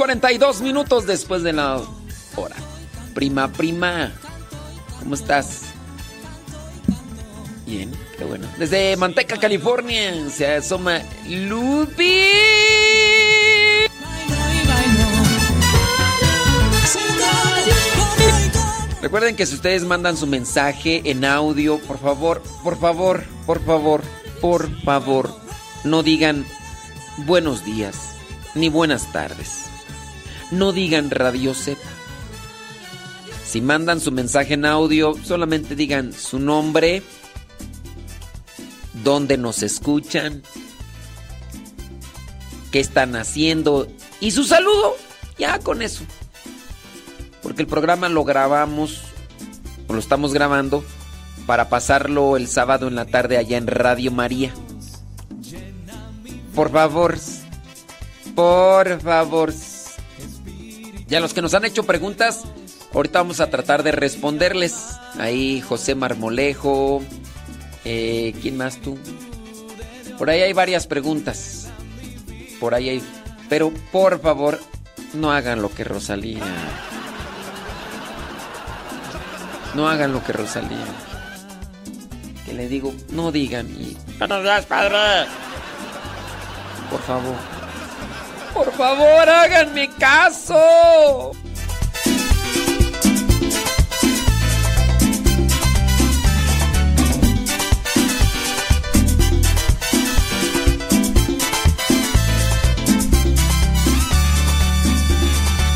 42 0.08 0.62
minutos 0.62 1.06
después 1.06 1.44
de 1.44 1.52
la 1.52 1.82
hora. 2.38 2.56
Prima, 3.14 3.52
prima. 3.52 4.14
¿Cómo 5.00 5.16
estás? 5.16 5.64
Bien, 7.66 7.92
qué 8.18 8.24
bueno. 8.24 8.48
Desde 8.58 8.96
Manteca, 8.96 9.36
California, 9.36 10.14
se 10.30 10.48
asoma 10.48 11.02
Lupi. 11.28 12.24
Recuerden 19.02 19.36
que 19.36 19.46
si 19.46 19.56
ustedes 19.56 19.84
mandan 19.84 20.16
su 20.16 20.26
mensaje 20.26 21.02
en 21.04 21.26
audio, 21.26 21.80
por 21.80 22.00
favor, 22.00 22.42
por 22.64 22.80
favor, 22.80 23.26
por 23.46 23.62
favor, 23.66 24.02
por 24.40 24.70
favor, 24.84 25.38
no 25.84 26.02
digan 26.02 26.46
buenos 27.26 27.66
días 27.66 28.16
ni 28.56 28.70
buenas 28.70 29.12
tardes. 29.12 29.67
No 30.52 30.72
digan 30.72 31.12
Radio 31.12 31.54
Z. 31.54 31.80
Si 33.46 33.62
mandan 33.62 34.00
su 34.00 34.12
mensaje 34.12 34.54
en 34.56 34.66
audio, 34.66 35.14
solamente 35.24 35.76
digan 35.76 36.14
su 36.14 36.40
nombre, 36.40 37.02
dónde 39.04 39.38
nos 39.38 39.64
escuchan, 39.64 40.44
qué 42.72 42.80
están 42.80 43.16
haciendo 43.16 43.88
y 44.20 44.32
su 44.32 44.44
saludo. 44.44 44.96
Ya 45.38 45.60
con 45.60 45.82
eso. 45.82 46.04
Porque 47.42 47.62
el 47.62 47.68
programa 47.68 48.10
lo 48.10 48.24
grabamos, 48.24 49.02
o 49.88 49.94
lo 49.94 50.00
estamos 50.00 50.34
grabando, 50.34 50.84
para 51.46 51.70
pasarlo 51.70 52.36
el 52.36 52.48
sábado 52.48 52.88
en 52.88 52.96
la 52.96 53.06
tarde 53.06 53.38
allá 53.38 53.58
en 53.58 53.68
Radio 53.68 54.12
María. 54.12 54.54
Por 56.54 56.72
favor, 56.72 57.18
por 58.36 59.02
favor. 59.02 59.54
Ya 61.08 61.22
los 61.22 61.34
que 61.34 61.42
nos 61.42 61.54
han 61.54 61.64
hecho 61.64 61.84
preguntas, 61.84 62.44
ahorita 62.94 63.20
vamos 63.20 63.40
a 63.40 63.50
tratar 63.50 63.84
de 63.84 63.92
responderles. 63.92 64.98
Ahí 65.18 65.62
José 65.62 65.96
Marmolejo. 65.96 67.02
Eh, 67.86 68.34
¿Quién 68.42 68.58
más 68.58 68.82
tú? 68.82 68.98
Por 70.18 70.30
ahí 70.30 70.42
hay 70.42 70.54
varias 70.54 70.88
preguntas. 70.88 71.70
Por 72.60 72.74
ahí 72.74 72.90
hay... 72.90 73.04
Pero 73.48 73.72
por 73.92 74.20
favor, 74.20 74.60
no 75.14 75.32
hagan 75.32 75.62
lo 75.62 75.74
que 75.74 75.86
Rosalía. 75.86 76.44
No 79.76 79.88
hagan 79.88 80.12
lo 80.12 80.24
que 80.24 80.34
Rosalía. 80.34 80.86
Que 82.46 82.54
le 82.54 82.68
digo, 82.68 82.94
no 83.12 83.32
digan 83.32 83.68
y... 83.70 83.96
Buenos 84.18 84.44
días, 84.44 84.66
padre. 84.66 85.30
Por 86.90 87.02
favor. 87.02 87.57
Por 88.54 88.72
favor, 88.74 89.30
háganme 89.30 89.90
caso. 89.98 91.32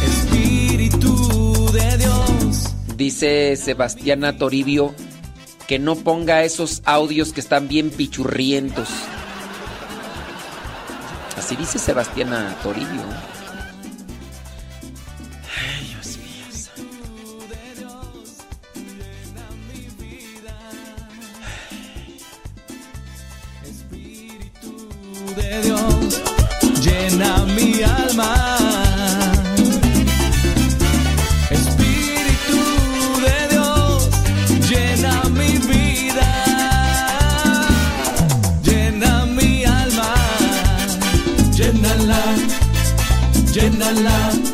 Espíritu 0.04 1.72
de 1.72 1.98
Dios. 1.98 2.74
Dice 2.98 3.56
Sebastiana 3.56 4.38
Toribio 4.38 4.94
que 5.68 5.80
no 5.80 5.96
ponga 5.96 6.44
esos 6.44 6.82
audios 6.84 7.32
que 7.32 7.40
están 7.40 7.70
bien 7.70 7.92
pichurrientos. 7.92 8.90
Así 11.38 11.56
dice 11.56 11.80
Sebastiana 11.80 12.56
Toribio. 12.64 13.04
Ay, 15.58 15.88
Dios 15.88 16.18
mío. 16.18 16.32
de 25.36 25.62
Dios 25.62 26.22
llena 26.82 27.46
mi 27.56 27.82
alma. 27.84 28.81
Llénala 43.54 44.51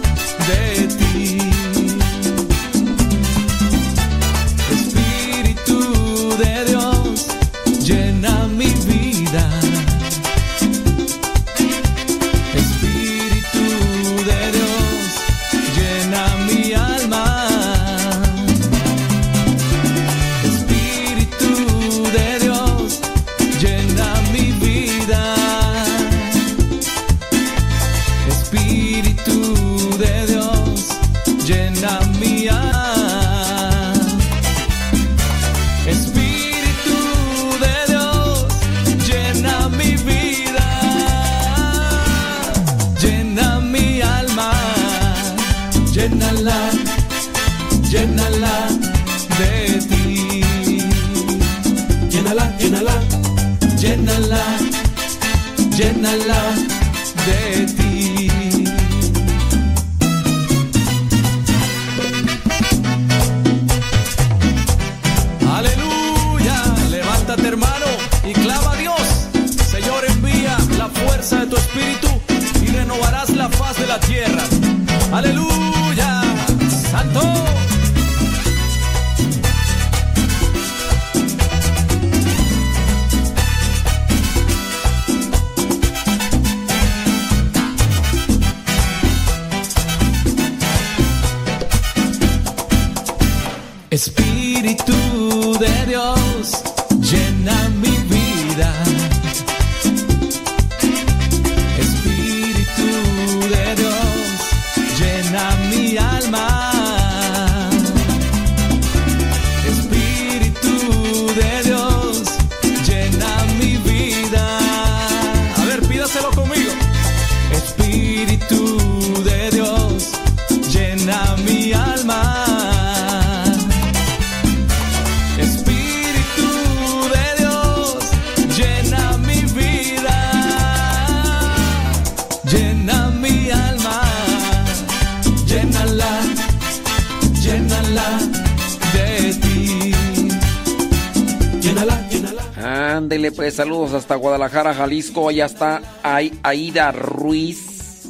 Guadalajara, 144.57 144.73
Jalisco. 144.73 145.29
Allá 145.29 145.45
está 145.45 145.81
Ai- 146.01 146.33
Aida 146.41 146.91
Ruiz. 146.91 148.09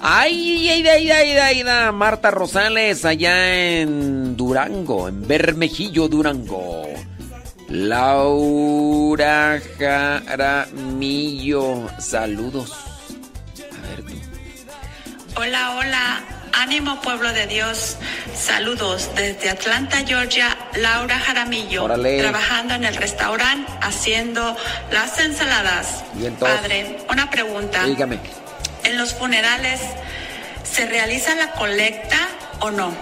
Ay, 0.00 0.68
Aida, 0.68 0.92
Aida, 0.92 1.16
Aida, 1.18 1.46
Aida. 1.46 1.92
Marta 1.92 2.30
Rosales, 2.32 3.04
allá 3.04 3.78
en 3.80 4.36
Durango, 4.36 5.08
en 5.08 5.26
Bermejillo, 5.26 6.08
Durango. 6.08 6.82
Laura 7.68 9.60
Jaramillo, 9.78 11.86
saludos. 12.00 12.72
Hola, 15.36 15.76
hola. 15.78 16.20
Ánimo 16.52 17.00
pueblo 17.02 17.32
de 17.32 17.46
Dios. 17.46 17.96
Saludos 18.34 19.08
desde 19.14 19.50
Atlanta, 19.50 19.98
Georgia. 20.06 20.55
Laura 20.76 21.18
Jaramillo. 21.18 21.84
Órale. 21.84 22.18
Trabajando 22.18 22.74
en 22.74 22.84
el 22.84 22.96
restaurante 22.96 23.70
haciendo 23.82 24.56
las 24.92 25.18
ensaladas. 25.18 26.04
Y 26.20 26.28
Padre, 26.30 26.98
una 27.10 27.30
pregunta. 27.30 27.84
Dígame. 27.84 28.18
¿En 28.84 28.98
los 28.98 29.14
funerales 29.14 29.80
se 30.64 30.86
realiza 30.86 31.34
la 31.34 31.52
colecta 31.52 32.28
o 32.60 32.70
no? 32.70 32.94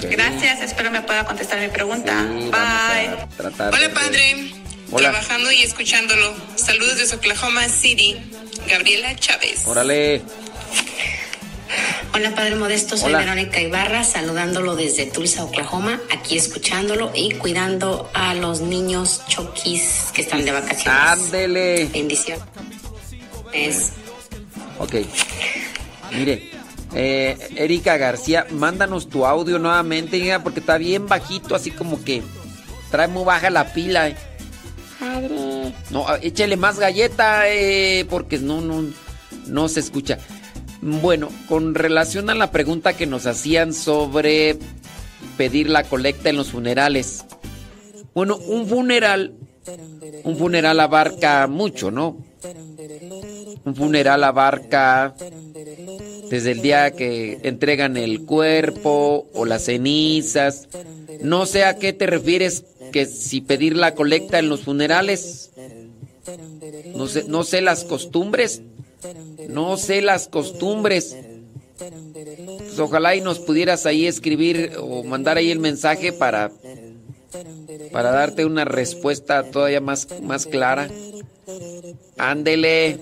Gracias, 0.00 0.60
espero 0.60 0.90
me 0.90 1.02
pueda 1.02 1.24
contestar 1.24 1.58
mi 1.60 1.68
pregunta. 1.68 2.22
Bye. 2.22 3.26
Tratar 3.36 3.74
Hola 3.74 3.88
padre, 3.94 4.52
Hola. 4.90 5.10
trabajando 5.10 5.50
y 5.50 5.62
escuchándolo. 5.62 6.36
Saludos 6.56 6.98
desde 6.98 7.16
Oklahoma 7.16 7.68
City. 7.68 8.16
Gabriela 8.68 9.14
Chávez. 9.16 9.66
Órale. 9.66 10.22
Hola 12.18 12.34
Padre 12.34 12.56
Modesto, 12.56 12.96
soy 12.96 13.10
Hola. 13.10 13.18
Verónica 13.18 13.60
Ibarra, 13.60 14.02
saludándolo 14.02 14.74
desde 14.74 15.06
Tulsa, 15.06 15.44
Oklahoma, 15.44 16.00
aquí 16.10 16.36
escuchándolo 16.36 17.12
y 17.14 17.30
cuidando 17.34 18.10
a 18.12 18.34
los 18.34 18.60
niños 18.60 19.22
choquis 19.28 20.10
que 20.12 20.22
están 20.22 20.44
de 20.44 20.50
vacaciones. 20.50 21.00
Ándele. 21.00 21.84
Bendición. 21.92 22.40
Es 23.52 23.92
Ok. 24.80 24.96
Mire, 26.10 26.50
eh, 26.92 27.38
Erika 27.54 27.96
García, 27.96 28.48
mándanos 28.50 29.08
tu 29.08 29.24
audio 29.24 29.60
nuevamente, 29.60 30.16
hija, 30.16 30.42
porque 30.42 30.58
está 30.58 30.76
bien 30.76 31.06
bajito, 31.06 31.54
así 31.54 31.70
como 31.70 32.02
que 32.02 32.24
trae 32.90 33.06
muy 33.06 33.24
baja 33.24 33.48
la 33.48 33.72
pila. 33.72 34.08
eh. 34.08 34.16
Padre. 34.98 35.72
No, 35.90 36.08
ah, 36.08 36.18
échale 36.20 36.56
más 36.56 36.80
galleta, 36.80 37.48
eh, 37.48 38.04
porque 38.10 38.38
no, 38.38 38.60
no, 38.60 38.86
no 39.46 39.68
se 39.68 39.78
escucha. 39.78 40.18
Bueno, 40.80 41.28
con 41.48 41.74
relación 41.74 42.30
a 42.30 42.34
la 42.34 42.50
pregunta 42.50 42.96
que 42.96 43.06
nos 43.06 43.26
hacían 43.26 43.74
sobre 43.74 44.58
pedir 45.36 45.68
la 45.68 45.84
colecta 45.84 46.30
en 46.30 46.36
los 46.36 46.50
funerales. 46.50 47.24
Bueno, 48.14 48.36
un 48.36 48.66
funeral, 48.66 49.34
un 50.24 50.36
funeral 50.36 50.78
abarca 50.80 51.46
mucho, 51.46 51.90
¿no? 51.90 52.16
Un 53.64 53.74
funeral 53.74 54.22
abarca 54.24 55.14
desde 56.30 56.52
el 56.52 56.62
día 56.62 56.92
que 56.92 57.40
entregan 57.42 57.96
el 57.96 58.24
cuerpo 58.24 59.26
o 59.34 59.44
las 59.44 59.64
cenizas. 59.64 60.68
No 61.22 61.46
sé 61.46 61.64
a 61.64 61.76
qué 61.76 61.92
te 61.92 62.06
refieres 62.06 62.64
que 62.92 63.06
si 63.06 63.40
pedir 63.40 63.76
la 63.76 63.94
colecta 63.94 64.38
en 64.38 64.48
los 64.48 64.60
funerales. 64.62 65.50
No 66.94 67.06
sé, 67.08 67.24
no 67.26 67.42
sé 67.42 67.60
las 67.60 67.84
costumbres. 67.84 68.62
No 69.48 69.76
sé 69.76 70.02
las 70.02 70.28
costumbres. 70.28 71.16
Pues 71.78 72.78
ojalá 72.78 73.14
y 73.14 73.20
nos 73.20 73.38
pudieras 73.38 73.86
ahí 73.86 74.06
escribir 74.06 74.72
o 74.80 75.04
mandar 75.04 75.36
ahí 75.36 75.50
el 75.50 75.60
mensaje 75.60 76.12
para 76.12 76.50
para 77.92 78.10
darte 78.10 78.44
una 78.44 78.64
respuesta 78.64 79.50
todavía 79.50 79.80
más, 79.80 80.08
más 80.22 80.46
clara. 80.46 80.88
Ándele. 82.16 82.98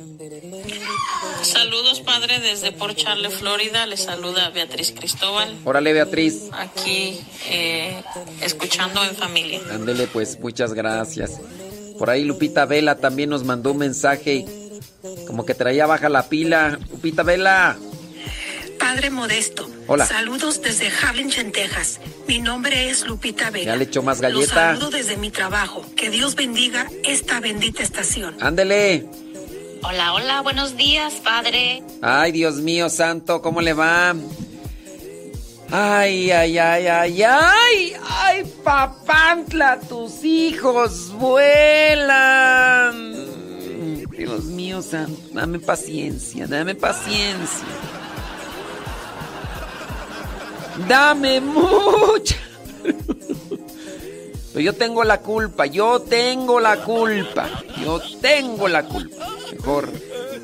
Saludos, 1.43 2.01
padre, 2.01 2.40
desde 2.40 2.73
Port 2.73 2.97
Charles, 2.97 3.35
Florida. 3.35 3.86
Le 3.86 3.97
saluda 3.97 4.51
Beatriz 4.51 4.93
Cristóbal. 4.93 5.56
Órale, 5.64 5.93
Beatriz. 5.93 6.48
Aquí, 6.52 7.20
eh, 7.51 8.02
escuchando 8.43 9.02
en 9.05 9.14
familia. 9.14 9.60
Ándele, 9.70 10.06
pues, 10.06 10.39
muchas 10.40 10.74
gracias. 10.74 11.40
Por 11.98 12.10
ahí 12.10 12.24
Lupita 12.24 12.66
Vela 12.66 12.97
también 12.97 13.31
nos 13.31 13.44
mandó 13.44 13.73
un 13.73 13.78
mensaje 13.78 14.44
como 15.26 15.44
que 15.44 15.54
traía 15.54 15.86
baja 15.86 16.08
la 16.08 16.28
pila. 16.28 16.78
Lupita 16.90 17.22
Vela. 17.22 17.76
Padre 18.78 19.10
Modesto. 19.10 19.68
Hola. 19.86 20.06
Saludos 20.06 20.60
desde 20.62 20.88
Harlingen, 20.88 21.50
Texas. 21.52 21.98
Mi 22.28 22.38
nombre 22.40 22.90
es 22.90 23.06
Lupita 23.06 23.50
Vega. 23.50 23.66
Ya 23.72 23.76
le 23.76 23.84
echo 23.84 24.02
más 24.02 24.20
Los 24.20 24.32
galleta. 24.32 24.54
saludo 24.54 24.90
desde 24.90 25.16
mi 25.16 25.30
trabajo. 25.30 25.84
Que 25.96 26.10
Dios 26.10 26.34
bendiga 26.34 26.86
esta 27.04 27.40
bendita 27.40 27.82
estación. 27.82 28.36
Ándele. 28.40 29.06
Hola, 29.82 30.14
hola, 30.14 30.40
buenos 30.42 30.76
días, 30.76 31.14
padre. 31.24 31.82
Ay, 32.02 32.32
Dios 32.32 32.56
mío 32.56 32.88
santo, 32.88 33.40
¿cómo 33.42 33.60
le 33.60 33.72
va? 33.72 34.14
Ay, 35.70 36.30
ay, 36.30 36.58
ay, 36.58 36.86
ay, 36.86 37.22
ay, 37.22 37.92
ay, 38.08 38.44
papantla, 38.62 39.80
tus 39.80 40.22
hijos 40.24 41.10
vuelan. 41.18 43.04
Dios 44.16 44.44
mío 44.44 44.80
dame 45.32 45.59
paciencia, 45.59 46.47
dame 46.47 46.74
paciencia. 46.74 47.66
Dame 50.88 51.40
mucha. 51.40 52.36
Yo 54.55 54.72
tengo 54.72 55.05
la 55.05 55.20
culpa, 55.20 55.66
yo 55.66 56.01
tengo 56.01 56.60
la 56.60 56.82
culpa, 56.82 57.47
yo 57.84 58.01
tengo 58.22 58.68
la 58.68 58.84
culpa. 58.84 59.26
Mejor, 59.52 59.90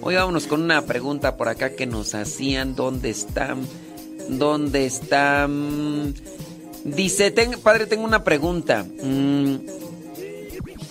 hoy 0.02 0.16
vámonos 0.16 0.46
con 0.46 0.62
una 0.62 0.82
pregunta 0.84 1.36
por 1.38 1.48
acá 1.48 1.70
que 1.74 1.86
nos 1.86 2.14
hacían. 2.14 2.74
¿Dónde 2.74 3.08
están? 3.08 3.66
¿Dónde 4.28 4.84
están? 4.84 6.14
Dice, 6.84 7.30
"Ten- 7.30 7.58
padre, 7.62 7.86
tengo 7.86 8.04
una 8.04 8.22
pregunta. 8.22 8.84
Mm, 9.02 9.54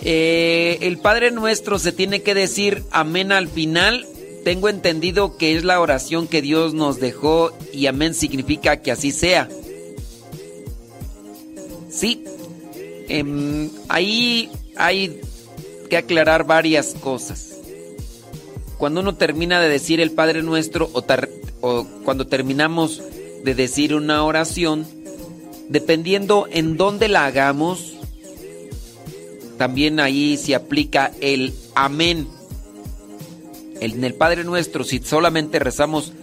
eh, 0.02 0.78
¿El 0.82 0.98
Padre 0.98 1.32
Nuestro 1.32 1.80
se 1.80 1.92
tiene 1.92 2.22
que 2.22 2.34
decir 2.34 2.84
amén 2.92 3.32
al 3.32 3.48
final 3.48 4.08
tengo 4.44 4.70
entendido 4.70 5.38
que 5.38 5.56
es 5.56 5.64
la 5.64 5.80
oración 5.80 6.28
que 6.28 6.42
Dios 6.42 6.74
nos 6.74 7.00
dejó 7.00 7.52
y 7.74 7.86
amén 7.86 8.14
significa 8.14 8.78
que 8.78 8.92
así 8.92 9.12
sea. 9.12 9.48
Sí, 11.90 12.24
em, 13.08 13.70
ahí 13.90 14.50
hay 14.78 15.22
que 15.90 15.98
aclarar 15.98 16.46
varias 16.46 16.96
cosas. 17.00 17.58
Cuando 18.78 19.02
uno 19.02 19.16
termina 19.16 19.62
de 19.62 19.70
decir 19.70 20.02
el 20.02 20.12
Padre 20.12 20.42
Nuestro 20.42 20.90
o, 20.94 21.04
o 21.62 21.88
cuando 22.04 22.26
terminamos 22.26 23.04
de 23.44 23.54
decir 23.54 23.94
una 23.94 24.24
oración, 24.24 24.88
dependiendo 25.70 26.48
en 26.52 26.78
dónde 26.78 27.10
la 27.10 27.26
hagamos, 27.26 27.98
también 29.62 30.00
ahí 30.00 30.38
se 30.38 30.56
aplica 30.56 31.12
el 31.22 31.54
amén. 31.76 32.28
En 33.80 34.04
el 34.04 34.16
Padre 34.16 34.44
Nuestro, 34.44 34.84
si 34.84 34.98
solamente 34.98 35.60
rezamos 35.60 36.14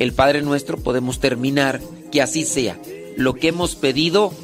el 0.00 0.12
Padre 0.12 0.42
Nuestro, 0.42 0.76
podemos 0.78 1.20
terminar 1.20 1.80
que 2.10 2.20
así 2.20 2.44
sea. 2.44 2.76
Lo 3.16 3.34
que 3.34 3.46
hemos 3.46 3.76
pedido, 3.76 4.34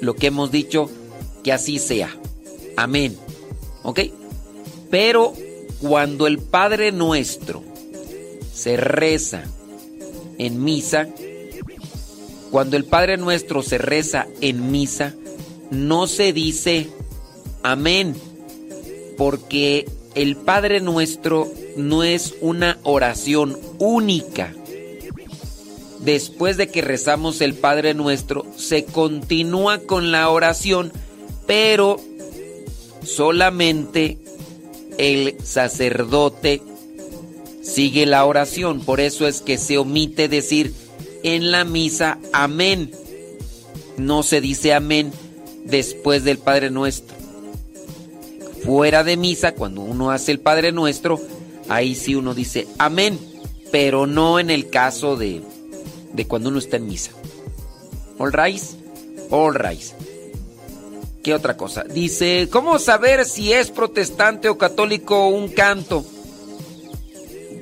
lo 0.00 0.14
que 0.14 0.28
hemos 0.28 0.52
dicho, 0.52 0.88
que 1.42 1.52
así 1.52 1.80
sea. 1.80 2.16
Amén. 2.76 3.16
¿Ok? 3.82 4.02
Pero 4.88 5.32
cuando 5.80 6.28
el 6.28 6.38
Padre 6.38 6.92
Nuestro 6.92 7.64
se 8.54 8.76
reza 8.76 9.42
en 10.38 10.62
misa, 10.62 11.08
cuando 12.52 12.76
el 12.76 12.84
Padre 12.84 13.16
Nuestro 13.16 13.64
se 13.64 13.78
reza 13.78 14.28
en 14.40 14.70
misa, 14.70 15.16
no 15.72 16.06
se 16.06 16.32
dice 16.32 16.92
amén, 17.62 18.14
porque 19.16 19.86
el 20.14 20.36
Padre 20.36 20.80
Nuestro 20.80 21.50
no 21.76 22.02
es 22.02 22.34
una 22.40 22.78
oración 22.82 23.58
única. 23.78 24.54
Después 26.00 26.56
de 26.56 26.68
que 26.68 26.80
rezamos 26.80 27.40
el 27.40 27.54
Padre 27.54 27.94
Nuestro, 27.94 28.46
se 28.56 28.84
continúa 28.84 29.78
con 29.78 30.12
la 30.12 30.28
oración, 30.30 30.92
pero 31.46 32.00
solamente 33.04 34.18
el 34.96 35.36
sacerdote 35.42 36.62
sigue 37.62 38.06
la 38.06 38.24
oración. 38.24 38.80
Por 38.80 39.00
eso 39.00 39.26
es 39.26 39.40
que 39.40 39.58
se 39.58 39.78
omite 39.78 40.28
decir 40.28 40.72
en 41.22 41.50
la 41.50 41.64
misa 41.64 42.18
amén. 42.32 42.90
No 43.96 44.22
se 44.22 44.40
dice 44.40 44.74
amén 44.74 45.12
después 45.64 46.24
del 46.24 46.38
Padre 46.38 46.70
Nuestro. 46.70 47.17
Fuera 48.68 49.02
de 49.02 49.16
misa, 49.16 49.54
cuando 49.54 49.80
uno 49.80 50.10
hace 50.10 50.30
el 50.30 50.40
Padre 50.40 50.72
Nuestro, 50.72 51.18
ahí 51.70 51.94
sí 51.94 52.14
uno 52.14 52.34
dice 52.34 52.68
amén, 52.76 53.18
pero 53.72 54.06
no 54.06 54.38
en 54.38 54.50
el 54.50 54.68
caso 54.68 55.16
de, 55.16 55.40
de 56.12 56.26
cuando 56.26 56.50
uno 56.50 56.58
está 56.58 56.76
en 56.76 56.86
misa. 56.86 57.12
All 58.18 58.30
right, 58.30 58.62
all 59.30 59.54
right. 59.54 59.80
¿Qué 61.22 61.32
otra 61.32 61.56
cosa? 61.56 61.82
Dice, 61.84 62.50
¿cómo 62.52 62.78
saber 62.78 63.24
si 63.24 63.54
es 63.54 63.70
protestante 63.70 64.50
o 64.50 64.58
católico 64.58 65.28
un 65.28 65.48
canto? 65.48 66.04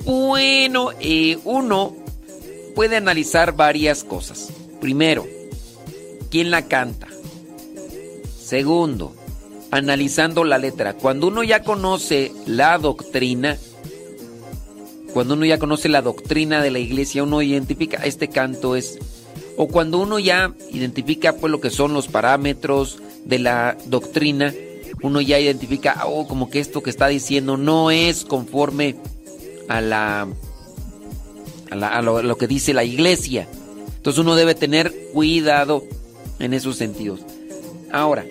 Bueno, 0.04 0.90
eh, 0.98 1.38
uno 1.44 1.94
puede 2.74 2.96
analizar 2.96 3.54
varias 3.54 4.02
cosas. 4.02 4.48
Primero, 4.80 5.24
¿quién 6.32 6.50
la 6.50 6.62
canta? 6.62 7.06
Segundo, 8.44 9.14
analizando 9.76 10.44
la 10.44 10.58
letra. 10.58 10.94
Cuando 10.94 11.28
uno 11.28 11.42
ya 11.42 11.62
conoce 11.62 12.32
la 12.46 12.78
doctrina, 12.78 13.56
cuando 15.12 15.34
uno 15.34 15.46
ya 15.46 15.58
conoce 15.58 15.88
la 15.88 16.02
doctrina 16.02 16.62
de 16.62 16.70
la 16.70 16.78
iglesia, 16.78 17.22
uno 17.22 17.42
identifica 17.42 18.04
este 18.04 18.28
canto 18.28 18.76
es 18.76 18.98
o 19.56 19.68
cuando 19.68 19.98
uno 19.98 20.18
ya 20.18 20.52
identifica 20.70 21.34
pues 21.34 21.50
lo 21.50 21.60
que 21.60 21.70
son 21.70 21.94
los 21.94 22.08
parámetros 22.08 22.98
de 23.24 23.38
la 23.38 23.76
doctrina, 23.86 24.54
uno 25.02 25.20
ya 25.20 25.40
identifica, 25.40 26.02
oh, 26.06 26.28
como 26.28 26.50
que 26.50 26.60
esto 26.60 26.82
que 26.82 26.90
está 26.90 27.08
diciendo 27.08 27.56
no 27.56 27.90
es 27.90 28.24
conforme 28.24 28.96
a 29.68 29.80
la 29.80 30.28
a, 31.70 32.02
lo, 32.02 32.38
que 32.38 32.46
dice 32.46 32.74
la 32.74 32.84
iglesia. 32.84 33.48
Entonces 33.96 34.20
uno 34.20 34.36
debe 34.36 34.54
tener 34.54 34.92
cuidado 35.12 35.84
en 36.38 36.54
esos 36.54 36.76
sentidos. 36.76 37.20
Ahora, 37.90 38.24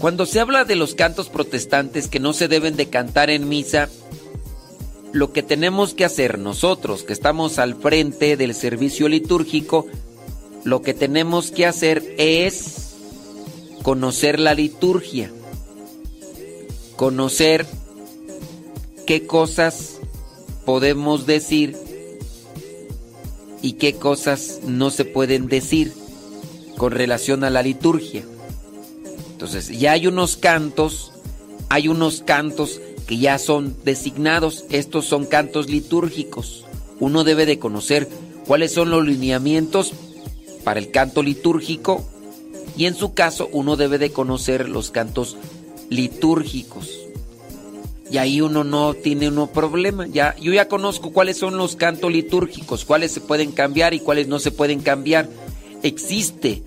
cuando 0.00 0.24
se 0.24 0.40
habla 0.40 0.64
de 0.64 0.76
los 0.76 0.94
cantos 0.94 1.28
protestantes 1.28 2.08
que 2.08 2.20
no 2.20 2.32
se 2.32 2.48
deben 2.48 2.74
de 2.74 2.88
cantar 2.88 3.28
en 3.28 3.48
misa, 3.48 3.90
lo 5.12 5.32
que 5.32 5.42
tenemos 5.42 5.92
que 5.92 6.06
hacer 6.06 6.38
nosotros 6.38 7.02
que 7.02 7.12
estamos 7.12 7.58
al 7.58 7.74
frente 7.74 8.38
del 8.38 8.54
servicio 8.54 9.08
litúrgico, 9.08 9.86
lo 10.64 10.80
que 10.80 10.94
tenemos 10.94 11.50
que 11.50 11.66
hacer 11.66 12.14
es 12.16 12.94
conocer 13.82 14.40
la 14.40 14.54
liturgia, 14.54 15.30
conocer 16.96 17.66
qué 19.06 19.26
cosas 19.26 19.98
podemos 20.64 21.26
decir 21.26 21.76
y 23.60 23.72
qué 23.72 23.96
cosas 23.96 24.60
no 24.64 24.90
se 24.90 25.04
pueden 25.04 25.48
decir 25.48 25.92
con 26.78 26.92
relación 26.92 27.44
a 27.44 27.50
la 27.50 27.62
liturgia. 27.62 28.24
Entonces, 29.40 29.68
ya 29.68 29.92
hay 29.92 30.06
unos 30.06 30.36
cantos, 30.36 31.12
hay 31.70 31.88
unos 31.88 32.20
cantos 32.20 32.78
que 33.06 33.16
ya 33.16 33.38
son 33.38 33.74
designados, 33.86 34.66
estos 34.68 35.06
son 35.06 35.24
cantos 35.24 35.70
litúrgicos. 35.70 36.66
Uno 36.98 37.24
debe 37.24 37.46
de 37.46 37.58
conocer 37.58 38.06
cuáles 38.46 38.74
son 38.74 38.90
los 38.90 39.06
lineamientos 39.06 39.94
para 40.62 40.78
el 40.78 40.90
canto 40.90 41.22
litúrgico 41.22 42.04
y 42.76 42.84
en 42.84 42.94
su 42.94 43.14
caso 43.14 43.48
uno 43.50 43.76
debe 43.76 43.96
de 43.96 44.12
conocer 44.12 44.68
los 44.68 44.90
cantos 44.90 45.38
litúrgicos. 45.88 46.98
Y 48.10 48.18
ahí 48.18 48.42
uno 48.42 48.62
no 48.62 48.92
tiene 48.92 49.28
uno 49.28 49.46
problema. 49.46 50.06
Ya, 50.06 50.36
yo 50.36 50.52
ya 50.52 50.68
conozco 50.68 51.14
cuáles 51.14 51.38
son 51.38 51.56
los 51.56 51.76
cantos 51.76 52.12
litúrgicos, 52.12 52.84
cuáles 52.84 53.12
se 53.12 53.22
pueden 53.22 53.52
cambiar 53.52 53.94
y 53.94 54.00
cuáles 54.00 54.28
no 54.28 54.38
se 54.38 54.50
pueden 54.50 54.80
cambiar. 54.80 55.30
Existe 55.82 56.62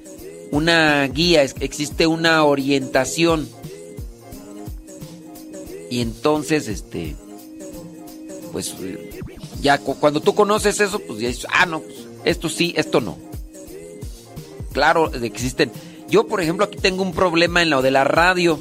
una 0.53 1.07
guía, 1.07 1.41
existe 1.41 2.05
una 2.05 2.43
orientación. 2.43 3.49
Y 5.89 5.99
entonces, 6.01 6.67
este, 6.67 7.15
pues, 8.51 8.75
ya 9.63 9.79
cuando 9.79 10.21
tú 10.21 10.35
conoces 10.35 10.79
eso, 10.79 10.99
pues 10.99 11.19
ya 11.19 11.29
dices, 11.29 11.47
ah, 11.51 11.65
no, 11.65 11.79
pues, 11.79 11.97
esto 12.23 12.49
sí, 12.49 12.71
esto 12.77 13.01
no. 13.01 13.17
Claro, 14.73 15.11
existen. 15.23 15.71
Yo, 16.07 16.27
por 16.27 16.39
ejemplo, 16.39 16.65
aquí 16.65 16.77
tengo 16.77 17.01
un 17.01 17.13
problema 17.13 17.63
en 17.63 17.71
lo 17.71 17.81
de 17.81 17.89
la 17.89 18.03
radio. 18.03 18.59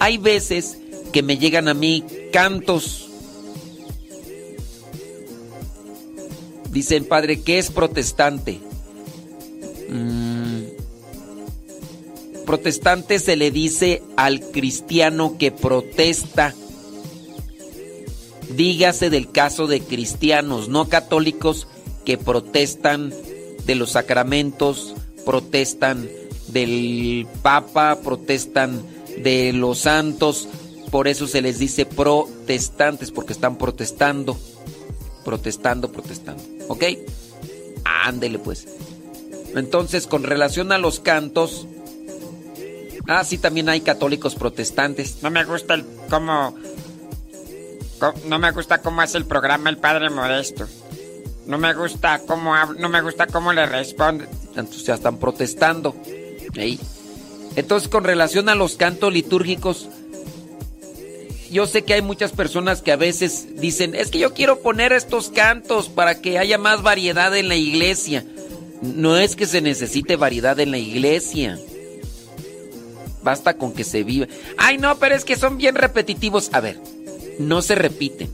Hay 0.00 0.18
veces 0.18 0.76
que 1.14 1.22
me 1.22 1.38
llegan 1.38 1.66
a 1.66 1.72
mí 1.72 2.04
cantos. 2.30 3.08
Dicen, 6.70 7.06
padre, 7.06 7.40
¿qué 7.40 7.58
es 7.58 7.70
protestante? 7.70 8.60
Mm, 9.88 10.25
protestante 12.46 13.18
se 13.18 13.36
le 13.36 13.50
dice 13.50 14.02
al 14.16 14.40
cristiano 14.40 15.36
que 15.38 15.52
protesta. 15.52 16.54
Dígase 18.54 19.10
del 19.10 19.30
caso 19.30 19.66
de 19.66 19.80
cristianos 19.80 20.68
no 20.68 20.88
católicos 20.88 21.66
que 22.04 22.16
protestan 22.16 23.12
de 23.66 23.74
los 23.74 23.92
sacramentos, 23.92 24.94
protestan 25.26 26.08
del 26.48 27.26
Papa, 27.42 27.98
protestan 28.02 28.82
de 29.18 29.52
los 29.52 29.78
santos, 29.80 30.48
por 30.90 31.08
eso 31.08 31.26
se 31.26 31.42
les 31.42 31.58
dice 31.58 31.84
protestantes, 31.84 33.10
porque 33.10 33.32
están 33.32 33.58
protestando. 33.58 34.38
Protestando, 35.24 35.90
protestando. 35.90 36.42
¿Ok? 36.68 36.84
Ándele 37.84 38.38
pues. 38.38 38.66
Entonces, 39.54 40.06
con 40.06 40.22
relación 40.22 40.72
a 40.72 40.78
los 40.78 41.00
cantos. 41.00 41.66
Ah, 43.08 43.24
sí, 43.24 43.38
también 43.38 43.68
hay 43.68 43.80
católicos 43.80 44.34
protestantes. 44.34 45.22
No 45.22 45.30
me 45.30 45.44
gusta 45.44 45.74
el 45.74 45.84
cómo. 46.10 46.56
No 48.26 48.38
me 48.38 48.50
gusta 48.50 48.78
cómo 48.78 49.00
hace 49.00 49.18
el 49.18 49.24
programa 49.24 49.70
el 49.70 49.78
Padre 49.78 50.10
Modesto. 50.10 50.66
No 51.46 51.58
me 51.58 51.72
gusta 51.74 52.20
cómo 52.26 52.54
no 52.78 52.88
me 52.88 53.00
gusta 53.00 53.26
cómo 53.26 53.52
le 53.52 53.66
responde. 53.66 54.28
Entonces 54.56 54.84
ya 54.84 54.94
están 54.94 55.18
protestando. 55.18 55.94
Entonces, 57.54 57.88
con 57.88 58.04
relación 58.04 58.48
a 58.48 58.54
los 58.54 58.76
cantos 58.76 59.12
litúrgicos, 59.12 59.88
yo 61.50 61.66
sé 61.66 61.82
que 61.82 61.94
hay 61.94 62.02
muchas 62.02 62.32
personas 62.32 62.82
que 62.82 62.92
a 62.92 62.96
veces 62.96 63.60
dicen, 63.60 63.94
es 63.94 64.10
que 64.10 64.18
yo 64.18 64.34
quiero 64.34 64.60
poner 64.60 64.92
estos 64.92 65.30
cantos 65.30 65.88
para 65.88 66.20
que 66.20 66.38
haya 66.38 66.58
más 66.58 66.82
variedad 66.82 67.34
en 67.36 67.48
la 67.48 67.56
iglesia. 67.56 68.24
No 68.82 69.16
es 69.16 69.36
que 69.36 69.46
se 69.46 69.60
necesite 69.62 70.16
variedad 70.16 70.58
en 70.60 70.70
la 70.70 70.78
iglesia. 70.78 71.58
Basta 73.26 73.56
con 73.56 73.72
que 73.72 73.82
se 73.82 74.04
viva. 74.04 74.28
Ay, 74.56 74.78
no, 74.78 75.00
pero 75.00 75.16
es 75.16 75.24
que 75.24 75.34
son 75.34 75.58
bien 75.58 75.74
repetitivos. 75.74 76.50
A 76.52 76.60
ver, 76.60 76.80
no 77.40 77.60
se 77.60 77.74
repiten. 77.74 78.30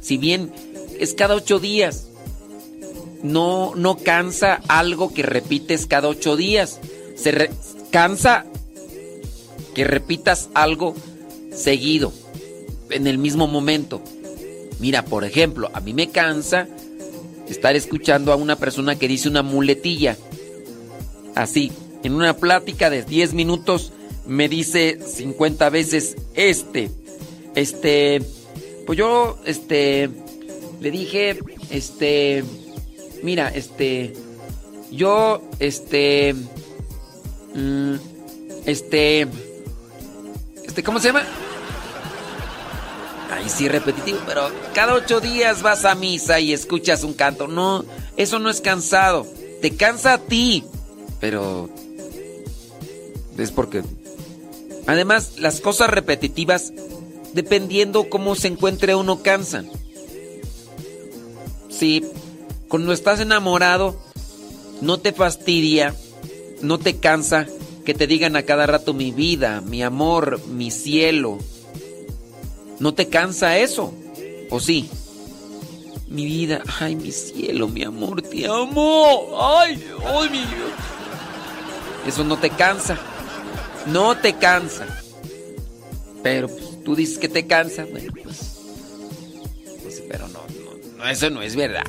Si 0.00 0.16
bien 0.16 0.52
es 1.00 1.14
cada 1.14 1.34
ocho 1.34 1.58
días, 1.58 2.06
no, 3.24 3.72
no 3.74 3.96
cansa 3.96 4.60
algo 4.68 5.12
que 5.12 5.24
repites 5.24 5.86
cada 5.88 6.06
ocho 6.06 6.36
días. 6.36 6.78
Se 7.16 7.50
cansa 7.90 8.46
que 9.74 9.82
repitas 9.82 10.50
algo 10.54 10.94
seguido, 11.52 12.12
en 12.90 13.08
el 13.08 13.18
mismo 13.18 13.48
momento. 13.48 14.04
Mira, 14.78 15.04
por 15.04 15.24
ejemplo, 15.24 15.68
a 15.74 15.80
mí 15.80 15.94
me 15.94 16.10
cansa 16.10 16.68
estar 17.48 17.74
escuchando 17.74 18.32
a 18.32 18.36
una 18.36 18.54
persona 18.54 18.96
que 18.96 19.08
dice 19.08 19.28
una 19.28 19.42
muletilla. 19.42 20.16
Así, 21.34 21.72
en 22.04 22.14
una 22.14 22.36
plática 22.36 22.90
de 22.90 23.02
10 23.02 23.34
minutos 23.34 23.92
me 24.26 24.48
dice 24.48 24.98
50 25.04 25.70
veces 25.70 26.16
este. 26.34 26.90
Este, 27.54 28.22
pues 28.86 28.98
yo, 28.98 29.38
este, 29.44 30.08
le 30.80 30.90
dije, 30.90 31.38
este, 31.70 32.44
mira, 33.22 33.48
este, 33.48 34.14
yo, 34.90 35.42
este, 35.58 36.34
mm, 37.54 37.94
este, 38.66 39.28
este, 40.64 40.82
¿cómo 40.82 40.98
se 40.98 41.08
llama? 41.08 41.24
Ay, 43.30 43.48
sí, 43.48 43.68
repetitivo, 43.68 44.18
pero 44.26 44.50
cada 44.74 44.94
ocho 44.94 45.20
días 45.20 45.62
vas 45.62 45.84
a 45.84 45.94
misa 45.94 46.40
y 46.40 46.52
escuchas 46.52 47.04
un 47.04 47.14
canto. 47.14 47.48
No, 47.48 47.84
eso 48.16 48.38
no 48.38 48.50
es 48.50 48.60
cansado. 48.60 49.26
Te 49.60 49.76
cansa 49.76 50.14
a 50.14 50.18
ti, 50.18 50.64
pero 51.20 51.68
es 53.38 53.50
porque... 53.50 53.82
Además, 54.86 55.34
las 55.38 55.60
cosas 55.60 55.90
repetitivas, 55.90 56.72
dependiendo 57.32 58.08
cómo 58.08 58.34
se 58.34 58.48
encuentre 58.48 58.94
uno, 58.94 59.22
cansan. 59.22 59.68
Sí, 61.68 62.04
cuando 62.68 62.92
estás 62.92 63.20
enamorado, 63.20 63.96
no 64.80 64.98
te 64.98 65.12
fastidia, 65.12 65.94
no 66.60 66.78
te 66.78 66.98
cansa 66.98 67.46
que 67.84 67.94
te 67.94 68.06
digan 68.06 68.36
a 68.36 68.42
cada 68.42 68.66
rato 68.66 68.94
mi 68.94 69.10
vida, 69.10 69.60
mi 69.60 69.82
amor, 69.82 70.44
mi 70.46 70.70
cielo. 70.70 71.38
¿No 72.78 72.94
te 72.94 73.08
cansa 73.08 73.58
eso? 73.58 73.92
¿O 74.50 74.60
sí? 74.60 74.88
Mi 76.08 76.24
vida, 76.24 76.62
ay, 76.80 76.96
mi 76.96 77.10
cielo, 77.10 77.68
mi 77.68 77.82
amor, 77.84 78.22
te 78.22 78.46
amo. 78.46 79.30
Ay, 79.40 79.82
ay, 80.06 80.30
mi 80.30 80.44
Eso 82.06 82.24
no 82.24 82.36
te 82.36 82.50
cansa. 82.50 82.98
No 83.86 84.16
te 84.16 84.34
cansa. 84.34 84.86
Pero 86.22 86.48
pues, 86.48 86.82
tú 86.84 86.94
dices 86.94 87.18
que 87.18 87.28
te 87.28 87.46
cansa. 87.46 87.84
Bueno, 87.84 88.12
pues, 88.22 88.56
pues 89.82 90.02
pero 90.08 90.28
no, 90.28 90.40
no, 90.64 90.98
no, 90.98 91.08
eso 91.08 91.30
no 91.30 91.42
es 91.42 91.56
verdad. 91.56 91.84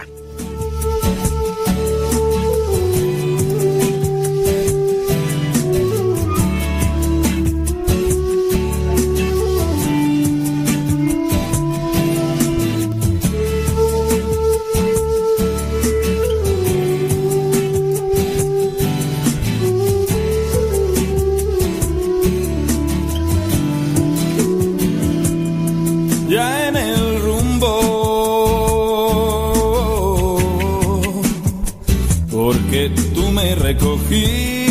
me 33.34 33.56
recogiste. 33.56 34.64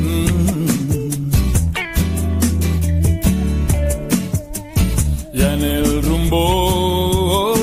Mm. 0.00 1.30
Ya 5.34 5.54
en 5.54 5.62
el 5.62 6.02
rumbo 6.02 7.54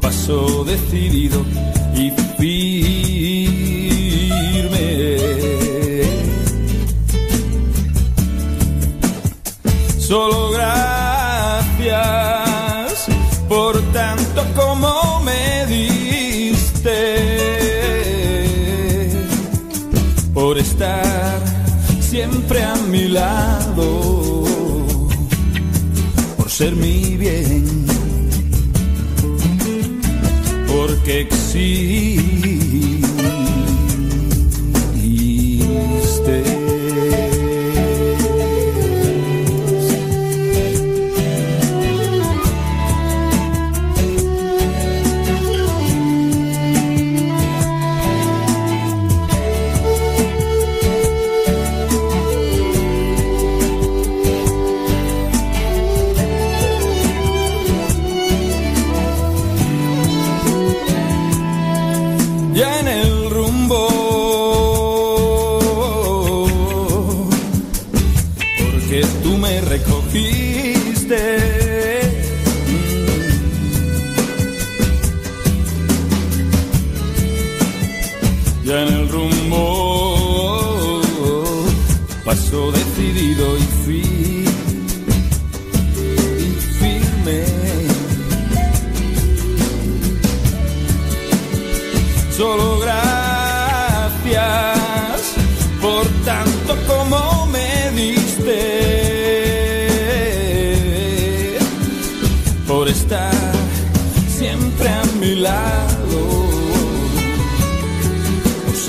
paso 0.00 0.64
decidido 0.64 1.44
ser 26.52 26.76
mi 26.76 27.16
bien, 27.16 27.64
porque 30.68 31.20
existe. 31.20 32.42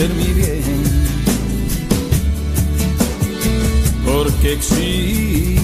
mi 0.09 0.34
bien. 0.34 0.63
Porque 4.05 4.53
existe, 4.53 5.61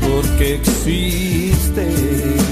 porque 0.00 0.54
existe. 0.54 2.45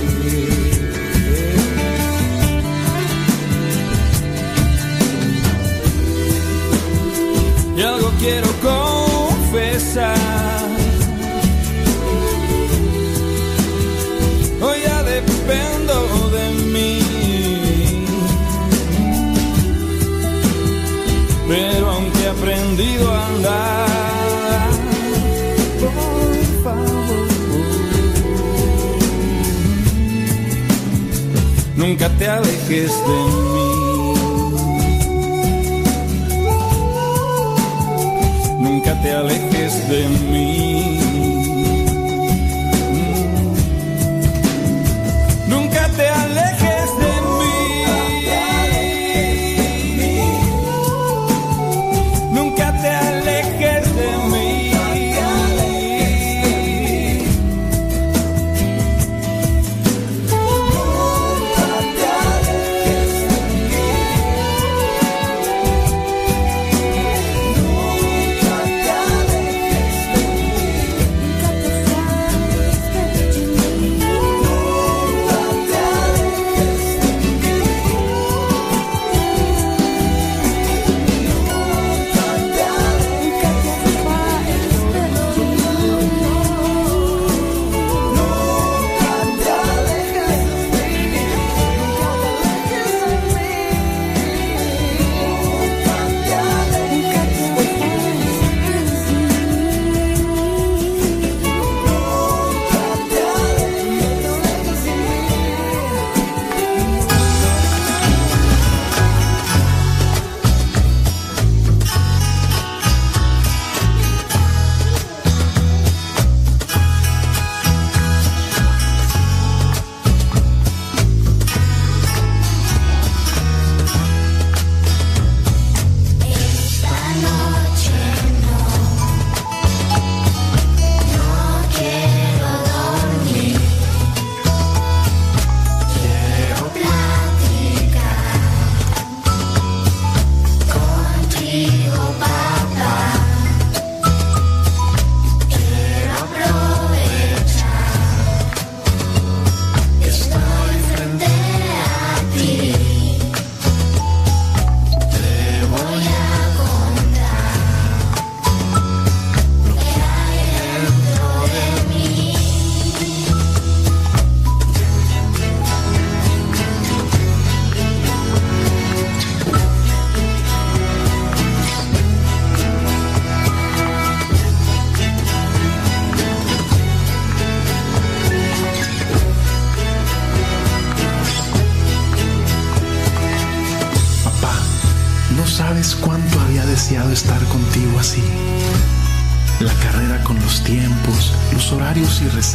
Nunca 38.59 39.01
te 39.03 39.13
alejes 39.13 39.89
de 39.89 40.09
mí. 40.09 40.24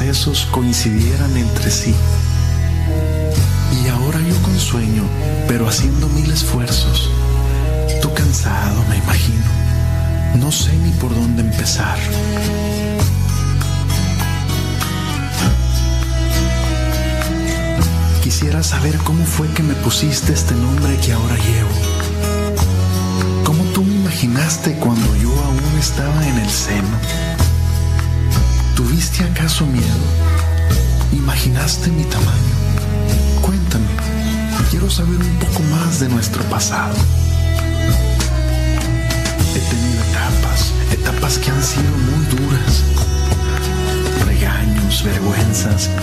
Recesos 0.10 0.48
coincidieran 0.48 1.38
entre 1.38 1.70
sí. 1.70 1.94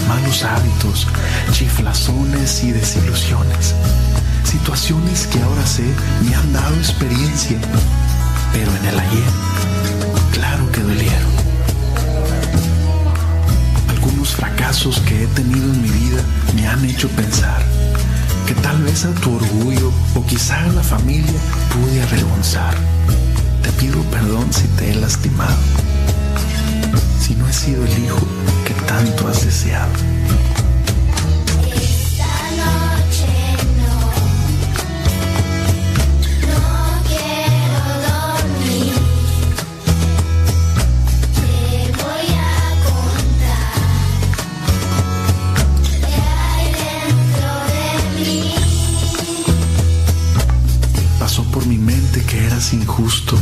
Malos 0.06 0.42
hábitos, 0.42 1.06
chiflazones 1.52 2.62
y 2.62 2.72
desilusiones. 2.72 3.74
Situaciones 4.44 5.26
que 5.28 5.40
ahora 5.40 5.64
sé 5.66 5.84
me 6.22 6.34
han 6.34 6.52
dado 6.52 6.74
experiencia, 6.76 7.58
pero 8.52 8.70
en 8.76 8.86
el 8.86 8.98
ayer, 8.98 9.30
claro 10.32 10.70
que 10.72 10.80
dolieron. 10.82 11.32
Algunos 13.88 14.28
fracasos 14.34 15.00
que 15.00 15.24
he 15.24 15.26
tenido 15.28 15.64
en 15.64 15.82
mi 15.82 15.88
vida 15.88 16.22
me 16.54 16.66
han 16.66 16.84
hecho 16.84 17.08
pensar 17.10 17.64
que 18.46 18.54
tal 18.56 18.82
vez 18.82 19.06
a 19.06 19.12
tu 19.14 19.36
orgullo 19.36 19.90
o 20.14 20.26
quizá 20.26 20.64
a 20.64 20.72
la 20.72 20.82
familia 20.82 21.40
pude 21.72 22.02
avergonzar. 22.02 22.74
Te 23.62 23.72
pido 23.72 24.02
perdón 24.10 24.52
si 24.52 24.68
te 24.76 24.92
he 24.92 24.94
lastimado, 24.96 25.56
si 27.26 27.34
no 27.34 27.48
he 27.48 27.52
sido 27.52 27.84
el 27.84 28.04
hijo 28.04 28.20
que 28.64 28.72
tanto 28.86 29.26
has 29.26 29.44
deseado. 29.44 29.90
Pasó 51.18 51.42
por 51.50 51.66
mi 51.66 51.76
mente 51.76 52.22
que 52.22 52.46
eras 52.46 52.72
injusto, 52.72 53.36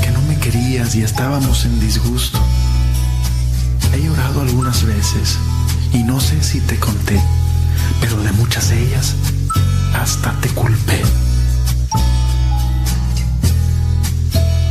que 0.00 0.12
no 0.12 0.22
me 0.28 0.38
querías 0.38 0.94
y 0.94 1.02
estábamos 1.02 1.64
en 1.64 1.80
disgusto. 1.80 2.43
Algunas 4.44 4.84
veces 4.84 5.38
y 5.94 6.02
no 6.02 6.20
sé 6.20 6.42
si 6.42 6.60
te 6.60 6.78
conté, 6.78 7.18
pero 7.98 8.20
de 8.22 8.30
muchas 8.32 8.68
de 8.68 8.82
ellas 8.82 9.14
hasta 9.94 10.32
te 10.42 10.50
culpé. 10.50 11.00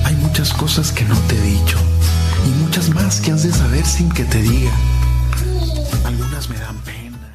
Hay 0.05 0.15
muchas 0.17 0.53
cosas 0.53 0.91
que 0.91 1.03
no 1.05 1.17
te 1.21 1.35
he 1.35 1.41
dicho 1.41 1.79
y 2.45 2.49
muchas 2.63 2.89
más 2.89 3.19
que 3.19 3.31
has 3.31 3.41
de 3.41 3.51
saber 3.51 3.83
sin 3.83 4.11
que 4.11 4.25
te 4.25 4.43
diga. 4.43 4.71
Algunas 6.05 6.47
me 6.49 6.57
dan 6.59 6.77
pena. 6.85 7.33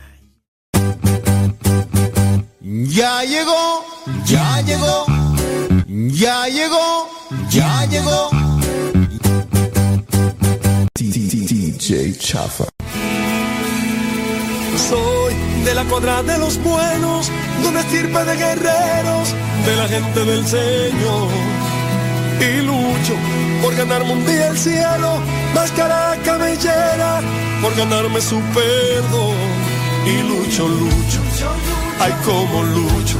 Ya 2.62 3.24
llegó, 3.24 3.84
ya 4.24 4.60
llegó, 4.60 5.06
ya 5.88 6.46
llegó, 6.46 7.08
ya 7.50 7.84
llegó. 7.86 8.37
Chafa. 11.88 12.64
Soy 14.76 15.34
de 15.64 15.74
la 15.74 15.84
cuadra 15.84 16.22
de 16.22 16.36
los 16.36 16.62
buenos, 16.62 17.30
de 17.62 17.68
una 17.68 17.80
estirpe 17.80 18.24
de 18.26 18.36
guerreros, 18.36 19.34
de 19.64 19.76
la 19.76 19.88
gente 19.88 20.24
del 20.26 20.46
Señor. 20.46 21.28
Y 22.40 22.60
lucho 22.60 23.14
por 23.62 23.74
ganarme 23.74 24.12
un 24.12 24.26
día 24.26 24.48
el 24.48 24.58
cielo, 24.58 25.22
máscara 25.54 26.18
cabellera, 26.26 27.22
por 27.62 27.74
ganarme 27.74 28.20
su 28.20 28.38
perdón. 28.52 29.36
Y 30.04 30.28
lucho, 30.28 30.68
lucho, 30.68 31.20
ay 32.00 32.12
como 32.22 32.64
lucho. 32.64 33.16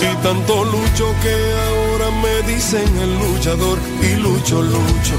Y 0.00 0.22
tanto 0.22 0.64
lucho 0.64 1.14
que 1.22 1.34
ahora 1.68 2.10
me 2.22 2.54
dicen 2.54 2.98
el 2.98 3.14
luchador. 3.18 3.78
Y 4.00 4.16
lucho, 4.16 4.62
lucho, 4.62 5.16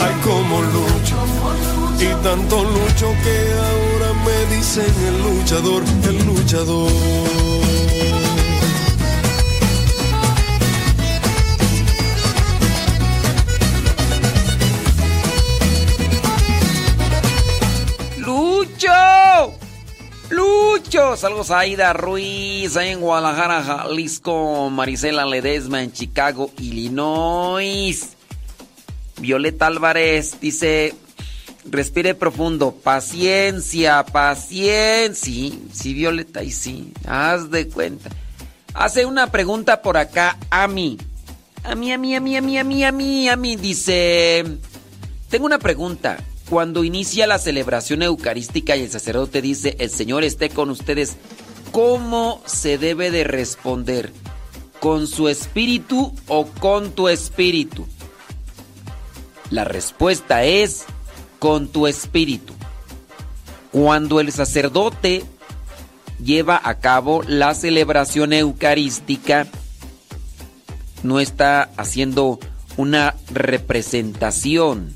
ay 0.00 0.14
como 0.24 0.62
lucho. 0.62 1.75
Y 1.98 2.14
tanto 2.22 2.62
lucho 2.62 3.14
que 3.22 3.36
ahora 3.54 4.12
me 4.24 4.56
dicen 4.56 4.94
el 5.08 5.22
luchador, 5.22 5.82
el 6.04 6.26
luchador. 6.26 6.92
¡Lucho! 20.28 21.16
Saludos 21.16 21.50
a 21.50 21.60
Aida 21.60 21.92
Ruiz, 21.92 22.76
ahí 22.76 22.90
en 22.90 23.00
Guadalajara, 23.00 23.62
Jalisco, 23.62 24.70
Marisela 24.70 25.24
Ledesma 25.24 25.82
en 25.82 25.92
Chicago, 25.92 26.50
Illinois. 26.58 28.10
Violeta 29.18 29.66
Álvarez 29.66 30.38
dice, 30.40 30.94
respire 31.70 32.14
profundo, 32.14 32.72
paciencia, 32.72 34.04
paciencia. 34.04 35.14
Sí, 35.14 35.62
sí, 35.72 35.94
Violeta, 35.94 36.42
y 36.42 36.50
sí, 36.50 36.92
haz 37.06 37.50
de 37.50 37.68
cuenta. 37.68 38.10
Hace 38.74 39.06
una 39.06 39.30
pregunta 39.30 39.82
por 39.82 39.96
acá 39.96 40.38
a 40.50 40.68
mí. 40.68 40.98
A 41.64 41.74
mí, 41.74 41.92
a 41.92 41.98
mí, 41.98 42.14
a 42.14 42.20
mí, 42.20 42.36
a 42.36 42.42
mí, 42.42 42.58
a 42.58 42.64
mí, 42.64 42.84
a 42.84 42.92
mí, 42.92 43.28
a 43.28 43.36
mí. 43.36 43.56
Dice, 43.56 44.44
tengo 45.30 45.46
una 45.46 45.58
pregunta. 45.58 46.18
Cuando 46.48 46.84
inicia 46.84 47.26
la 47.26 47.38
celebración 47.38 48.02
eucarística 48.02 48.76
y 48.76 48.82
el 48.82 48.90
sacerdote 48.90 49.42
dice, 49.42 49.76
el 49.80 49.90
Señor 49.90 50.22
esté 50.22 50.48
con 50.48 50.70
ustedes, 50.70 51.16
¿cómo 51.72 52.40
se 52.46 52.78
debe 52.78 53.10
de 53.10 53.24
responder? 53.24 54.12
¿Con 54.78 55.08
su 55.08 55.28
espíritu 55.28 56.14
o 56.28 56.46
con 56.46 56.92
tu 56.92 57.08
espíritu? 57.08 57.86
La 59.50 59.64
respuesta 59.64 60.44
es 60.44 60.84
con 61.38 61.68
tu 61.68 61.86
espíritu. 61.86 62.54
Cuando 63.72 64.20
el 64.20 64.32
sacerdote 64.32 65.24
lleva 66.22 66.60
a 66.62 66.78
cabo 66.78 67.22
la 67.26 67.54
celebración 67.54 68.32
eucarística, 68.32 69.46
no 71.02 71.20
está 71.20 71.70
haciendo 71.76 72.38
una 72.76 73.14
representación. 73.30 74.94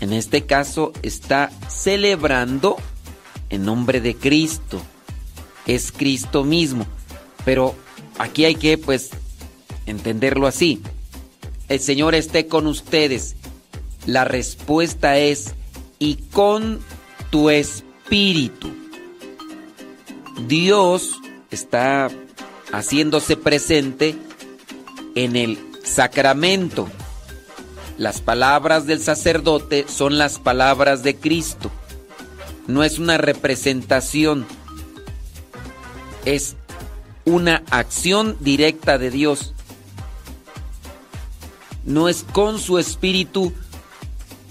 En 0.00 0.12
este 0.12 0.46
caso 0.46 0.92
está 1.02 1.50
celebrando 1.68 2.76
en 3.50 3.64
nombre 3.64 4.00
de 4.00 4.14
Cristo. 4.14 4.80
Es 5.66 5.92
Cristo 5.92 6.44
mismo. 6.44 6.86
Pero 7.44 7.74
aquí 8.18 8.44
hay 8.44 8.54
que 8.54 8.78
pues 8.78 9.10
entenderlo 9.86 10.46
así. 10.46 10.80
El 11.68 11.80
Señor 11.80 12.14
esté 12.14 12.46
con 12.46 12.66
ustedes. 12.66 13.36
La 14.08 14.24
respuesta 14.24 15.18
es 15.18 15.52
y 15.98 16.14
con 16.32 16.80
tu 17.28 17.50
espíritu. 17.50 18.70
Dios 20.46 21.18
está 21.50 22.08
haciéndose 22.72 23.36
presente 23.36 24.16
en 25.14 25.36
el 25.36 25.58
sacramento. 25.84 26.88
Las 27.98 28.22
palabras 28.22 28.86
del 28.86 29.02
sacerdote 29.02 29.84
son 29.86 30.16
las 30.16 30.38
palabras 30.38 31.02
de 31.02 31.14
Cristo. 31.14 31.70
No 32.66 32.84
es 32.84 32.98
una 32.98 33.18
representación. 33.18 34.46
Es 36.24 36.56
una 37.26 37.62
acción 37.70 38.38
directa 38.40 38.96
de 38.96 39.10
Dios. 39.10 39.52
No 41.84 42.08
es 42.08 42.24
con 42.32 42.58
su 42.58 42.78
espíritu 42.78 43.52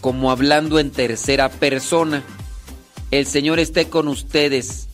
como 0.01 0.31
hablando 0.31 0.79
en 0.79 0.91
tercera 0.91 1.49
persona. 1.49 2.23
El 3.11 3.25
Señor 3.25 3.59
esté 3.59 3.89
con 3.89 4.07
ustedes 4.07 4.87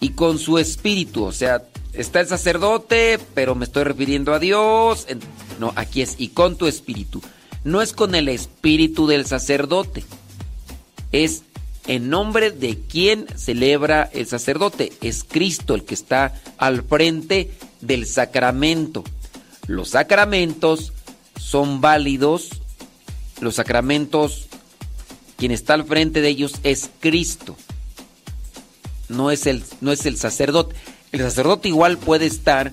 y 0.00 0.10
con 0.10 0.38
su 0.38 0.58
espíritu, 0.58 1.24
o 1.24 1.32
sea, 1.32 1.62
está 1.94 2.20
el 2.20 2.26
sacerdote, 2.26 3.18
pero 3.34 3.54
me 3.54 3.64
estoy 3.64 3.84
refiriendo 3.84 4.34
a 4.34 4.38
Dios. 4.38 5.06
No, 5.58 5.72
aquí 5.76 6.02
es 6.02 6.16
y 6.18 6.28
con 6.28 6.56
tu 6.56 6.66
espíritu. 6.66 7.22
No 7.64 7.80
es 7.80 7.92
con 7.92 8.14
el 8.14 8.28
espíritu 8.28 9.06
del 9.06 9.24
sacerdote. 9.24 10.04
Es 11.12 11.42
en 11.86 12.10
nombre 12.10 12.50
de 12.50 12.78
quien 12.78 13.26
celebra 13.36 14.10
el 14.12 14.26
sacerdote. 14.26 14.92
Es 15.00 15.24
Cristo 15.24 15.74
el 15.74 15.84
que 15.84 15.94
está 15.94 16.34
al 16.58 16.82
frente 16.82 17.52
del 17.80 18.06
sacramento. 18.06 19.04
Los 19.66 19.90
sacramentos 19.90 20.92
son 21.38 21.80
válidos. 21.80 22.50
Los 23.40 23.56
sacramentos, 23.56 24.46
quien 25.36 25.50
está 25.52 25.74
al 25.74 25.84
frente 25.84 26.20
de 26.20 26.28
ellos 26.28 26.54
es 26.62 26.90
Cristo. 27.00 27.56
No 29.08 29.30
es 29.30 29.46
el, 29.46 29.62
no 29.80 29.92
es 29.92 30.06
el 30.06 30.16
sacerdote. 30.16 30.74
El 31.12 31.20
sacerdote 31.20 31.68
igual 31.68 31.98
puede 31.98 32.26
estar 32.26 32.72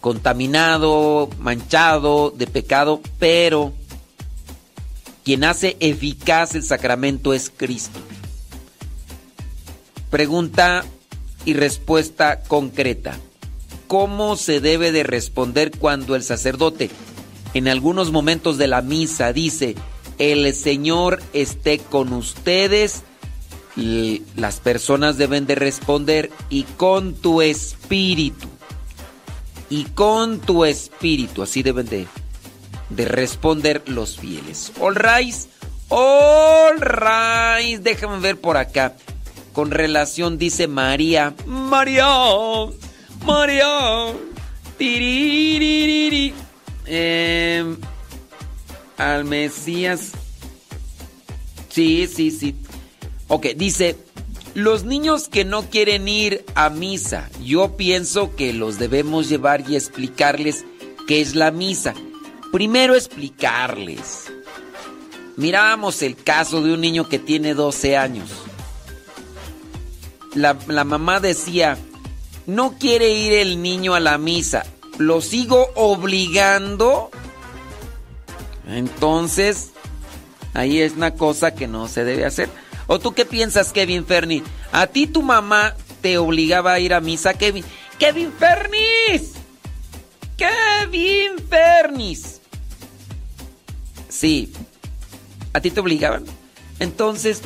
contaminado, 0.00 1.28
manchado 1.38 2.30
de 2.30 2.46
pecado, 2.46 3.00
pero 3.18 3.72
quien 5.24 5.44
hace 5.44 5.76
eficaz 5.80 6.54
el 6.54 6.62
sacramento 6.62 7.32
es 7.32 7.50
Cristo. 7.54 7.98
Pregunta 10.10 10.84
y 11.44 11.54
respuesta 11.54 12.42
concreta. 12.42 13.18
¿Cómo 13.88 14.36
se 14.36 14.60
debe 14.60 14.92
de 14.92 15.02
responder 15.02 15.70
cuando 15.70 16.16
el 16.16 16.22
sacerdote 16.22 16.90
en 17.54 17.68
algunos 17.68 18.12
momentos 18.12 18.58
de 18.58 18.66
la 18.66 18.82
misa 18.82 19.32
dice, 19.32 19.76
el 20.18 20.54
Señor 20.54 21.22
esté 21.32 21.78
con 21.78 22.12
ustedes? 22.12 23.02
Y 23.76 24.22
las 24.36 24.60
personas 24.60 25.18
deben 25.18 25.46
de 25.46 25.56
responder, 25.56 26.30
y 26.48 26.62
con 26.62 27.14
tu 27.14 27.42
espíritu. 27.42 28.48
Y 29.70 29.84
con 29.84 30.38
tu 30.40 30.64
espíritu. 30.64 31.42
Así 31.42 31.62
deben 31.62 31.86
de, 31.86 32.06
de 32.90 33.04
responder 33.04 33.82
los 33.86 34.18
fieles. 34.18 34.72
All 34.80 34.94
right. 34.94 35.34
All 35.88 36.80
right. 36.80 37.82
Ver 38.20 38.40
por 38.40 38.56
acá 38.56 38.96
con 39.54 39.70
relación, 39.70 40.36
dice 40.36 40.66
María. 40.66 41.32
María, 41.46 42.06
María. 43.24 44.12
Eh, 46.86 47.76
al 48.96 49.24
Mesías. 49.24 50.12
Sí, 51.68 52.06
sí, 52.06 52.30
sí. 52.30 52.54
Ok, 53.28 53.46
dice, 53.56 53.96
los 54.54 54.84
niños 54.84 55.28
que 55.28 55.44
no 55.44 55.68
quieren 55.70 56.08
ir 56.08 56.44
a 56.54 56.70
misa, 56.70 57.28
yo 57.42 57.76
pienso 57.76 58.36
que 58.36 58.52
los 58.52 58.78
debemos 58.78 59.28
llevar 59.28 59.68
y 59.68 59.76
explicarles 59.76 60.64
qué 61.06 61.20
es 61.20 61.34
la 61.34 61.50
misa. 61.50 61.94
Primero 62.52 62.94
explicarles. 62.94 64.32
Miramos 65.36 66.02
el 66.02 66.16
caso 66.16 66.62
de 66.62 66.74
un 66.74 66.80
niño 66.80 67.08
que 67.08 67.18
tiene 67.18 67.54
12 67.54 67.96
años 67.96 68.30
la, 70.34 70.84
mamá 70.84 71.20
decía, 71.20 71.78
no 72.46 72.76
quiere 72.78 73.10
ir 73.10 73.32
el 73.32 73.62
niño 73.62 73.94
a 73.94 74.00
la 74.00 74.18
misa, 74.18 74.64
lo 74.98 75.20
sigo 75.20 75.68
obligando. 75.74 77.10
Entonces, 78.68 79.70
ahí 80.52 80.80
es 80.80 80.92
una 80.92 81.14
cosa 81.14 81.54
que 81.54 81.68
no 81.68 81.88
se 81.88 82.04
debe 82.04 82.24
hacer. 82.24 82.48
¿O 82.86 82.98
tú 82.98 83.12
qué 83.12 83.24
piensas, 83.24 83.72
Kevin 83.72 84.04
Ferni? 84.04 84.42
¿A 84.72 84.86
ti 84.86 85.06
tu 85.06 85.22
mamá 85.22 85.74
te 86.00 86.18
obligaba 86.18 86.74
a 86.74 86.80
ir 86.80 86.94
a 86.94 87.00
misa, 87.00 87.34
Kevin? 87.34 87.64
¡Kevin 87.98 88.32
Fernis! 88.32 89.32
¡Kevin 90.36 91.38
Fernis! 91.48 92.40
Sí. 94.08 94.52
¿A 95.52 95.60
ti 95.60 95.70
te 95.70 95.80
obligaban? 95.80 96.24
Entonces, 96.78 97.42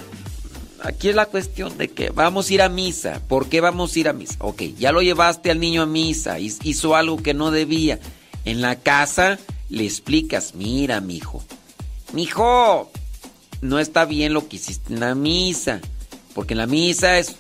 aquí 0.83 1.11
es 1.11 1.15
la 1.15 1.27
cuestión 1.27 1.77
de 1.79 1.89
que 1.89 2.11
vamos 2.11 2.49
a 2.49 2.55
ir 2.55 2.63
a 2.63 2.69
misa. 2.69 3.21
¿Por 3.29 3.49
qué 3.49 3.61
vamos 3.61 3.95
a 3.95 3.99
ir 3.99 4.09
a 4.09 4.13
misa? 4.13 4.37
Ok, 4.41 4.63
ya 4.79 4.93
lo 4.93 5.03
llevaste 5.03 5.51
al 5.51 5.61
niño 5.61 5.83
a 5.83 5.87
misa, 5.87 6.39
hizo 6.39 6.97
algo 6.97 7.23
que 7.23 7.35
no 7.35 7.51
debía. 7.51 8.01
En 8.45 8.61
la 8.63 8.77
casa 8.77 9.39
le 9.69 9.85
explicas, 9.85 10.55
mira, 10.55 11.01
mijo, 11.01 11.43
mijo, 12.13 12.91
no 13.61 13.79
está 13.79 14.05
bien 14.05 14.33
lo 14.33 14.49
que 14.49 14.57
hiciste 14.57 14.95
en 14.95 15.01
la 15.01 15.15
misa, 15.15 15.81
porque 16.35 16.55
en 16.55 16.59
la 16.59 16.67
misa 16.67 17.19
es, 17.19 17.37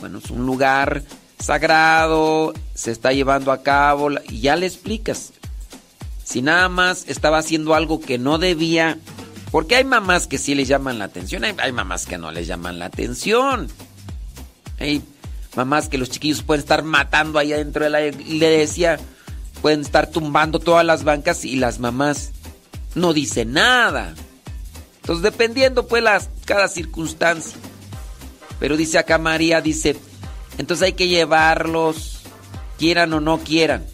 bueno, 0.00 0.18
es 0.18 0.30
un 0.30 0.44
lugar 0.46 1.02
sagrado, 1.38 2.52
se 2.74 2.90
está 2.90 3.12
llevando 3.12 3.52
a 3.52 3.62
cabo, 3.62 4.10
y 4.28 4.40
ya 4.40 4.56
le 4.56 4.66
explicas. 4.66 5.32
Si 6.24 6.42
nada 6.42 6.68
más 6.68 7.06
estaba 7.08 7.38
haciendo 7.38 7.74
algo 7.74 8.00
que 8.00 8.18
no 8.18 8.38
debía, 8.38 8.98
porque 9.50 9.76
hay 9.76 9.84
mamás 9.84 10.26
que 10.26 10.38
sí 10.38 10.54
les 10.54 10.68
llaman 10.68 10.98
la 10.98 11.06
atención, 11.06 11.44
hay, 11.44 11.72
mamás 11.72 12.06
que 12.06 12.18
no 12.18 12.30
les 12.30 12.46
llaman 12.46 12.78
la 12.78 12.86
atención. 12.86 13.68
Hay 14.78 15.02
mamás 15.56 15.88
que 15.88 15.98
los 15.98 16.10
chiquillos 16.10 16.42
pueden 16.42 16.60
estar 16.60 16.84
matando 16.84 17.38
ahí 17.38 17.52
adentro 17.52 17.84
de 17.84 17.90
la 17.90 18.06
iglesia, 18.06 19.00
pueden 19.62 19.80
estar 19.80 20.08
tumbando 20.08 20.58
todas 20.58 20.84
las 20.84 21.04
bancas 21.04 21.44
y 21.44 21.56
las 21.56 21.78
mamás 21.78 22.32
no 22.94 23.12
dicen 23.12 23.52
nada. 23.52 24.14
Entonces, 25.02 25.22
dependiendo 25.22 25.86
pues 25.86 26.02
las, 26.02 26.28
cada 26.44 26.68
circunstancia. 26.68 27.58
Pero 28.58 28.76
dice 28.76 28.98
acá 28.98 29.18
María, 29.18 29.60
dice, 29.60 29.96
entonces 30.58 30.84
hay 30.84 30.92
que 30.92 31.08
llevarlos, 31.08 32.20
quieran 32.78 33.12
o 33.12 33.20
no 33.20 33.38
quieran. 33.38 33.84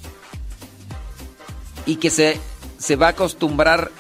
Y 1.85 1.97
que 1.97 2.11
se, 2.11 2.41
se 2.79 2.97
va 2.97 3.09
a 3.09 3.11
acostumbrar 3.11 3.91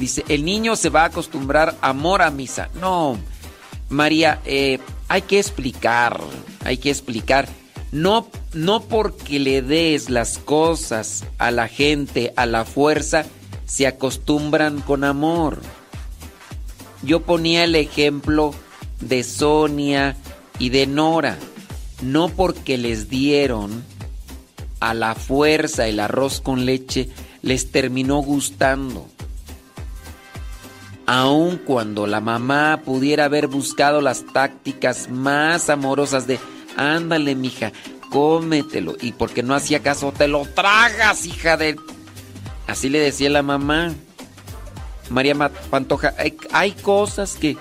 Dice, 0.00 0.24
el 0.28 0.46
niño 0.46 0.76
se 0.76 0.88
va 0.88 1.02
a 1.02 1.06
acostumbrar 1.06 1.76
amor 1.82 2.22
a 2.22 2.30
misa. 2.30 2.70
No, 2.80 3.18
María, 3.90 4.40
eh, 4.46 4.78
hay 5.08 5.22
que 5.22 5.38
explicar, 5.38 6.18
hay 6.64 6.78
que 6.78 6.88
explicar. 6.88 7.46
No, 7.92 8.28
no 8.54 8.82
porque 8.82 9.38
le 9.38 9.62
des 9.62 10.10
las 10.10 10.38
cosas 10.38 11.24
a 11.38 11.50
la 11.50 11.68
gente 11.68 12.32
a 12.36 12.46
la 12.46 12.64
fuerza, 12.64 13.24
se 13.66 13.86
acostumbran 13.86 14.80
con 14.80 15.04
amor. 15.04 15.60
Yo 17.02 17.22
ponía 17.22 17.64
el 17.64 17.74
ejemplo 17.74 18.54
de 19.00 19.24
Sonia 19.24 20.16
y 20.58 20.68
de 20.68 20.86
Nora. 20.86 21.38
No 22.02 22.28
porque 22.28 22.78
les 22.78 23.10
dieron 23.10 23.84
a 24.78 24.94
la 24.94 25.14
fuerza 25.14 25.86
el 25.86 26.00
arroz 26.00 26.40
con 26.40 26.64
leche, 26.64 27.08
les 27.42 27.70
terminó 27.70 28.18
gustando 28.18 29.06
aun 31.10 31.56
cuando 31.56 32.06
la 32.06 32.20
mamá 32.20 32.82
pudiera 32.84 33.24
haber 33.24 33.48
buscado 33.48 34.00
las 34.00 34.24
tácticas 34.32 35.10
más 35.10 35.68
amorosas 35.68 36.28
de, 36.28 36.38
ándale, 36.76 37.34
mija, 37.34 37.72
cómetelo. 38.10 38.96
Y 39.00 39.12
porque 39.12 39.42
no 39.42 39.54
hacía 39.54 39.80
caso, 39.80 40.12
te 40.12 40.28
lo 40.28 40.44
tragas, 40.44 41.26
hija 41.26 41.56
de... 41.56 41.76
Así 42.66 42.88
le 42.88 43.00
decía 43.00 43.30
la 43.30 43.42
mamá. 43.42 43.92
María 45.08 45.34
Pantoja, 45.70 46.14
hay, 46.52 46.72
cosas 46.72 47.34
que 47.34 47.56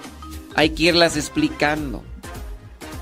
hay 0.55 0.69
que 0.69 0.83
irlas 0.83 1.17
explicando. 1.17 2.03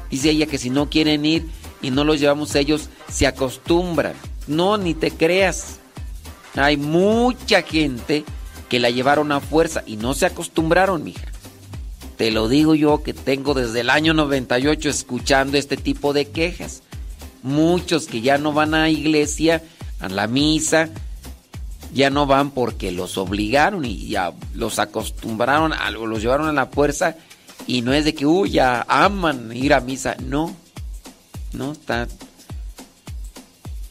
Dice 0.09 0.29
ella 0.29 0.45
que 0.45 0.57
si 0.57 0.69
no 0.69 0.89
quieren 0.89 1.25
ir 1.25 1.45
y 1.81 1.91
no 1.91 2.05
los 2.05 2.19
llevamos 2.19 2.55
ellos, 2.55 2.89
se 3.11 3.27
acostumbran. 3.27 4.13
No, 4.47 4.77
ni 4.77 4.93
te 4.93 5.11
creas. 5.11 5.79
Hay 6.55 6.77
mucha 6.77 7.61
gente 7.61 8.23
que 8.69 8.79
la 8.79 8.89
llevaron 8.89 9.31
a 9.33 9.41
fuerza 9.41 9.83
y 9.85 9.97
no 9.97 10.13
se 10.13 10.25
acostumbraron, 10.25 11.03
mija. 11.03 11.27
Te 12.17 12.31
lo 12.31 12.49
digo 12.49 12.73
yo 12.73 13.03
que 13.03 13.13
tengo 13.13 13.53
desde 13.53 13.81
el 13.81 13.91
año 13.91 14.13
98 14.13 14.89
escuchando 14.89 15.57
este 15.57 15.77
tipo 15.77 16.13
de 16.13 16.25
quejas. 16.29 16.81
Muchos 17.43 18.07
que 18.07 18.21
ya 18.21 18.39
no 18.39 18.53
van 18.53 18.73
a 18.73 18.89
iglesia, 18.89 19.63
a 19.99 20.09
la 20.09 20.25
misa, 20.25 20.89
ya 21.93 22.09
no 22.09 22.25
van 22.25 22.51
porque 22.51 22.91
los 22.91 23.17
obligaron 23.17 23.85
y 23.85 24.07
ya 24.07 24.33
los 24.55 24.79
acostumbraron, 24.79 25.73
a, 25.73 25.91
los 25.91 26.21
llevaron 26.21 26.47
a 26.47 26.53
la 26.53 26.65
fuerza 26.65 27.15
y 27.67 27.83
no 27.83 27.93
es 27.93 28.03
de 28.03 28.15
que, 28.15 28.25
uy, 28.25 28.49
ya 28.49 28.85
aman 28.87 29.55
ir 29.55 29.73
a 29.75 29.79
misa. 29.79 30.15
No, 30.25 30.55
no 31.53 31.73
está. 31.73 32.07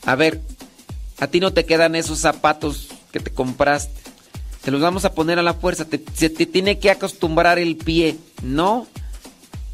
A 0.05 0.15
ver, 0.17 0.41
a 1.19 1.29
ti 1.29 1.39
no 1.39 1.53
te 1.53 1.65
quedan 1.65 1.95
esos 1.95 2.19
zapatos 2.19 2.89
que 3.13 3.21
te 3.21 3.31
compraste. 3.31 3.96
Te 4.67 4.73
los 4.73 4.81
vamos 4.81 5.05
a 5.05 5.15
poner 5.15 5.39
a 5.39 5.45
la 5.45 5.55
fuerza. 5.55 5.87
se 6.15 6.29
te 6.29 6.45
tiene 6.45 6.81
que 6.81 6.91
acostumbrar 6.91 7.61
el 7.61 7.77
pie. 7.77 8.17
No. 8.43 8.89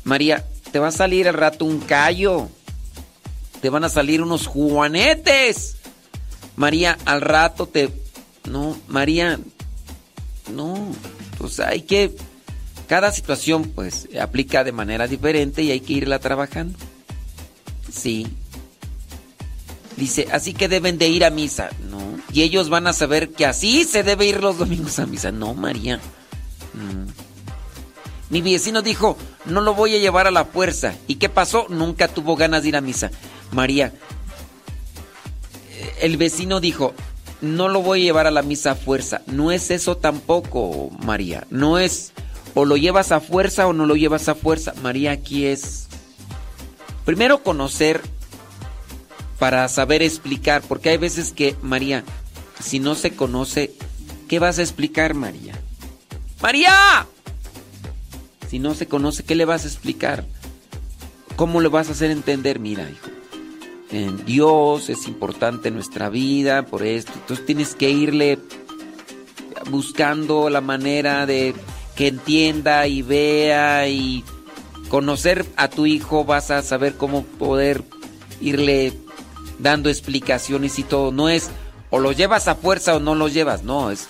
María, 0.05 0.45
te 0.71 0.79
va 0.79 0.89
a 0.89 0.93
salir 0.93 1.27
al 1.29 1.33
rato 1.33 1.65
un 1.65 1.79
callo. 1.81 2.51
Te 3.63 3.71
van 3.71 3.85
a 3.85 3.89
salir 3.89 4.21
unos 4.21 4.47
juanetes. 4.47 5.77
María, 6.57 6.99
al 7.07 7.23
rato 7.23 7.67
te... 7.67 7.89
No, 8.45 8.77
María, 8.87 9.41
no. 10.53 10.95
Pues 11.39 11.59
hay 11.59 11.81
que... 11.81 12.15
Cada 12.87 13.13
situación 13.13 13.73
pues 13.75 14.11
aplica 14.21 14.63
de 14.63 14.73
manera 14.73 15.09
diferente 15.09 15.63
y 15.63 15.71
hay 15.71 15.81
que 15.81 15.95
irla 15.95 16.19
trabajando. 16.19 16.79
Sí. 17.91 18.27
Dice, 20.03 20.27
así 20.33 20.53
que 20.53 20.67
deben 20.67 20.99
de 20.99 21.07
ir 21.07 21.25
a 21.25 21.31
misa. 21.31 21.71
No. 21.89 22.01
Y 22.33 22.43
ellos 22.43 22.69
van 22.69 22.89
a 22.89 22.93
saber 22.93 23.31
que 23.31 23.47
así 23.47 23.85
se 23.85 24.03
debe 24.03 24.27
ir 24.27 24.43
los 24.43 24.59
domingos 24.59 24.99
a 24.99 25.07
misa. 25.07 25.31
No, 25.31 25.55
María. 25.55 26.01
Mi 28.29 28.41
vecino 28.41 28.83
dijo, 28.83 29.17
no 29.45 29.61
lo 29.61 29.75
voy 29.75 29.95
a 29.95 30.01
llevar 30.01 30.27
a 30.27 30.33
la 30.33 30.45
fuerza. 30.45 30.97
¿Y 31.07 31.15
qué 31.17 31.29
pasó? 31.29 31.67
Nunca 31.69 32.09
tuvo 32.09 32.35
ganas 32.35 32.65
de 32.65 32.71
ir 32.71 32.77
a 32.77 32.81
misa. 32.81 33.13
María, 33.53 33.93
eh, 35.71 35.95
el 36.01 36.17
vecino 36.17 36.59
dijo, 36.59 36.95
no 37.41 37.69
lo 37.69 37.81
voy 37.81 38.01
a 38.01 38.05
llevar 38.07 38.27
a 38.27 38.33
la 38.33 38.43
misa 38.43 38.73
a 38.73 38.75
fuerza. 38.75 39.23
No 39.29 39.53
es 39.53 39.71
eso 39.71 39.99
tampoco, 39.99 40.91
María. 41.05 41.47
No 41.49 41.79
es 41.79 42.13
o 42.55 42.65
lo 42.65 42.77
llevas 42.77 43.13
a 43.13 43.21
fuerza 43.21 43.69
o 43.69 43.73
no 43.73 43.87
lo 43.87 43.95
llevas 43.95 44.29
a 44.29 44.35
fuerza. 44.35 44.75
María, 44.83 45.13
aquí 45.13 45.47
es 45.47 45.87
primero 47.05 47.45
conocer 47.45 48.03
para 49.43 49.67
saber 49.67 50.03
explicar, 50.03 50.63
porque 50.63 50.91
hay 50.91 50.99
veces 50.99 51.33
que, 51.33 51.57
María, 51.63 52.05
si 52.63 52.79
no 52.79 52.95
se 52.95 53.17
conoce, 53.17 53.73
¿qué 54.29 54.39
vas 54.39 54.61
a 54.61 54.63
explicar, 54.63 55.15
María? 55.15 55.61
María, 56.41 57.09
si 58.49 58.61
no 58.61 58.73
se 58.77 58.87
conoce, 58.87 59.25
¿qué 59.25 59.35
le 59.35 59.45
vas 59.45 59.65
a 59.65 59.67
explicar? 59.67 60.25
¿Cómo 61.35 61.61
le 61.61 61.67
vas 61.67 61.89
a 61.89 61.91
hacer 61.91 62.13
entender? 62.13 62.61
Mira, 62.61 62.89
hijo, 62.89 63.11
en 63.91 64.25
Dios 64.25 64.89
es 64.89 65.09
importante 65.09 65.73
nuestra 65.73 66.09
vida, 66.09 66.65
por 66.65 66.85
esto. 66.85 67.11
Entonces 67.13 67.45
tienes 67.45 67.75
que 67.75 67.91
irle 67.91 68.39
buscando 69.73 70.51
la 70.51 70.61
manera 70.61 71.27
de 71.27 71.53
que 71.97 72.07
entienda 72.07 72.87
y 72.87 73.03
vea 73.03 73.89
y 73.89 74.23
conocer 74.89 75.45
a 75.57 75.67
tu 75.67 75.85
hijo, 75.85 76.25
vas 76.25 76.53
a 76.53 76.63
saber 76.63 76.97
cómo 76.97 77.25
poder 77.25 77.83
irle 78.41 79.02
dando 79.63 79.89
explicaciones 79.89 80.79
y 80.79 80.83
todo. 80.83 81.13
No 81.13 81.29
es 81.29 81.51
o 81.91 81.99
lo 81.99 82.13
llevas 82.13 82.49
a 82.49 82.55
fuerza 82.55 82.97
o 82.97 83.01
no 83.01 83.15
lo 83.15 83.29
llevas, 83.29 83.63
no, 83.63 83.91
es 83.91 84.07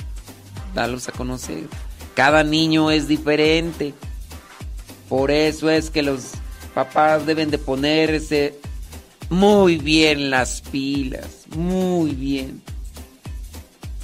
darlos 0.75 1.09
a 1.09 1.13
conocer. 1.13 1.65
Cada 2.15 2.45
niño 2.45 2.91
es 2.91 3.09
diferente. 3.09 3.95
Por 5.09 5.31
eso 5.31 5.69
es 5.69 5.91
que 5.91 6.03
los 6.03 6.33
papás 6.75 7.27
deben 7.27 7.51
de 7.51 7.59
ponerse 7.59 8.59
muy 9.29 9.79
bien 9.79 10.31
las 10.31 10.63
pilas, 10.63 11.47
muy 11.57 12.13
bien. 12.13 12.63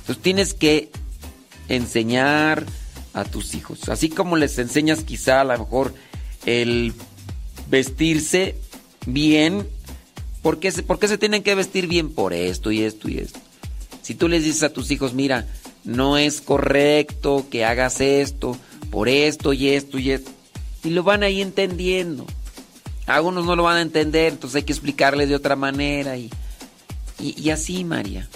Entonces 0.01 0.23
tienes 0.23 0.55
que 0.55 0.91
enseñar 1.69 2.65
a 3.15 3.25
tus 3.25 3.55
hijos, 3.55 3.89
así 3.89 4.09
como 4.09 4.37
les 4.37 4.59
enseñas 4.59 5.05
quizá 5.05 5.41
a 5.41 5.45
lo 5.45 5.59
mejor 5.59 5.95
el 6.47 6.95
vestirse 7.69 8.57
bien 9.07 9.69
¿Por 10.49 10.61
qué, 10.61 10.71
se 11.09 11.19
tienen 11.19 11.43
que 11.43 11.55
vestir 11.55 11.89
bien? 11.89 12.09
Por 12.09 12.33
esto 12.33 12.71
y 12.71 12.83
esto 12.83 13.11
y 13.11 13.19
esto. 13.19 13.39
Si 14.01 14.15
tú 14.15 14.29
les 14.29 14.43
dices 14.43 14.63
a 14.63 14.73
tus 14.73 14.91
hijos, 14.91 15.13
mira, 15.13 15.47
no 15.85 16.17
es 16.17 16.41
correcto 16.41 17.45
que 17.51 17.67
hagas 17.67 18.01
esto, 18.01 18.57
por 18.91 19.11
esto 19.11 19.53
y 19.53 19.69
esto 19.69 19.99
y 19.99 20.13
esto, 20.13 20.31
y 20.85 20.89
lo 20.89 21.03
van 21.03 21.23
ahí 21.23 21.43
entendiendo. 21.43 22.25
Algunos 23.05 23.45
no 23.45 23.57
lo 23.57 23.65
van 23.65 23.77
a 23.77 23.83
entender, 23.83 24.33
entonces 24.33 24.57
hay 24.57 24.63
que 24.63 24.73
explicarles 24.73 25.29
de 25.29 25.35
otra 25.35 25.55
manera 25.55 26.17
y, 26.17 26.31
y, 27.19 27.51
así, 27.51 27.85
María. 27.85 28.27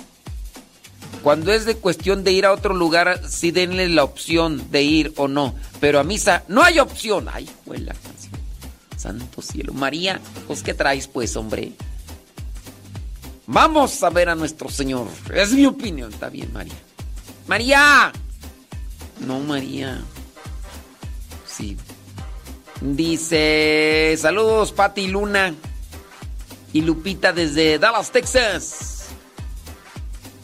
Cuando 1.22 1.50
es 1.50 1.64
de 1.64 1.76
cuestión 1.76 2.24
de 2.24 2.32
ir 2.32 2.44
a 2.44 2.52
otro 2.52 2.74
lugar, 2.74 3.22
sí 3.26 3.52
denle 3.52 3.88
la 3.88 4.04
opción 4.04 4.70
de 4.70 4.82
ir 4.82 5.14
o 5.16 5.28
no. 5.28 5.54
Pero 5.80 5.98
a 5.98 6.04
misa 6.04 6.44
no 6.46 6.62
hay 6.62 6.78
opción. 6.78 7.30
Ay, 7.32 7.48
la 7.64 7.94
canción. 7.94 8.32
Santo 8.98 9.40
cielo. 9.40 9.72
María, 9.72 10.20
pues 10.46 10.62
¿qué 10.62 10.74
traes 10.74 11.08
pues, 11.08 11.36
hombre? 11.36 11.72
Vamos 13.52 14.02
a 14.02 14.08
ver 14.08 14.30
a 14.30 14.34
nuestro 14.34 14.70
Señor. 14.70 15.08
Es 15.34 15.52
mi 15.52 15.66
opinión. 15.66 16.10
Está 16.10 16.30
bien, 16.30 16.50
María. 16.54 16.72
María. 17.46 18.10
No, 19.26 19.40
María. 19.40 20.00
Sí. 21.46 21.76
Dice, 22.80 24.16
saludos 24.18 24.72
Pati 24.72 25.06
Luna 25.06 25.54
y 26.72 26.80
Lupita 26.80 27.34
desde 27.34 27.78
Dallas, 27.78 28.10
Texas. 28.10 29.08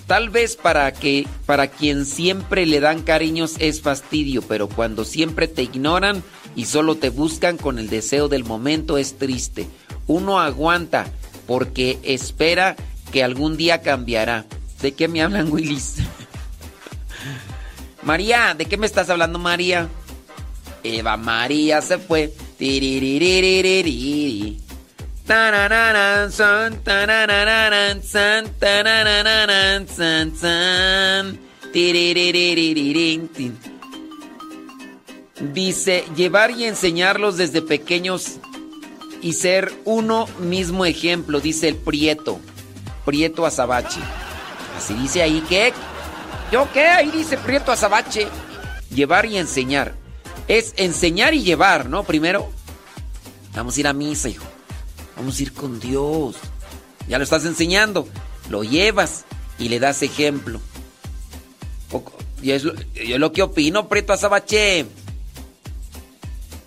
Tal 0.07 0.29
vez 0.29 0.57
para 0.57 0.93
que 0.93 1.27
para 1.47 1.69
quien 1.69 2.05
siempre 2.05 2.67
le 2.67 2.79
dan 2.81 3.01
cariños 3.01 3.55
es 3.59 3.81
fastidio, 3.81 4.43
pero 4.43 4.69
cuando 4.69 5.07
siempre 5.07 5.49
te 5.49 5.63
ignoran 5.63 6.23
y 6.55 6.67
solo 6.67 6.97
te 6.97 7.09
buscan 7.09 7.57
con 7.57 7.79
el 7.79 7.89
deseo 7.89 8.29
del 8.29 8.45
momento 8.45 8.99
es 8.99 9.17
triste. 9.17 9.67
Uno 10.07 10.41
aguanta 10.41 11.11
porque 11.47 11.99
espera 12.03 12.77
que 13.13 13.25
algún 13.25 13.57
día 13.57 13.83
cambiará. 13.83 14.47
¿De 14.81 14.93
qué 14.93 15.09
me 15.09 15.23
hablan, 15.23 15.53
Willis? 15.53 15.97
María, 18.03 18.55
¿de 18.57 18.67
qué 18.67 18.77
me 18.77 18.87
estás 18.87 19.11
hablando, 19.11 19.39
María? 19.39 19.89
Eva 20.83 21.17
María 21.17 21.83
se 21.83 21.99
fue. 21.99 22.33
Dice, 35.53 36.05
llevar 36.17 36.51
y 36.51 36.65
enseñarlos 36.65 37.37
desde 37.37 37.63
pequeños 37.63 38.39
y 39.21 39.35
ser 39.35 39.73
uno 39.85 40.27
mismo 40.41 40.85
ejemplo, 40.85 41.41
dice 41.41 41.69
el 41.69 41.77
Prieto. 41.77 42.41
Prieto 43.09 43.47
Azabache. 43.47 44.01
Así 44.77 44.93
dice 44.93 45.23
ahí 45.23 45.41
que. 45.49 45.73
¿Yo 46.53 46.71
qué? 46.75 46.89
Ahí 46.89 47.11
dice 47.11 47.39
Prieto 47.39 47.73
Azabache. 47.73 48.29
Llevar 48.95 49.25
y 49.25 49.39
enseñar. 49.39 49.95
Es 50.47 50.75
enseñar 50.77 51.33
y 51.33 51.43
llevar, 51.43 51.89
¿no? 51.89 52.05
Primero, 52.05 52.51
vamos 53.55 53.75
a 53.75 53.81
ir 53.81 53.89
a 53.89 53.95
misa, 53.95 54.29
hijo. 54.29 54.45
Vamos 55.17 55.39
a 55.39 55.43
ir 55.43 55.55
con 55.55 55.81
Dios. 55.81 56.37
Ya 57.09 57.17
lo 57.17 57.25
estás 57.25 57.47
enseñando. 57.47 58.07
Lo 58.51 58.63
llevas 58.63 59.25
y 59.59 59.71
le 59.71 59.81
das 59.81 60.03
ejemplo. 60.03 60.61
Y 62.43 62.51
es 62.51 62.63
lo, 62.63 62.75
yo 62.93 63.17
lo 63.17 63.33
que 63.33 63.41
opino, 63.41 63.89
Prieto 63.89 64.13
Azabache. 64.13 64.85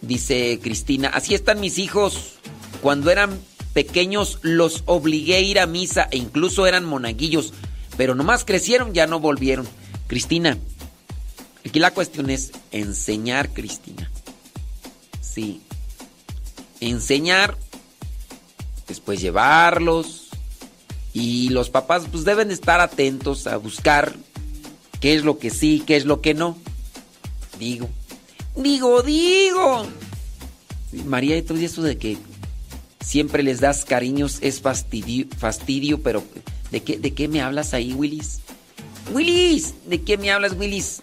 Dice 0.02 0.60
Cristina, 0.60 1.10
así 1.10 1.36
están 1.36 1.60
mis 1.60 1.78
hijos. 1.78 2.34
Cuando 2.82 3.12
eran 3.12 3.40
pequeños 3.74 4.40
los 4.42 4.84
obligué 4.86 5.36
a 5.36 5.40
ir 5.40 5.60
a 5.60 5.68
misa 5.68 6.08
e 6.12 6.18
incluso 6.18 6.68
eran 6.68 6.86
monaguillos, 6.86 7.54
pero 7.98 8.16
nomás 8.16 8.46
crecieron, 8.46 8.94
ya 8.94 9.08
no 9.08 9.20
volvieron. 9.20 9.68
Cristina, 10.08 10.58
aquí 11.66 11.80
la 11.80 11.92
cuestión 11.92 12.30
es 12.30 12.52
enseñar, 12.72 13.50
Cristina. 13.50 14.12
Sí. 15.22 15.62
Enseñar, 16.80 17.58
después 18.88 19.22
llevarlos 19.22 20.28
y 21.14 21.50
los 21.50 21.70
papás 21.70 22.04
pues 22.12 22.24
deben 22.24 22.52
estar 22.52 22.80
atentos 22.82 23.48
a 23.48 23.58
buscar 23.58 24.14
qué 25.00 25.16
es 25.16 25.24
lo 25.24 25.40
que 25.40 25.50
sí, 25.50 25.84
qué 25.86 25.96
es 25.96 26.06
lo 26.06 26.22
que 26.22 26.34
no. 26.34 26.58
Digo, 27.60 27.90
digo, 28.56 29.02
digo. 29.02 29.86
María, 31.06 31.38
y 31.38 31.66
eso 31.66 31.82
de 31.84 31.98
que 31.98 32.18
siempre 33.02 33.44
les 33.44 33.60
das 33.60 33.84
cariños, 33.84 34.40
es 34.42 34.62
fastidio, 34.62 35.28
fastidio 35.38 36.02
pero 36.02 36.24
¿de 36.72 36.82
qué, 36.82 36.98
¿de 36.98 37.14
qué 37.14 37.28
me 37.28 37.42
hablas 37.42 37.74
ahí, 37.74 37.94
Willis? 37.94 38.40
Willis, 39.12 39.74
¿de 39.88 40.02
qué 40.02 40.18
me 40.18 40.32
hablas, 40.32 40.54
Willis? 40.54 41.02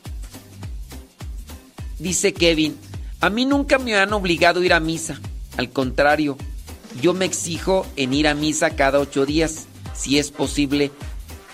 Dice 1.99 2.33
Kevin, 2.33 2.77
a 3.21 3.29
mí 3.29 3.45
nunca 3.45 3.79
me 3.79 3.97
han 3.97 4.13
obligado 4.13 4.61
a 4.61 4.65
ir 4.65 4.73
a 4.73 4.81
misa. 4.81 5.21
Al 5.57 5.71
contrario, 5.71 6.39
yo 7.03 7.13
me 7.13 7.25
exijo 7.25 7.87
en 7.97 8.15
ir 8.15 8.29
a 8.29 8.35
misa 8.35 8.71
cada 8.71 9.01
ocho 9.01 9.27
días, 9.27 9.67
si 9.95 10.19
es 10.19 10.31
posible. 10.31 10.93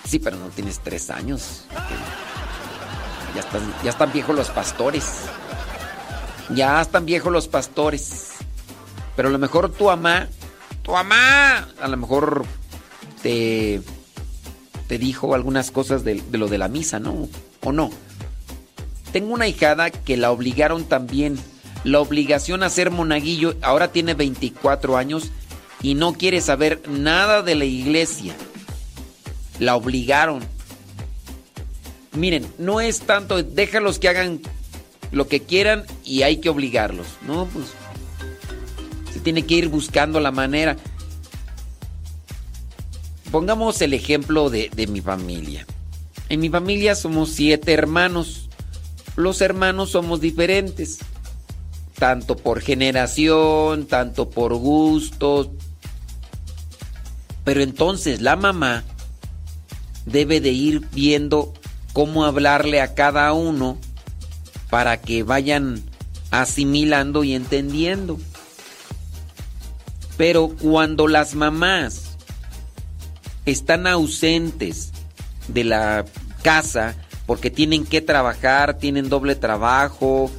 Sí, 0.07 0.19
pero 0.19 0.37
no 0.37 0.49
tienes 0.49 0.81
tres 0.81 1.09
años. 1.11 1.65
Ya 3.35 3.41
están, 3.41 3.75
ya 3.83 3.91
están 3.91 4.13
viejos 4.13 4.37
los 4.37 4.51
pastores. 4.51 5.05
Ya 6.55 6.83
están 6.83 7.07
viejos 7.07 7.33
los 7.33 7.49
pastores. 7.49 8.35
Pero 9.17 9.29
a 9.29 9.33
lo 9.33 9.39
mejor 9.39 9.71
tu 9.71 9.85
mamá, 9.85 10.29
tu 10.83 10.93
mamá, 10.93 11.69
a 11.81 11.89
lo 11.89 11.97
mejor 11.97 12.45
te, 13.23 13.81
te 14.87 14.99
dijo 14.99 15.35
algunas 15.35 15.71
cosas 15.71 16.05
de, 16.05 16.23
lo 16.33 16.49
de 16.49 16.59
la 16.59 16.69
misa, 16.69 16.99
¿no? 16.99 17.29
¿O 17.63 17.73
no? 17.73 17.91
Tengo 19.13 19.33
una 19.33 19.47
hijada 19.47 19.91
que 19.91 20.17
la 20.17 20.31
obligaron 20.31 20.85
también. 20.85 21.39
La 21.85 22.01
obligación 22.01 22.63
a 22.63 22.71
ser 22.71 22.91
monaguillo, 22.91 23.57
ahora 23.63 23.89
tiene 23.89 24.15
24 24.15 24.97
años 24.97 25.31
y 25.83 25.95
no 25.95 26.15
quiere 26.15 26.41
saber 26.41 26.83
nada 26.89 27.43
de 27.43 27.55
la 27.55 27.67
iglesia. 27.67 28.35
La 29.59 29.77
obligaron. 29.77 30.43
Miren, 32.13 32.47
no 32.59 32.81
es 32.81 33.01
tanto, 33.01 33.43
déjalos 33.43 33.99
que 33.99 34.09
hagan 34.09 34.41
lo 35.13 35.29
que 35.29 35.41
quieran 35.41 35.85
y 36.05 36.23
hay 36.23 36.39
que 36.39 36.49
obligarlos. 36.49 37.07
No, 37.27 37.47
pues 37.47 37.67
tiene 39.25 39.45
que 39.45 39.55
ir 39.55 39.69
buscando 39.69 40.21
la 40.21 40.31
manera. 40.31 40.77
pongamos 43.33 43.81
el 43.83 43.95
ejemplo 43.95 44.51
de, 44.51 44.71
mi 44.89 45.01
familia. 45.01 45.67
En 46.29 46.39
mi 46.39 46.51
familia 46.51 46.95
somos 46.95 47.31
siete 47.31 47.73
hermanos. 47.73 48.49
Los 49.17 49.41
hermanos 49.41 49.91
somos 49.91 50.21
diferentes. 50.21 50.99
Tanto 51.99 52.37
por 52.37 52.61
generación, 52.61 53.87
tanto 53.87 54.31
por 54.31 54.55
gustos. 54.55 55.49
Pero 57.43 57.63
entonces 57.63 58.21
la 58.21 58.37
mamá 58.37 58.85
debe 60.07 60.41
de 60.41 60.51
ir 60.51 60.87
viendo 60.93 61.55
cómo 61.93 62.25
hablarle 62.25 62.81
a 62.81 62.95
cada 62.95 63.33
uno 63.33 63.79
para 64.71 65.01
que 65.01 65.23
vayan 65.23 65.83
asimilando 66.31 67.25
y 67.25 67.35
entendiendo. 67.35 68.19
Pero 70.17 70.49
cuando 70.49 71.09
las 71.09 71.35
mamás 71.35 72.17
están 73.47 73.87
ausentes 73.87 74.93
de 75.49 75.65
la 75.65 76.05
casa 76.43 76.95
porque 77.27 77.51
tienen 77.51 77.85
que 77.85 78.01
trabajar, 78.01 78.79
tienen 78.79 79.09
doble 79.09 79.35
trabajo, 79.35 80.31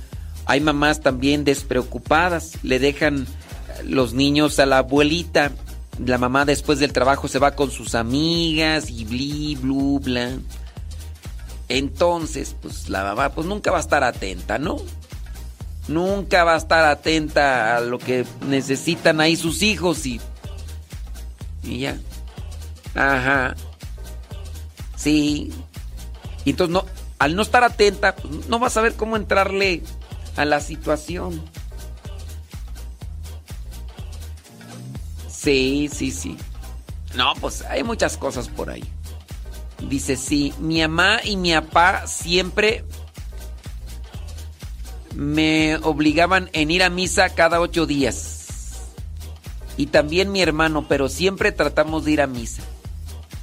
hay 0.45 0.61
mamás 0.61 1.01
también 1.01 1.43
despreocupadas, 1.43 2.59
le 2.63 2.79
dejan 2.79 3.27
los 3.83 4.13
niños 4.13 4.59
a 4.59 4.65
la 4.65 4.79
abuelita, 4.79 5.51
la 6.03 6.17
mamá 6.17 6.45
después 6.45 6.79
del 6.79 6.93
trabajo 6.93 7.27
se 7.27 7.39
va 7.39 7.55
con 7.55 7.71
sus 7.71 7.95
amigas 7.95 8.89
y 8.89 9.05
bli, 9.05 9.55
blu, 9.55 9.99
bla. 9.99 10.31
Entonces, 11.67 12.55
pues 12.61 12.89
la 12.89 13.03
mamá 13.03 13.29
pues 13.29 13.47
nunca 13.47 13.71
va 13.71 13.77
a 13.77 13.81
estar 13.81 14.03
atenta, 14.03 14.59
¿no? 14.59 14.77
Nunca 15.87 16.43
va 16.43 16.55
a 16.55 16.57
estar 16.57 16.85
atenta 16.85 17.77
a 17.77 17.81
lo 17.81 17.99
que 17.99 18.25
necesitan 18.47 19.21
ahí 19.21 19.35
sus 19.35 19.61
hijos 19.61 20.05
y. 20.05 20.19
Y 21.63 21.79
ya. 21.79 21.97
Ajá. 22.95 23.55
Sí. 24.95 25.51
Y 26.43 26.51
entonces 26.51 26.73
no, 26.73 26.85
al 27.19 27.35
no 27.35 27.41
estar 27.41 27.63
atenta, 27.63 28.15
pues, 28.15 28.47
no 28.47 28.59
va 28.59 28.67
a 28.67 28.71
saber 28.71 28.95
cómo 28.95 29.15
entrarle 29.15 29.83
a 30.35 30.45
la 30.45 30.59
situación. 30.59 31.43
Sí, 35.29 35.89
sí, 35.93 36.11
sí. 36.11 36.37
No, 37.15 37.33
pues 37.39 37.61
hay 37.63 37.83
muchas 37.83 38.17
cosas 38.17 38.47
por 38.49 38.69
ahí. 38.69 38.83
Dice, 39.89 40.17
sí, 40.17 40.53
mi 40.59 40.81
mamá 40.81 41.19
y 41.23 41.37
mi 41.37 41.53
papá 41.53 42.07
siempre 42.07 42.83
me 45.15 45.77
obligaban 45.77 46.49
en 46.53 46.71
ir 46.71 46.83
a 46.83 46.89
misa 46.89 47.29
cada 47.29 47.61
ocho 47.61 47.85
días. 47.85 48.43
Y 49.77 49.87
también 49.87 50.31
mi 50.31 50.41
hermano, 50.41 50.87
pero 50.87 51.09
siempre 51.09 51.51
tratamos 51.51 52.05
de 52.05 52.11
ir 52.11 52.21
a 52.21 52.27
misa. 52.27 52.63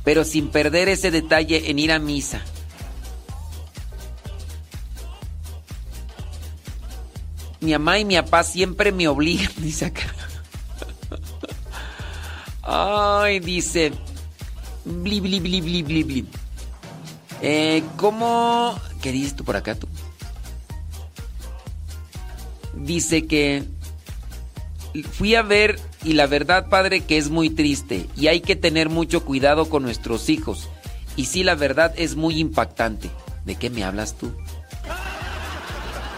Pero 0.05 0.25
sin 0.25 0.49
perder 0.49 0.89
ese 0.89 1.10
detalle 1.10 1.70
en 1.70 1.78
ir 1.78 1.92
a 1.92 1.99
misa. 1.99 2.42
Mi 7.60 7.73
mamá 7.73 7.99
y 7.99 8.05
mi 8.05 8.17
papá 8.17 8.42
siempre 8.42 8.91
me 8.92 9.09
obligan, 9.09 9.52
dice 9.59 9.86
acá. 9.86 10.12
Ay, 12.62 13.41
dice. 13.41 13.92
Bli, 14.84 15.20
bli, 15.20 15.41
bli, 15.41 15.60
bli, 15.60 15.83
bli. 15.83 16.26
Eh, 17.41 17.83
¿Cómo? 17.97 18.78
¿Qué 19.01 19.12
dices 19.12 19.36
tú 19.36 19.44
por 19.44 19.57
acá 19.57 19.75
tú? 19.75 19.89
Dice 22.83 23.27
que 23.27 23.65
fui 25.12 25.35
a 25.35 25.43
ver 25.43 25.78
y 26.05 26.12
la 26.12 26.27
verdad, 26.27 26.69
padre, 26.69 27.01
que 27.01 27.17
es 27.17 27.31
muy 27.31 27.51
triste 27.51 28.07
y 28.17 28.27
hay 28.27 28.41
que 28.41 28.57
tener 28.57 28.89
mucho 28.89 29.25
cuidado 29.25 29.69
con 29.69 29.83
nuestros 29.83 30.28
hijos. 30.28 30.69
Y 31.17 31.27
sí, 31.27 31.43
la 31.44 31.55
verdad 31.55 31.93
es 31.97 32.17
muy 32.17 32.39
impactante. 32.39 33.11
¿De 33.44 33.57
qué 33.57 33.70
me 33.70 33.85
hablas 33.85 34.17
tú? 34.17 34.33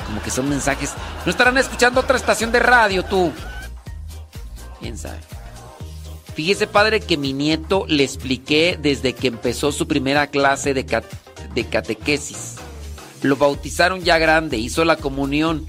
Como 0.06 0.22
que 0.22 0.30
son 0.30 0.48
mensajes. 0.48 0.92
¿No 1.24 1.30
estarán 1.30 1.58
escuchando 1.58 2.00
otra 2.00 2.16
estación 2.16 2.52
de 2.52 2.60
radio 2.60 3.04
tú? 3.04 3.32
¿Quién 4.80 4.98
sabe? 4.98 5.18
Fíjese, 6.34 6.66
padre, 6.66 7.00
que 7.00 7.16
mi 7.16 7.32
nieto 7.32 7.86
le 7.88 8.02
expliqué 8.02 8.78
desde 8.80 9.14
que 9.14 9.28
empezó 9.28 9.70
su 9.70 9.86
primera 9.86 10.26
clase 10.26 10.74
de, 10.74 10.84
catequesis. 10.84 12.56
Lo 13.22 13.36
bautizaron 13.36 14.02
ya 14.02 14.18
grande, 14.18 14.58
hizo 14.58 14.84
la 14.84 14.96
comunión. 14.96 15.64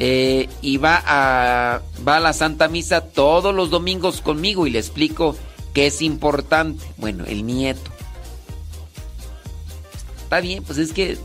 Eh, 0.00 0.48
y 0.62 0.76
va 0.76 1.02
a, 1.04 1.82
va 2.06 2.16
a 2.18 2.20
la 2.20 2.32
Santa 2.32 2.68
Misa 2.68 3.00
todos 3.00 3.54
los 3.54 3.70
domingos 3.70 4.20
conmigo 4.20 4.66
y 4.66 4.70
le 4.70 4.78
explico 4.78 5.36
que 5.74 5.86
es 5.86 6.02
importante. 6.02 6.84
Bueno, 6.96 7.24
el 7.26 7.44
nieto. 7.44 7.90
Está 10.22 10.40
bien, 10.40 10.62
pues 10.62 10.78
es 10.78 10.92
que 10.92 11.18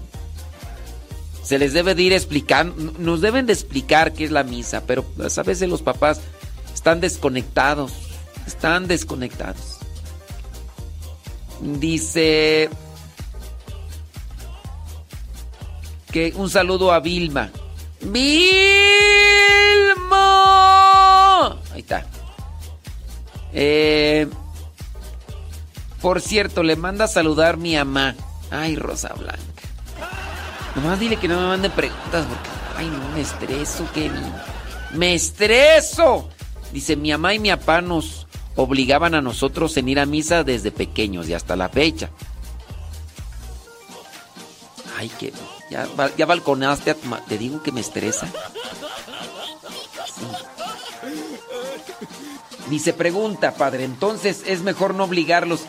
se 1.43 1.59
les 1.59 1.73
debe 1.73 1.93
de 1.93 2.03
ir 2.03 2.13
explicando, 2.13 2.93
nos 2.97 3.21
deben 3.21 3.45
de 3.45 3.53
explicar 3.53 4.13
qué 4.13 4.23
es 4.23 4.31
la 4.31 4.43
misa, 4.43 4.83
pero 4.87 5.03
pues, 5.03 5.37
a 5.37 5.43
veces 5.43 5.69
los 5.69 5.81
papás 5.81 6.21
están 6.73 7.01
desconectados, 7.01 7.91
están 8.47 8.87
desconectados. 8.87 9.77
Dice 11.61 12.69
que 16.11 16.33
un 16.35 16.49
saludo 16.49 16.91
a 16.91 16.99
Vilma. 16.99 17.51
¡Vilma! 18.03 18.33
Ahí 21.73 21.79
está. 21.79 22.05
Eh, 23.53 24.27
por 26.01 26.19
cierto, 26.21 26.63
le 26.63 26.75
manda 26.75 27.05
a 27.05 27.07
saludar 27.07 27.57
mi 27.57 27.75
mamá. 27.75 28.15
Ay, 28.51 28.75
Rosa 28.75 29.13
Blanca. 29.13 29.39
Nomás 30.75 30.99
dile 30.99 31.17
que 31.17 31.27
no 31.27 31.39
me 31.39 31.47
mande 31.47 31.69
preguntas 31.69 32.25
porque, 32.25 32.49
ay, 32.77 32.87
no, 32.87 33.09
me 33.09 33.21
estreso, 33.21 33.87
Kevin. 33.93 34.33
¡Me 34.93 35.13
estreso! 35.13 36.29
Dice, 36.71 36.95
mi 36.95 37.11
mamá 37.11 37.33
y 37.33 37.39
mi 37.39 37.49
papá 37.49 37.81
nos 37.81 38.27
obligaban 38.55 39.15
a 39.15 39.21
nosotros 39.21 39.77
en 39.77 39.89
ir 39.89 39.99
a 39.99 40.05
misa 40.05 40.43
desde 40.43 40.71
pequeños 40.71 41.29
y 41.29 41.33
hasta 41.33 41.55
la 41.55 41.69
fecha. 41.69 42.09
Ay, 44.97 45.09
que 45.19 45.31
ya, 45.73 45.87
ya 46.15 46.25
balconaste 46.27 46.91
a 46.91 46.95
Te 47.27 47.37
digo 47.37 47.63
que 47.63 47.71
me 47.71 47.81
estresa. 47.81 48.27
Dice, 52.69 52.93
pregunta, 52.93 53.55
padre, 53.55 53.83
entonces 53.83 54.43
es 54.45 54.61
mejor 54.61 54.93
no 54.93 55.05
obligarlos. 55.05 55.61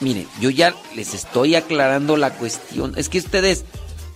Mire, 0.00 0.26
yo 0.40 0.50
ya 0.50 0.74
les 0.94 1.14
estoy 1.14 1.54
aclarando 1.54 2.16
la 2.16 2.34
cuestión. 2.34 2.94
Es 2.96 3.08
que 3.08 3.18
ustedes, 3.18 3.64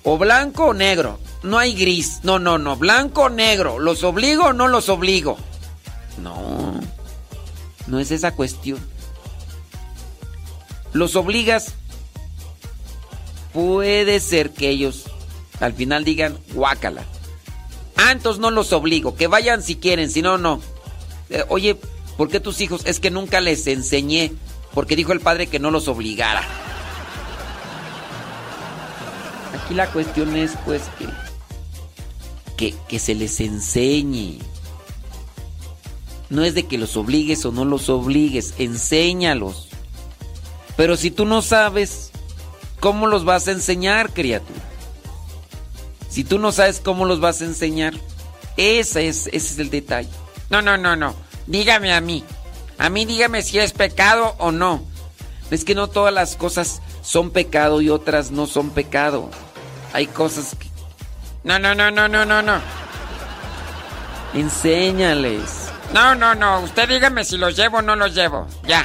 o 0.03 0.19
blanco 0.19 0.67
o 0.67 0.75
negro, 0.75 1.19
no 1.43 1.59
hay 1.59 1.75
gris. 1.75 2.21
No, 2.23 2.39
no, 2.39 2.59
no, 2.59 2.77
blanco 2.77 3.25
o 3.25 3.29
negro. 3.29 3.79
¿Los 3.79 4.05
obligo 4.05 4.47
o 4.47 4.53
no 4.53 4.69
los 4.69 4.89
obligo? 4.89 5.37
No, 6.23 6.81
no 7.87 7.99
es 8.01 8.11
esa 8.11 8.33
cuestión. 8.33 8.79
Los 10.93 11.15
obligas, 11.15 11.75
puede 13.53 14.21
ser 14.21 14.51
que 14.51 14.69
ellos 14.69 15.07
al 15.61 15.75
final 15.75 16.05
digan, 16.05 16.39
guácala. 16.55 17.05
Ah, 17.97 18.13
entonces 18.13 18.41
no 18.41 18.51
los 18.51 18.73
obligo, 18.73 19.15
que 19.15 19.27
vayan 19.27 19.63
si 19.63 19.77
quieren, 19.77 20.11
si 20.11 20.23
no, 20.23 20.39
no. 20.39 20.61
Eh, 21.29 21.45
oye, 21.49 21.77
¿por 22.17 22.29
qué 22.29 22.41
tus 22.41 22.61
hijos? 22.63 22.83
Es 22.87 22.99
que 22.99 23.11
nunca 23.11 23.41
les 23.41 23.67
enseñé, 23.67 24.33
porque 24.73 24.97
dijo 24.97 25.13
el 25.13 25.21
padre 25.21 25.49
que 25.49 25.59
no 25.59 25.71
los 25.71 25.87
obligara. 25.87 26.43
Aquí 29.55 29.75
la 29.75 29.87
cuestión 29.93 30.35
es 30.35 30.53
pues 30.65 30.83
que, 30.99 31.07
que, 32.57 32.75
que 32.89 32.99
se 32.99 33.15
les 33.15 33.39
enseñe. 33.41 34.39
No 36.31 36.43
es 36.43 36.55
de 36.55 36.67
que 36.67 36.79
los 36.79 36.97
obligues 36.97 37.45
o 37.45 37.53
no 37.53 37.67
los 37.67 37.91
obligues, 37.91 38.55
enséñalos. 38.57 39.69
Pero 40.77 40.97
si 40.97 41.11
tú 41.11 41.27
no 41.27 41.43
sabes, 41.43 42.10
¿cómo 42.81 43.07
los 43.07 43.25
vas 43.25 43.47
a 43.47 43.53
enseñar, 43.53 44.13
criatura? 44.13 44.61
Si 46.09 46.25
tú 46.25 46.39
no 46.39 46.51
sabes 46.51 46.81
cómo 46.81 47.05
los 47.05 47.21
vas 47.21 47.41
a 47.41 47.45
enseñar, 47.45 47.95
ese 48.57 49.07
es, 49.07 49.29
ese 49.29 49.37
es 49.37 49.59
el 49.59 49.71
detalle. 49.71 50.09
No, 50.49 50.61
no, 50.61 50.77
no, 50.77 50.97
no. 50.97 51.15
Dígame 51.47 51.93
a 51.93 52.01
mí. 52.01 52.25
A 52.79 52.89
mí 52.89 53.05
dígame 53.05 53.43
si 53.43 53.59
es 53.59 53.73
pecado 53.73 54.35
o 54.39 54.51
no. 54.51 54.83
Es 55.51 55.65
que 55.65 55.75
no 55.75 55.89
todas 55.89 56.13
las 56.13 56.37
cosas 56.37 56.81
son 57.03 57.31
pecado 57.31 57.81
y 57.81 57.91
otras 57.91 58.31
no 58.31 58.47
son 58.47 58.71
pecado. 58.71 59.31
Hay 59.93 60.07
cosas 60.07 60.57
que... 60.59 60.69
No, 61.45 61.59
no, 61.59 61.75
no, 61.75 61.91
no, 61.91 62.09
no, 62.09 62.25
no, 62.25 62.43
no. 62.43 62.61
Enséñales. 64.35 65.69
No, 65.93 66.15
no, 66.15 66.35
no. 66.35 66.61
Usted 66.61 66.89
dígame 66.89 67.25
si 67.25 67.37
los 67.37 67.57
llevo 67.57 67.79
o 67.79 67.83
no 67.83 67.97
los 67.97 68.15
llevo. 68.15 68.47
Ya. 68.67 68.85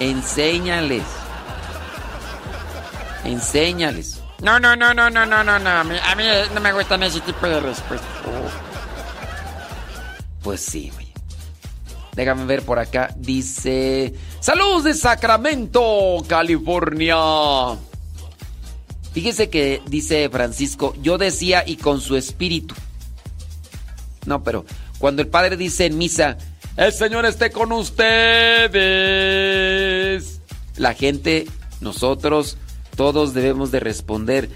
Enséñales. 0.00 1.02
Enséñales. 3.24 4.20
No, 4.40 4.58
no, 4.58 4.74
no, 4.74 4.92
no, 4.92 5.08
no, 5.08 5.24
no, 5.24 5.44
no, 5.44 5.58
no. 5.58 5.70
A 5.70 5.84
mí, 5.84 5.94
a 6.02 6.14
mí 6.16 6.24
no 6.54 6.60
me 6.60 6.72
gustan 6.72 7.02
ese 7.02 7.20
tipo 7.20 7.46
de 7.46 7.60
respuestas. 7.60 8.08
Pues 10.42 10.60
sí, 10.60 10.90
güey. 10.92 11.12
Déjame 12.14 12.44
ver 12.44 12.62
por 12.62 12.78
acá. 12.78 13.14
Dice. 13.16 14.14
Saludos 14.40 14.84
de 14.84 14.94
Sacramento, 14.94 16.24
California. 16.26 17.16
Fíjese 19.12 19.50
que 19.50 19.80
dice 19.86 20.28
Francisco, 20.30 20.94
yo 21.00 21.18
decía 21.18 21.64
y 21.66 21.76
con 21.76 22.00
su 22.00 22.16
espíritu. 22.16 22.74
No, 24.26 24.42
pero 24.42 24.64
cuando 24.98 25.22
el 25.22 25.28
padre 25.28 25.56
dice 25.56 25.86
en 25.86 25.98
misa, 25.98 26.38
el 26.76 26.92
Señor 26.92 27.26
esté 27.26 27.50
con 27.50 27.72
ustedes. 27.72 28.70
La 30.76 30.94
gente, 30.94 31.46
nosotros, 31.80 32.56
todos 32.96 33.34
debemos 33.34 33.70
de 33.70 33.80
responder. 33.80 34.48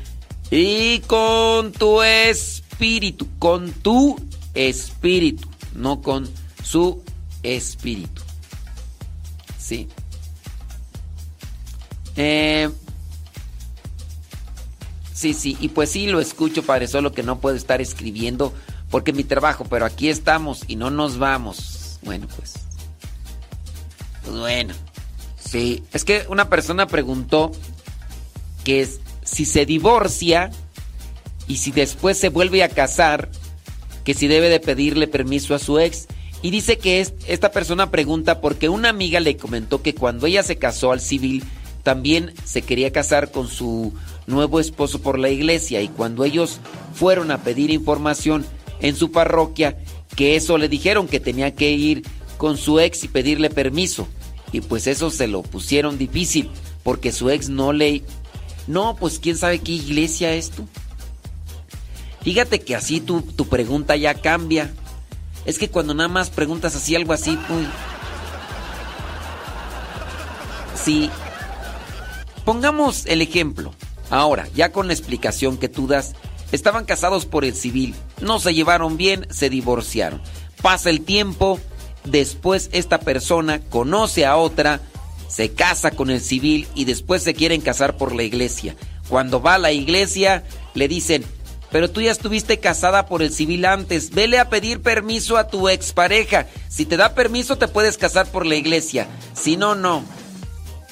Y 0.50 1.00
con 1.00 1.72
tu 1.72 2.02
espíritu, 2.02 3.26
con 3.38 3.72
tu 3.72 4.16
espíritu, 4.54 5.48
no 5.74 6.00
con 6.00 6.28
su 6.62 7.02
espíritu. 7.42 8.22
Sí. 9.58 9.88
Eh, 12.16 12.70
sí, 15.12 15.34
sí, 15.34 15.56
y 15.60 15.68
pues 15.68 15.90
sí 15.90 16.06
lo 16.06 16.20
escucho, 16.20 16.62
Padre, 16.62 16.86
solo 16.86 17.12
que 17.12 17.22
no 17.22 17.40
puedo 17.40 17.56
estar 17.56 17.80
escribiendo 17.80 18.54
porque 18.90 19.12
mi 19.12 19.24
trabajo, 19.24 19.64
pero 19.64 19.84
aquí 19.84 20.08
estamos 20.08 20.62
y 20.68 20.76
no 20.76 20.90
nos 20.90 21.18
vamos. 21.18 21.98
Bueno, 22.02 22.26
pues. 22.36 22.54
Pues 24.24 24.36
bueno. 24.38 24.74
Sí, 25.38 25.84
es 25.92 26.04
que 26.04 26.24
una 26.28 26.48
persona 26.48 26.86
preguntó 26.86 27.52
que 28.66 28.80
es, 28.80 28.98
si 29.22 29.44
se 29.44 29.64
divorcia 29.64 30.50
y 31.46 31.58
si 31.58 31.70
después 31.70 32.18
se 32.18 32.30
vuelve 32.30 32.64
a 32.64 32.68
casar, 32.68 33.30
que 34.02 34.12
si 34.12 34.26
debe 34.26 34.48
de 34.48 34.58
pedirle 34.58 35.06
permiso 35.06 35.54
a 35.54 35.60
su 35.60 35.78
ex. 35.78 36.08
Y 36.42 36.50
dice 36.50 36.76
que 36.76 37.00
esta 37.28 37.52
persona 37.52 37.92
pregunta 37.92 38.40
porque 38.40 38.68
una 38.68 38.88
amiga 38.88 39.20
le 39.20 39.36
comentó 39.36 39.82
que 39.82 39.94
cuando 39.94 40.26
ella 40.26 40.42
se 40.42 40.56
casó 40.56 40.90
al 40.90 41.00
civil, 41.00 41.44
también 41.84 42.34
se 42.44 42.62
quería 42.62 42.90
casar 42.90 43.30
con 43.30 43.46
su 43.46 43.92
nuevo 44.26 44.58
esposo 44.58 45.00
por 45.00 45.20
la 45.20 45.30
iglesia 45.30 45.80
y 45.80 45.88
cuando 45.88 46.24
ellos 46.24 46.58
fueron 46.92 47.30
a 47.30 47.44
pedir 47.44 47.70
información 47.70 48.44
en 48.80 48.96
su 48.96 49.12
parroquia, 49.12 49.78
que 50.16 50.34
eso 50.34 50.58
le 50.58 50.68
dijeron 50.68 51.06
que 51.06 51.20
tenía 51.20 51.54
que 51.54 51.70
ir 51.70 52.02
con 52.36 52.58
su 52.58 52.80
ex 52.80 53.04
y 53.04 53.08
pedirle 53.08 53.48
permiso. 53.48 54.08
Y 54.50 54.60
pues 54.60 54.88
eso 54.88 55.10
se 55.10 55.28
lo 55.28 55.42
pusieron 55.42 55.98
difícil, 55.98 56.50
porque 56.82 57.12
su 57.12 57.30
ex 57.30 57.48
no 57.48 57.72
le... 57.72 58.02
No, 58.66 58.96
pues 58.96 59.18
quién 59.18 59.36
sabe 59.36 59.60
qué 59.60 59.72
iglesia 59.72 60.32
es 60.32 60.50
tú. 60.50 60.66
Fíjate 62.22 62.60
que 62.60 62.74
así 62.74 63.00
tu, 63.00 63.22
tu 63.22 63.46
pregunta 63.46 63.96
ya 63.96 64.14
cambia. 64.14 64.72
Es 65.44 65.58
que 65.58 65.70
cuando 65.70 65.94
nada 65.94 66.08
más 66.08 66.30
preguntas 66.30 66.74
así 66.74 66.96
algo 66.96 67.12
así, 67.12 67.38
pues... 67.48 67.66
Sí. 70.82 71.10
Pongamos 72.44 73.06
el 73.06 73.22
ejemplo. 73.22 73.72
Ahora, 74.10 74.48
ya 74.54 74.72
con 74.72 74.86
la 74.86 74.92
explicación 74.92 75.56
que 75.56 75.68
tú 75.68 75.86
das, 75.86 76.14
estaban 76.52 76.84
casados 76.84 77.26
por 77.26 77.44
el 77.44 77.54
civil, 77.54 77.94
no 78.20 78.38
se 78.38 78.54
llevaron 78.54 78.96
bien, 78.96 79.26
se 79.30 79.50
divorciaron. 79.50 80.20
Pasa 80.62 80.90
el 80.90 81.02
tiempo, 81.02 81.58
después 82.04 82.70
esta 82.72 83.00
persona 83.00 83.60
conoce 83.68 84.26
a 84.26 84.36
otra, 84.36 84.80
se 85.28 85.52
casa 85.52 85.90
con 85.90 86.10
el 86.10 86.20
civil 86.20 86.66
y 86.74 86.84
después 86.84 87.22
se 87.22 87.34
quieren 87.34 87.60
casar 87.60 87.96
por 87.96 88.14
la 88.14 88.22
iglesia. 88.22 88.76
Cuando 89.08 89.40
va 89.40 89.54
a 89.54 89.58
la 89.58 89.72
iglesia, 89.72 90.44
le 90.74 90.88
dicen, 90.88 91.24
pero 91.70 91.90
tú 91.90 92.00
ya 92.00 92.10
estuviste 92.10 92.58
casada 92.58 93.06
por 93.06 93.22
el 93.22 93.32
civil 93.32 93.64
antes, 93.64 94.10
vele 94.10 94.38
a 94.38 94.48
pedir 94.48 94.80
permiso 94.80 95.36
a 95.36 95.48
tu 95.48 95.68
expareja. 95.68 96.46
Si 96.68 96.86
te 96.86 96.96
da 96.96 97.14
permiso, 97.14 97.58
te 97.58 97.68
puedes 97.68 97.98
casar 97.98 98.26
por 98.26 98.46
la 98.46 98.54
iglesia. 98.54 99.08
Si 99.34 99.56
no, 99.56 99.74
no. 99.74 100.04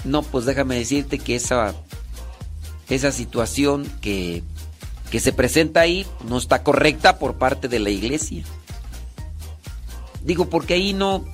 No, 0.04 0.22
pues 0.22 0.44
déjame 0.44 0.76
decirte 0.76 1.18
que 1.18 1.36
esa, 1.36 1.74
esa 2.88 3.12
situación 3.12 3.90
que, 4.00 4.42
que 5.10 5.20
se 5.20 5.32
presenta 5.32 5.80
ahí 5.80 6.06
no 6.28 6.38
está 6.38 6.62
correcta 6.62 7.18
por 7.18 7.36
parte 7.36 7.68
de 7.68 7.78
la 7.78 7.90
iglesia. 7.90 8.44
Digo, 10.22 10.50
porque 10.50 10.74
ahí 10.74 10.92
no... 10.92 11.24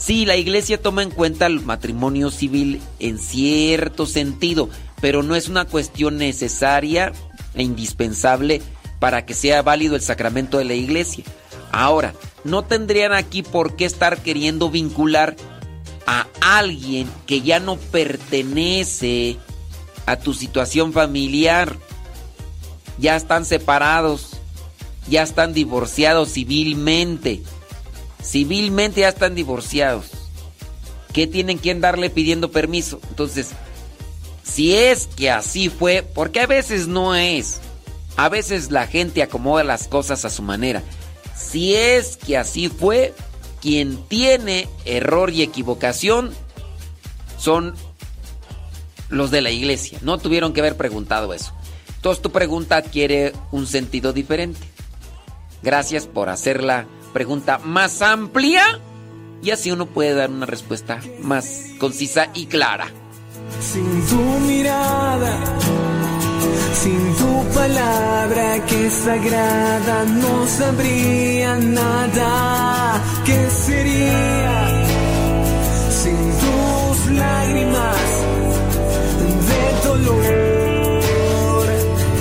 Sí, 0.00 0.24
la 0.24 0.36
iglesia 0.36 0.80
toma 0.80 1.02
en 1.02 1.10
cuenta 1.10 1.44
el 1.44 1.60
matrimonio 1.60 2.30
civil 2.30 2.80
en 3.00 3.18
cierto 3.18 4.06
sentido, 4.06 4.70
pero 5.02 5.22
no 5.22 5.36
es 5.36 5.50
una 5.50 5.66
cuestión 5.66 6.16
necesaria 6.16 7.12
e 7.54 7.62
indispensable 7.62 8.62
para 8.98 9.26
que 9.26 9.34
sea 9.34 9.60
válido 9.60 9.96
el 9.96 10.00
sacramento 10.00 10.56
de 10.56 10.64
la 10.64 10.72
iglesia. 10.72 11.24
Ahora, 11.70 12.14
no 12.44 12.64
tendrían 12.64 13.12
aquí 13.12 13.42
por 13.42 13.76
qué 13.76 13.84
estar 13.84 14.22
queriendo 14.22 14.70
vincular 14.70 15.36
a 16.06 16.26
alguien 16.40 17.06
que 17.26 17.42
ya 17.42 17.60
no 17.60 17.76
pertenece 17.76 19.36
a 20.06 20.16
tu 20.16 20.32
situación 20.32 20.94
familiar. 20.94 21.76
Ya 22.96 23.16
están 23.16 23.44
separados, 23.44 24.30
ya 25.10 25.22
están 25.22 25.52
divorciados 25.52 26.32
civilmente 26.32 27.42
civilmente 28.22 29.00
ya 29.00 29.08
están 29.08 29.34
divorciados. 29.34 30.06
¿Qué 31.12 31.26
tienen 31.26 31.58
que 31.58 31.74
darle 31.74 32.10
pidiendo 32.10 32.50
permiso? 32.50 33.00
Entonces, 33.08 33.50
si 34.42 34.74
es 34.74 35.08
que 35.08 35.30
así 35.30 35.68
fue, 35.68 36.02
porque 36.14 36.40
a 36.40 36.46
veces 36.46 36.86
no 36.86 37.14
es. 37.14 37.60
A 38.16 38.28
veces 38.28 38.70
la 38.70 38.86
gente 38.86 39.22
acomoda 39.22 39.64
las 39.64 39.88
cosas 39.88 40.24
a 40.24 40.30
su 40.30 40.42
manera. 40.42 40.82
Si 41.36 41.74
es 41.74 42.16
que 42.16 42.36
así 42.36 42.68
fue, 42.68 43.14
quien 43.60 44.02
tiene 44.08 44.68
error 44.84 45.30
y 45.30 45.42
equivocación 45.42 46.32
son 47.38 47.74
los 49.08 49.30
de 49.30 49.40
la 49.40 49.50
iglesia. 49.50 49.98
No 50.02 50.18
tuvieron 50.18 50.52
que 50.52 50.60
haber 50.60 50.76
preguntado 50.76 51.34
eso. 51.34 51.52
Entonces 51.96 52.22
tu 52.22 52.30
pregunta 52.30 52.76
adquiere 52.76 53.32
un 53.50 53.66
sentido 53.66 54.12
diferente. 54.12 54.60
Gracias 55.62 56.06
por 56.06 56.28
hacerla 56.28 56.86
pregunta 57.12 57.58
más 57.58 58.02
amplia 58.02 58.80
y 59.42 59.50
así 59.50 59.70
uno 59.70 59.86
puede 59.86 60.14
dar 60.14 60.30
una 60.30 60.46
respuesta 60.46 61.00
más 61.22 61.66
concisa 61.78 62.28
y 62.34 62.46
clara. 62.46 62.88
Sin 63.60 64.06
tu 64.06 64.20
mirada, 64.46 65.32
sin 66.74 67.14
tu 67.16 67.44
palabra 67.54 68.64
que 68.66 68.86
es 68.86 68.92
sagrada, 68.92 70.04
no 70.04 70.46
sabría 70.46 71.56
nada. 71.56 73.02
¿Qué 73.24 73.50
sería 73.50 74.86
sin 76.02 76.16
tus 76.16 77.10
lágrimas 77.12 78.10
de 79.48 79.88
dolor 79.88 81.66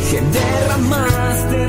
que 0.10 0.22
derramaste 0.22 1.69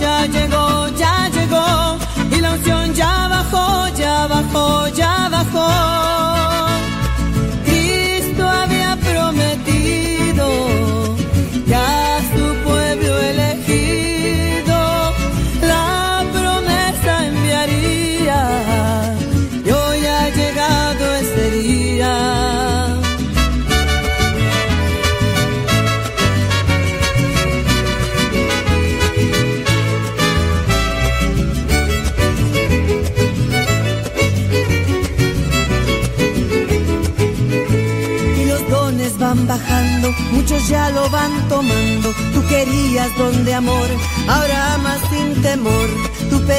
Ya 0.00 0.26
llegó, 0.26 0.88
ya 0.96 1.28
llegó. 1.28 1.98
Y 2.30 2.40
la 2.40 2.52
unción 2.52 2.94
ya 2.94 3.28
bajó, 3.28 3.88
ya 3.96 4.26
bajó, 4.26 4.88
ya 4.88 5.28
bajó. 5.30 5.97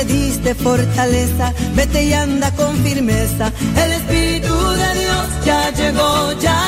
Tú 0.10 0.16
pediste 0.16 0.56
fortaleza, 0.56 1.54
vete 1.76 2.04
y 2.06 2.14
anda 2.14 2.52
con 2.56 2.76
firmeza. 2.78 3.52
El 3.76 3.92
Espíritu 3.92 4.54
de 4.54 5.00
Dios 5.00 5.46
ya 5.46 5.70
llegó, 5.72 6.34
ya 6.42 6.59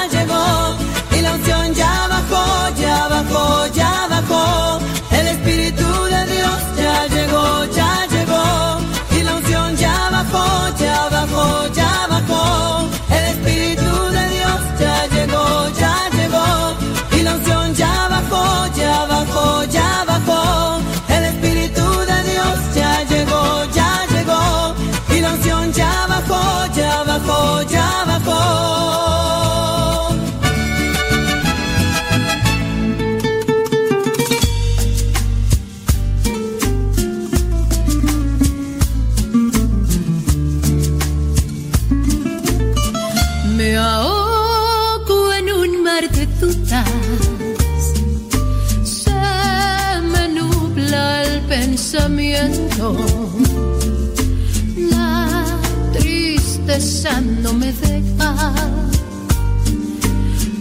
no 57.52 57.58
me 57.58 57.72
deja. 57.74 58.54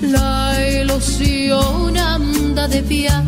La 0.02 0.56
ilusión 0.82 1.96
anda 1.96 2.66
de 2.68 2.82
viaje. 2.82 3.19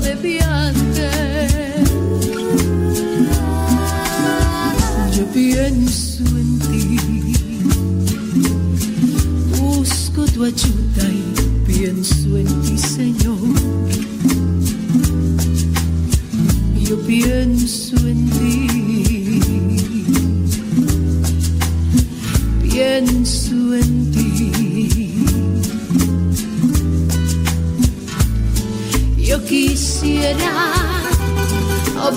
Anda 0.00 0.08
de 0.08 0.14
viaje. 0.16 1.10
Yo 5.16 5.24
pienso 5.32 6.22
en 6.24 6.58
ti. 6.58 6.96
Busco 9.58 10.24
tu 10.26 10.44
ayuda 10.44 11.04
y 11.10 11.22
pienso 11.66 12.36
en 12.36 12.46
ti, 12.62 12.78
Señor. 12.78 13.38
Yo 16.88 16.96
pienso 17.06 17.69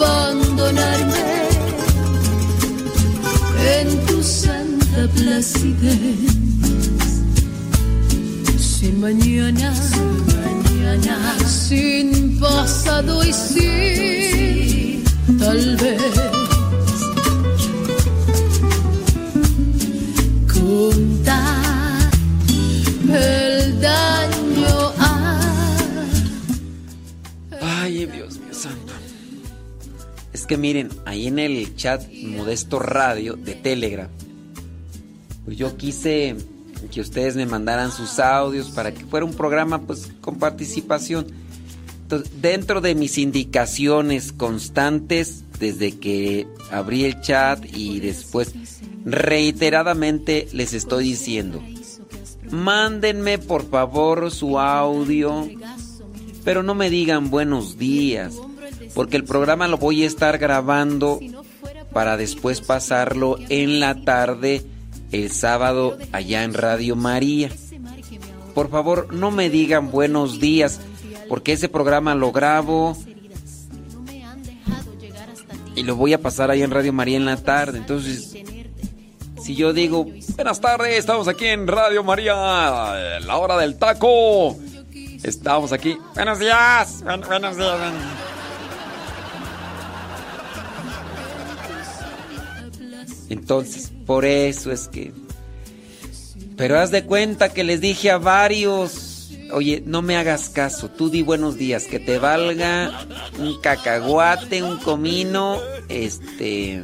abandonarme 0.04 1.24
en 3.78 3.88
tu 4.06 4.22
santa 4.22 5.08
placidez. 5.16 6.20
Sin 8.58 9.00
mañana, 9.00 9.74
mañana, 10.44 11.16
sin 11.48 12.38
pasado 12.40 13.24
y 13.24 13.34
sin 13.34 15.04
tal 15.40 15.76
vez. 15.78 16.03
Miren, 30.64 30.88
ahí 31.04 31.28
en 31.28 31.40
el 31.40 31.76
chat 31.76 32.10
Modesto 32.24 32.80
Radio 32.80 33.36
de 33.36 33.54
Telegram, 33.54 34.08
pues 35.44 35.58
yo 35.58 35.76
quise 35.76 36.38
que 36.90 37.02
ustedes 37.02 37.36
me 37.36 37.46
mandaran 37.46 37.92
sus 37.92 38.18
audios 38.18 38.70
para 38.70 38.94
que 38.94 39.04
fuera 39.04 39.26
un 39.26 39.34
programa 39.34 39.82
pues 39.82 40.14
con 40.22 40.38
participación. 40.38 41.28
Entonces, 42.04 42.42
dentro 42.42 42.80
de 42.80 42.96
mis 42.96 43.18
indicaciones 43.18 44.32
constantes, 44.32 45.44
desde 45.60 46.00
que 46.00 46.48
abrí 46.72 47.04
el 47.04 47.20
chat 47.20 47.62
y 47.76 48.00
después 48.00 48.54
reiteradamente 49.04 50.48
les 50.54 50.74
estoy 50.74 51.04
diciendo, 51.04 51.62
mándenme 52.52 53.38
por 53.38 53.70
favor 53.70 54.32
su 54.32 54.58
audio, 54.58 55.46
pero 56.46 56.64
no 56.64 56.74
me 56.74 56.90
digan 56.90 57.30
buenos 57.30 57.78
días, 57.78 58.38
porque 58.94 59.18
el 59.18 59.24
programa 59.24 59.68
lo 59.68 59.78
voy 59.78 60.04
a 60.04 60.08
estar 60.08 60.38
grabando 60.38 61.20
para 61.92 62.18
después 62.18 62.62
pasarlo 62.62 63.38
en 63.50 63.80
la 63.80 64.02
tarde 64.02 64.64
el 65.12 65.32
sábado 65.32 65.98
allá 66.12 66.44
en 66.44 66.54
Radio 66.54 66.96
María. 66.96 67.50
Por 68.54 68.70
favor, 68.70 69.14
no 69.14 69.32
me 69.32 69.50
digan 69.50 69.92
buenos 69.92 70.40
días, 70.40 70.80
porque 71.30 71.54
ese 71.54 71.70
programa 71.70 72.16
lo 72.16 72.32
grabo 72.32 72.98
y 75.76 75.84
lo 75.84 75.96
voy 75.96 76.14
a 76.14 76.22
pasar 76.22 76.52
ahí 76.52 76.62
en 76.62 76.72
Radio 76.72 76.94
María 76.94 77.18
en 77.18 77.26
la 77.26 77.38
tarde. 77.38 77.80
Entonces, 77.80 78.36
si 79.42 79.56
yo 79.56 79.74
digo, 79.74 80.06
buenas 80.36 80.62
tardes, 80.62 80.98
estamos 80.98 81.28
aquí 81.28 81.46
en 81.48 81.68
Radio 81.68 82.04
María, 82.04 82.34
la 83.20 83.38
hora 83.38 83.58
del 83.58 83.78
taco. 83.78 84.58
Estamos 85.24 85.72
aquí. 85.72 85.98
Buenos 86.16 86.40
días. 86.40 87.04
buenos 87.04 87.58
días. 87.58 88.33
Entonces, 93.34 93.92
por 94.06 94.26
eso 94.26 94.72
es 94.72 94.88
que... 94.88 95.12
Pero 96.56 96.80
haz 96.80 96.92
de 96.92 97.04
cuenta 97.04 97.50
que 97.50 97.64
les 97.64 97.82
dije 97.82 98.12
a 98.12 98.20
varios, 98.20 99.32
oye, 99.52 99.84
no 99.86 100.02
me 100.04 100.16
hagas 100.16 100.50
caso, 100.50 100.88
tú 100.90 101.10
di 101.10 101.24
buenos 101.24 101.58
días, 101.58 101.86
que 101.86 102.00
te 102.00 102.20
valga 102.20 103.06
un 103.40 103.60
cacahuate, 103.60 104.64
un 104.64 104.78
comino, 104.78 105.60
este... 105.90 106.84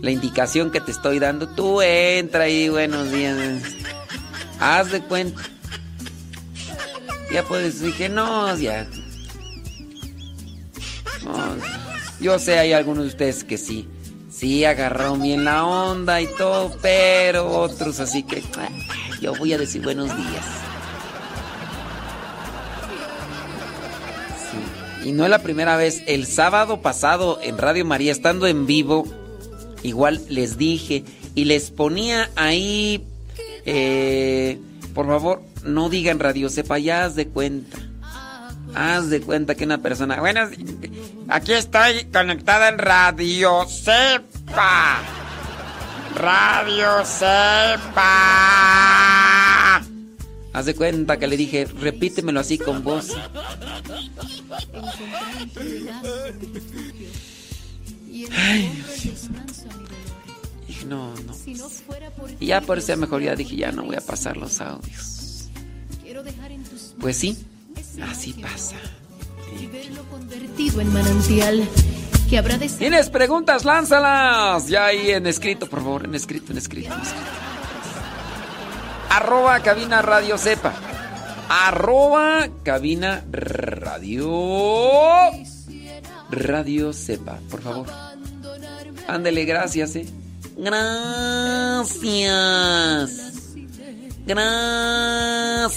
La 0.00 0.10
indicación 0.10 0.70
que 0.70 0.80
te 0.80 0.90
estoy 0.90 1.18
dando, 1.18 1.48
tú 1.48 1.80
entra 1.80 2.44
ahí, 2.44 2.68
buenos 2.68 3.10
días. 3.10 3.62
Haz 4.60 4.92
de 4.92 5.00
cuenta. 5.00 5.42
Ya 7.32 7.42
puedes 7.42 7.80
que 7.96 8.08
no, 8.08 8.54
ya. 8.58 8.86
yo 12.20 12.38
sé, 12.38 12.58
hay 12.58 12.72
algunos 12.72 13.04
de 13.04 13.08
ustedes 13.08 13.44
que 13.44 13.56
sí. 13.56 13.88
Sí, 14.44 14.62
agarró 14.66 15.16
bien 15.16 15.46
la 15.46 15.64
onda 15.64 16.20
y 16.20 16.26
todo, 16.26 16.76
pero 16.82 17.48
otros 17.48 17.98
así 17.98 18.24
que 18.24 18.42
yo 19.18 19.34
voy 19.36 19.54
a 19.54 19.56
decir 19.56 19.80
buenos 19.80 20.14
días. 20.14 20.44
Y 25.02 25.12
no 25.12 25.24
es 25.24 25.30
la 25.30 25.38
primera 25.38 25.78
vez. 25.78 26.02
El 26.06 26.26
sábado 26.26 26.82
pasado 26.82 27.38
en 27.42 27.56
Radio 27.56 27.86
María, 27.86 28.12
estando 28.12 28.46
en 28.46 28.66
vivo, 28.66 29.06
igual 29.82 30.20
les 30.28 30.58
dije 30.58 31.04
y 31.34 31.46
les 31.46 31.70
ponía 31.70 32.28
ahí, 32.36 33.02
eh, 33.64 34.58
por 34.92 35.06
favor, 35.06 35.40
no 35.64 35.88
digan 35.88 36.20
Radio 36.20 36.50
Sepa, 36.50 36.78
ya 36.78 37.06
haz 37.06 37.14
de 37.14 37.28
cuenta. 37.28 37.78
Haz 38.74 39.08
de 39.08 39.22
cuenta 39.22 39.54
que 39.54 39.64
una 39.64 39.78
persona. 39.78 40.20
Bueno, 40.20 40.50
aquí 41.28 41.54
estoy 41.54 42.04
conectada 42.12 42.68
en 42.68 42.76
Radio 42.76 43.64
Sepa. 43.66 44.33
Radio 46.14 47.04
Sepa. 47.04 48.04
Haz 50.52 50.66
de 50.66 50.74
cuenta 50.76 51.18
que 51.18 51.26
le 51.26 51.36
dije, 51.36 51.64
repítemelo 51.64 52.38
así 52.40 52.58
con 52.58 52.84
voz. 52.84 53.10
Ay, 58.36 58.84
Dios. 59.02 59.28
Dije, 60.68 60.86
no, 60.86 61.12
no. 61.14 61.34
Y 62.38 62.46
ya 62.46 62.60
por 62.60 62.78
eso 62.78 62.96
mejor 62.96 63.22
ya 63.22 63.34
dije, 63.34 63.56
ya 63.56 63.72
no 63.72 63.82
voy 63.84 63.96
a 63.96 64.00
pasar 64.00 64.36
los 64.36 64.60
audios. 64.60 65.48
Pues 67.00 67.16
sí. 67.16 67.36
Así 68.00 68.32
pasa. 68.34 68.76
¿Tienes 72.78 73.10
preguntas? 73.10 73.64
Lánzalas. 73.64 74.68
Ya 74.68 74.86
ahí 74.86 75.10
en 75.10 75.26
escrito, 75.26 75.68
por 75.68 75.80
favor, 75.80 76.04
en 76.04 76.14
escrito, 76.14 76.52
en 76.52 76.58
escrito. 76.58 76.92
En 76.92 77.00
escrito. 77.00 77.26
Arroba 79.10 79.60
cabina 79.60 80.02
radio 80.02 80.38
sepa. 80.38 80.72
Arroba 81.48 82.48
cabina 82.62 83.24
radio. 83.30 84.30
Radio 86.30 86.92
sepa, 86.92 87.38
por 87.50 87.62
favor. 87.62 87.86
Ándele, 89.06 89.44
gracias, 89.44 89.96
eh. 89.96 90.06
Gracias. 90.56 91.84
Gracias. 94.26 95.68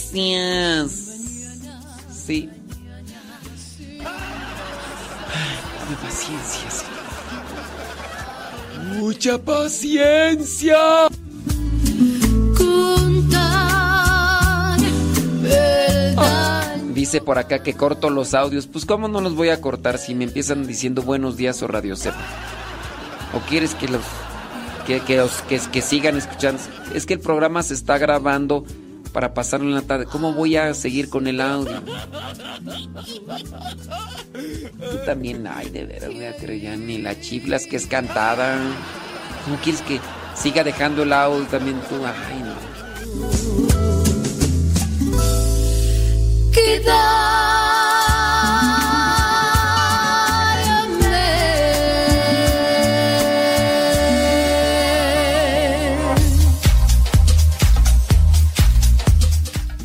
Sí. 2.25 2.49
Dame 5.87 5.99
paciencia, 6.01 6.67
Mucha 8.99 9.37
paciencia. 9.37 11.07
Contar 12.57 13.57
dice 16.93 17.21
por 17.21 17.37
acá 17.37 17.63
que 17.63 17.73
corto 17.73 18.09
los 18.09 18.33
audios. 18.33 18.67
Pues 18.67 18.85
cómo 18.85 19.07
no 19.07 19.21
los 19.21 19.35
voy 19.35 19.47
a 19.47 19.61
cortar 19.61 19.97
si 19.97 20.13
me 20.13 20.25
empiezan 20.25 20.67
diciendo 20.67 21.03
buenos 21.03 21.37
días 21.37 21.63
o 21.63 21.67
radio 21.67 21.95
sepa. 21.95 22.17
¿O 23.33 23.39
quieres 23.47 23.73
que 23.73 23.87
los 23.87 24.03
que, 24.85 24.99
que, 24.99 25.25
que, 25.47 25.61
que 25.71 25.81
sigan 25.81 26.17
escuchando? 26.17 26.61
Es 26.93 27.05
que 27.05 27.13
el 27.13 27.21
programa 27.21 27.63
se 27.63 27.75
está 27.75 27.97
grabando 27.97 28.65
para 29.17 29.33
pasarlo 29.33 29.65
en 29.69 29.73
la 29.73 29.81
tarde. 29.81 30.05
¿Cómo 30.05 30.31
voy 30.33 30.57
a 30.57 30.75
seguir 30.75 31.09
con 31.09 31.25
el 31.25 31.41
audio? 31.41 31.81
Tú 34.91 34.97
también, 35.07 35.47
ay, 35.47 35.71
de 35.71 35.85
veras, 35.85 36.13
voy 36.13 36.25
a 36.25 36.35
creer 36.35 36.61
ya 36.61 36.75
ni 36.75 36.99
la 36.99 37.19
chiflas 37.19 37.65
que 37.65 37.77
es 37.77 37.87
cantada. 37.87 38.59
¿Cómo 39.43 39.57
quieres 39.57 39.81
que 39.81 39.99
siga 40.35 40.63
dejando 40.63 41.01
el 41.01 41.11
audio 41.13 41.47
también 41.47 41.81
tú? 41.89 41.95
Ay, 42.05 42.43
no. 42.43 42.77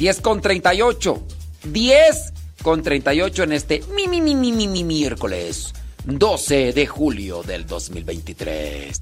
Diez 0.03 0.21
con 0.21 0.41
treinta 0.41 0.75
y 0.75 0.83
ocho. 0.83 1.23
Diez 1.63 2.33
con 2.61 2.83
treinta 2.83 3.15
y 3.15 3.21
ocho 3.21 3.45
en 3.45 3.53
este 3.53 3.85
mi, 3.95 4.09
mi, 4.09 4.21
mi, 4.21 4.35
mi, 4.35 4.51
mi, 4.51 4.67
mi 4.67 4.83
miércoles 4.83 5.73
12 6.05 6.73
de 6.73 6.87
julio 6.89 7.45
del 7.45 7.69
2023. 7.69 9.01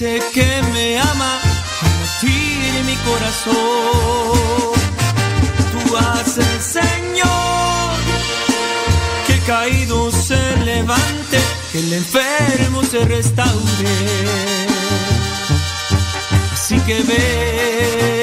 Dice 0.00 0.20
que 0.32 0.62
me 0.72 0.98
ama 0.98 1.38
en 2.22 2.86
mi 2.86 2.96
corazón. 2.96 3.54
Tú 5.72 5.96
haces, 5.96 6.64
Señor, 6.64 7.92
que 9.26 9.32
el 9.34 9.44
caído 9.44 10.10
se 10.10 10.56
levante, 10.64 11.38
que 11.72 11.80
el 11.80 11.92
enfermo 11.92 12.82
se 12.82 13.04
restaure. 13.04 13.98
Así 16.52 16.78
que 16.80 17.02
ve 17.02 18.19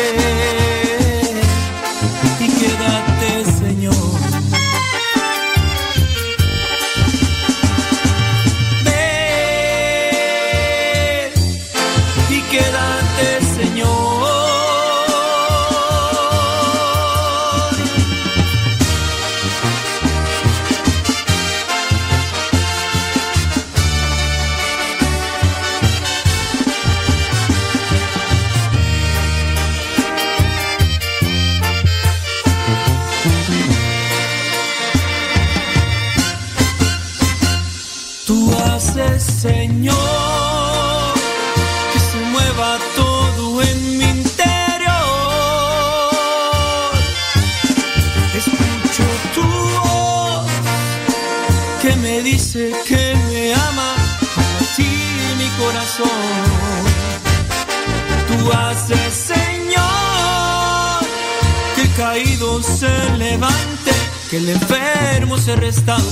restaure. 65.59 66.03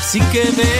Así 0.00 0.20
que 0.32 0.42
ve 0.50 0.79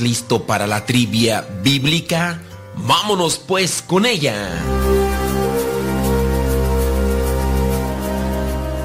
listo 0.00 0.44
para 0.46 0.66
la 0.66 0.86
trivia 0.86 1.46
bíblica? 1.62 2.40
Vámonos 2.76 3.38
pues 3.38 3.82
con 3.82 4.06
ella. 4.06 4.48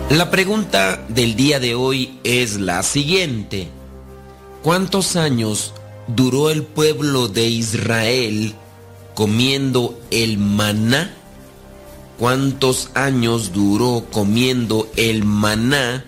La 0.09 0.31
pregunta 0.31 1.05
del 1.09 1.35
día 1.35 1.59
de 1.59 1.75
hoy 1.75 2.17
es 2.23 2.59
la 2.59 2.81
siguiente. 2.83 3.67
¿Cuántos 4.63 5.17
años 5.17 5.73
duró 6.07 6.49
el 6.49 6.63
pueblo 6.63 7.27
de 7.27 7.47
Israel 7.47 8.55
comiendo 9.15 9.99
el 10.09 10.37
maná? 10.37 11.13
¿Cuántos 12.17 12.89
años 12.93 13.51
duró 13.51 14.05
comiendo 14.09 14.89
el 14.95 15.23
maná 15.25 16.05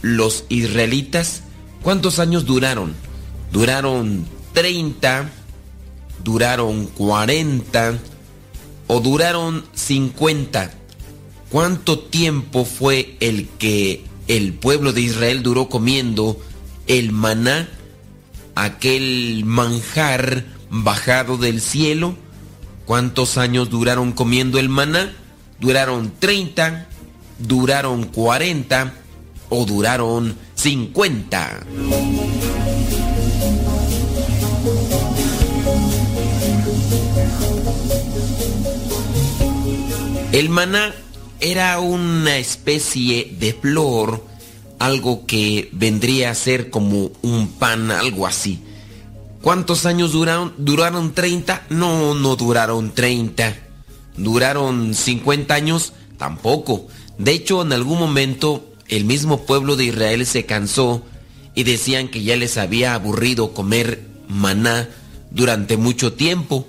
los 0.00 0.44
israelitas? 0.48 1.42
¿Cuántos 1.82 2.18
años 2.18 2.46
duraron? 2.46 2.94
¿Duraron 3.52 4.26
30? 4.52 5.30
¿Duraron 6.22 6.86
40? 6.86 7.98
¿O 8.86 9.00
duraron 9.00 9.64
50? 9.74 10.70
¿Cuánto 11.50 11.98
tiempo 11.98 12.64
fue 12.64 13.16
el 13.20 13.48
que 13.58 14.04
el 14.26 14.52
pueblo 14.52 14.92
de 14.92 15.00
Israel 15.00 15.42
duró 15.42 15.68
comiendo 15.68 16.38
el 16.86 17.12
maná, 17.12 17.68
aquel 18.54 19.42
manjar 19.46 20.44
bajado 20.70 21.38
del 21.38 21.60
cielo? 21.60 22.14
¿Cuántos 22.84 23.38
años 23.38 23.70
duraron 23.70 24.12
comiendo 24.12 24.58
el 24.58 24.68
maná? 24.68 25.12
¿Duraron 25.60 26.12
30? 26.18 26.86
¿Duraron 27.38 28.04
40? 28.04 28.94
¿O 29.48 29.64
duraron 29.64 30.36
50? 30.54 31.60
El 40.30 40.50
maná 40.50 40.94
era 41.40 41.80
una 41.80 42.36
especie 42.36 43.34
de 43.40 43.54
flor, 43.54 44.22
algo 44.78 45.24
que 45.24 45.70
vendría 45.72 46.30
a 46.30 46.34
ser 46.34 46.68
como 46.68 47.10
un 47.22 47.48
pan, 47.48 47.90
algo 47.90 48.26
así. 48.26 48.60
¿Cuántos 49.40 49.86
años 49.86 50.12
duraron? 50.12 50.52
¿Duraron 50.58 51.14
30? 51.14 51.68
No, 51.70 52.14
no 52.14 52.36
duraron 52.36 52.92
30. 52.92 53.56
¿Duraron 54.18 54.94
50 54.94 55.54
años? 55.54 55.94
Tampoco. 56.18 56.88
De 57.16 57.32
hecho, 57.32 57.62
en 57.62 57.72
algún 57.72 57.98
momento 57.98 58.70
el 58.88 59.06
mismo 59.06 59.46
pueblo 59.46 59.76
de 59.76 59.86
Israel 59.86 60.26
se 60.26 60.44
cansó 60.44 61.04
y 61.54 61.64
decían 61.64 62.08
que 62.08 62.22
ya 62.22 62.36
les 62.36 62.58
había 62.58 62.92
aburrido 62.92 63.54
comer 63.54 64.06
maná 64.28 64.90
durante 65.30 65.78
mucho 65.78 66.12
tiempo 66.12 66.66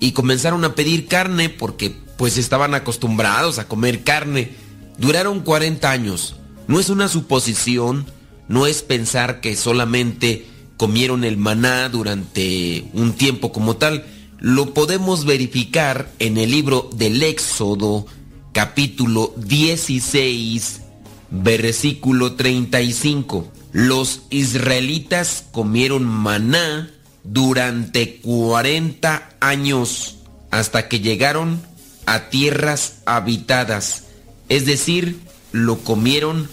y 0.00 0.12
comenzaron 0.12 0.64
a 0.64 0.74
pedir 0.74 1.08
carne 1.08 1.50
porque 1.50 2.05
pues 2.16 2.36
estaban 2.38 2.74
acostumbrados 2.74 3.58
a 3.58 3.68
comer 3.68 4.02
carne. 4.02 4.52
Duraron 4.98 5.40
40 5.40 5.90
años. 5.90 6.36
No 6.68 6.80
es 6.80 6.88
una 6.88 7.08
suposición, 7.08 8.06
no 8.48 8.66
es 8.66 8.82
pensar 8.82 9.40
que 9.40 9.56
solamente 9.56 10.46
comieron 10.76 11.24
el 11.24 11.36
maná 11.36 11.88
durante 11.88 12.88
un 12.92 13.12
tiempo 13.12 13.52
como 13.52 13.76
tal, 13.76 14.04
lo 14.38 14.74
podemos 14.74 15.24
verificar 15.24 16.10
en 16.18 16.36
el 16.36 16.50
libro 16.50 16.90
del 16.94 17.22
Éxodo, 17.22 18.06
capítulo 18.52 19.32
16, 19.36 20.82
versículo 21.30 22.34
35. 22.34 23.50
Los 23.72 24.22
israelitas 24.30 25.44
comieron 25.52 26.04
maná 26.04 26.90
durante 27.24 28.16
40 28.20 29.36
años 29.40 30.18
hasta 30.50 30.88
que 30.88 31.00
llegaron 31.00 31.60
a 32.06 32.30
tierras 32.30 32.98
habitadas. 33.04 34.04
Es 34.48 34.64
decir, 34.64 35.18
lo 35.52 35.78
comieron 35.78 36.48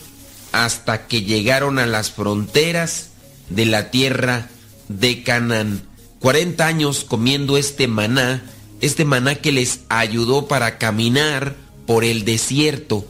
hasta 0.51 1.07
que 1.07 1.23
llegaron 1.23 1.79
a 1.79 1.85
las 1.85 2.11
fronteras 2.11 3.09
de 3.49 3.65
la 3.65 3.91
tierra 3.91 4.49
de 4.89 5.23
Canaán. 5.23 5.83
40 6.19 6.65
años 6.65 7.03
comiendo 7.03 7.57
este 7.57 7.87
maná, 7.87 8.43
este 8.81 9.05
maná 9.05 9.35
que 9.35 9.51
les 9.51 9.81
ayudó 9.89 10.47
para 10.47 10.77
caminar 10.77 11.55
por 11.85 12.03
el 12.03 12.23
desierto, 12.23 13.05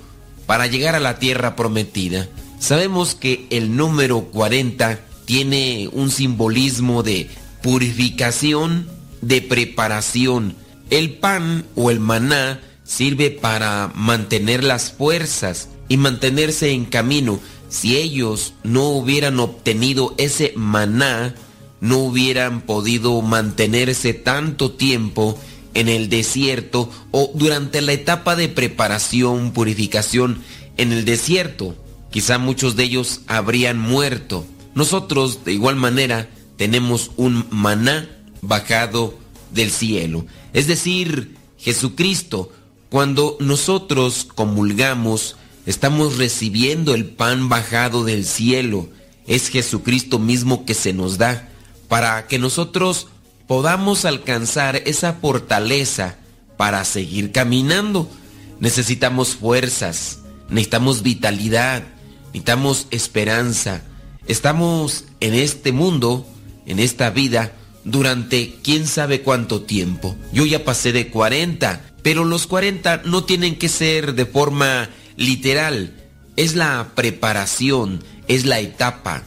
para 0.45 0.67
llegar 0.67 0.95
a 0.95 0.99
la 0.99 1.19
tierra 1.19 1.55
prometida. 1.55 2.27
Sabemos 2.59 3.13
que 3.13 3.45
el 3.49 3.75
número 3.75 4.22
40 4.25 4.99
tiene 5.25 5.89
un 5.91 6.11
simbolismo 6.11 7.03
de 7.03 7.30
purificación, 7.61 8.89
de 9.22 9.41
preparación. 9.41 10.55
El 10.90 11.16
pan 11.16 11.66
o 11.76 11.90
el 11.90 12.00
maná 12.00 12.60
sirve 12.84 13.32
para 13.32 13.92
mantener 13.95 14.64
las 14.64 14.92
fuerzas 14.92 15.70
y 15.90 15.98
mantenerse 15.98 16.72
en 16.72 16.86
camino. 16.86 17.40
Si 17.70 17.98
ellos 17.98 18.53
no 18.64 18.90
hubieran 18.90 19.40
obtenido 19.40 20.14
ese 20.18 20.53
maná, 20.56 21.36
no 21.82 21.98
hubieran 22.00 22.62
podido 22.62 23.22
mantenerse 23.22 24.14
tanto 24.14 24.72
tiempo 24.72 25.40
en 25.74 25.90
el 25.90 26.10
desierto 26.10 26.90
o 27.12 27.32
durante 27.34 27.82
la 27.82 27.94
etapa 27.94 28.36
de 28.36 28.48
preparación, 28.48 29.52
purificación 29.52 30.42
en 30.78 30.94
el 30.94 31.06
desierto. 31.06 31.76
Quizá 32.12 32.38
muchos 32.38 32.76
de 32.76 32.84
ellos 32.84 33.22
habrían 33.28 33.80
muerto. 33.80 34.45
Nosotros, 34.76 35.44
de 35.45 35.53
igual 35.53 35.76
manera, 35.76 36.30
tenemos 36.58 37.12
un 37.18 37.48
maná 37.50 38.08
bajado 38.42 39.18
del 39.52 39.72
cielo. 39.72 40.26
Es 40.53 40.67
decir, 40.67 41.35
Jesucristo, 41.57 42.51
cuando 42.90 43.38
nosotros 43.40 44.27
comulgamos, 44.35 45.35
estamos 45.65 46.17
recibiendo 46.17 46.93
el 46.93 47.06
pan 47.06 47.49
bajado 47.49 48.03
del 48.03 48.23
cielo. 48.23 48.88
Es 49.25 49.49
Jesucristo 49.49 50.19
mismo 50.19 50.65
que 50.65 50.75
se 50.75 50.93
nos 50.93 51.17
da 51.17 51.49
para 51.88 52.27
que 52.27 52.38
nosotros 52.38 53.07
podamos 53.48 54.06
alcanzar 54.06 54.75
esa 54.85 55.14
fortaleza 55.14 56.17
para 56.57 56.85
seguir 56.85 57.32
caminando. 57.32 58.09
Necesitamos 58.59 59.35
fuerzas, 59.35 60.19
necesitamos 60.49 61.01
vitalidad, 61.01 61.83
necesitamos 62.27 62.88
esperanza. 62.91 63.82
Estamos 64.27 65.06
en 65.19 65.33
este 65.33 65.72
mundo, 65.72 66.27
en 66.65 66.80
esta 66.80 67.09
vida, 67.09 67.53
durante 67.84 68.56
quién 68.64 68.88
sabe 68.88 69.22
cuánto 69.22 69.62
tiempo. 69.62 70.16
Yo 70.32 70.45
ya 70.45 70.64
pasé 70.64 70.92
de 70.92 71.10
40, 71.10 71.82
pero 72.02 72.26
los 72.26 72.48
40 72.48 73.03
no 73.06 73.24
tienen 73.24 73.58
que 73.58 73.70
ser 73.70 74.16
de 74.16 74.26
forma 74.26 74.90
literal. 75.16 75.94
Es 76.36 76.56
la 76.56 76.92
preparación, 76.95 78.03
es 78.28 78.45
la 78.45 78.60
etapa. 78.60 79.24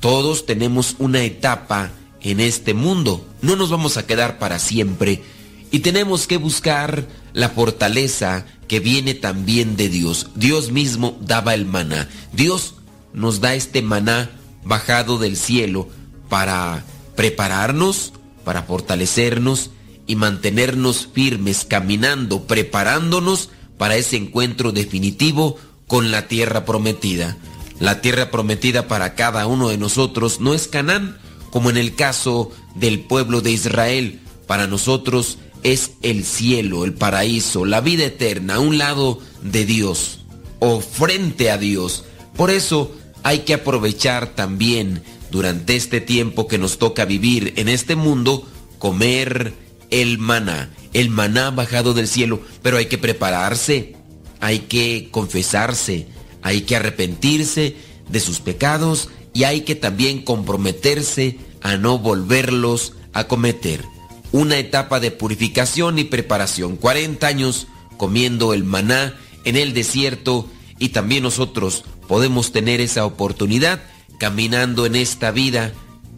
Todos 0.00 0.46
tenemos 0.46 0.96
una 0.98 1.22
etapa 1.22 1.90
en 2.20 2.40
este 2.40 2.74
mundo. 2.74 3.26
No 3.42 3.56
nos 3.56 3.70
vamos 3.70 3.96
a 3.96 4.06
quedar 4.06 4.38
para 4.38 4.58
siempre 4.58 5.22
y 5.70 5.80
tenemos 5.80 6.26
que 6.26 6.36
buscar 6.36 7.06
la 7.32 7.50
fortaleza 7.50 8.46
que 8.68 8.80
viene 8.80 9.14
también 9.14 9.76
de 9.76 9.88
Dios. 9.88 10.28
Dios 10.34 10.70
mismo 10.70 11.18
daba 11.20 11.54
el 11.54 11.66
maná. 11.66 12.08
Dios 12.32 12.74
nos 13.12 13.40
da 13.40 13.54
este 13.54 13.82
maná 13.82 14.30
bajado 14.64 15.18
del 15.18 15.36
cielo 15.36 15.88
para 16.28 16.84
prepararnos, 17.18 18.12
para 18.44 18.62
fortalecernos 18.62 19.70
y 20.06 20.14
mantenernos 20.14 21.08
firmes, 21.12 21.64
caminando, 21.64 22.44
preparándonos 22.44 23.50
para 23.76 23.96
ese 23.96 24.16
encuentro 24.16 24.70
definitivo 24.70 25.56
con 25.88 26.12
la 26.12 26.28
tierra 26.28 26.64
prometida. 26.64 27.36
La 27.80 28.00
tierra 28.02 28.30
prometida 28.30 28.86
para 28.86 29.16
cada 29.16 29.48
uno 29.48 29.68
de 29.68 29.78
nosotros 29.78 30.38
no 30.38 30.54
es 30.54 30.68
Canaán, 30.68 31.18
como 31.50 31.70
en 31.70 31.76
el 31.76 31.96
caso 31.96 32.52
del 32.76 33.00
pueblo 33.00 33.40
de 33.40 33.50
Israel. 33.50 34.20
Para 34.46 34.68
nosotros 34.68 35.38
es 35.64 35.94
el 36.02 36.24
cielo, 36.24 36.84
el 36.84 36.94
paraíso, 36.94 37.64
la 37.64 37.80
vida 37.80 38.04
eterna, 38.04 38.54
a 38.54 38.60
un 38.60 38.78
lado 38.78 39.18
de 39.42 39.64
Dios 39.64 40.20
o 40.60 40.78
frente 40.80 41.50
a 41.50 41.58
Dios. 41.58 42.04
Por 42.36 42.50
eso 42.50 42.92
hay 43.24 43.40
que 43.40 43.54
aprovechar 43.54 44.36
también 44.36 45.02
durante 45.30 45.76
este 45.76 46.00
tiempo 46.00 46.46
que 46.48 46.58
nos 46.58 46.78
toca 46.78 47.04
vivir 47.04 47.54
en 47.56 47.68
este 47.68 47.96
mundo, 47.96 48.46
comer 48.78 49.54
el 49.90 50.18
maná, 50.18 50.70
el 50.92 51.10
maná 51.10 51.50
bajado 51.50 51.94
del 51.94 52.08
cielo, 52.08 52.40
pero 52.62 52.76
hay 52.76 52.86
que 52.86 52.98
prepararse, 52.98 53.96
hay 54.40 54.60
que 54.60 55.08
confesarse, 55.10 56.06
hay 56.42 56.62
que 56.62 56.76
arrepentirse 56.76 57.76
de 58.08 58.20
sus 58.20 58.40
pecados 58.40 59.10
y 59.34 59.44
hay 59.44 59.62
que 59.62 59.74
también 59.74 60.22
comprometerse 60.22 61.38
a 61.62 61.76
no 61.76 61.98
volverlos 61.98 62.94
a 63.12 63.24
cometer. 63.24 63.84
Una 64.32 64.58
etapa 64.58 65.00
de 65.00 65.10
purificación 65.10 65.98
y 65.98 66.04
preparación, 66.04 66.76
40 66.76 67.26
años 67.26 67.66
comiendo 67.96 68.54
el 68.54 68.64
maná 68.64 69.14
en 69.44 69.56
el 69.56 69.74
desierto 69.74 70.48
y 70.78 70.90
también 70.90 71.22
nosotros 71.22 71.84
podemos 72.06 72.52
tener 72.52 72.80
esa 72.80 73.04
oportunidad 73.04 73.82
caminando 74.18 74.86
en 74.86 74.96
esta 74.96 75.30
vida, 75.30 75.72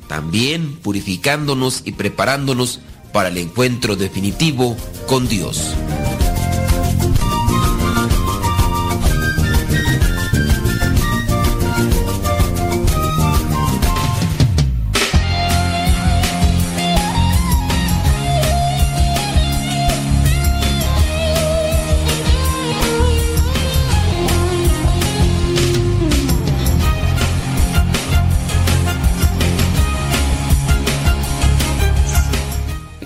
también 0.09 0.77
purificándonos 0.77 1.83
y 1.85 1.93
preparándonos 1.93 2.81
para 3.13 3.29
el 3.29 3.39
encuentro 3.39 3.97
definitivo 3.97 4.77
con 5.07 5.29
Dios. 5.29 5.75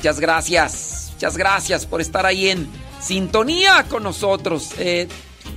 Muchas 0.05 0.21
gracias, 0.21 1.09
muchas 1.15 1.37
gracias 1.39 1.87
por 1.87 2.03
estar 2.03 2.27
ahí 2.27 2.51
en 2.51 2.69
sintonía 3.01 3.87
con 3.89 4.03
nosotros. 4.03 4.73
Eh, 4.77 5.09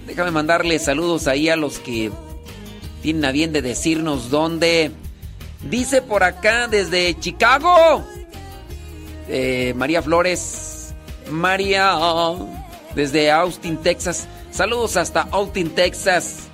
déjame 0.06 0.32
mandarle 0.32 0.80
saludos 0.80 1.27
ahí 1.27 1.50
a 1.50 1.58
los 1.58 1.80
que 1.80 2.14
tienen 3.01 3.26
a 3.26 3.34
bien 3.34 3.51
de 3.51 3.61
decirnos 3.61 4.30
dónde. 4.30 4.92
Dice 5.69 6.01
por 6.01 6.24
acá 6.24 6.69
desde 6.69 7.19
Chicago, 7.19 8.06
eh, 9.27 9.74
María 9.76 10.01
Flores, 10.01 10.93
María 11.30 12.00
desde 12.95 13.30
Austin, 13.30 13.76
Texas. 13.76 14.30
Saludos 14.50 14.95
hasta 14.95 15.24
Austin, 15.24 15.72
Texas. 15.72 16.48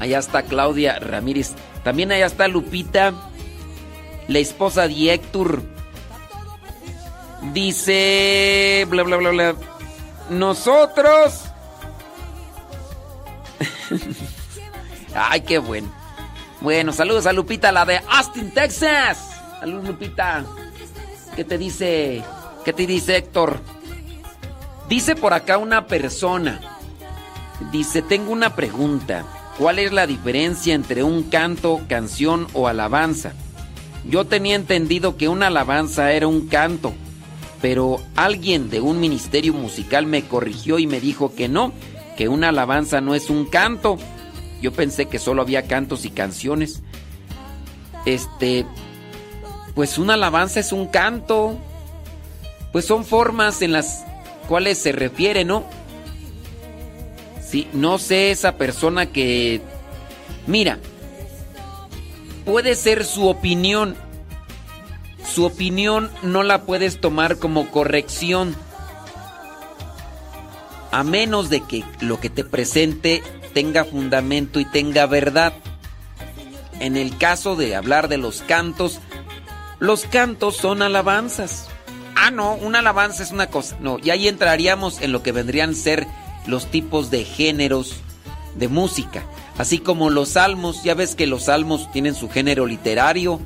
Allá 0.00 0.18
está 0.18 0.42
Claudia 0.42 0.98
Ramírez. 0.98 1.52
También 1.84 2.10
allá 2.10 2.26
está 2.26 2.48
Lupita, 2.48 3.14
la 4.26 4.40
esposa 4.40 4.88
de 4.88 5.12
Héctor. 5.12 5.75
Dice. 7.52 8.86
Bla, 8.88 9.02
bla, 9.02 9.16
bla, 9.16 9.30
bla. 9.30 9.54
Nosotros. 10.30 11.44
Ay, 15.14 15.40
qué 15.42 15.58
bueno. 15.58 15.88
Bueno, 16.60 16.92
saludos 16.92 17.26
a 17.26 17.32
Lupita, 17.32 17.72
la 17.72 17.84
de 17.84 18.00
Austin, 18.08 18.50
Texas. 18.50 19.18
Saludos, 19.60 19.84
Lupita. 19.86 20.44
¿Qué 21.34 21.44
te 21.44 21.58
dice? 21.58 22.22
¿Qué 22.64 22.72
te 22.72 22.86
dice 22.86 23.16
Héctor? 23.16 23.60
Dice 24.88 25.14
por 25.16 25.32
acá 25.32 25.58
una 25.58 25.86
persona. 25.86 26.60
Dice, 27.72 28.02
tengo 28.02 28.32
una 28.32 28.54
pregunta. 28.54 29.24
¿Cuál 29.58 29.78
es 29.78 29.92
la 29.92 30.06
diferencia 30.06 30.74
entre 30.74 31.02
un 31.02 31.22
canto, 31.24 31.80
canción 31.88 32.46
o 32.52 32.68
alabanza? 32.68 33.32
Yo 34.04 34.26
tenía 34.26 34.54
entendido 34.54 35.16
que 35.16 35.28
una 35.28 35.46
alabanza 35.46 36.12
era 36.12 36.26
un 36.26 36.48
canto 36.48 36.94
pero 37.60 38.00
alguien 38.14 38.70
de 38.70 38.80
un 38.80 39.00
ministerio 39.00 39.52
musical 39.52 40.06
me 40.06 40.24
corrigió 40.24 40.78
y 40.78 40.86
me 40.86 41.00
dijo 41.00 41.34
que 41.34 41.48
no, 41.48 41.72
que 42.16 42.28
una 42.28 42.50
alabanza 42.50 43.00
no 43.00 43.14
es 43.14 43.30
un 43.30 43.46
canto. 43.46 43.98
Yo 44.60 44.72
pensé 44.72 45.06
que 45.06 45.18
solo 45.18 45.42
había 45.42 45.66
cantos 45.66 46.04
y 46.04 46.10
canciones. 46.10 46.82
Este, 48.04 48.66
pues 49.74 49.98
una 49.98 50.14
alabanza 50.14 50.60
es 50.60 50.72
un 50.72 50.86
canto. 50.86 51.58
Pues 52.72 52.84
son 52.84 53.04
formas 53.04 53.62
en 53.62 53.72
las 53.72 54.04
cuales 54.48 54.78
se 54.78 54.92
refiere, 54.92 55.44
¿no? 55.44 55.64
Sí, 57.46 57.68
no 57.72 57.98
sé 57.98 58.30
esa 58.30 58.56
persona 58.56 59.06
que... 59.06 59.60
Mira, 60.46 60.78
puede 62.44 62.74
ser 62.74 63.04
su 63.04 63.28
opinión. 63.28 63.96
Su 65.26 65.44
opinión 65.44 66.10
no 66.22 66.42
la 66.42 66.62
puedes 66.62 67.00
tomar 67.00 67.38
como 67.38 67.70
corrección. 67.70 68.54
A 70.92 71.02
menos 71.02 71.50
de 71.50 71.60
que 71.60 71.84
lo 72.00 72.20
que 72.20 72.30
te 72.30 72.44
presente 72.44 73.22
tenga 73.52 73.84
fundamento 73.84 74.60
y 74.60 74.64
tenga 74.64 75.06
verdad. 75.06 75.52
En 76.78 76.96
el 76.96 77.16
caso 77.18 77.56
de 77.56 77.74
hablar 77.74 78.08
de 78.08 78.18
los 78.18 78.42
cantos, 78.42 79.00
los 79.78 80.04
cantos 80.04 80.56
son 80.56 80.82
alabanzas. 80.82 81.68
Ah, 82.14 82.30
no, 82.30 82.54
una 82.54 82.78
alabanza 82.78 83.22
es 83.22 83.32
una 83.32 83.48
cosa. 83.48 83.76
No, 83.80 83.98
y 84.02 84.10
ahí 84.10 84.28
entraríamos 84.28 85.00
en 85.02 85.12
lo 85.12 85.22
que 85.22 85.32
vendrían 85.32 85.70
a 85.70 85.74
ser 85.74 86.06
los 86.46 86.70
tipos 86.70 87.10
de 87.10 87.24
géneros 87.24 87.96
de 88.54 88.68
música. 88.68 89.24
Así 89.58 89.78
como 89.78 90.10
los 90.10 90.30
salmos, 90.30 90.82
ya 90.82 90.94
ves 90.94 91.14
que 91.14 91.26
los 91.26 91.44
salmos 91.44 91.90
tienen 91.92 92.14
su 92.14 92.28
género 92.28 92.66
literario. 92.66 93.40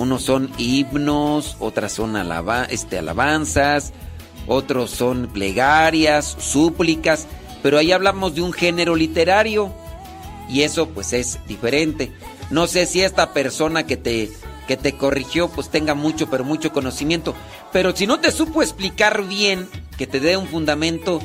Unos 0.00 0.22
son 0.22 0.50
himnos, 0.56 1.58
otras 1.60 1.92
son 1.92 2.16
este, 2.70 2.96
alabanzas, 2.96 3.92
otros 4.46 4.90
son 4.90 5.28
plegarias, 5.30 6.38
súplicas, 6.38 7.26
pero 7.62 7.76
ahí 7.76 7.92
hablamos 7.92 8.34
de 8.34 8.40
un 8.40 8.54
género 8.54 8.96
literario 8.96 9.70
y 10.48 10.62
eso 10.62 10.88
pues 10.88 11.12
es 11.12 11.38
diferente. 11.46 12.10
No 12.48 12.66
sé 12.66 12.86
si 12.86 13.02
esta 13.02 13.34
persona 13.34 13.84
que 13.84 13.98
te 13.98 14.30
que 14.66 14.78
te 14.78 14.96
corrigió 14.96 15.48
pues 15.50 15.68
tenga 15.68 15.92
mucho 15.94 16.30
pero 16.30 16.44
mucho 16.44 16.72
conocimiento, 16.72 17.34
pero 17.70 17.94
si 17.94 18.06
no 18.06 18.20
te 18.20 18.32
supo 18.32 18.62
explicar 18.62 19.28
bien, 19.28 19.68
que 19.98 20.06
te 20.06 20.18
dé 20.18 20.38
un 20.38 20.46
fundamento, 20.46 21.20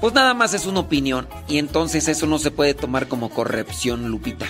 pues 0.00 0.14
nada 0.14 0.34
más 0.34 0.52
es 0.52 0.66
una 0.66 0.80
opinión 0.80 1.28
y 1.46 1.58
entonces 1.58 2.08
eso 2.08 2.26
no 2.26 2.40
se 2.40 2.50
puede 2.50 2.74
tomar 2.74 3.06
como 3.06 3.30
corrección, 3.30 4.08
Lupita. 4.08 4.46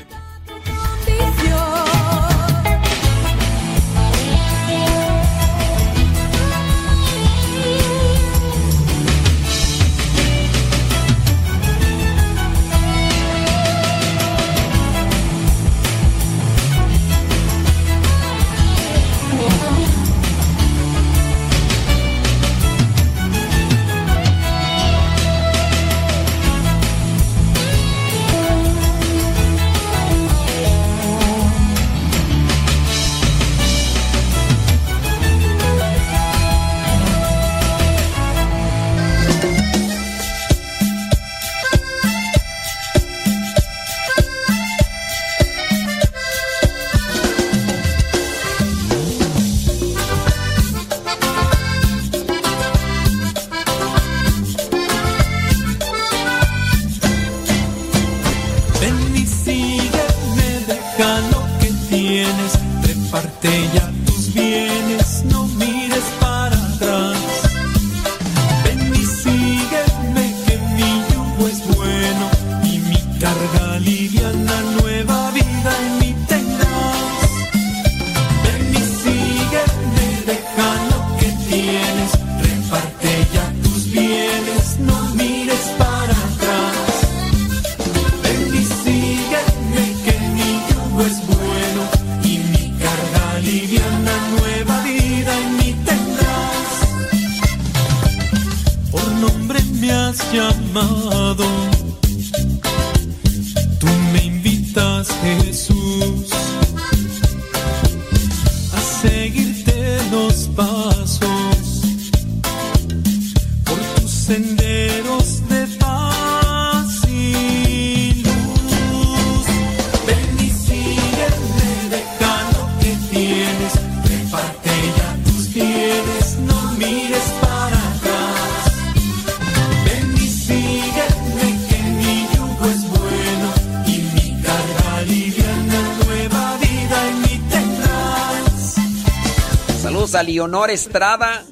Leonor 140.50 140.70
Estrada. 140.72 141.44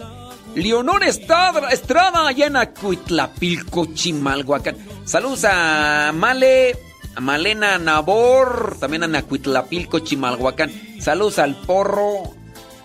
Leonor 0.57 1.05
Estrada, 1.05 1.71
Estrada 1.71 2.27
allá 2.27 2.47
en 2.47 2.57
Acuitlapilco, 2.57 3.87
Chimalhuacán. 3.95 4.77
Saludos 5.05 5.45
a 5.45 6.11
Male, 6.13 6.77
a 7.15 7.21
Malena 7.21 7.79
Nabor, 7.79 8.77
también 8.81 9.05
en 9.05 9.15
Acuitlapilco, 9.15 10.01
Chimalhuacán. 10.01 10.73
Saludos 11.01 11.39
al 11.39 11.55
Porro, 11.55 12.35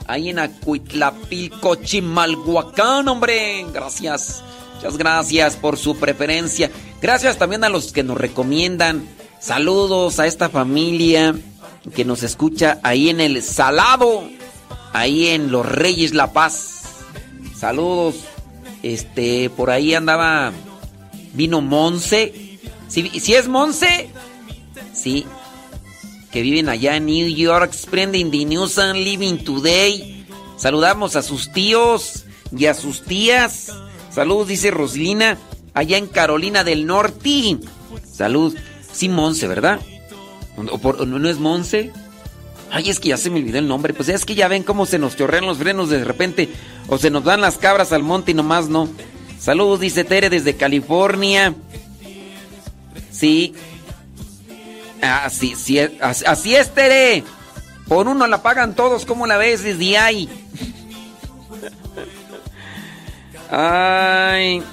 ahí 0.06 0.30
en 0.30 0.38
Acuitlapilco, 0.38 1.77
Chimalhuacán, 1.77 3.08
hombre. 3.08 3.66
Gracias, 3.74 4.43
muchas 4.75 4.98
gracias 4.98 5.56
por 5.56 5.77
su 5.77 5.98
preferencia. 5.98 6.69
Gracias 7.01 7.40
también 7.40 7.64
a 7.64 7.69
los 7.69 7.92
que 7.92 8.03
nos 8.03 8.19
recomiendan. 8.19 9.08
Saludos 9.40 10.19
a 10.19 10.27
esta 10.27 10.48
familia 10.50 11.33
que 11.95 12.06
nos 12.06 12.22
escucha 12.22 12.80
ahí 12.83 13.09
en 13.09 13.19
el 13.19 13.42
Salado 13.42 14.30
ahí 14.94 15.28
en 15.28 15.52
Los 15.52 15.66
Reyes 15.66 16.14
La 16.14 16.32
Paz. 16.32 16.84
Saludos. 17.56 18.16
Este, 18.84 19.50
por 19.50 19.70
ahí 19.70 19.94
andaba. 19.94 20.54
Vino 21.34 21.62
Monse. 21.62 22.60
Si, 22.88 23.34
es 23.34 23.48
Monse, 23.48 24.10
sí. 24.94 25.26
Que 26.32 26.42
viven 26.42 26.70
allá 26.70 26.96
en 26.96 27.08
New 27.08 27.28
York, 27.28 27.74
spreading 27.74 28.30
the 28.32 28.46
news 28.46 28.78
and 28.78 29.00
living 29.00 29.38
today. 29.38 30.26
Saludamos 30.58 31.16
a 31.16 31.24
sus 31.24 31.52
tíos 31.52 32.26
y 32.56 32.68
a 32.68 32.74
sus 32.74 33.04
tías. 33.04 33.72
Saludos, 34.12 34.48
dice 34.48 34.70
Roslina, 34.70 35.38
allá 35.74 35.98
en 35.98 36.08
Carolina 36.08 36.64
del 36.64 36.86
Norte. 36.86 37.58
Salud. 38.12 38.56
Sí, 38.92 39.10
Monse, 39.10 39.48
¿verdad? 39.48 39.80
¿No 40.56 41.30
es 41.30 41.40
Monse? 41.40 41.92
Ay, 42.76 42.90
es 42.90 43.00
que 43.00 43.10
ya 43.10 43.18
se 43.18 43.30
me 43.30 43.38
olvidó 43.40 43.60
el 43.60 43.68
nombre. 43.68 43.93
Pues 43.93 44.10
es 44.10 44.26
que 44.26 44.34
ya 44.34 44.48
ven 44.48 44.64
cómo 44.64 44.88
se 44.88 44.98
nos 44.98 45.16
chorrean 45.16 45.45
los 45.45 45.60
frenos 45.60 45.90
de 45.90 46.03
repente. 46.03 46.50
O 46.88 46.98
se 46.98 47.11
nos 47.11 47.24
dan 47.24 47.40
las 47.40 47.60
cabras 47.60 47.93
al 47.93 48.02
monte 48.02 48.32
y 48.32 48.34
nomás 48.34 48.68
no. 48.68 48.90
Saludos, 49.40 49.80
dice 49.80 50.03
Tere 50.03 50.32
desde 50.32 50.56
California. 50.56 51.53
Sí. 53.11 53.53
Ah, 55.03 55.30
sí, 55.30 55.53
sí. 55.56 55.77
Así 56.02 56.56
es, 56.56 56.74
Tere. 56.74 57.24
Por 57.88 58.08
uno 58.08 58.26
la 58.26 58.42
pagan 58.42 58.74
todos. 58.74 59.06
¿Cómo 59.06 59.27
la 59.27 59.38
ves 59.38 59.61
desde 59.61 60.00
ahí? 60.00 60.27
Ay. 63.52 64.64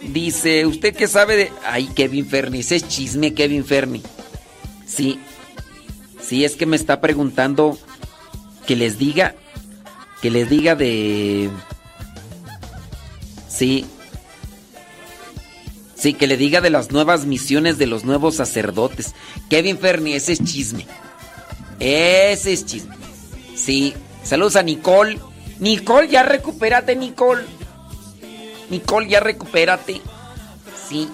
Dice, 0.00 0.64
¿usted 0.64 0.96
qué 0.96 1.06
sabe 1.06 1.36
de...? 1.36 1.52
Ay, 1.66 1.90
Kevin 1.94 2.26
Ferni. 2.26 2.60
Ese 2.60 2.76
es 2.76 2.88
chisme, 2.88 3.34
Kevin 3.34 3.66
Ferni. 3.66 4.02
Sí. 4.86 5.20
Si 6.28 6.44
es 6.44 6.56
que 6.56 6.66
me 6.66 6.76
está 6.76 7.00
preguntando 7.00 7.78
que 8.66 8.76
les 8.76 8.98
diga, 8.98 9.34
que 10.20 10.30
le 10.30 10.44
diga 10.44 10.74
de... 10.74 11.48
Sí. 13.48 13.86
Sí, 15.94 16.12
que 16.12 16.26
le 16.26 16.36
diga 16.36 16.60
de 16.60 16.68
las 16.68 16.90
nuevas 16.90 17.24
misiones 17.24 17.78
de 17.78 17.86
los 17.86 18.04
nuevos 18.04 18.36
sacerdotes. 18.36 19.14
Kevin 19.48 19.78
Fernie, 19.78 20.16
ese 20.16 20.32
es 20.32 20.44
chisme. 20.44 20.86
Ese 21.80 22.52
es 22.52 22.66
chisme. 22.66 22.94
Sí. 23.56 23.94
Saludos 24.22 24.56
a 24.56 24.62
Nicole. 24.62 25.18
Nicole, 25.60 26.08
ya 26.08 26.24
recupérate, 26.24 26.94
Nicole. 26.94 27.44
Nicole, 28.68 29.08
ya 29.08 29.20
recupérate. 29.20 30.02
Sí. 30.90 31.08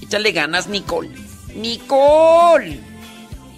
Échale 0.00 0.32
ganas, 0.32 0.68
Nicole. 0.68 1.10
Nicole. 1.54 2.93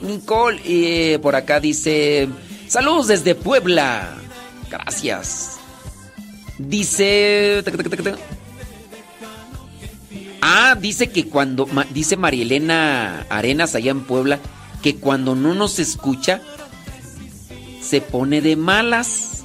Nicole. 0.00 0.60
Eh, 0.65 1.18
por 1.20 1.36
acá 1.36 1.60
dice... 1.60 2.28
Saludos 2.68 3.07
desde 3.08 3.34
Puebla. 3.34 4.16
Gracias. 4.70 5.58
Dice... 6.58 7.62
Ah, 10.41 10.76
dice 10.81 11.08
que 11.08 11.28
cuando... 11.28 11.68
Dice 11.91 12.16
Marielena 12.16 13.26
Arenas 13.28 13.75
allá 13.75 13.91
en 13.91 14.05
Puebla 14.05 14.41
que 14.83 14.97
cuando 14.97 15.34
no 15.34 15.55
nos 15.55 15.78
escucha 15.78 16.41
se 17.81 18.00
pone 18.00 18.41
de 18.41 18.57
malas. 18.57 19.44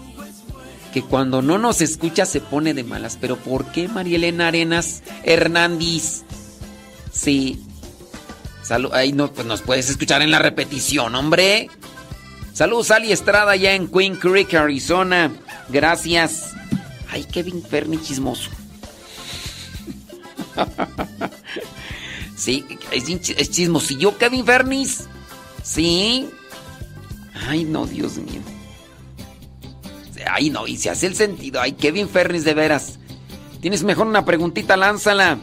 Que 0.94 1.02
cuando 1.02 1.42
no 1.42 1.58
nos 1.58 1.82
escucha 1.82 2.26
se 2.26 2.42
pone 2.42 2.74
de 2.74 2.84
malas. 2.84 3.18
Pero 3.20 3.38
¿por 3.38 3.72
qué 3.72 3.88
Marielena 3.88 4.50
Arenas 4.50 5.04
Hernández? 5.24 6.24
Sí. 7.12 7.66
Salud. 8.72 8.94
Ahí 8.94 9.12
no, 9.12 9.30
pues 9.34 9.46
nos 9.46 9.62
puedes 9.62 9.90
escuchar 9.90 10.22
en 10.22 10.32
la 10.32 10.40
repetición, 10.40 11.14
hombre. 11.16 11.70
Saludos, 12.54 12.90
Ali 12.92 13.12
Estrada, 13.12 13.52
allá 13.52 13.74
en 13.74 13.90
Queen 13.90 14.16
Creek, 14.16 14.54
Arizona. 14.54 15.30
Gracias. 15.68 16.54
Ay, 17.10 17.26
Kevin 17.26 17.62
Fermi 17.62 18.02
chismoso. 18.02 18.50
sí, 22.38 22.66
es 22.94 23.52
chismosillo, 23.52 24.18
Kevin 24.18 24.46
Fernis. 24.46 25.04
Sí. 25.64 26.30
Ay, 27.50 27.66
no, 27.66 27.86
Dios 27.86 28.16
mío. 28.20 28.40
Ay, 30.32 30.50
no, 30.50 30.66
y 30.66 30.78
se 30.78 30.92
hace 30.92 31.08
el 31.08 31.16
sentido. 31.16 31.60
Ay, 31.60 31.74
Kevin 31.74 32.08
Fernis, 32.08 32.46
de 32.46 32.54
veras. 32.54 33.00
Tienes 33.60 33.84
mejor 33.84 34.08
una 34.08 34.24
preguntita, 34.24 34.78
lánzala. 34.78 35.40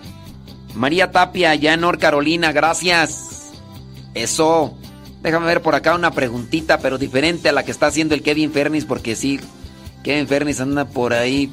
María 0.75 1.11
Tapia, 1.11 1.51
allá 1.51 1.75
en 1.75 1.85
Carolina, 1.99 2.53
gracias. 2.53 3.51
Eso. 4.15 4.77
Déjame 5.23 5.47
ver 5.47 5.63
por 5.63 5.75
acá 5.75 5.95
una 5.95 6.13
preguntita, 6.13 6.79
pero 6.79 6.97
diferente 6.97 7.49
a 7.49 7.53
la 7.53 7.65
que 7.65 7.73
está 7.73 7.87
haciendo 7.87 8.15
el 8.15 8.23
Kevin 8.23 8.53
Fernis, 8.53 8.85
porque 8.85 9.17
sí, 9.17 9.41
Kevin 10.05 10.29
Fernis 10.29 10.61
anda 10.61 10.85
por 10.85 11.13
ahí 11.13 11.51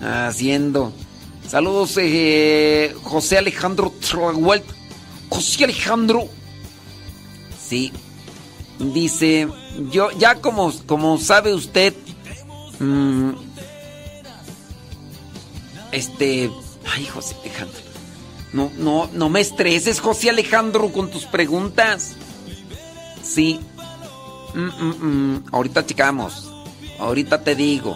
haciendo. 0.00 0.92
Saludos, 1.48 1.96
eh, 1.98 2.94
José 3.02 3.38
Alejandro 3.38 3.92
José 5.28 5.64
Alejandro. 5.64 6.28
Sí. 7.60 7.92
Dice, 8.78 9.48
yo 9.90 10.10
ya 10.12 10.36
como, 10.36 10.72
como 10.86 11.18
sabe 11.18 11.54
usted, 11.54 11.94
mmm, 12.78 13.30
este, 15.92 16.50
ay, 16.94 17.06
José 17.06 17.34
Alejandro. 17.42 17.85
No, 18.56 18.72
no, 18.78 19.10
no 19.12 19.28
me 19.28 19.42
estreses, 19.42 20.00
José 20.00 20.30
Alejandro, 20.30 20.90
con 20.90 21.10
tus 21.10 21.26
preguntas. 21.26 22.16
Sí. 23.22 23.60
Mm, 24.54 24.60
mm, 24.60 25.34
mm. 25.34 25.44
Ahorita 25.52 25.84
checamos. 25.84 26.50
Ahorita 26.98 27.44
te 27.44 27.54
digo. 27.54 27.94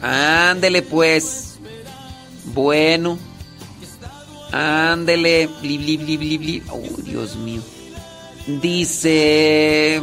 Ándele 0.00 0.80
pues. 0.80 1.58
Bueno. 2.54 3.18
Ándele. 4.50 5.50
Bli, 5.60 5.76
bli, 5.98 6.16
bli. 6.16 6.62
Oh, 6.70 7.02
Dios 7.02 7.36
mío. 7.36 7.60
Dice... 8.46 10.00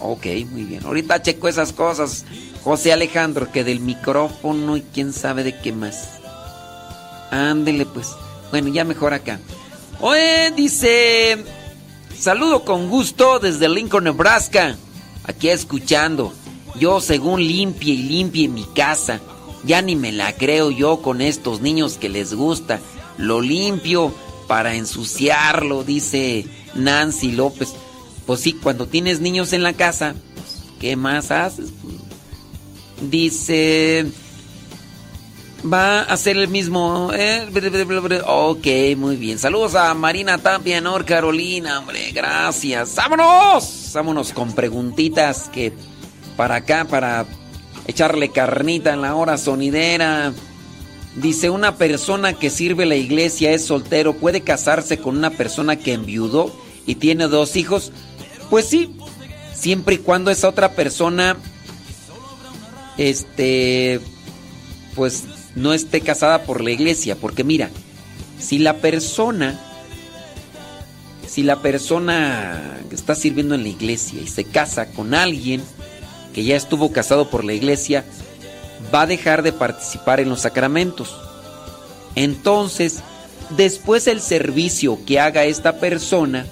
Ok, 0.00 0.26
muy 0.50 0.64
bien. 0.64 0.84
Ahorita 0.84 1.22
checo 1.22 1.46
esas 1.46 1.72
cosas. 1.72 2.24
José 2.64 2.92
Alejandro, 2.92 3.52
que 3.52 3.62
del 3.62 3.78
micrófono 3.78 4.76
y 4.76 4.82
quién 4.82 5.12
sabe 5.12 5.44
de 5.44 5.56
qué 5.60 5.72
más. 5.72 6.13
Ándele 7.34 7.84
pues. 7.84 8.12
Bueno, 8.50 8.68
ya 8.68 8.84
mejor 8.84 9.12
acá. 9.12 9.40
Oye, 10.00 10.52
dice... 10.52 11.44
Saludo 12.16 12.64
con 12.64 12.88
gusto 12.88 13.40
desde 13.40 13.68
Lincoln, 13.68 14.04
Nebraska. 14.04 14.76
Aquí 15.24 15.48
escuchando. 15.48 16.32
Yo 16.78 17.00
según 17.00 17.40
limpie 17.40 17.94
y 17.94 18.02
limpie 18.04 18.48
mi 18.48 18.64
casa. 18.64 19.20
Ya 19.64 19.82
ni 19.82 19.96
me 19.96 20.12
la 20.12 20.32
creo 20.36 20.70
yo 20.70 21.02
con 21.02 21.20
estos 21.20 21.60
niños 21.60 21.96
que 21.98 22.08
les 22.08 22.34
gusta. 22.34 22.78
Lo 23.18 23.40
limpio 23.40 24.14
para 24.46 24.76
ensuciarlo, 24.76 25.82
dice 25.82 26.46
Nancy 26.74 27.32
López. 27.32 27.74
Pues 28.26 28.40
sí, 28.40 28.52
cuando 28.52 28.86
tienes 28.86 29.20
niños 29.20 29.52
en 29.52 29.64
la 29.64 29.72
casa, 29.72 30.14
¿qué 30.80 30.94
más 30.94 31.32
haces? 31.32 31.70
Dice 33.10 34.06
va 35.70 36.02
a 36.02 36.16
ser 36.16 36.36
el 36.36 36.48
mismo. 36.48 37.10
Eh, 37.14 37.46
ok, 38.26 38.66
muy 38.96 39.16
bien. 39.16 39.38
Saludos 39.38 39.74
a 39.74 39.94
Marina 39.94 40.38
Tapia, 40.38 40.80
Nor 40.80 41.04
Carolina, 41.04 41.78
hombre, 41.78 42.12
gracias. 42.12 42.94
¡Vámonos! 42.96 43.90
Vámonos 43.94 44.32
con 44.32 44.52
preguntitas 44.52 45.48
que 45.52 45.72
para 46.36 46.56
acá, 46.56 46.86
para 46.88 47.26
echarle 47.86 48.30
carnita 48.30 48.92
en 48.92 49.02
la 49.02 49.14
hora 49.14 49.38
sonidera. 49.38 50.32
Dice, 51.16 51.48
una 51.48 51.76
persona 51.76 52.32
que 52.32 52.50
sirve 52.50 52.86
la 52.86 52.96
iglesia 52.96 53.52
es 53.52 53.64
soltero, 53.64 54.14
¿puede 54.14 54.40
casarse 54.40 54.98
con 54.98 55.16
una 55.16 55.30
persona 55.30 55.76
que 55.76 55.92
enviudó 55.92 56.54
y 56.86 56.96
tiene 56.96 57.28
dos 57.28 57.54
hijos? 57.54 57.92
Pues 58.50 58.66
sí, 58.66 58.96
siempre 59.54 59.94
y 59.94 59.98
cuando 59.98 60.32
esa 60.32 60.48
otra 60.48 60.72
persona, 60.72 61.36
este, 62.98 64.00
pues 64.96 65.24
no 65.54 65.72
esté 65.72 66.00
casada 66.00 66.42
por 66.42 66.60
la 66.60 66.70
iglesia, 66.70 67.16
porque 67.16 67.44
mira, 67.44 67.70
si 68.38 68.58
la 68.58 68.78
persona, 68.78 69.58
si 71.26 71.42
la 71.42 71.60
persona 71.60 72.80
que 72.88 72.94
está 72.94 73.14
sirviendo 73.14 73.54
en 73.54 73.62
la 73.62 73.68
iglesia 73.68 74.20
y 74.20 74.26
se 74.26 74.44
casa 74.44 74.86
con 74.86 75.14
alguien 75.14 75.62
que 76.34 76.44
ya 76.44 76.56
estuvo 76.56 76.92
casado 76.92 77.30
por 77.30 77.44
la 77.44 77.52
iglesia, 77.52 78.04
va 78.92 79.02
a 79.02 79.06
dejar 79.06 79.42
de 79.42 79.52
participar 79.52 80.20
en 80.20 80.28
los 80.28 80.40
sacramentos. 80.40 81.16
Entonces, 82.16 83.00
después 83.50 84.06
el 84.06 84.20
servicio 84.20 84.98
que 85.06 85.20
haga 85.20 85.44
esta 85.44 85.78
persona, 85.78 86.44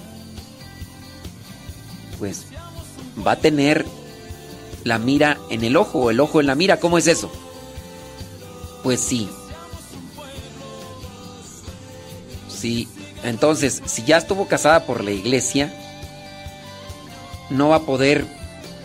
pues 2.19 2.45
va 3.25 3.33
a 3.33 3.39
tener 3.39 3.85
la 4.83 4.99
mira 4.99 5.37
en 5.49 5.63
el 5.63 5.77
ojo 5.77 6.09
el 6.09 6.19
ojo 6.19 6.39
en 6.39 6.47
la 6.47 6.55
mira. 6.55 6.79
¿Cómo 6.79 6.97
es 6.97 7.07
eso? 7.07 7.31
Pues 8.83 8.99
sí. 8.99 9.29
Sí. 12.49 12.87
Entonces, 13.23 13.81
si 13.85 14.03
ya 14.03 14.17
estuvo 14.17 14.47
casada 14.47 14.85
por 14.85 15.03
la 15.03 15.11
iglesia, 15.11 15.73
no 17.49 17.69
va 17.69 17.77
a 17.77 17.81
poder 17.81 18.25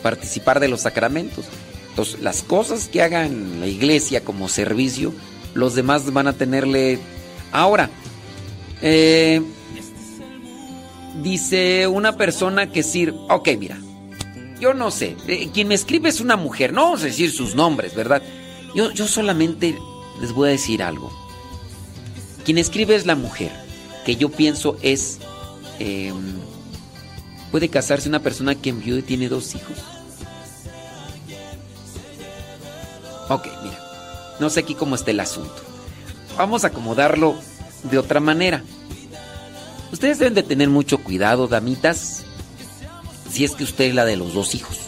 participar 0.02 0.60
de 0.60 0.68
los 0.68 0.82
sacramentos. 0.82 1.46
Entonces, 1.90 2.20
las 2.20 2.42
cosas 2.42 2.88
que 2.88 3.02
hagan 3.02 3.60
la 3.60 3.66
iglesia 3.66 4.24
como 4.24 4.48
servicio, 4.48 5.12
los 5.54 5.74
demás 5.74 6.12
van 6.12 6.28
a 6.28 6.32
tenerle... 6.32 7.00
Ahora, 7.50 7.90
eh, 8.82 9.42
dice 11.22 11.88
una 11.88 12.16
persona 12.16 12.70
que 12.70 12.84
sirve... 12.84 13.18
Ok, 13.28 13.48
mira, 13.58 13.78
yo 14.60 14.74
no 14.74 14.90
sé, 14.90 15.16
eh, 15.26 15.48
quien 15.52 15.68
me 15.68 15.74
escribe 15.74 16.08
es 16.08 16.20
una 16.20 16.36
mujer, 16.36 16.72
no 16.72 16.82
vamos 16.84 17.02
a 17.02 17.06
decir 17.06 17.32
sus 17.32 17.54
nombres, 17.54 17.94
¿verdad? 17.94 18.22
Yo, 18.74 18.92
yo 18.92 19.08
solamente 19.08 19.76
les 20.20 20.32
voy 20.32 20.48
a 20.48 20.52
decir 20.52 20.82
algo. 20.82 21.12
Quien 22.44 22.58
escribe 22.58 22.94
es 22.94 23.06
la 23.06 23.14
mujer, 23.14 23.52
que 24.04 24.16
yo 24.16 24.30
pienso 24.30 24.76
es... 24.82 25.18
Em, 25.78 26.38
¿Puede 27.50 27.70
casarse 27.70 28.08
una 28.08 28.20
persona 28.20 28.54
que 28.54 28.70
envió 28.70 28.98
y 28.98 29.02
tiene 29.02 29.28
dos 29.28 29.54
hijos? 29.54 29.78
Ok, 33.28 33.46
mira. 33.62 33.78
No 34.38 34.50
sé 34.50 34.60
aquí 34.60 34.74
cómo 34.74 34.94
está 34.94 35.10
el 35.10 35.20
asunto. 35.20 35.62
Vamos 36.36 36.64
a 36.64 36.68
acomodarlo 36.68 37.36
de 37.84 37.98
otra 37.98 38.20
manera. 38.20 38.62
Ustedes 39.92 40.18
deben 40.18 40.34
de 40.34 40.42
tener 40.42 40.68
mucho 40.68 40.98
cuidado, 40.98 41.48
damitas, 41.48 42.24
si 43.30 43.44
es 43.44 43.52
que 43.52 43.64
usted 43.64 43.86
es 43.86 43.94
la 43.94 44.04
de 44.04 44.16
los 44.16 44.34
dos 44.34 44.54
hijos. 44.54 44.78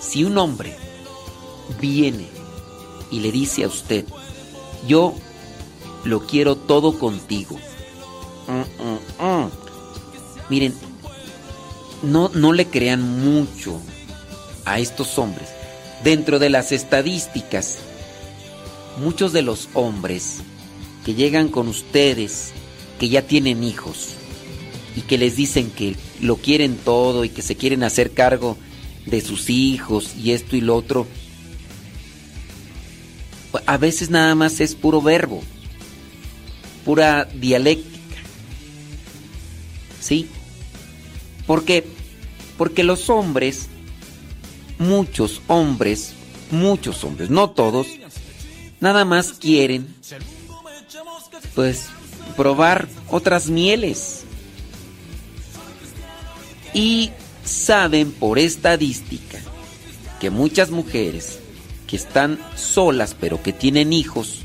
Si 0.00 0.24
un 0.24 0.36
hombre 0.38 0.76
viene 1.80 2.33
y 3.14 3.20
le 3.20 3.30
dice 3.30 3.62
a 3.62 3.68
usted, 3.68 4.04
yo 4.88 5.14
lo 6.02 6.26
quiero 6.26 6.56
todo 6.56 6.98
contigo. 6.98 7.56
Miren, 10.50 10.74
no, 12.02 12.28
no 12.34 12.52
le 12.52 12.66
crean 12.66 13.02
mucho. 13.24 13.80
a 14.66 14.80
estos 14.80 15.18
hombres. 15.18 15.48
Dentro 16.02 16.38
de 16.38 16.48
las 16.48 16.72
estadísticas, 16.72 17.78
muchos 18.98 19.32
de 19.32 19.42
los 19.42 19.68
hombres 19.74 20.38
que 21.04 21.14
llegan 21.14 21.48
con 21.48 21.68
ustedes, 21.68 22.52
que 22.98 23.10
ya 23.10 23.22
tienen 23.22 23.62
hijos, 23.62 24.14
y 24.96 25.02
que 25.02 25.18
les 25.18 25.36
dicen 25.36 25.70
que 25.70 25.96
lo 26.20 26.36
quieren 26.36 26.78
todo 26.78 27.24
y 27.24 27.28
que 27.28 27.42
se 27.42 27.56
quieren 27.56 27.82
hacer 27.82 28.12
cargo 28.12 28.56
de 29.06 29.20
sus 29.20 29.50
hijos 29.50 30.14
y 30.16 30.30
esto 30.30 30.56
y 30.56 30.62
lo 30.62 30.76
otro, 30.76 31.06
a 33.66 33.76
veces 33.76 34.10
nada 34.10 34.34
más 34.34 34.60
es 34.60 34.74
puro 34.74 35.00
verbo, 35.00 35.42
pura 36.84 37.24
dialéctica. 37.34 38.16
¿Sí? 40.00 40.28
¿Por 41.46 41.64
qué? 41.64 41.84
Porque 42.58 42.84
los 42.84 43.10
hombres, 43.10 43.68
muchos 44.78 45.40
hombres, 45.46 46.12
muchos 46.50 47.02
hombres, 47.04 47.30
no 47.30 47.50
todos, 47.50 47.86
nada 48.80 49.04
más 49.04 49.32
quieren, 49.32 49.94
pues, 51.54 51.86
probar 52.36 52.88
otras 53.10 53.48
mieles. 53.48 54.24
Y 56.72 57.10
saben 57.44 58.10
por 58.12 58.38
estadística 58.38 59.38
que 60.20 60.30
muchas 60.30 60.70
mujeres 60.70 61.38
están 61.96 62.38
solas 62.56 63.16
pero 63.18 63.42
que 63.42 63.52
tienen 63.52 63.92
hijos, 63.92 64.40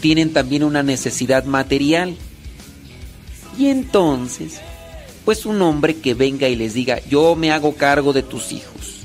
tienen 0.00 0.32
también 0.32 0.64
una 0.64 0.82
necesidad 0.82 1.44
material. 1.44 2.16
Y 3.58 3.68
entonces, 3.68 4.60
pues 5.24 5.46
un 5.46 5.60
hombre 5.62 5.96
que 5.96 6.14
venga 6.14 6.48
y 6.48 6.56
les 6.56 6.74
diga, 6.74 7.00
yo 7.08 7.34
me 7.34 7.50
hago 7.50 7.74
cargo 7.74 8.12
de 8.12 8.22
tus 8.22 8.52
hijos, 8.52 9.00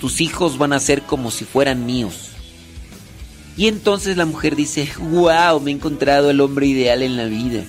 tus 0.00 0.20
hijos 0.20 0.58
van 0.58 0.72
a 0.72 0.80
ser 0.80 1.02
como 1.02 1.30
si 1.30 1.44
fueran 1.44 1.86
míos. 1.86 2.30
Y 3.56 3.68
entonces 3.68 4.16
la 4.16 4.26
mujer 4.26 4.56
dice, 4.56 4.88
wow, 4.98 5.60
me 5.60 5.70
he 5.70 5.74
encontrado 5.74 6.30
el 6.30 6.40
hombre 6.40 6.66
ideal 6.66 7.02
en 7.02 7.16
la 7.16 7.26
vida. 7.26 7.62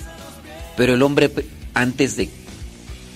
Pero 0.76 0.94
el 0.94 1.02
hombre 1.02 1.30
antes 1.74 2.16
de... 2.16 2.28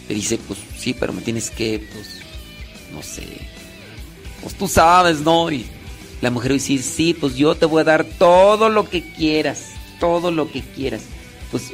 dice, 0.09 0.39
pues 0.39 0.61
sí, 0.79 0.95
pero 0.95 1.13
me 1.13 1.21
tienes 1.21 1.51
que, 1.51 1.87
pues, 1.93 2.21
no 2.93 3.03
sé, 3.03 3.25
pues 4.43 4.55
tú 4.55 4.69
sabes, 4.69 5.21
¿no? 5.21 5.51
Y 5.51 5.67
la 6.21 6.31
mujer 6.31 6.53
va 6.53 6.55
a 6.55 6.59
decir, 6.59 6.83
sí, 6.83 7.15
pues 7.15 7.37
yo 7.37 7.55
te 7.55 7.67
voy 7.67 7.81
a 7.81 7.85
dar 7.85 8.05
todo 8.05 8.69
lo 8.69 8.89
que 8.89 9.03
quieras, 9.03 9.71
todo 9.99 10.31
lo 10.31 10.51
que 10.51 10.61
quieras. 10.61 11.03
Pues 11.51 11.73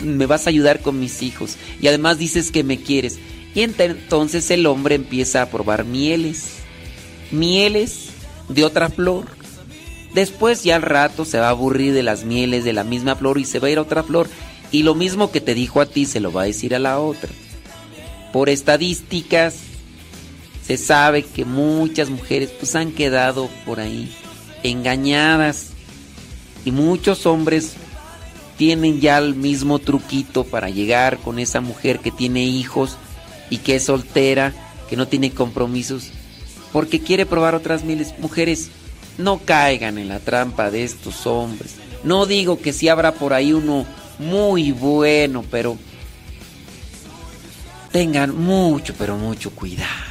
me 0.00 0.26
vas 0.26 0.46
a 0.46 0.50
ayudar 0.50 0.80
con 0.80 1.00
mis 1.00 1.22
hijos. 1.22 1.56
Y 1.80 1.88
además 1.88 2.18
dices 2.18 2.50
que 2.50 2.64
me 2.64 2.80
quieres. 2.80 3.18
Y 3.54 3.62
entonces 3.62 4.50
el 4.50 4.66
hombre 4.66 4.94
empieza 4.94 5.42
a 5.42 5.50
probar 5.50 5.84
mieles. 5.84 6.58
Mieles 7.30 8.10
de 8.48 8.64
otra 8.64 8.88
flor. 8.88 9.26
Después 10.14 10.62
ya 10.62 10.76
al 10.76 10.82
rato 10.82 11.24
se 11.24 11.38
va 11.38 11.48
a 11.48 11.50
aburrir 11.50 11.92
de 11.92 12.02
las 12.02 12.24
mieles 12.24 12.64
de 12.64 12.72
la 12.72 12.84
misma 12.84 13.16
flor 13.16 13.38
y 13.38 13.44
se 13.44 13.58
va 13.58 13.68
a 13.68 13.70
ir 13.70 13.78
a 13.78 13.82
otra 13.82 14.02
flor. 14.02 14.28
Y 14.70 14.82
lo 14.84 14.94
mismo 14.94 15.30
que 15.30 15.40
te 15.40 15.54
dijo 15.54 15.80
a 15.80 15.86
ti 15.86 16.06
se 16.06 16.20
lo 16.20 16.32
va 16.32 16.42
a 16.42 16.46
decir 16.46 16.74
a 16.74 16.78
la 16.78 17.00
otra. 17.00 17.30
Por 18.32 18.48
estadísticas 18.48 19.56
se 20.68 20.76
sabe 20.76 21.22
que 21.22 21.46
muchas 21.46 22.10
mujeres 22.10 22.50
pues 22.50 22.76
han 22.76 22.92
quedado 22.92 23.48
por 23.64 23.80
ahí 23.80 24.14
engañadas 24.62 25.68
y 26.62 26.72
muchos 26.72 27.24
hombres 27.24 27.72
tienen 28.58 29.00
ya 29.00 29.16
el 29.16 29.34
mismo 29.34 29.78
truquito 29.78 30.44
para 30.44 30.68
llegar 30.68 31.16
con 31.20 31.38
esa 31.38 31.62
mujer 31.62 32.00
que 32.00 32.10
tiene 32.10 32.44
hijos 32.44 32.98
y 33.48 33.58
que 33.58 33.76
es 33.76 33.84
soltera, 33.84 34.52
que 34.90 34.96
no 34.96 35.08
tiene 35.08 35.30
compromisos, 35.30 36.10
porque 36.70 37.00
quiere 37.00 37.24
probar 37.24 37.54
otras 37.54 37.82
miles. 37.82 38.12
Mujeres, 38.18 38.68
no 39.16 39.38
caigan 39.38 39.96
en 39.96 40.08
la 40.08 40.20
trampa 40.20 40.70
de 40.70 40.84
estos 40.84 41.26
hombres. 41.26 41.76
No 42.04 42.26
digo 42.26 42.60
que 42.60 42.74
si 42.74 42.90
habrá 42.90 43.14
por 43.14 43.32
ahí 43.32 43.54
uno 43.54 43.86
muy 44.18 44.72
bueno, 44.72 45.46
pero 45.50 45.78
tengan 47.90 48.36
mucho, 48.36 48.92
pero 48.98 49.16
mucho 49.16 49.50
cuidado. 49.52 50.07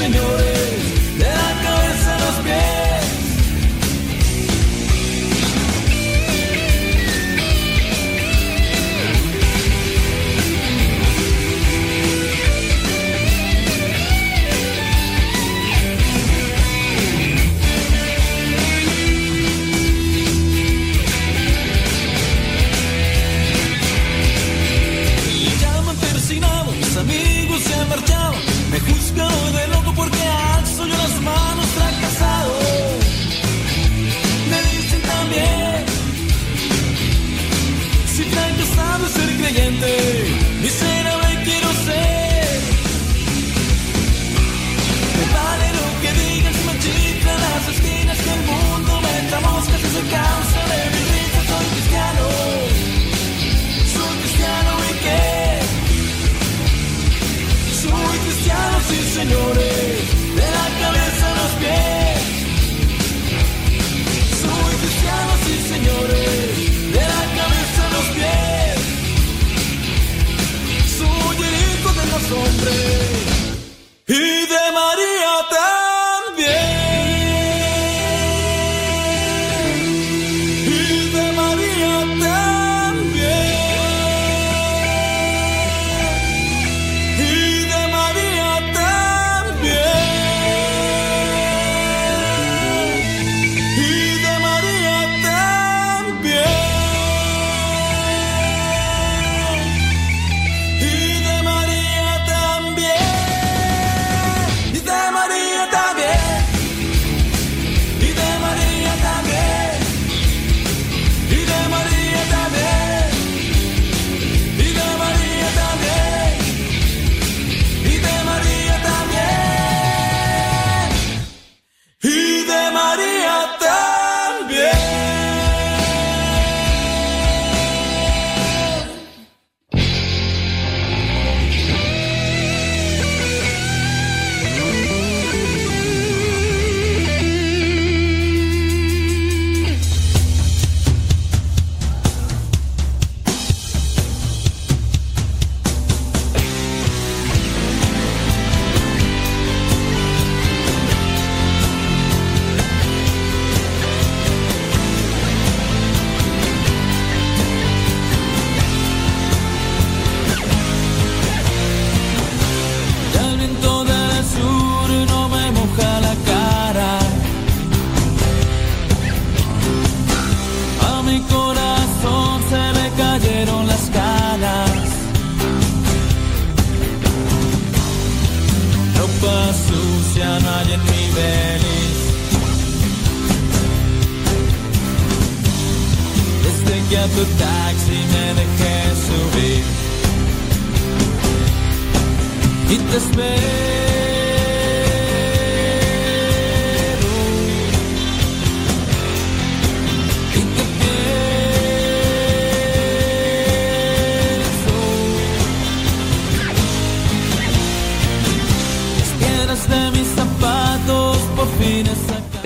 Señores, 0.00 1.18
de 1.18 1.24
la 1.24 1.50
cabeza 1.62 2.16
a 2.16 2.20
los 2.20 2.36
pies. 2.44 2.79
day. 39.80 40.19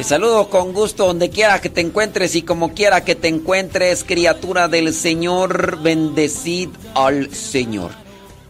Saludo 0.04 0.50
con 0.50 0.74
gusto 0.74 1.06
donde 1.06 1.30
quiera 1.30 1.62
que 1.62 1.70
te 1.70 1.80
encuentres 1.80 2.36
y 2.36 2.42
como 2.42 2.74
quiera 2.74 3.04
que 3.04 3.14
te 3.14 3.28
encuentres, 3.28 4.04
criatura 4.04 4.68
del 4.68 4.92
Señor, 4.92 5.80
bendecid 5.80 6.68
al 6.94 7.34
Señor. 7.34 7.90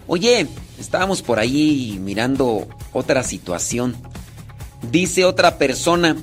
Oye, 0.08 0.49
estábamos 0.81 1.23
por 1.23 1.39
ahí 1.39 2.00
mirando 2.02 2.66
otra 2.92 3.23
situación. 3.23 3.94
Dice 4.91 5.24
otra 5.24 5.57
persona, 5.57 6.16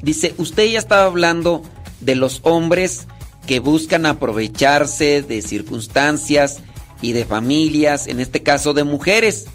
dice, 0.00 0.32
usted 0.38 0.66
ya 0.66 0.78
estaba 0.78 1.06
hablando 1.06 1.62
de 1.98 2.14
los 2.14 2.38
hombres 2.44 3.08
que 3.48 3.58
buscan 3.58 4.06
aprovecharse 4.06 5.22
de 5.22 5.42
circunstancias 5.42 6.58
y 7.02 7.14
de 7.14 7.24
familias, 7.24 8.06
en 8.06 8.20
este 8.20 8.44
caso 8.44 8.74
de 8.74 8.84
mujeres. 8.84 9.46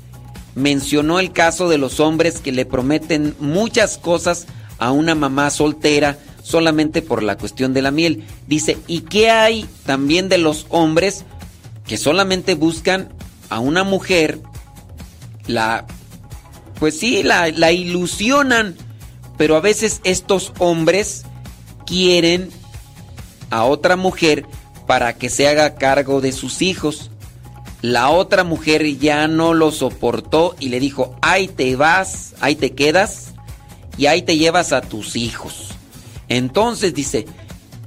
Mencionó 0.54 1.22
el 1.22 1.32
caso 1.32 1.70
de 1.70 1.78
los 1.78 2.02
hombres 2.02 2.42
que 2.42 2.52
le 2.52 2.66
prometen 2.66 3.38
muchas 3.40 3.98
cosas 3.98 4.48
a 4.78 4.92
una 4.92 5.16
mamá 5.16 5.50
soltera 5.50 6.18
solamente 6.44 7.02
por 7.02 7.24
la 7.24 7.38
cuestión 7.38 7.74
de 7.74 7.82
la 7.82 7.92
miel. 7.92 8.26
Dice, 8.48 8.78
¿y 8.88 9.02
qué 9.02 9.32
hay 9.32 9.66
también 9.86 10.30
de 10.30 10.38
los 10.38 10.68
hombres 10.70 11.26
que 11.88 11.98
solamente 11.98 12.54
buscan 12.54 13.10
a 13.50 13.60
una 13.60 13.84
mujer, 13.84 14.40
la, 15.48 15.86
pues 16.80 17.00
sí, 17.00 17.24
la, 17.24 17.50
la 17.50 17.72
ilusionan, 17.72 18.76
pero 19.38 19.56
a 19.56 19.62
veces 19.62 20.02
estos 20.04 20.54
hombres 20.60 21.24
quieren 21.86 22.50
a 23.50 23.66
otra 23.66 23.96
mujer 23.96 24.46
para 24.88 25.14
que 25.14 25.30
se 25.30 25.48
haga 25.48 25.76
cargo 25.76 26.22
de 26.22 26.32
sus 26.32 26.62
hijos. 26.62 27.10
La 27.82 28.10
otra 28.10 28.44
mujer 28.44 28.98
ya 28.98 29.28
no 29.28 29.54
lo 29.54 29.72
soportó 29.72 30.56
y 30.60 30.70
le 30.70 30.80
dijo, 30.80 31.18
ahí 31.22 31.48
te 31.48 31.76
vas, 31.76 32.34
ahí 32.40 32.56
te 32.56 32.72
quedas 32.72 33.33
y 33.98 34.08
ahí 34.08 34.22
te 34.22 34.38
llevas 34.38 34.74
a 34.74 34.82
tus 34.82 35.16
hijos. 35.16 35.70
Entonces 36.30 36.94
dice, 36.94 37.26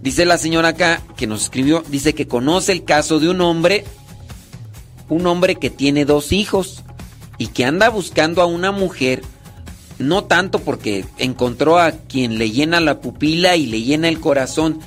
dice 0.02 0.24
la 0.24 0.38
señora 0.38 0.68
acá 0.68 1.02
que 1.16 1.26
nos 1.26 1.44
escribió, 1.44 1.82
dice 1.88 2.14
que 2.14 2.28
conoce 2.28 2.72
el 2.72 2.84
caso 2.84 3.18
de 3.18 3.28
un 3.28 3.40
hombre, 3.40 3.84
un 5.08 5.26
hombre 5.26 5.56
que 5.56 5.70
tiene 5.70 6.04
dos 6.04 6.32
hijos 6.32 6.82
y 7.38 7.48
que 7.48 7.64
anda 7.64 7.88
buscando 7.88 8.42
a 8.42 8.46
una 8.46 8.72
mujer, 8.72 9.22
no 9.98 10.24
tanto 10.24 10.60
porque 10.60 11.04
encontró 11.18 11.78
a 11.78 11.92
quien 11.92 12.38
le 12.38 12.50
llena 12.50 12.80
la 12.80 13.00
pupila 13.00 13.56
y 13.56 13.66
le 13.66 13.82
llena 13.82 14.08
el 14.08 14.20
corazón, 14.20 14.80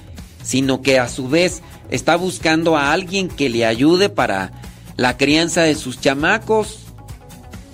sino 0.44 0.82
que 0.82 1.00
a 1.00 1.08
su 1.08 1.28
vez 1.28 1.62
está 1.90 2.16
buscando 2.16 2.78
a 2.78 2.92
alguien 2.92 3.28
que 3.28 3.50
le 3.50 3.66
ayude 3.66 4.10
para 4.10 4.52
la 4.98 5.18
crianza 5.18 5.64
de 5.64 5.76
sus 5.76 6.00
chamacos. 6.00 6.80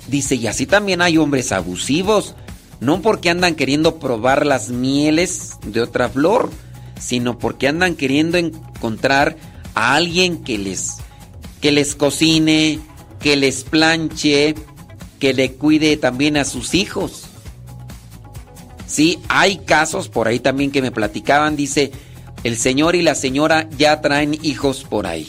Dice, 0.07 0.35
y 0.35 0.47
así 0.47 0.65
también 0.65 1.01
hay 1.01 1.17
hombres 1.17 1.51
abusivos, 1.51 2.35
no 2.79 3.01
porque 3.01 3.29
andan 3.29 3.55
queriendo 3.55 3.99
probar 3.99 4.45
las 4.45 4.69
mieles 4.69 5.53
de 5.65 5.81
otra 5.81 6.09
flor, 6.09 6.51
sino 6.99 7.37
porque 7.37 7.67
andan 7.67 7.95
queriendo 7.95 8.37
encontrar 8.37 9.37
a 9.73 9.95
alguien 9.95 10.43
que 10.43 10.57
les 10.57 10.97
que 11.61 11.71
les 11.71 11.95
cocine, 11.95 12.79
que 13.19 13.35
les 13.35 13.63
planche, 13.63 14.55
que 15.19 15.33
le 15.33 15.53
cuide 15.53 15.97
también 15.97 16.37
a 16.37 16.45
sus 16.45 16.75
hijos. 16.75 17.23
Sí, 18.85 19.19
hay 19.29 19.57
casos 19.57 20.09
por 20.09 20.27
ahí 20.27 20.39
también 20.39 20.71
que 20.71 20.81
me 20.81 20.91
platicaban, 20.91 21.55
dice, 21.55 21.91
el 22.43 22.57
señor 22.57 22.95
y 22.95 23.01
la 23.01 23.15
señora 23.15 23.67
ya 23.77 23.99
traen 24.01 24.37
hijos 24.43 24.83
por 24.83 25.07
ahí. 25.07 25.27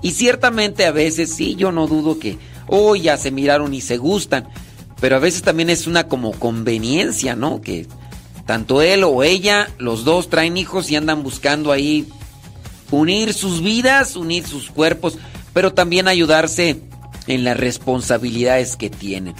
Y 0.00 0.12
ciertamente 0.12 0.86
a 0.86 0.92
veces 0.92 1.34
sí, 1.34 1.54
yo 1.56 1.70
no 1.72 1.86
dudo 1.86 2.18
que, 2.18 2.38
oh, 2.66 2.96
ya 2.96 3.18
se 3.18 3.30
miraron 3.30 3.74
y 3.74 3.82
se 3.82 3.98
gustan, 3.98 4.48
pero 5.00 5.16
a 5.16 5.20
veces 5.20 5.42
también 5.42 5.70
es 5.70 5.86
una 5.86 6.08
como 6.08 6.32
conveniencia, 6.32 7.36
¿no? 7.36 7.60
Que 7.60 7.86
tanto 8.46 8.82
él 8.82 9.04
o 9.04 9.22
ella, 9.22 9.68
los 9.78 10.04
dos 10.04 10.30
traen 10.30 10.56
hijos 10.56 10.90
y 10.90 10.96
andan 10.96 11.22
buscando 11.22 11.70
ahí 11.70 12.08
unir 12.90 13.32
sus 13.34 13.62
vidas, 13.62 14.16
unir 14.16 14.46
sus 14.46 14.70
cuerpos, 14.70 15.18
pero 15.52 15.72
también 15.72 16.08
ayudarse 16.08 16.80
en 17.26 17.44
las 17.44 17.56
responsabilidades 17.56 18.76
que 18.76 18.90
tienen. 18.90 19.34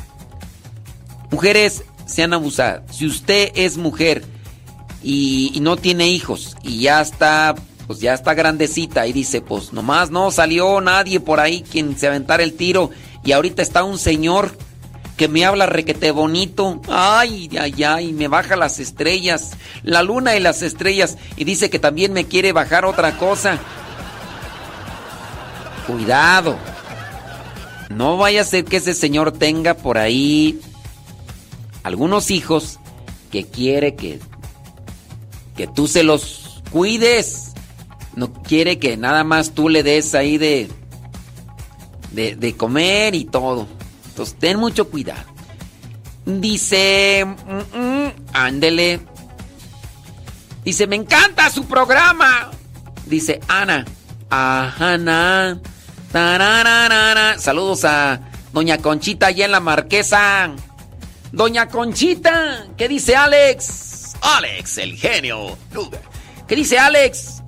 Mujeres, 1.31 1.85
sean 2.07 2.33
abusadas. 2.33 2.83
Si 2.95 3.07
usted 3.07 3.51
es 3.55 3.77
mujer 3.77 4.25
y, 5.03 5.53
y 5.55 5.61
no 5.61 5.77
tiene 5.77 6.09
hijos 6.09 6.57
y 6.63 6.81
ya 6.81 7.01
está, 7.01 7.55
pues 7.87 8.01
ya 8.01 8.15
está 8.15 8.35
grandecita 8.35 9.07
y 9.07 9.13
dice, 9.13 9.41
pues 9.41 9.73
nomás 9.73 10.11
no 10.11 10.31
salió 10.31 10.81
nadie 10.81 11.21
por 11.21 11.41
ahí 11.41 11.63
quien 11.63 11.99
se 11.99 12.07
aventara 12.07 12.43
el 12.43 12.55
tiro 12.55 12.91
y 13.25 13.33
ahorita 13.33 13.63
está 13.63 13.85
un 13.85 13.99
señor 13.99 14.57
que 15.19 15.29
me 15.29 15.45
habla 15.45 15.67
requete 15.67 16.13
bonito, 16.13 16.81
ay, 16.89 17.51
ay, 17.61 17.83
ay, 17.83 18.13
me 18.13 18.29
baja 18.29 18.55
las 18.55 18.79
estrellas, 18.79 19.51
la 19.83 20.05
luna 20.05 20.37
y 20.37 20.41
las 20.41 20.63
estrellas, 20.63 21.19
y 21.37 21.43
dice 21.43 21.69
que 21.69 21.81
también 21.81 22.13
me 22.13 22.27
quiere 22.27 22.53
bajar 22.53 22.85
otra 22.85 23.19
cosa. 23.19 23.59
Cuidado, 25.89 26.57
no 27.91 28.17
vaya 28.17 28.43
a 28.43 28.45
ser 28.45 28.65
que 28.65 28.77
ese 28.77 28.95
señor 28.95 29.33
tenga 29.33 29.75
por 29.75 29.99
ahí 29.99 30.61
algunos 31.83 32.31
hijos 32.31 32.79
que 33.33 33.45
quiere 33.45 33.97
que, 33.97 34.21
que 35.57 35.67
tú 35.67 35.89
se 35.89 36.05
los 36.05 36.63
cuides. 36.71 37.55
No 38.15 38.33
quiere 38.33 38.79
que 38.79 38.97
nada 38.97 39.25
más 39.25 39.51
tú 39.51 39.69
le 39.69 39.83
des 39.83 40.15
ahí 40.15 40.39
de, 40.39 40.69
de, 42.13 42.37
de 42.37 42.57
comer 42.57 43.17
y 43.17 43.25
todo. 43.25 43.67
Entonces, 44.19 44.37
ten 44.41 44.59
mucho 44.59 44.89
cuidado. 44.89 45.23
Dice, 46.27 47.25
mm, 47.25 47.79
mm, 47.79 48.13
ándele. 48.33 48.99
Dice, 50.65 50.89
me 50.89 50.97
encanta 50.97 51.49
su 51.51 51.67
programa. 51.67 52.51
Dice 53.07 53.39
Ana. 53.47 53.85
Ajana. 54.29 55.61
Saludos 57.39 57.85
a 57.85 58.21
Doña 58.53 58.79
Conchita 58.79 59.29
allá 59.29 59.45
en 59.45 59.53
la 59.53 59.61
Marquesa. 59.61 60.51
Doña 61.31 61.69
Conchita, 61.69 62.67
¿qué 62.77 62.89
dice 62.89 63.15
Alex? 63.15 64.17
Alex, 64.21 64.79
el 64.79 64.97
genio. 64.97 65.57
¿Qué 66.49 66.57
dice 66.57 66.77
Alex? 66.77 67.45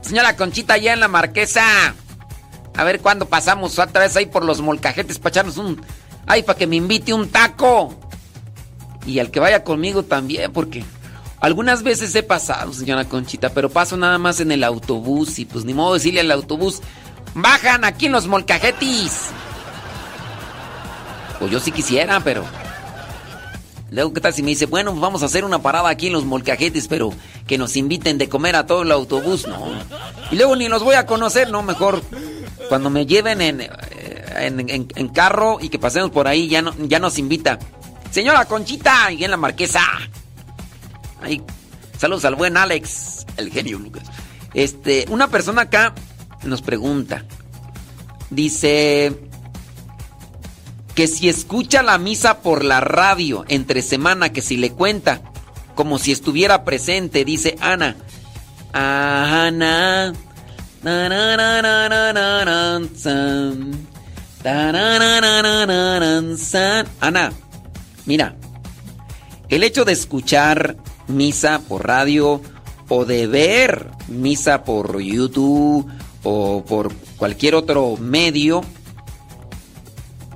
Señora 0.00 0.34
Conchita 0.34 0.74
allá 0.74 0.94
en 0.94 1.00
la 1.00 1.06
Marquesa. 1.06 1.94
A 2.76 2.84
ver 2.84 3.00
cuándo 3.00 3.26
pasamos 3.26 3.78
otra 3.78 4.02
vez 4.02 4.16
ahí 4.16 4.26
por 4.26 4.44
los 4.44 4.60
molcajetes 4.60 5.18
para 5.18 5.30
echarnos 5.30 5.56
un. 5.56 5.80
Ay, 6.26 6.42
para 6.42 6.58
que 6.58 6.66
me 6.66 6.76
invite 6.76 7.14
un 7.14 7.28
taco. 7.28 7.94
Y 9.06 9.18
al 9.18 9.30
que 9.30 9.40
vaya 9.40 9.64
conmigo 9.64 10.02
también, 10.02 10.52
porque 10.52 10.84
algunas 11.40 11.82
veces 11.82 12.14
he 12.14 12.22
pasado, 12.22 12.72
señora 12.72 13.04
Conchita, 13.04 13.50
pero 13.50 13.70
paso 13.70 13.96
nada 13.96 14.18
más 14.18 14.40
en 14.40 14.50
el 14.50 14.64
autobús 14.64 15.38
y 15.38 15.44
pues 15.44 15.64
ni 15.64 15.74
modo 15.74 15.94
decirle 15.94 16.20
al 16.20 16.32
autobús, 16.32 16.82
bajan 17.34 17.84
aquí 17.84 18.06
en 18.06 18.12
los 18.12 18.26
molcajetis. 18.26 19.28
Pues 21.38 21.50
yo 21.50 21.60
sí 21.60 21.70
quisiera, 21.70 22.20
pero. 22.20 22.44
Luego, 23.90 24.12
¿qué 24.12 24.20
tal 24.20 24.34
si 24.34 24.42
me 24.42 24.50
dice, 24.50 24.66
bueno, 24.66 24.94
vamos 24.96 25.22
a 25.22 25.26
hacer 25.26 25.44
una 25.44 25.60
parada 25.60 25.88
aquí 25.88 26.08
en 26.08 26.12
los 26.12 26.24
molcajetes, 26.24 26.88
pero 26.88 27.12
que 27.46 27.56
nos 27.56 27.76
inviten 27.76 28.18
de 28.18 28.28
comer 28.28 28.56
a 28.56 28.66
todo 28.66 28.82
el 28.82 28.90
autobús? 28.90 29.46
No. 29.46 29.68
Y 30.32 30.36
luego 30.36 30.56
ni 30.56 30.68
los 30.68 30.82
voy 30.82 30.96
a 30.96 31.06
conocer, 31.06 31.50
no, 31.50 31.62
mejor 31.62 32.02
cuando 32.68 32.90
me 32.90 33.06
lleven 33.06 33.40
en, 33.40 33.60
en 34.38 35.08
carro 35.08 35.58
y 35.60 35.68
que 35.68 35.78
pasemos 35.78 36.10
por 36.10 36.28
ahí, 36.28 36.48
ya, 36.48 36.62
no, 36.62 36.74
ya 36.86 36.98
nos 36.98 37.18
invita. 37.18 37.58
Señora 38.10 38.44
Conchita, 38.46 39.12
y 39.12 39.24
en 39.24 39.30
la 39.30 39.36
marquesa. 39.36 39.82
Ahí, 41.20 41.42
saludos 41.98 42.24
al 42.24 42.34
buen 42.34 42.56
Alex, 42.56 43.26
el 43.36 43.50
genio 43.50 43.78
Lucas. 43.78 44.04
Este, 44.54 45.04
una 45.10 45.28
persona 45.28 45.62
acá 45.62 45.94
nos 46.44 46.62
pregunta. 46.62 47.24
Dice 48.30 49.20
que 50.94 51.06
si 51.06 51.28
escucha 51.28 51.82
la 51.82 51.98
misa 51.98 52.40
por 52.40 52.64
la 52.64 52.80
radio 52.80 53.44
entre 53.48 53.82
semana, 53.82 54.32
que 54.32 54.40
si 54.40 54.56
le 54.56 54.72
cuenta, 54.72 55.20
como 55.74 55.98
si 55.98 56.10
estuviera 56.10 56.64
presente, 56.64 57.24
dice 57.24 57.56
Ana. 57.60 57.96
Ana. 58.72 60.14
Ana, 67.00 67.32
mira, 68.04 68.36
el 69.48 69.64
hecho 69.64 69.84
de 69.84 69.92
escuchar 69.92 70.76
misa 71.08 71.60
por 71.66 71.88
radio 71.88 72.40
o 72.88 73.04
de 73.04 73.26
ver 73.26 73.90
misa 74.06 74.62
por 74.62 75.00
YouTube 75.00 75.90
o 76.22 76.64
por 76.64 76.94
cualquier 77.16 77.56
otro 77.56 77.96
medio 77.96 78.60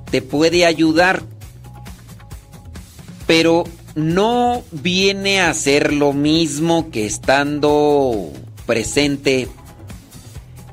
te 0.09 0.21
puede 0.21 0.65
ayudar, 0.65 1.23
pero 3.25 3.63
no 3.95 4.63
viene 4.73 5.39
a 5.39 5.53
ser 5.53 5.93
lo 5.93 6.11
mismo 6.11 6.91
que 6.91 7.05
estando 7.05 8.33
presente. 8.65 9.47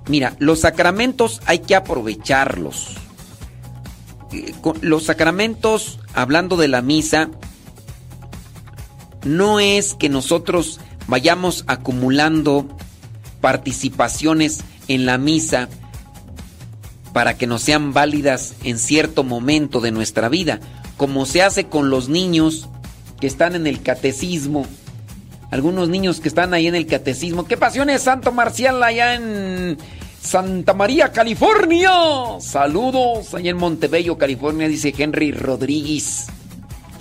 Mira, 0.09 0.35
los 0.39 0.61
sacramentos 0.61 1.41
hay 1.47 1.61
que 1.61 1.77
aprovecharlos. 1.77 2.97
Eh, 4.33 4.55
los 4.81 5.05
sacramentos, 5.05 6.01
hablando 6.15 6.57
de 6.57 6.69
la 6.69 6.83
misa, 6.83 7.31
no 9.25 9.61
es 9.61 9.95
que 9.95 10.09
nosotros 10.09 10.81
vayamos 11.07 11.65
acumulando 11.67 12.67
participaciones 13.41 14.61
en 14.89 15.07
la 15.07 15.19
misa 15.19 15.69
para 17.13 17.37
que 17.37 17.47
nos 17.47 17.63
sean 17.63 17.93
válidas 17.93 18.55
en 18.65 18.79
cierto 18.79 19.25
momento 19.25 19.81
de 19.81 19.91
nuestra 19.91 20.29
vida, 20.29 20.61
como 20.97 21.27
se 21.27 21.43
hace 21.43 21.67
con 21.67 21.91
los 21.91 22.09
niños 22.09 22.69
que 23.21 23.27
están 23.27 23.55
en 23.55 23.67
el 23.67 23.83
catecismo. 23.83 24.67
Algunos 25.51 25.89
niños 25.89 26.21
que 26.21 26.29
están 26.29 26.53
ahí 26.53 26.67
en 26.67 26.75
el 26.75 26.87
catecismo. 26.87 27.47
¿Qué 27.47 27.57
pasiones, 27.57 28.03
Santo 28.03 28.33
Marcial, 28.33 28.83
allá 28.83 29.15
en 29.15 29.79
Santa 30.21 30.75
María, 30.75 31.13
California? 31.13 31.91
Saludos, 32.41 33.35
allá 33.35 33.51
en 33.51 33.57
Montebello, 33.57 34.19
California, 34.19 34.69
dice 34.69 34.93
Henry 34.97 35.33
Rodríguez. 35.33 36.27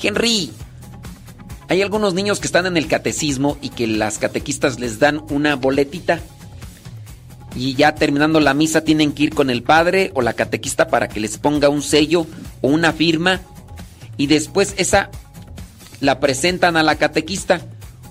Henry, 0.02 0.52
hay 1.68 1.82
algunos 1.82 2.14
niños 2.14 2.40
que 2.40 2.48
están 2.48 2.66
en 2.66 2.78
el 2.78 2.88
catecismo 2.88 3.58
y 3.62 3.70
que 3.70 3.88
las 3.88 4.20
catequistas 4.20 4.80
les 4.80 5.00
dan 5.00 5.24
una 5.30 5.56
boletita. 5.56 6.20
Y 7.56 7.74
ya 7.74 7.96
terminando 7.96 8.40
la 8.40 8.54
misa 8.54 8.82
tienen 8.82 9.12
que 9.12 9.24
ir 9.24 9.36
con 9.36 9.50
el 9.50 9.64
padre 9.64 10.12
o 10.14 10.22
la 10.22 10.34
catequista 10.34 10.88
para 10.88 11.10
que 11.10 11.20
les 11.20 11.38
ponga 11.38 11.70
un 11.70 11.82
sello 11.82 12.28
o 12.62 12.70
una 12.70 12.94
firma. 12.94 13.42
Y 14.16 14.28
después 14.28 14.76
esa 14.78 15.10
la 16.00 16.20
presentan 16.20 16.78
a 16.78 16.84
la 16.84 16.96
catequista 16.96 17.62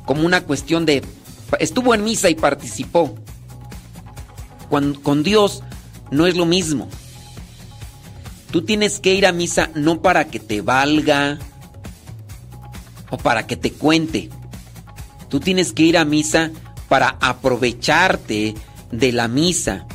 como 0.05 0.26
una 0.26 0.43
cuestión 0.43 0.85
de... 0.85 1.02
Estuvo 1.60 1.94
en 1.94 2.05
misa 2.05 2.28
y 2.28 2.35
participó. 2.35 3.15
Con, 4.69 5.23
Dios 5.23 5.62
no 6.11 6.27
es 6.27 6.36
lo 6.36 6.47
mismo. 6.47 6.89
Tú 8.51 8.62
tienes 8.62 9.01
que 9.01 9.15
ir 9.15 9.27
a 9.27 9.33
misa 9.33 9.70
no 9.75 10.03
para 10.03 10.28
que 10.28 10.41
te 10.41 10.61
valga, 10.61 11.39
o 13.11 13.17
para 13.17 13.47
que 13.47 13.57
te 13.57 13.73
cuente. 13.73 14.31
Tú 15.28 15.41
tienes 15.41 15.73
que 15.73 15.83
ir 15.83 15.99
a 15.99 16.05
misa 16.05 16.51
para 16.89 17.17
aprovecharte 17.20 18.55
de 18.91 19.12
la 19.12 19.28
misa. 19.28 19.86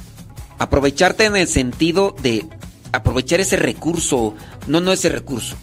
Aprovecharte 0.58 1.26
en 1.26 1.36
el 1.36 1.48
sentido 1.48 2.16
de 2.22 2.46
aprovechar 2.92 3.40
ese 3.40 3.56
recurso, 3.56 4.36
no, 4.68 4.82
no 4.82 4.92
ese 4.92 5.10
recurso, 5.10 5.56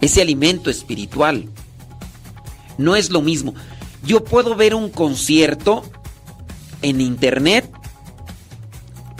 ese 0.00 0.22
alimento 0.22 0.70
espiritual. 0.70 1.48
No 2.78 2.96
es 2.96 3.10
lo 3.10 3.20
mismo. 3.20 3.54
Yo 4.04 4.24
puedo 4.24 4.56
ver 4.56 4.74
un 4.74 4.88
concierto 4.88 5.84
en 6.80 7.00
internet. 7.00 7.70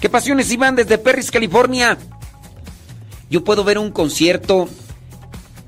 ¿Qué 0.02 0.10
pasiones 0.10 0.52
iban 0.52 0.76
desde 0.76 0.98
Perris, 0.98 1.30
California? 1.30 1.96
Yo 3.30 3.44
puedo 3.44 3.64
ver 3.64 3.78
un 3.78 3.90
concierto 3.92 4.68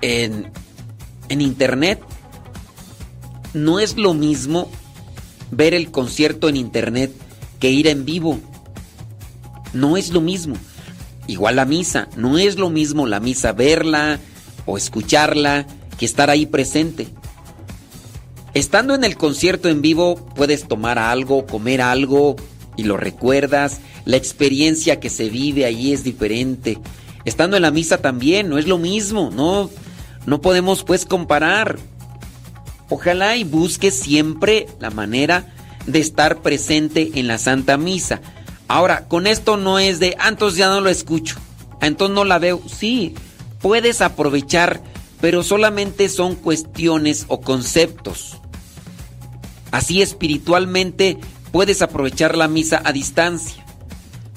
en 0.02 0.52
en 1.28 1.40
internet 1.40 2.02
no 3.54 3.78
es 3.78 3.96
lo 3.96 4.12
mismo 4.12 4.68
ver 5.50 5.72
el 5.72 5.90
concierto 5.90 6.48
en 6.48 6.56
internet 6.56 7.12
que 7.60 7.70
ir 7.70 7.86
en 7.86 8.04
vivo. 8.04 8.40
No 9.72 9.96
es 9.96 10.10
lo 10.10 10.20
mismo. 10.20 10.56
Igual 11.28 11.56
la 11.56 11.64
misa, 11.64 12.08
no 12.16 12.36
es 12.36 12.58
lo 12.58 12.70
mismo 12.70 13.06
la 13.06 13.20
misa 13.20 13.52
verla 13.52 14.18
o 14.66 14.76
escucharla 14.76 15.66
que 15.96 16.06
estar 16.06 16.28
ahí 16.28 16.46
presente. 16.46 17.06
Estando 18.52 18.94
en 18.94 19.04
el 19.04 19.16
concierto 19.16 19.68
en 19.68 19.80
vivo 19.80 20.16
puedes 20.34 20.66
tomar 20.66 20.98
algo, 20.98 21.46
comer 21.46 21.80
algo 21.80 22.36
y 22.76 22.84
lo 22.84 22.96
recuerdas. 22.96 23.80
La 24.04 24.16
experiencia 24.16 25.00
que 25.00 25.10
se 25.10 25.28
vive 25.28 25.64
ahí 25.64 25.92
es 25.92 26.04
diferente. 26.04 26.78
Estando 27.24 27.56
en 27.56 27.62
la 27.62 27.70
misa 27.70 27.98
también, 27.98 28.48
no 28.48 28.58
es 28.58 28.66
lo 28.66 28.78
mismo, 28.78 29.30
no 29.34 29.70
no 30.26 30.40
podemos 30.40 30.84
pues 30.84 31.04
comparar. 31.04 31.78
Ojalá 32.88 33.36
y 33.36 33.44
busque 33.44 33.90
siempre 33.90 34.66
la 34.80 34.90
manera 34.90 35.52
de 35.86 36.00
estar 36.00 36.42
presente 36.42 37.12
en 37.14 37.26
la 37.26 37.38
Santa 37.38 37.76
Misa. 37.76 38.20
Ahora, 38.68 39.06
con 39.08 39.26
esto 39.26 39.56
no 39.56 39.78
es 39.78 40.00
de, 40.00 40.16
ah, 40.18 40.28
entonces 40.28 40.58
ya 40.58 40.68
no 40.68 40.80
lo 40.80 40.88
escucho, 40.88 41.36
ah, 41.80 41.86
entonces 41.86 42.14
no 42.14 42.24
la 42.24 42.38
veo. 42.38 42.62
Sí, 42.66 43.14
puedes 43.60 44.00
aprovechar, 44.00 44.82
pero 45.20 45.42
solamente 45.42 46.08
son 46.08 46.34
cuestiones 46.34 47.26
o 47.28 47.40
conceptos. 47.40 48.38
Así 49.70 50.02
espiritualmente 50.02 51.18
puedes 51.54 51.82
aprovechar 51.82 52.36
la 52.36 52.48
misa 52.48 52.82
a 52.84 52.90
distancia, 52.90 53.64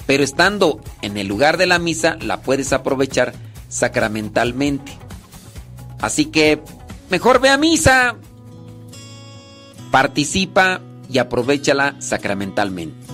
pero 0.05 0.23
estando 0.23 0.79
en 1.01 1.17
el 1.17 1.25
lugar 1.25 1.57
de 1.57 1.65
la 1.65 1.79
misa 1.79 2.15
la 2.21 2.41
puedes 2.41 2.73
aprovechar 2.73 3.33
sacramentalmente. 3.69 4.91
Así 5.99 6.25
que 6.25 6.61
mejor 7.09 7.41
ve 7.41 7.49
a 7.49 7.57
misa, 7.57 8.17
participa 9.89 10.79
y 11.09 11.17
aprovechala 11.17 11.95
sacramentalmente. 11.99 13.07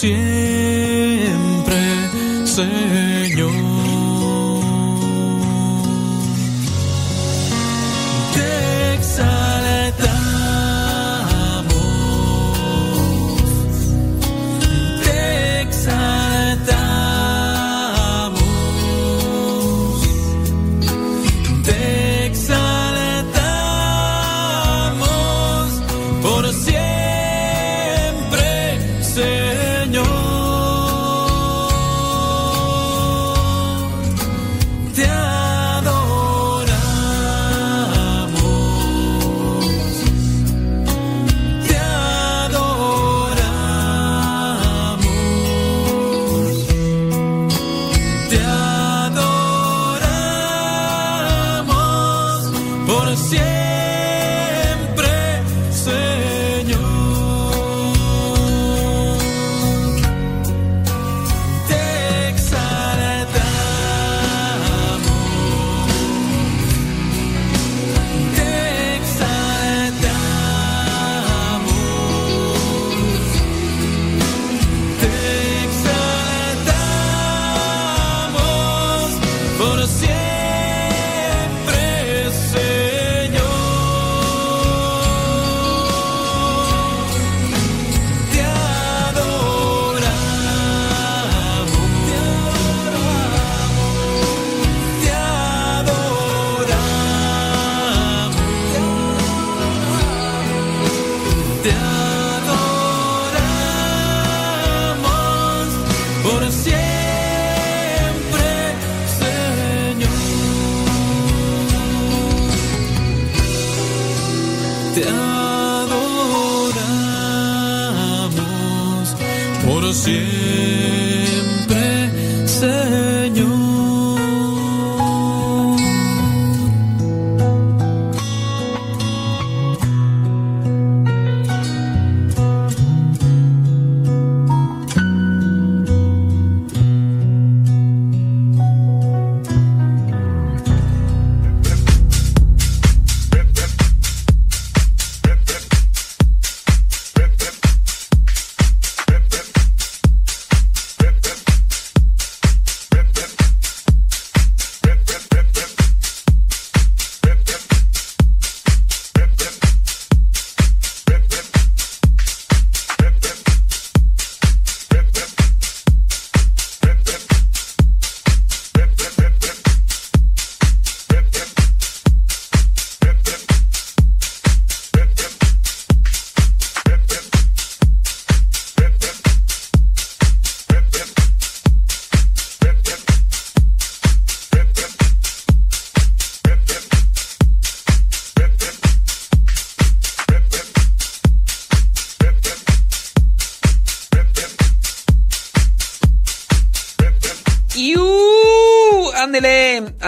Por 0.00 0.29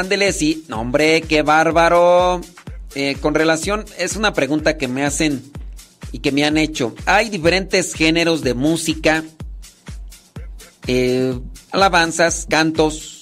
Ándele, 0.03 0.33
sí. 0.33 0.65
No, 0.67 0.81
hombre, 0.81 1.23
qué 1.23 1.43
bárbaro. 1.43 2.41
Eh, 2.97 3.17
con 3.21 3.37
relación, 3.37 3.85
es 3.99 4.17
una 4.17 4.35
pregunta 4.35 4.77
que 4.77 4.89
me 4.89 5.05
hacen 5.05 5.45
y 6.11 6.19
que 6.19 6.33
me 6.33 6.45
han 6.45 6.59
hecho. 6.59 6.93
Hay 7.07 7.31
diferentes 7.31 7.95
géneros 7.95 8.43
de 8.43 8.55
música, 8.55 9.23
eh, 10.89 11.39
alabanzas, 11.71 12.49
cantos. 12.51 13.21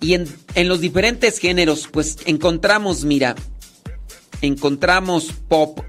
Y 0.00 0.14
en, 0.14 0.26
en 0.54 0.68
los 0.68 0.80
diferentes 0.80 1.38
géneros, 1.38 1.86
pues 1.92 2.16
encontramos, 2.24 3.04
mira, 3.04 3.34
encontramos 4.40 5.34
pop, 5.48 5.80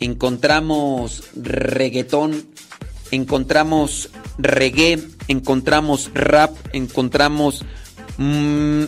encontramos 0.00 1.24
reggaetón, 1.36 2.46
encontramos 3.10 4.08
reggae, 4.38 5.06
encontramos 5.28 6.10
rap, 6.14 6.56
encontramos 6.72 7.62
mm, 8.16 8.84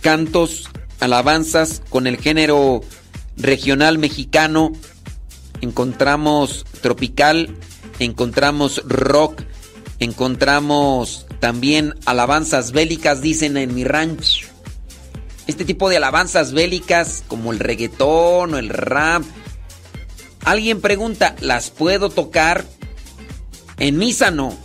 cantos, 0.00 0.68
alabanzas 1.00 1.82
con 1.88 2.06
el 2.06 2.18
género 2.18 2.80
regional 3.36 3.98
mexicano, 3.98 4.72
encontramos 5.60 6.64
tropical, 6.80 7.56
encontramos 7.98 8.82
rock, 8.86 9.42
encontramos 9.98 11.26
también 11.40 11.94
alabanzas 12.04 12.72
bélicas, 12.72 13.20
dicen 13.20 13.56
en 13.56 13.74
mi 13.74 13.84
rancho. 13.84 14.48
Este 15.46 15.64
tipo 15.64 15.88
de 15.88 15.96
alabanzas 15.96 16.52
bélicas 16.52 17.24
como 17.26 17.52
el 17.52 17.58
reggaetón 17.58 18.54
o 18.54 18.58
el 18.58 18.68
rap. 18.68 19.22
Alguien 20.44 20.80
pregunta, 20.80 21.36
¿las 21.40 21.70
puedo 21.70 22.10
tocar? 22.10 22.64
En 23.78 23.96
misa 23.96 24.30
no. 24.30 24.56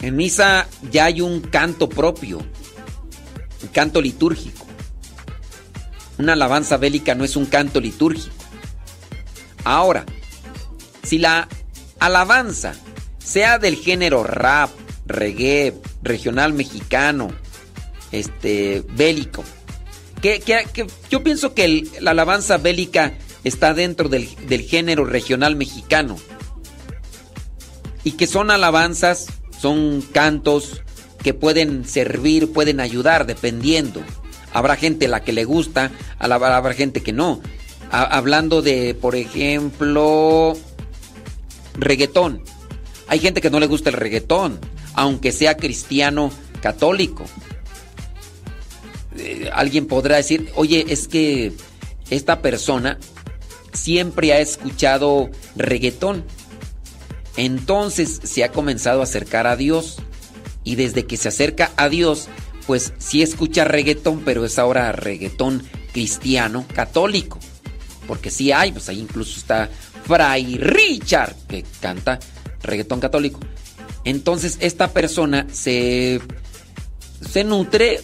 En 0.00 0.16
misa 0.16 0.66
ya 0.90 1.04
hay 1.04 1.20
un 1.20 1.40
canto 1.40 1.88
propio, 1.88 2.40
un 3.62 3.68
canto 3.68 4.00
litúrgico. 4.00 4.66
Una 6.18 6.34
alabanza 6.34 6.76
bélica 6.76 7.14
no 7.14 7.24
es 7.24 7.36
un 7.36 7.46
canto 7.46 7.80
litúrgico. 7.80 8.34
Ahora, 9.64 10.04
si 11.02 11.18
la 11.18 11.48
alabanza 11.98 12.74
sea 13.18 13.58
del 13.58 13.76
género 13.76 14.24
rap, 14.24 14.70
reggae, 15.06 15.74
regional 16.02 16.52
mexicano, 16.52 17.30
este, 18.12 18.84
bélico, 18.90 19.44
que, 20.20 20.40
que- 20.40 20.86
yo 21.10 21.22
pienso 21.22 21.54
que 21.54 21.64
el- 21.64 21.90
la 22.00 22.10
alabanza 22.10 22.58
bélica 22.58 23.14
está 23.44 23.72
dentro 23.72 24.08
del, 24.08 24.28
del 24.46 24.62
género 24.62 25.04
regional 25.04 25.56
mexicano 25.56 26.16
y 28.04 28.12
que 28.12 28.26
son 28.26 28.50
alabanzas, 28.50 29.26
son 29.58 30.02
cantos 30.02 30.82
que 31.22 31.34
pueden 31.34 31.84
servir, 31.84 32.52
pueden 32.52 32.80
ayudar, 32.80 33.26
dependiendo. 33.26 34.02
Habrá 34.52 34.76
gente 34.76 35.06
a 35.06 35.08
la 35.10 35.22
que 35.22 35.32
le 35.32 35.44
gusta, 35.44 35.90
habrá 36.18 36.56
habrá 36.56 36.74
gente 36.74 37.02
que 37.02 37.12
no. 37.12 37.40
Ha- 37.90 38.04
hablando 38.16 38.62
de, 38.62 38.94
por 38.94 39.14
ejemplo, 39.16 40.56
reggaetón. 41.74 42.42
Hay 43.08 43.18
gente 43.18 43.40
que 43.40 43.50
no 43.50 43.60
le 43.60 43.66
gusta 43.66 43.90
el 43.90 43.96
reggaetón, 43.96 44.58
aunque 44.94 45.32
sea 45.32 45.56
cristiano 45.56 46.30
católico. 46.62 47.24
Eh, 49.16 49.50
alguien 49.52 49.86
podrá 49.86 50.16
decir, 50.16 50.50
oye, 50.54 50.86
es 50.88 51.08
que 51.08 51.52
esta 52.10 52.40
persona 52.42 52.98
siempre 53.72 54.32
ha 54.32 54.40
escuchado 54.40 55.30
reggaetón. 55.56 56.24
Entonces 57.36 58.20
se 58.22 58.44
ha 58.44 58.50
comenzado 58.52 59.00
a 59.00 59.04
acercar 59.04 59.46
a 59.46 59.56
Dios. 59.56 59.96
Y 60.64 60.76
desde 60.76 61.06
que 61.06 61.16
se 61.16 61.28
acerca 61.28 61.72
a 61.76 61.88
Dios, 61.88 62.28
pues 62.66 62.92
sí 62.98 63.22
escucha 63.22 63.64
reggaetón, 63.64 64.22
pero 64.24 64.44
es 64.44 64.58
ahora 64.58 64.92
reggaetón 64.92 65.62
cristiano 65.92 66.66
católico. 66.74 67.38
Porque 68.06 68.30
sí 68.30 68.52
hay, 68.52 68.72
pues 68.72 68.88
ahí 68.88 69.00
incluso 69.00 69.38
está 69.38 69.70
Fray 70.04 70.56
Richard, 70.58 71.34
que 71.48 71.64
canta 71.80 72.18
reggaetón 72.62 73.00
católico. 73.00 73.40
Entonces 74.04 74.56
esta 74.60 74.92
persona 74.92 75.46
se, 75.52 76.20
se 77.28 77.44
nutre, 77.44 78.00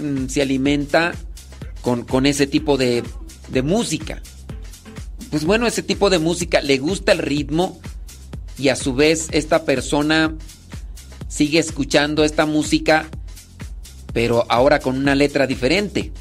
mm, 0.00 0.26
se 0.26 0.42
alimenta 0.42 1.12
con, 1.80 2.04
con 2.04 2.26
ese 2.26 2.46
tipo 2.46 2.76
de, 2.76 3.02
de 3.48 3.62
música. 3.62 4.22
Pues 5.30 5.44
bueno, 5.44 5.66
ese 5.66 5.82
tipo 5.82 6.10
de 6.10 6.18
música 6.18 6.60
le 6.60 6.78
gusta 6.78 7.12
el 7.12 7.18
ritmo 7.18 7.80
y 8.58 8.68
a 8.68 8.76
su 8.76 8.94
vez 8.94 9.28
esta 9.32 9.64
persona 9.64 10.34
sigue 11.28 11.58
escuchando 11.58 12.24
esta 12.24 12.46
música, 12.46 13.06
pero 14.12 14.46
ahora 14.48 14.80
con 14.80 14.96
una 14.96 15.14
letra 15.14 15.46
diferente. 15.46 16.12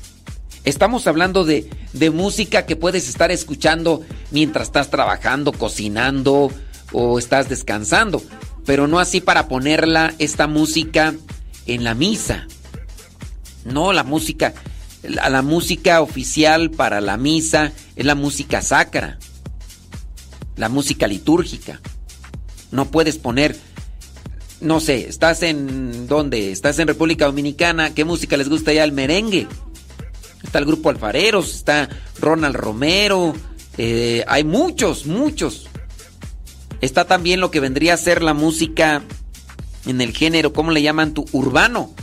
Estamos 0.66 1.08
hablando 1.08 1.46
de, 1.46 1.70
de 1.94 2.12
música 2.12 2.66
que 2.66 2.76
puedes 2.76 3.08
estar 3.08 3.32
escuchando 3.32 4.02
mientras 4.32 4.68
estás 4.68 4.90
trabajando, 4.90 5.54
cocinando 5.54 6.52
o 6.92 7.18
estás 7.20 7.48
descansando, 7.50 8.22
pero 8.66 8.88
no 8.88 9.00
así 9.00 9.22
para 9.22 9.48
ponerla 9.48 10.14
esta 10.20 10.46
música 10.48 11.16
en 11.66 11.84
la 11.84 11.96
misa. 11.96 12.48
No, 13.64 13.94
la 13.94 14.04
música, 14.04 14.54
la, 15.04 15.30
la 15.30 15.42
música 15.42 16.02
oficial 16.02 16.70
para 16.72 17.00
la 17.00 17.18
misa 17.18 17.72
es 17.96 18.06
la 18.06 18.16
música 18.16 18.62
sacra, 18.62 19.20
la 20.58 20.68
música 20.68 21.08
litúrgica. 21.08 21.80
No 22.72 22.92
puedes 22.92 23.18
poner, 23.18 23.58
no 24.62 24.80
sé, 24.80 25.08
estás 25.08 25.44
en 25.44 26.08
dónde, 26.08 26.52
estás 26.52 26.80
en 26.80 26.88
República 26.88 27.26
Dominicana, 27.26 27.94
¿qué 27.94 28.06
música 28.06 28.38
les 28.38 28.50
gusta 28.50 28.74
ya? 28.74 28.84
El 28.84 28.92
merengue. 28.92 29.48
Está 30.44 30.60
el 30.60 30.66
grupo 30.66 30.90
Alfareros, 30.90 31.54
está 31.54 31.90
Ronald 32.20 32.56
Romero, 32.56 33.34
eh, 33.78 34.24
hay 34.28 34.44
muchos, 34.44 35.06
muchos. 35.06 35.68
Está 36.82 37.06
también 37.06 37.40
lo 37.40 37.52
que 37.52 37.60
vendría 37.60 37.94
a 37.94 37.98
ser 37.98 38.22
la 38.22 38.34
música 38.34 39.04
en 39.86 40.02
el 40.02 40.16
género, 40.16 40.54
¿cómo 40.54 40.72
le 40.72 40.82
llaman 40.82 41.14
tú? 41.14 41.26
Urbano. 41.32 41.94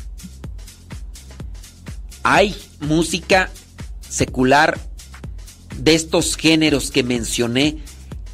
Hay 2.22 2.56
música 2.80 3.50
secular 4.08 4.78
de 5.78 5.94
estos 5.94 6.36
géneros 6.36 6.90
que 6.90 7.02
mencioné 7.02 7.78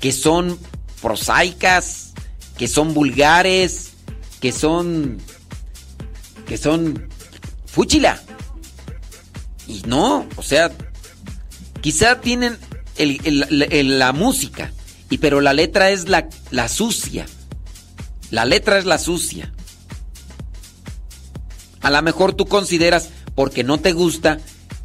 que 0.00 0.12
son 0.12 0.58
prosaicas, 1.02 2.12
que 2.56 2.68
son 2.68 2.94
vulgares, 2.94 3.89
que 4.40 4.52
son 4.52 5.18
que 6.46 6.56
son 6.58 7.08
fúchila. 7.66 8.20
Y 9.68 9.82
no, 9.86 10.26
o 10.36 10.42
sea, 10.42 10.72
quizá 11.80 12.20
tienen 12.20 12.56
el- 12.96 13.20
el- 13.70 13.98
la 14.00 14.12
música, 14.12 14.72
y 15.08 15.18
pero 15.18 15.40
la 15.40 15.52
letra 15.52 15.90
es 15.90 16.08
la, 16.08 16.28
la 16.50 16.68
sucia. 16.68 17.26
La 18.30 18.44
letra 18.44 18.78
es 18.78 18.84
la 18.84 18.98
sucia. 18.98 19.52
A 21.82 21.90
lo 21.90 22.02
mejor 22.02 22.32
tú 22.34 22.46
consideras, 22.46 23.10
porque 23.34 23.64
no 23.64 23.78
te 23.78 23.92
gusta, 23.92 24.38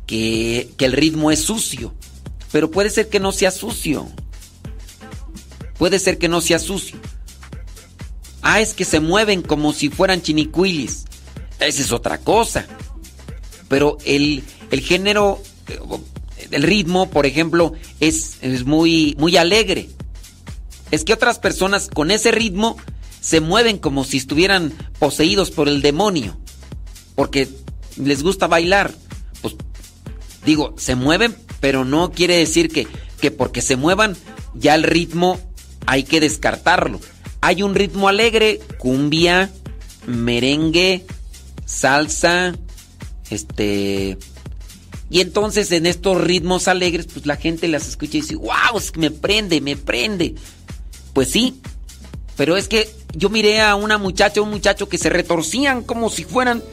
que, 0.05 0.69
que 0.77 0.85
el 0.85 0.93
ritmo 0.93 1.31
es 1.31 1.39
sucio. 1.43 1.93
Pero 2.51 2.69
puede 2.71 2.89
ser 2.89 3.09
que 3.09 3.19
no 3.19 3.31
sea 3.31 3.51
sucio. 3.51 4.07
Puede 5.77 5.99
ser 5.99 6.17
que 6.17 6.29
no 6.29 6.41
sea 6.41 6.59
sucio. 6.59 6.97
Ah, 8.47 8.61
es 8.61 8.75
que 8.75 8.85
se 8.85 8.99
mueven 8.99 9.41
como 9.41 9.73
si 9.73 9.89
fueran 9.89 10.21
chinicuilis. 10.21 11.05
Esa 11.59 11.81
es 11.81 11.91
otra 11.91 12.19
cosa. 12.19 12.67
Pero 13.67 13.97
el, 14.05 14.43
el 14.69 14.81
género, 14.81 15.41
eh, 15.67 15.79
el 16.51 16.61
ritmo, 16.61 17.09
por 17.09 17.25
ejemplo, 17.25 17.73
es, 17.99 18.37
es 18.41 18.63
muy, 18.63 19.15
muy 19.17 19.35
alegre. 19.35 19.89
Es 20.91 21.03
que 21.03 21.13
otras 21.13 21.39
personas 21.39 21.89
con 21.91 22.11
ese 22.11 22.29
ritmo 22.29 22.77
se 23.19 23.41
mueven 23.41 23.79
como 23.79 24.03
si 24.03 24.17
estuvieran 24.17 24.71
poseídos 24.99 25.49
por 25.49 25.67
el 25.67 25.81
demonio. 25.81 26.37
Porque 27.15 27.49
les 27.97 28.21
gusta 28.21 28.45
bailar. 28.45 28.93
Pues 29.41 29.55
digo, 30.45 30.75
se 30.77 30.93
mueven, 30.93 31.35
pero 31.61 31.83
no 31.83 32.11
quiere 32.11 32.37
decir 32.37 32.69
que, 32.69 32.87
que 33.19 33.31
porque 33.31 33.63
se 33.63 33.75
muevan 33.75 34.15
ya 34.53 34.75
el 34.75 34.83
ritmo 34.83 35.39
hay 35.87 36.03
que 36.03 36.19
descartarlo. 36.19 36.99
Hay 37.41 37.63
un 37.63 37.75
ritmo 37.75 38.07
alegre, 38.07 38.59
cumbia, 38.77 39.51
merengue, 40.07 41.05
salsa, 41.65 42.55
este... 43.29 44.17
Y 45.07 45.21
entonces 45.21 45.71
en 45.71 45.85
estos 45.85 46.19
ritmos 46.19 46.67
alegres, 46.67 47.07
pues 47.13 47.25
la 47.27 47.35
gente 47.35 47.67
las 47.67 47.87
escucha 47.87 48.17
y 48.17 48.21
dice, 48.21 48.35
wow, 48.35 48.77
es 48.77 48.91
que 48.91 48.99
me 48.99 49.11
prende, 49.11 49.61
me 49.61 49.77
prende. 49.77 50.33
Pues 51.13 51.29
sí, 51.29 51.61
pero 52.35 52.57
es 52.57 52.67
que 52.67 52.89
yo 53.13 53.29
miré 53.29 53.61
a 53.61 53.75
una 53.75 53.97
muchacha, 53.97 54.41
un 54.41 54.49
muchacho 54.49 54.89
que 54.89 54.97
se 54.97 55.09
retorcían 55.09 55.83
como 55.83 56.09
si 56.09 56.23
fueran... 56.23 56.63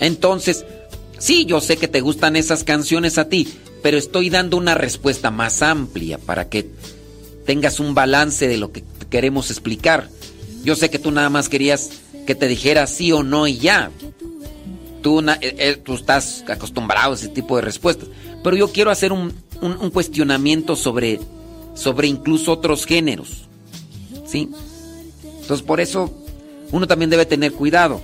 Entonces, 0.00 0.66
sí, 1.18 1.46
yo 1.46 1.60
sé 1.60 1.76
que 1.76 1.88
te 1.88 2.00
gustan 2.00 2.36
esas 2.36 2.64
canciones 2.64 3.16
a 3.16 3.28
ti, 3.28 3.48
pero 3.84 3.98
estoy 3.98 4.30
dando 4.30 4.56
una 4.56 4.74
respuesta 4.74 5.30
más 5.30 5.60
amplia 5.60 6.16
para 6.16 6.48
que 6.48 6.70
tengas 7.44 7.80
un 7.80 7.94
balance 7.94 8.48
de 8.48 8.56
lo 8.56 8.72
que 8.72 8.82
queremos 9.10 9.50
explicar. 9.50 10.08
Yo 10.64 10.74
sé 10.74 10.88
que 10.88 10.98
tú 10.98 11.10
nada 11.10 11.28
más 11.28 11.50
querías 11.50 11.90
que 12.26 12.34
te 12.34 12.48
dijera 12.48 12.86
sí 12.86 13.12
o 13.12 13.22
no 13.22 13.46
y 13.46 13.58
ya. 13.58 13.90
Tú, 15.02 15.20
eh, 15.20 15.36
eh, 15.42 15.82
estás 15.94 16.44
acostumbrado 16.48 17.12
a 17.12 17.14
ese 17.14 17.28
tipo 17.28 17.56
de 17.56 17.60
respuestas. 17.62 18.08
Pero 18.42 18.56
yo 18.56 18.68
quiero 18.72 18.90
hacer 18.90 19.12
un, 19.12 19.34
un- 19.60 19.76
un 19.78 19.90
cuestionamiento 19.90 20.76
sobre, 20.76 21.20
sobre 21.74 22.08
incluso 22.08 22.52
otros 22.52 22.86
géneros. 22.86 23.48
¿Sí? 24.26 24.48
Entonces 25.42 25.60
por 25.66 25.82
eso 25.82 26.10
uno 26.72 26.86
también 26.86 27.10
debe 27.10 27.26
tener 27.26 27.52
cuidado. 27.52 28.00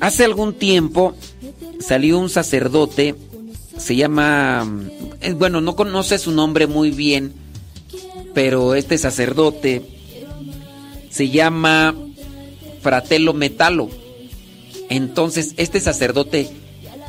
Hace 0.00 0.24
algún 0.24 0.54
tiempo 0.54 1.14
salió 1.78 2.18
un 2.18 2.30
sacerdote, 2.30 3.14
se 3.78 3.96
llama, 3.96 4.66
eh, 5.20 5.32
bueno, 5.32 5.60
no 5.60 5.76
conoce 5.76 6.18
su 6.18 6.32
nombre 6.32 6.66
muy 6.66 6.90
bien, 6.90 7.34
pero 8.34 8.74
este 8.74 8.98
sacerdote 8.98 9.82
se 11.10 11.30
llama 11.30 11.94
Fratello 12.82 13.32
Metalo. 13.32 13.88
Entonces, 14.88 15.54
este 15.56 15.80
sacerdote 15.80 16.48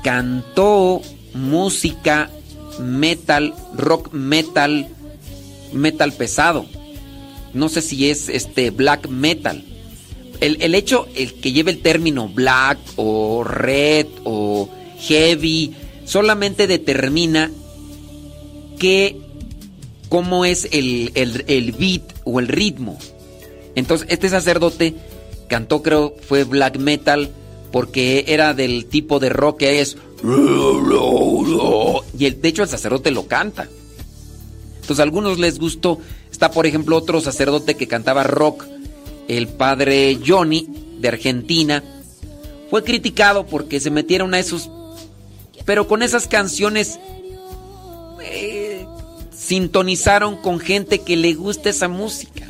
cantó 0.04 1.02
música 1.34 2.30
metal, 2.80 3.54
rock 3.76 4.14
metal, 4.14 4.88
metal 5.74 6.14
pesado. 6.14 6.66
No 7.54 7.70
sé 7.70 7.82
si 7.82 8.10
es 8.10 8.30
este 8.30 8.72
black 8.72 9.08
metal. 9.10 9.64
El, 10.40 10.62
el 10.62 10.76
hecho, 10.76 11.08
el 11.16 11.34
que 11.34 11.52
lleve 11.52 11.72
el 11.72 11.82
término 11.82 12.30
black 12.30 12.78
o 12.96 13.44
red 13.44 14.08
o 14.24 14.70
heavy, 15.00 15.74
solamente 16.08 16.66
determina 16.66 17.52
que 18.80 19.18
cómo 20.10 20.46
es 20.46 20.68
el, 20.72 21.12
el- 21.16 21.44
el 21.48 21.72
beat 21.74 22.02
o 22.24 22.40
el 22.40 22.48
ritmo. 22.48 22.98
Entonces, 23.76 24.08
este 24.10 24.30
sacerdote 24.30 24.96
cantó, 25.48 25.84
creo, 25.84 26.16
fue 26.28 26.44
black 26.46 26.78
metal 26.78 27.30
porque 27.72 28.26
era 28.28 28.54
del 28.54 28.86
tipo 28.86 29.20
de 29.20 29.30
rock 29.30 29.60
que 29.60 29.82
es. 29.82 29.98
Y 32.18 32.26
el, 32.26 32.42
de 32.42 32.48
hecho, 32.50 32.64
el 32.64 32.70
sacerdote 32.70 33.12
lo 33.12 33.28
canta. 33.28 33.68
Entonces, 34.76 35.00
a 35.00 35.04
algunos 35.04 35.38
les 35.38 35.60
gustó. 35.60 36.00
Está, 36.32 36.50
por 36.52 36.66
ejemplo, 36.66 36.96
otro 36.98 37.20
sacerdote 37.22 37.76
que 37.76 37.88
cantaba 37.88 38.24
rock, 38.24 38.66
el 39.28 39.48
padre 39.48 40.18
Johnny, 40.26 40.68
de 41.00 41.08
Argentina. 41.10 41.84
Fue 42.70 42.84
criticado 42.84 43.46
porque 43.46 43.80
se 43.80 43.92
metieron 43.92 44.34
a 44.34 44.40
esos. 44.40 44.70
Pero 45.66 45.88
con 45.88 46.02
esas 46.02 46.28
canciones. 46.28 47.00
eh, 48.24 48.86
sintonizaron 49.34 50.38
con 50.38 50.60
gente 50.60 51.00
que 51.00 51.16
le 51.16 51.34
gusta 51.34 51.70
esa 51.70 51.88
música. 51.88 52.48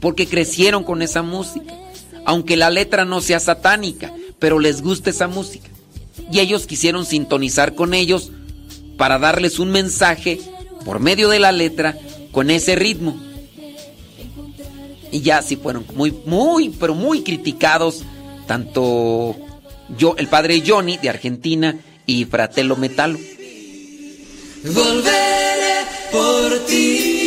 Porque 0.00 0.26
crecieron 0.26 0.84
con 0.84 1.02
esa 1.02 1.22
música. 1.22 1.74
Aunque 2.24 2.56
la 2.56 2.70
letra 2.70 3.04
no 3.04 3.20
sea 3.20 3.40
satánica, 3.40 4.12
pero 4.38 4.58
les 4.58 4.82
gusta 4.82 5.10
esa 5.10 5.28
música. 5.28 5.68
Y 6.30 6.40
ellos 6.40 6.66
quisieron 6.66 7.04
sintonizar 7.06 7.74
con 7.74 7.94
ellos 7.94 8.30
para 8.96 9.18
darles 9.18 9.58
un 9.58 9.70
mensaje 9.70 10.40
por 10.84 11.00
medio 11.00 11.28
de 11.28 11.38
la 11.38 11.52
letra 11.52 11.96
con 12.30 12.50
ese 12.50 12.76
ritmo. 12.76 13.16
Y 15.10 15.22
ya 15.22 15.42
sí 15.42 15.56
fueron 15.56 15.84
muy, 15.94 16.14
muy, 16.24 16.68
pero 16.68 16.94
muy 16.94 17.22
criticados 17.22 18.04
tanto 18.50 19.36
yo, 19.96 20.16
el 20.18 20.26
padre 20.26 20.60
Johnny 20.66 20.96
de 20.96 21.08
Argentina 21.08 21.78
y 22.10 22.24
Fratello 22.24 22.76
Metalo. 22.76 23.18
Volveré 24.64 25.86
por 26.10 26.58
ti. 26.66 27.19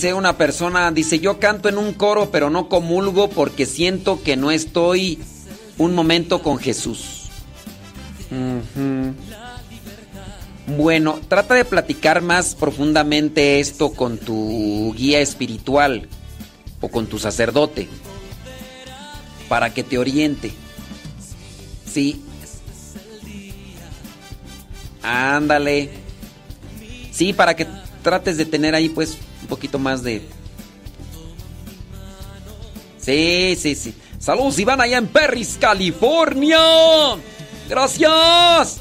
Dice 0.00 0.14
una 0.14 0.38
persona, 0.38 0.90
dice, 0.92 1.18
yo 1.18 1.38
canto 1.38 1.68
en 1.68 1.76
un 1.76 1.92
coro, 1.92 2.30
pero 2.30 2.48
no 2.48 2.70
comulgo 2.70 3.28
porque 3.28 3.66
siento 3.66 4.22
que 4.22 4.34
no 4.34 4.50
estoy 4.50 5.18
un 5.76 5.94
momento 5.94 6.42
con 6.42 6.56
Jesús. 6.56 7.28
Bueno, 10.78 11.20
trata 11.28 11.52
de 11.52 11.66
platicar 11.66 12.22
más 12.22 12.54
profundamente 12.54 13.60
esto 13.60 13.92
con 13.92 14.16
tu 14.16 14.94
guía 14.96 15.20
espiritual 15.20 16.08
o 16.80 16.88
con 16.88 17.06
tu 17.06 17.18
sacerdote 17.18 17.86
para 19.50 19.74
que 19.74 19.82
te 19.82 19.98
oriente. 19.98 20.50
Sí. 21.84 22.22
Ándale. 25.02 25.90
Sí, 27.12 27.34
para 27.34 27.54
que 27.54 27.66
trates 28.02 28.38
de 28.38 28.46
tener 28.46 28.74
ahí 28.74 28.88
pues 28.88 29.18
un 29.42 29.48
poquito 29.48 29.78
más 29.78 30.02
de... 30.02 30.22
Sí, 32.98 33.56
sí, 33.58 33.74
sí. 33.74 33.94
Saludos 34.18 34.58
Iván 34.58 34.80
allá 34.80 34.98
en 34.98 35.06
Perris, 35.08 35.56
California. 35.58 36.58
Gracias. 37.68 38.80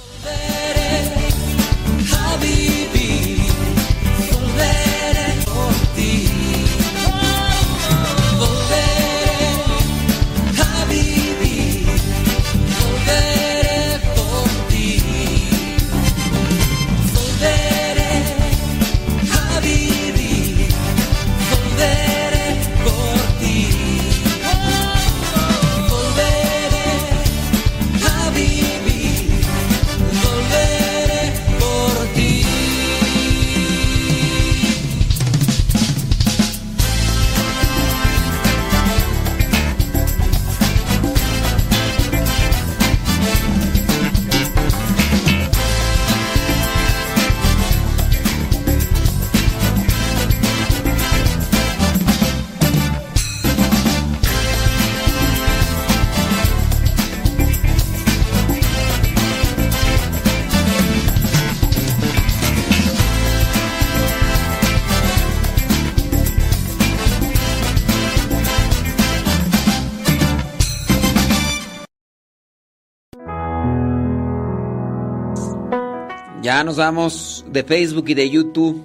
Nos 76.63 76.77
vamos 76.77 77.45
de 77.47 77.63
Facebook 77.63 78.09
y 78.09 78.13
de 78.13 78.29
YouTube. 78.29 78.83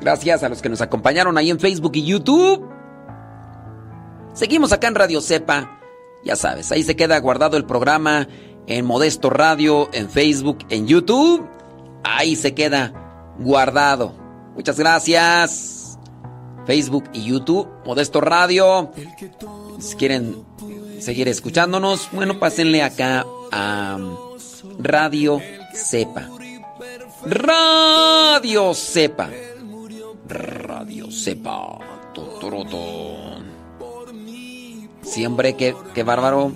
Gracias 0.00 0.42
a 0.42 0.48
los 0.48 0.62
que 0.62 0.68
nos 0.68 0.80
acompañaron 0.80 1.36
ahí 1.36 1.50
en 1.50 1.60
Facebook 1.60 1.92
y 1.94 2.04
YouTube. 2.04 2.66
Seguimos 4.32 4.72
acá 4.72 4.88
en 4.88 4.94
Radio 4.94 5.20
Cepa. 5.20 5.80
Ya 6.24 6.34
sabes, 6.34 6.72
ahí 6.72 6.82
se 6.82 6.96
queda 6.96 7.18
guardado 7.20 7.56
el 7.56 7.66
programa 7.66 8.26
en 8.66 8.84
Modesto 8.84 9.30
Radio, 9.30 9.88
en 9.92 10.08
Facebook, 10.08 10.58
en 10.70 10.86
YouTube. 10.86 11.46
Ahí 12.02 12.36
se 12.36 12.54
queda 12.54 13.34
guardado. 13.38 14.14
Muchas 14.54 14.78
gracias. 14.78 15.98
Facebook 16.66 17.04
y 17.12 17.24
YouTube, 17.24 17.68
Modesto 17.84 18.20
Radio. 18.20 18.90
Si 19.78 19.94
quieren 19.96 20.44
seguir 21.00 21.28
escuchándonos, 21.28 22.08
bueno, 22.12 22.40
pásenle 22.40 22.82
acá 22.82 23.24
a 23.52 23.98
Radio 24.78 25.40
Cepa. 25.74 26.28
Radio 27.28 28.72
Cepa. 28.72 29.28
Radio. 30.28 31.08
Totoroto. 32.14 33.42
Siempre 35.02 35.56
que, 35.56 35.74
que 35.92 36.04
bárbaro. 36.04 36.52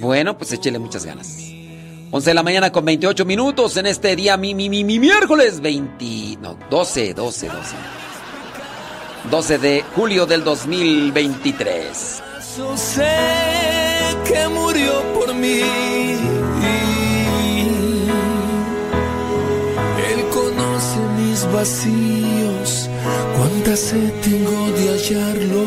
Bueno, 0.00 0.36
pues 0.36 0.52
échele 0.52 0.80
muchas 0.80 1.06
ganas. 1.06 1.38
11 2.10 2.30
de 2.30 2.34
la 2.34 2.42
mañana 2.42 2.72
con 2.72 2.84
28 2.84 3.24
minutos 3.24 3.76
en 3.76 3.86
este 3.86 4.16
día, 4.16 4.36
mi, 4.36 4.54
mi, 4.54 4.68
mi, 4.68 4.82
mi 4.82 4.98
miércoles 4.98 5.60
20. 5.60 6.38
No, 6.40 6.58
12, 6.68 7.14
12, 7.14 7.46
12. 7.46 7.76
12 9.30 9.58
de 9.58 9.84
julio 9.94 10.26
del 10.26 10.42
2023. 10.42 12.22
Yo 12.58 12.76
sé 12.76 13.08
que 14.26 14.48
murió 14.48 15.00
por 15.14 15.32
mí. 15.32 15.60
Vacíos, 21.52 22.88
cuánta 23.36 23.76
sed 23.76 24.12
tengo 24.22 24.70
de 24.76 24.88
hallarlo 24.92 25.64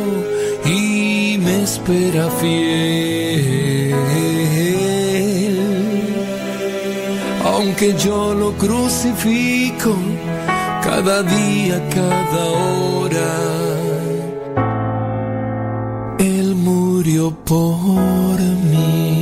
y 0.66 1.38
me 1.40 1.64
espera 1.64 2.30
fiel. 2.40 3.94
Aunque 7.46 7.94
yo 7.98 8.34
lo 8.34 8.54
crucifico 8.54 9.96
cada 10.84 11.24
día, 11.24 11.82
cada 11.90 12.46
hora, 12.46 13.32
Él 16.20 16.56
murió 16.56 17.32
por 17.46 18.40
mí. 18.72 19.13